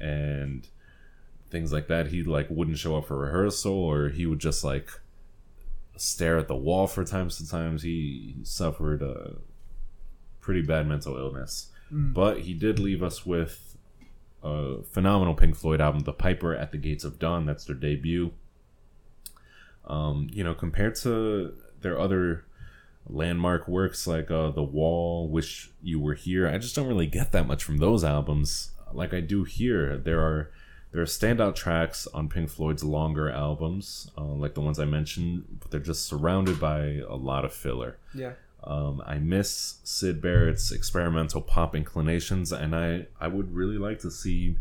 and 0.00 0.66
things 1.50 1.72
like 1.72 1.86
that. 1.88 2.08
He 2.08 2.22
like 2.22 2.46
wouldn't 2.50 2.78
show 2.78 2.96
up 2.96 3.06
for 3.06 3.18
rehearsal 3.18 3.74
or 3.74 4.08
he 4.08 4.24
would 4.26 4.38
just 4.40 4.64
like 4.64 4.90
stare 5.96 6.38
at 6.38 6.48
the 6.48 6.56
wall 6.56 6.86
for 6.86 7.04
times 7.04 7.36
to 7.36 7.48
times. 7.48 7.82
He 7.82 8.36
suffered 8.42 9.02
a 9.02 9.36
pretty 10.40 10.62
bad 10.62 10.88
mental 10.88 11.16
illness. 11.18 11.68
But 12.14 12.40
he 12.40 12.54
did 12.54 12.78
leave 12.78 13.02
us 13.02 13.26
with 13.26 13.71
a 14.42 14.82
phenomenal 14.82 15.34
Pink 15.34 15.56
Floyd 15.56 15.80
album, 15.80 16.00
The 16.00 16.12
Piper 16.12 16.54
at 16.54 16.72
the 16.72 16.78
Gates 16.78 17.04
of 17.04 17.18
Dawn. 17.18 17.46
That's 17.46 17.64
their 17.64 17.76
debut. 17.76 18.32
Um, 19.86 20.28
you 20.30 20.44
know, 20.44 20.54
compared 20.54 20.94
to 20.96 21.54
their 21.80 21.98
other 21.98 22.44
landmark 23.08 23.66
works 23.66 24.06
like 24.06 24.30
uh, 24.30 24.50
The 24.50 24.62
Wall, 24.62 25.28
Wish 25.28 25.70
You 25.82 26.00
Were 26.00 26.14
Here, 26.14 26.48
I 26.48 26.58
just 26.58 26.76
don't 26.76 26.86
really 26.86 27.06
get 27.06 27.32
that 27.32 27.46
much 27.46 27.64
from 27.64 27.78
those 27.78 28.04
albums. 28.04 28.70
Like 28.92 29.12
I 29.14 29.20
do 29.20 29.44
here, 29.44 29.96
there 29.96 30.20
are 30.20 30.50
there 30.92 31.00
are 31.00 31.06
standout 31.06 31.54
tracks 31.54 32.06
on 32.12 32.28
Pink 32.28 32.50
Floyd's 32.50 32.84
longer 32.84 33.30
albums, 33.30 34.10
uh, 34.16 34.24
like 34.24 34.52
the 34.52 34.60
ones 34.60 34.78
I 34.78 34.84
mentioned, 34.84 35.44
but 35.58 35.70
they're 35.70 35.80
just 35.80 36.04
surrounded 36.04 36.60
by 36.60 37.00
a 37.08 37.14
lot 37.14 37.46
of 37.46 37.54
filler. 37.54 37.96
Yeah. 38.14 38.32
Um, 38.64 39.02
I 39.04 39.18
miss 39.18 39.76
Syd 39.84 40.20
Barrett's 40.20 40.70
experimental 40.70 41.40
pop 41.40 41.74
inclinations, 41.74 42.52
and 42.52 42.74
I, 42.76 43.06
I 43.20 43.26
would 43.28 43.54
really 43.54 43.78
like 43.78 43.98
to 44.00 44.10
see 44.10 44.56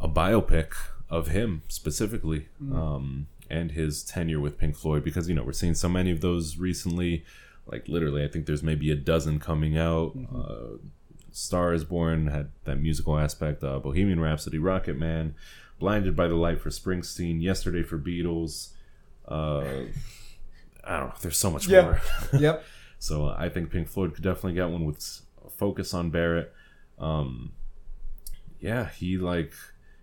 a 0.00 0.08
biopic 0.08 0.72
of 1.10 1.28
him 1.28 1.62
specifically 1.68 2.48
um, 2.72 3.26
and 3.50 3.72
his 3.72 4.02
tenure 4.04 4.40
with 4.40 4.58
Pink 4.58 4.76
Floyd 4.76 5.02
because, 5.04 5.28
you 5.28 5.34
know, 5.34 5.42
we're 5.42 5.52
seeing 5.52 5.74
so 5.74 5.88
many 5.88 6.10
of 6.10 6.20
those 6.20 6.56
recently. 6.58 7.24
Like, 7.66 7.88
literally, 7.88 8.22
I 8.24 8.28
think 8.28 8.46
there's 8.46 8.62
maybe 8.62 8.90
a 8.92 8.96
dozen 8.96 9.40
coming 9.40 9.76
out. 9.76 10.12
Uh, 10.32 10.78
Star 11.32 11.72
is 11.74 11.82
Born 11.84 12.28
had 12.28 12.50
that 12.64 12.76
musical 12.76 13.18
aspect. 13.18 13.62
Uh, 13.64 13.78
Bohemian 13.80 14.20
Rhapsody, 14.20 14.58
Rocket 14.58 14.96
Man, 14.96 15.34
Blinded 15.80 16.14
by 16.14 16.28
the 16.28 16.34
Light 16.36 16.60
for 16.60 16.70
Springsteen, 16.70 17.42
Yesterday 17.42 17.82
for 17.82 17.98
Beatles. 17.98 18.68
Uh, 19.26 19.60
I 20.84 20.98
don't 21.00 21.08
know. 21.08 21.14
There's 21.20 21.38
so 21.38 21.50
much 21.50 21.66
Yeah. 21.66 21.82
more. 21.82 22.00
Yep. 22.40 22.64
So 23.06 23.28
I 23.28 23.48
think 23.48 23.70
Pink 23.70 23.88
Floyd 23.88 24.14
could 24.14 24.24
definitely 24.24 24.54
get 24.54 24.68
one 24.68 24.84
with 24.84 25.20
focus 25.56 25.94
on 25.94 26.10
Barrett. 26.10 26.52
Um, 26.98 27.52
yeah, 28.58 28.88
he 28.88 29.16
like 29.16 29.52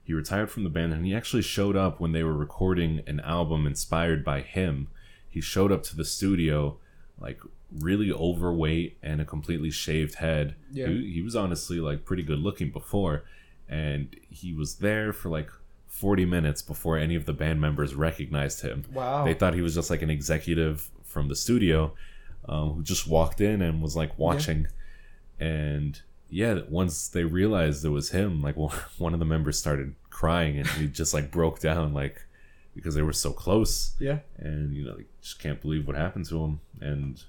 he 0.05 0.13
retired 0.13 0.49
from 0.49 0.63
the 0.63 0.69
band 0.69 0.93
and 0.93 1.05
he 1.05 1.13
actually 1.13 1.41
showed 1.41 1.75
up 1.75 1.99
when 1.99 2.13
they 2.13 2.23
were 2.23 2.33
recording 2.33 3.01
an 3.05 3.19
album 3.19 3.67
inspired 3.67 4.23
by 4.23 4.39
him. 4.41 4.87
He 5.27 5.41
showed 5.41 5.71
up 5.71 5.83
to 5.83 5.97
the 5.97 6.05
studio 6.05 6.77
like 7.19 7.41
really 7.71 8.11
overweight 8.11 8.97
and 9.03 9.19
a 9.19 9.25
completely 9.25 9.69
shaved 9.71 10.15
head. 10.15 10.55
Yeah. 10.71 10.87
He, 10.87 11.13
he 11.13 11.21
was 11.21 11.35
honestly 11.35 11.79
like 11.79 12.05
pretty 12.05 12.23
good 12.23 12.39
looking 12.39 12.69
before 12.69 13.25
and 13.67 14.15
he 14.29 14.53
was 14.53 14.75
there 14.75 15.11
for 15.11 15.29
like 15.29 15.49
40 15.87 16.25
minutes 16.25 16.61
before 16.61 16.97
any 16.97 17.15
of 17.15 17.25
the 17.25 17.33
band 17.33 17.59
members 17.59 17.95
recognized 17.95 18.61
him. 18.61 18.85
Wow. 18.93 19.25
They 19.25 19.33
thought 19.33 19.55
he 19.55 19.61
was 19.61 19.75
just 19.75 19.89
like 19.89 20.01
an 20.01 20.09
executive 20.09 20.89
from 21.03 21.27
the 21.27 21.35
studio 21.35 21.93
um, 22.47 22.73
who 22.73 22.83
just 22.83 23.07
walked 23.07 23.41
in 23.41 23.61
and 23.61 23.81
was 23.81 23.95
like 23.95 24.17
watching. 24.17 24.67
And 25.39 26.01
yeah, 26.29 26.61
once 26.69 27.07
they 27.07 27.23
realized 27.23 27.85
it 27.85 27.89
was 27.89 28.11
him, 28.11 28.41
like 28.41 28.57
one 28.57 28.75
one 28.97 29.13
of 29.13 29.19
the 29.19 29.25
members 29.25 29.57
started 29.59 29.95
crying 30.09 30.57
and 30.57 30.67
he 30.67 30.87
just 30.87 31.13
like 31.13 31.31
broke 31.31 31.59
down, 31.59 31.93
like 31.93 32.21
because 32.75 32.95
they 32.95 33.01
were 33.01 33.13
so 33.13 33.31
close. 33.31 33.95
yeah. 33.99 34.19
And 34.37 34.73
you 34.73 34.85
know, 34.85 34.97
they 34.97 35.05
just 35.21 35.39
can't 35.39 35.61
believe 35.61 35.87
what 35.87 35.95
happened 35.95 36.25
to 36.29 36.43
him. 36.43 36.59
And 36.81 37.21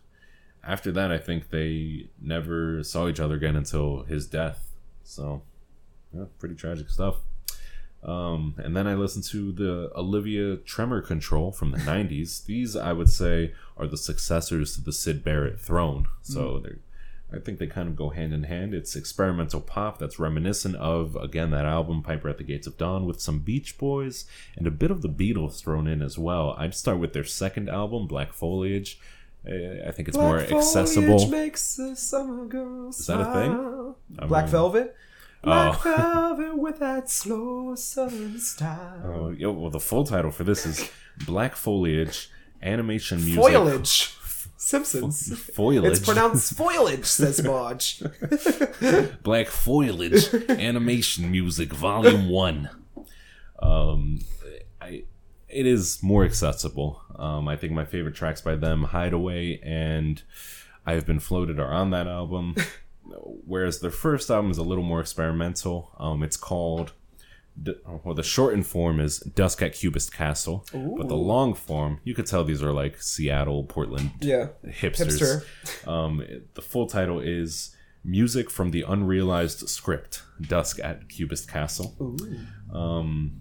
after 0.66 0.90
that, 0.92 1.12
I 1.12 1.18
think 1.18 1.50
they 1.50 2.08
never 2.20 2.82
saw 2.82 3.08
each 3.08 3.20
other 3.20 3.34
again 3.34 3.56
until 3.56 4.04
his 4.04 4.26
death. 4.26 4.70
So, 5.02 5.42
yeah, 6.14 6.24
pretty 6.38 6.54
tragic 6.54 6.88
stuff. 6.88 7.16
Um, 8.04 8.54
and 8.58 8.76
then 8.76 8.86
I 8.86 8.94
listened 8.94 9.24
to 9.24 9.50
the 9.52 9.90
Olivia 9.96 10.56
Tremor 10.56 11.00
Control 11.00 11.52
from 11.52 11.70
the 11.70 11.78
90s. 11.78 12.44
These, 12.44 12.76
I 12.76 12.92
would 12.92 13.08
say, 13.08 13.54
are 13.76 13.86
the 13.86 13.96
successors 13.96 14.74
to 14.74 14.82
the 14.82 14.92
Syd 14.92 15.24
Barrett 15.24 15.58
throne. 15.58 16.06
So 16.22 16.58
they're, 16.58 16.78
I 17.32 17.38
think 17.38 17.58
they 17.58 17.66
kind 17.66 17.88
of 17.88 17.96
go 17.96 18.10
hand 18.10 18.34
in 18.34 18.44
hand. 18.44 18.74
It's 18.74 18.94
experimental 18.94 19.60
pop 19.60 19.98
that's 19.98 20.18
reminiscent 20.18 20.76
of, 20.76 21.16
again, 21.16 21.50
that 21.50 21.64
album 21.64 22.02
Piper 22.02 22.28
at 22.28 22.38
the 22.38 22.44
Gates 22.44 22.66
of 22.66 22.76
Dawn 22.76 23.06
with 23.06 23.20
some 23.20 23.38
Beach 23.40 23.78
Boys 23.78 24.26
and 24.56 24.66
a 24.66 24.70
bit 24.70 24.90
of 24.90 25.00
the 25.02 25.08
Beatles 25.08 25.60
thrown 25.60 25.86
in 25.86 26.02
as 26.02 26.18
well. 26.18 26.54
I'd 26.58 26.74
start 26.74 26.98
with 26.98 27.14
their 27.14 27.24
second 27.24 27.70
album, 27.70 28.06
Black 28.06 28.32
Foliage. 28.32 29.00
Uh, 29.46 29.86
I 29.86 29.90
think 29.90 30.08
it's 30.08 30.16
more 30.16 30.38
accessible. 30.38 31.26
makes 31.28 31.76
the 31.76 31.96
summer 31.96 32.46
girl 32.46 32.88
Is 32.88 33.06
that 33.06 33.20
a 33.20 33.32
thing? 33.32 33.94
I'm 34.18 34.28
Black 34.28 34.44
wrong. 34.44 34.50
Black 35.44 35.82
velvet 35.82 36.56
with 36.56 36.78
that 36.78 37.10
slow 37.10 37.74
southern 37.74 38.38
style. 38.38 39.02
Oh, 39.04 39.30
yo, 39.30 39.52
well, 39.52 39.70
the 39.70 39.80
full 39.80 40.04
title 40.04 40.30
for 40.30 40.44
this 40.44 40.66
is 40.66 40.90
Black 41.26 41.56
Foliage 41.56 42.30
Animation 42.62 43.18
Music. 43.18 43.42
Foliage. 43.42 44.16
Simpsons. 44.56 45.38
Foliage. 45.50 45.84
It's 45.84 46.00
pronounced 46.04 46.56
foliage, 46.56 47.04
says 47.04 47.42
Marge. 47.44 48.02
Black 49.22 49.48
Foliage 49.48 50.32
Animation 50.48 51.30
Music 51.30 51.72
Volume 51.72 52.28
One. 52.30 52.70
Um, 53.60 54.20
I 54.80 55.04
it 55.54 55.66
is 55.66 56.02
more 56.02 56.24
accessible. 56.24 57.00
Um, 57.16 57.46
I 57.46 57.56
think 57.56 57.72
my 57.72 57.84
favorite 57.84 58.14
tracks 58.14 58.40
by 58.40 58.56
them, 58.56 58.84
Hideaway 58.84 59.60
and 59.62 60.22
I 60.84 60.94
Have 60.94 61.06
Been 61.06 61.20
Floated, 61.20 61.60
are 61.60 61.72
on 61.72 61.90
that 61.90 62.08
album. 62.08 62.56
Whereas 63.06 63.80
their 63.80 63.90
first 63.90 64.30
album 64.30 64.50
is 64.50 64.58
a 64.58 64.62
little 64.62 64.84
more 64.84 65.00
experimental. 65.00 65.92
Um, 65.98 66.22
it's 66.22 66.36
called. 66.36 66.92
Well, 68.02 68.14
the 68.14 68.24
shortened 68.24 68.66
form 68.66 68.98
is 68.98 69.20
Dusk 69.20 69.62
at 69.62 69.74
Cubist 69.74 70.12
Castle, 70.12 70.66
but 70.72 71.06
the 71.06 71.14
long 71.14 71.54
form, 71.54 72.00
you 72.02 72.12
could 72.12 72.26
tell 72.26 72.42
these 72.42 72.64
are 72.64 72.72
like 72.72 73.00
Seattle, 73.00 73.62
Portland 73.62 74.10
Yeah. 74.20 74.48
hipsters. 74.66 75.20
Hipster. 75.20 75.86
Um, 75.88 76.20
it- 76.20 76.54
the 76.56 76.62
full 76.62 76.88
title 76.88 77.20
is 77.20 77.76
Music 78.02 78.50
from 78.50 78.72
the 78.72 78.82
Unrealized 78.82 79.68
Script, 79.68 80.22
Dusk 80.40 80.80
at 80.82 81.08
Cubist 81.08 81.48
Castle. 81.48 81.94
Um, 82.72 83.40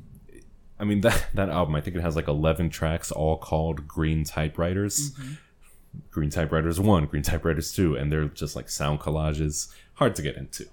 I 0.79 0.83
mean 0.85 1.01
that 1.01 1.25
that 1.33 1.49
album, 1.49 1.73
I 1.75 1.81
think 1.81 1.95
it 1.95 2.01
has 2.01 2.15
like 2.15 2.27
eleven 2.27 2.69
tracks, 2.69 3.11
all 3.11 3.37
called 3.37 3.87
Green 3.87 4.23
Typewriters. 4.25 5.11
Green 6.11 6.29
Typewriters 6.29 6.79
One, 6.79 7.05
Green 7.05 7.23
Typewriters 7.23 7.73
Two, 7.73 7.95
and 7.95 8.11
they're 8.11 8.25
just 8.25 8.55
like 8.55 8.69
sound 8.69 8.99
collages. 8.99 9.73
Hard 9.95 10.15
to 10.15 10.21
get 10.21 10.35
into, 10.37 10.65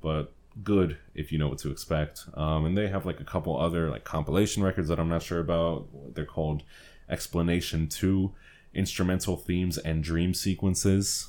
but 0.00 0.32
good 0.64 0.96
if 1.14 1.30
you 1.32 1.38
know 1.38 1.48
what 1.48 1.58
to 1.58 1.70
expect. 1.70 2.24
Um, 2.34 2.64
and 2.64 2.76
they 2.76 2.88
have 2.88 3.04
like 3.06 3.20
a 3.20 3.24
couple 3.24 3.58
other 3.58 3.90
like 3.90 4.04
compilation 4.04 4.62
records 4.62 4.88
that 4.88 4.98
I'm 4.98 5.08
not 5.08 5.22
sure 5.22 5.40
about. 5.40 5.86
They're 6.14 6.24
called 6.24 6.62
Explanation 7.08 7.88
Two, 7.88 8.32
Instrumental 8.74 9.36
Themes 9.36 9.78
and 9.78 10.02
Dream 10.02 10.34
Sequences. 10.34 11.28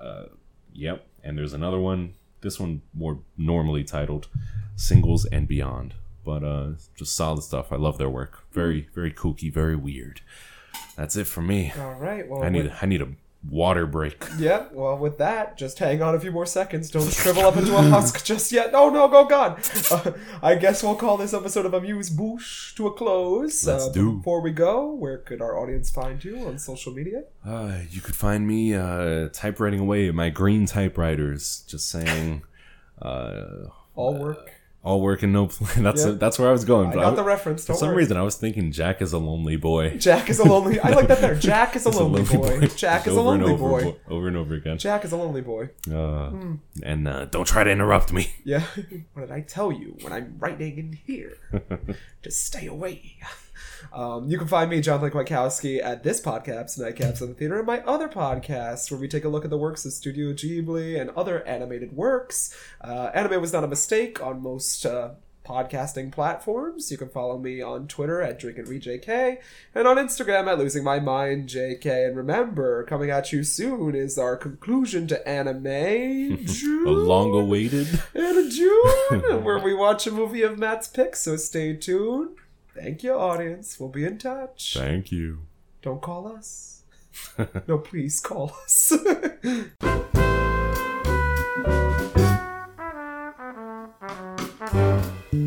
Uh, 0.00 0.26
yep, 0.72 1.06
and 1.22 1.36
there's 1.36 1.52
another 1.52 1.80
one. 1.80 2.14
This 2.40 2.60
one 2.60 2.82
more 2.94 3.18
normally 3.36 3.82
titled 3.82 4.28
Singles 4.76 5.24
and 5.26 5.48
Beyond. 5.48 5.94
But 6.24 6.44
uh, 6.44 6.70
just 6.94 7.16
solid 7.16 7.42
stuff. 7.42 7.72
I 7.72 7.76
love 7.76 7.98
their 7.98 8.10
work. 8.10 8.44
Very, 8.52 8.88
very 8.94 9.10
kooky, 9.10 9.52
very 9.52 9.74
weird. 9.74 10.20
That's 10.96 11.16
it 11.16 11.26
for 11.26 11.42
me. 11.42 11.72
All 11.78 11.94
right. 11.94 12.28
Well, 12.28 12.42
I 12.42 12.48
need 12.48 12.64
with- 12.64 12.72
I 12.82 12.86
need 12.86 13.02
a 13.02 13.08
water 13.48 13.86
break. 13.86 14.26
Yeah, 14.36 14.64
well, 14.72 14.98
with 14.98 15.18
that, 15.18 15.56
just 15.56 15.78
hang 15.78 16.02
on 16.02 16.16
a 16.16 16.20
few 16.20 16.32
more 16.32 16.44
seconds. 16.44 16.90
Don't 16.90 17.08
shrivel 17.08 17.44
up 17.46 17.56
into 17.56 17.72
a 17.76 17.82
husk 17.82 18.24
just 18.32 18.50
yet. 18.50 18.72
No, 18.72 18.90
no, 18.90 19.06
go 19.06 19.26
God. 19.26 19.60
Uh, 19.92 20.10
I 20.42 20.56
guess 20.56 20.82
we'll 20.82 20.96
call 20.96 21.16
this 21.16 21.32
episode 21.32 21.64
of 21.64 21.72
Amuse 21.72 22.10
Bouche 22.10 22.74
to 22.74 22.88
a 22.88 22.92
close. 22.92 23.64
Let's 23.64 23.86
uh, 23.86 23.92
do. 23.92 24.16
Before 24.16 24.40
we 24.40 24.50
go, 24.50 24.92
where 24.92 25.18
could 25.18 25.40
our 25.40 25.56
audience 25.56 25.88
find 25.88 26.22
you 26.22 26.46
on 26.48 26.58
social 26.58 26.92
media? 26.92 27.22
Uh, 27.46 27.78
you 27.88 28.00
could 28.00 28.16
find 28.16 28.44
me 28.46 28.74
uh, 28.74 29.28
typewriting 29.32 29.78
away 29.78 30.08
at 30.08 30.16
my 30.16 30.30
green 30.30 30.66
typewriters, 30.66 31.62
just 31.68 31.88
saying 31.88 32.42
uh, 33.00 33.66
All 33.94 34.18
work. 34.18 34.50
All 34.84 35.00
work 35.00 35.22
and 35.22 35.32
no 35.32 35.46
play. 35.48 35.82
That's 35.82 36.04
Yeah. 36.06 36.12
that's 36.12 36.38
where 36.38 36.48
I 36.48 36.52
was 36.52 36.64
going. 36.64 36.90
I 36.90 36.94
got 36.94 37.12
I- 37.12 37.16
the 37.16 37.24
reference. 37.24 37.66
for 37.66 37.72
Don't 37.72 37.78
some 37.80 37.88
worry. 37.88 37.98
reason, 37.98 38.16
I 38.16 38.22
was 38.22 38.36
thinking 38.36 38.70
Jack 38.72 39.02
is 39.02 39.12
a 39.12 39.18
lonely 39.18 39.56
boy. 39.56 39.90
Jack 39.98 40.30
is 40.30 40.38
a 40.38 40.44
lonely. 40.44 40.78
I 40.80 40.90
like 40.90 41.08
that 41.08 41.20
there. 41.20 41.34
Jack 41.50 41.76
is 41.76 41.84
a 41.84 41.88
It's 41.88 41.98
a 41.98 42.02
lonely 42.04 42.22
boy. 42.24 42.66
Jack 42.68 43.06
is 43.06 43.14
a 43.14 43.20
lonely 43.20 43.52
over, 43.52 43.68
boy. 43.68 43.96
over 44.08 44.28
and 44.28 44.36
over 44.36 44.54
again. 44.54 44.78
Jack 44.78 45.04
is 45.04 45.12
a 45.12 45.16
lonely 45.16 45.40
boy. 45.42 45.70
Uh, 45.92 46.30
And 46.82 47.08
uh, 47.08 47.24
don't 47.26 47.46
try 47.46 47.64
to 47.64 47.70
interrupt 47.70 48.12
me. 48.12 48.32
Yeah. 48.44 48.62
what 49.14 49.22
did 49.22 49.30
I 49.32 49.40
tell 49.42 49.70
you 49.72 49.96
when 50.02 50.12
I'm 50.12 50.36
writing 50.38 50.78
in 50.78 50.92
here? 51.06 51.36
Just 52.22 52.44
stay 52.46 52.66
away. 52.66 53.16
Um, 53.92 54.28
you 54.28 54.38
can 54.38 54.48
find 54.48 54.70
me, 54.70 54.80
Jonathan 54.80 55.10
Kwiatkowski, 55.10 55.82
at 55.82 56.02
this 56.02 56.20
podcast, 56.20 56.78
Nightcaps 56.78 57.20
in 57.20 57.28
the 57.28 57.34
Theater, 57.34 57.58
and 57.58 57.66
my 57.66 57.80
other 57.80 58.08
podcast, 58.08 58.90
where 58.90 59.00
we 59.00 59.08
take 59.08 59.24
a 59.24 59.28
look 59.28 59.44
at 59.44 59.50
the 59.50 59.58
works 59.58 59.84
of 59.84 59.92
Studio 59.92 60.32
Ghibli 60.32 61.00
and 61.00 61.10
other 61.10 61.46
animated 61.46 61.92
works. 61.96 62.56
Uh, 62.80 63.10
anime 63.14 63.40
was 63.40 63.52
not 63.52 63.64
a 63.64 63.68
mistake 63.68 64.22
on 64.22 64.42
most 64.42 64.84
uh, 64.84 65.10
podcasting 65.46 66.12
platforms. 66.12 66.90
You 66.90 66.98
can 66.98 67.08
follow 67.08 67.38
me 67.38 67.62
on 67.62 67.88
Twitter 67.88 68.20
at 68.20 68.38
DrinkAndReadJK 68.38 69.38
and 69.74 69.88
on 69.88 69.96
Instagram 69.96 70.46
at 70.46 70.58
Losing 70.58 70.84
My 70.84 71.00
Mind 71.00 71.48
JK. 71.48 72.08
And 72.08 72.16
remember, 72.18 72.84
coming 72.84 73.08
at 73.08 73.32
you 73.32 73.42
soon 73.42 73.94
is 73.94 74.18
our 74.18 74.36
conclusion 74.36 75.06
to 75.08 75.26
anime. 75.26 75.64
June, 76.44 76.86
A 76.86 76.90
long 76.90 77.32
awaited. 77.34 77.88
in 78.14 78.50
June, 78.50 79.42
where 79.42 79.58
we 79.58 79.72
watch 79.72 80.06
a 80.06 80.10
movie 80.10 80.42
of 80.42 80.58
Matt's 80.58 80.86
pick. 80.88 81.16
So 81.16 81.36
stay 81.36 81.74
tuned. 81.74 82.36
Thank 82.80 83.02
you, 83.02 83.14
audience. 83.14 83.80
We'll 83.80 83.88
be 83.88 84.04
in 84.04 84.18
touch. 84.18 84.76
Thank 84.78 85.10
you. 85.10 85.40
Don't 85.82 86.00
call 86.00 86.28
us. 86.28 86.84
no, 87.68 87.78
please 87.78 88.20
call 88.20 88.52
us. 88.62 88.92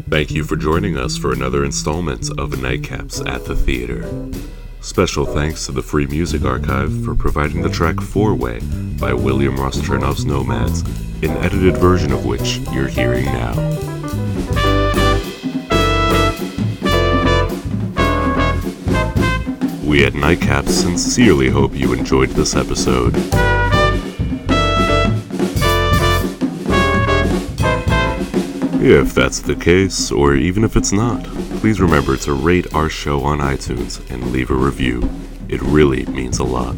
Thank 0.09 0.31
you 0.31 0.43
for 0.43 0.57
joining 0.57 0.97
us 0.97 1.15
for 1.15 1.31
another 1.31 1.63
installment 1.63 2.29
of 2.37 2.51
Nightcaps 2.51 3.25
at 3.25 3.45
the 3.45 3.55
Theater. 3.55 4.05
Special 4.81 5.25
thanks 5.25 5.65
to 5.67 5.71
the 5.71 5.81
Free 5.81 6.07
Music 6.07 6.43
Archive 6.43 7.05
for 7.05 7.15
providing 7.15 7.61
the 7.61 7.69
track 7.69 8.01
Four 8.01 8.35
Way 8.35 8.59
by 8.99 9.13
William 9.13 9.55
Ross 9.55 9.77
Chernoff's 9.77 10.25
Nomads, 10.25 10.81
an 11.23 11.31
edited 11.37 11.77
version 11.77 12.11
of 12.11 12.25
which 12.25 12.57
you're 12.73 12.87
hearing 12.87 13.25
now. 13.25 13.90
We 19.91 20.05
at 20.05 20.13
Nightcap 20.13 20.67
sincerely 20.67 21.49
hope 21.49 21.75
you 21.75 21.91
enjoyed 21.91 22.29
this 22.29 22.55
episode. 22.55 23.13
If 28.81 29.13
that's 29.13 29.41
the 29.41 29.57
case, 29.59 30.09
or 30.09 30.35
even 30.35 30.63
if 30.63 30.77
it's 30.77 30.93
not, 30.93 31.21
please 31.59 31.81
remember 31.81 32.15
to 32.15 32.31
rate 32.31 32.73
our 32.73 32.87
show 32.87 33.19
on 33.23 33.39
iTunes 33.39 34.09
and 34.09 34.31
leave 34.31 34.49
a 34.49 34.55
review. 34.55 35.09
It 35.49 35.61
really 35.61 36.05
means 36.05 36.39
a 36.39 36.45
lot. 36.45 36.77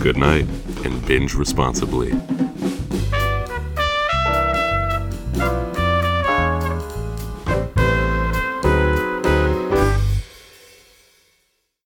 Good 0.00 0.16
night, 0.16 0.48
and 0.84 1.06
binge 1.06 1.36
responsibly. 1.36 2.10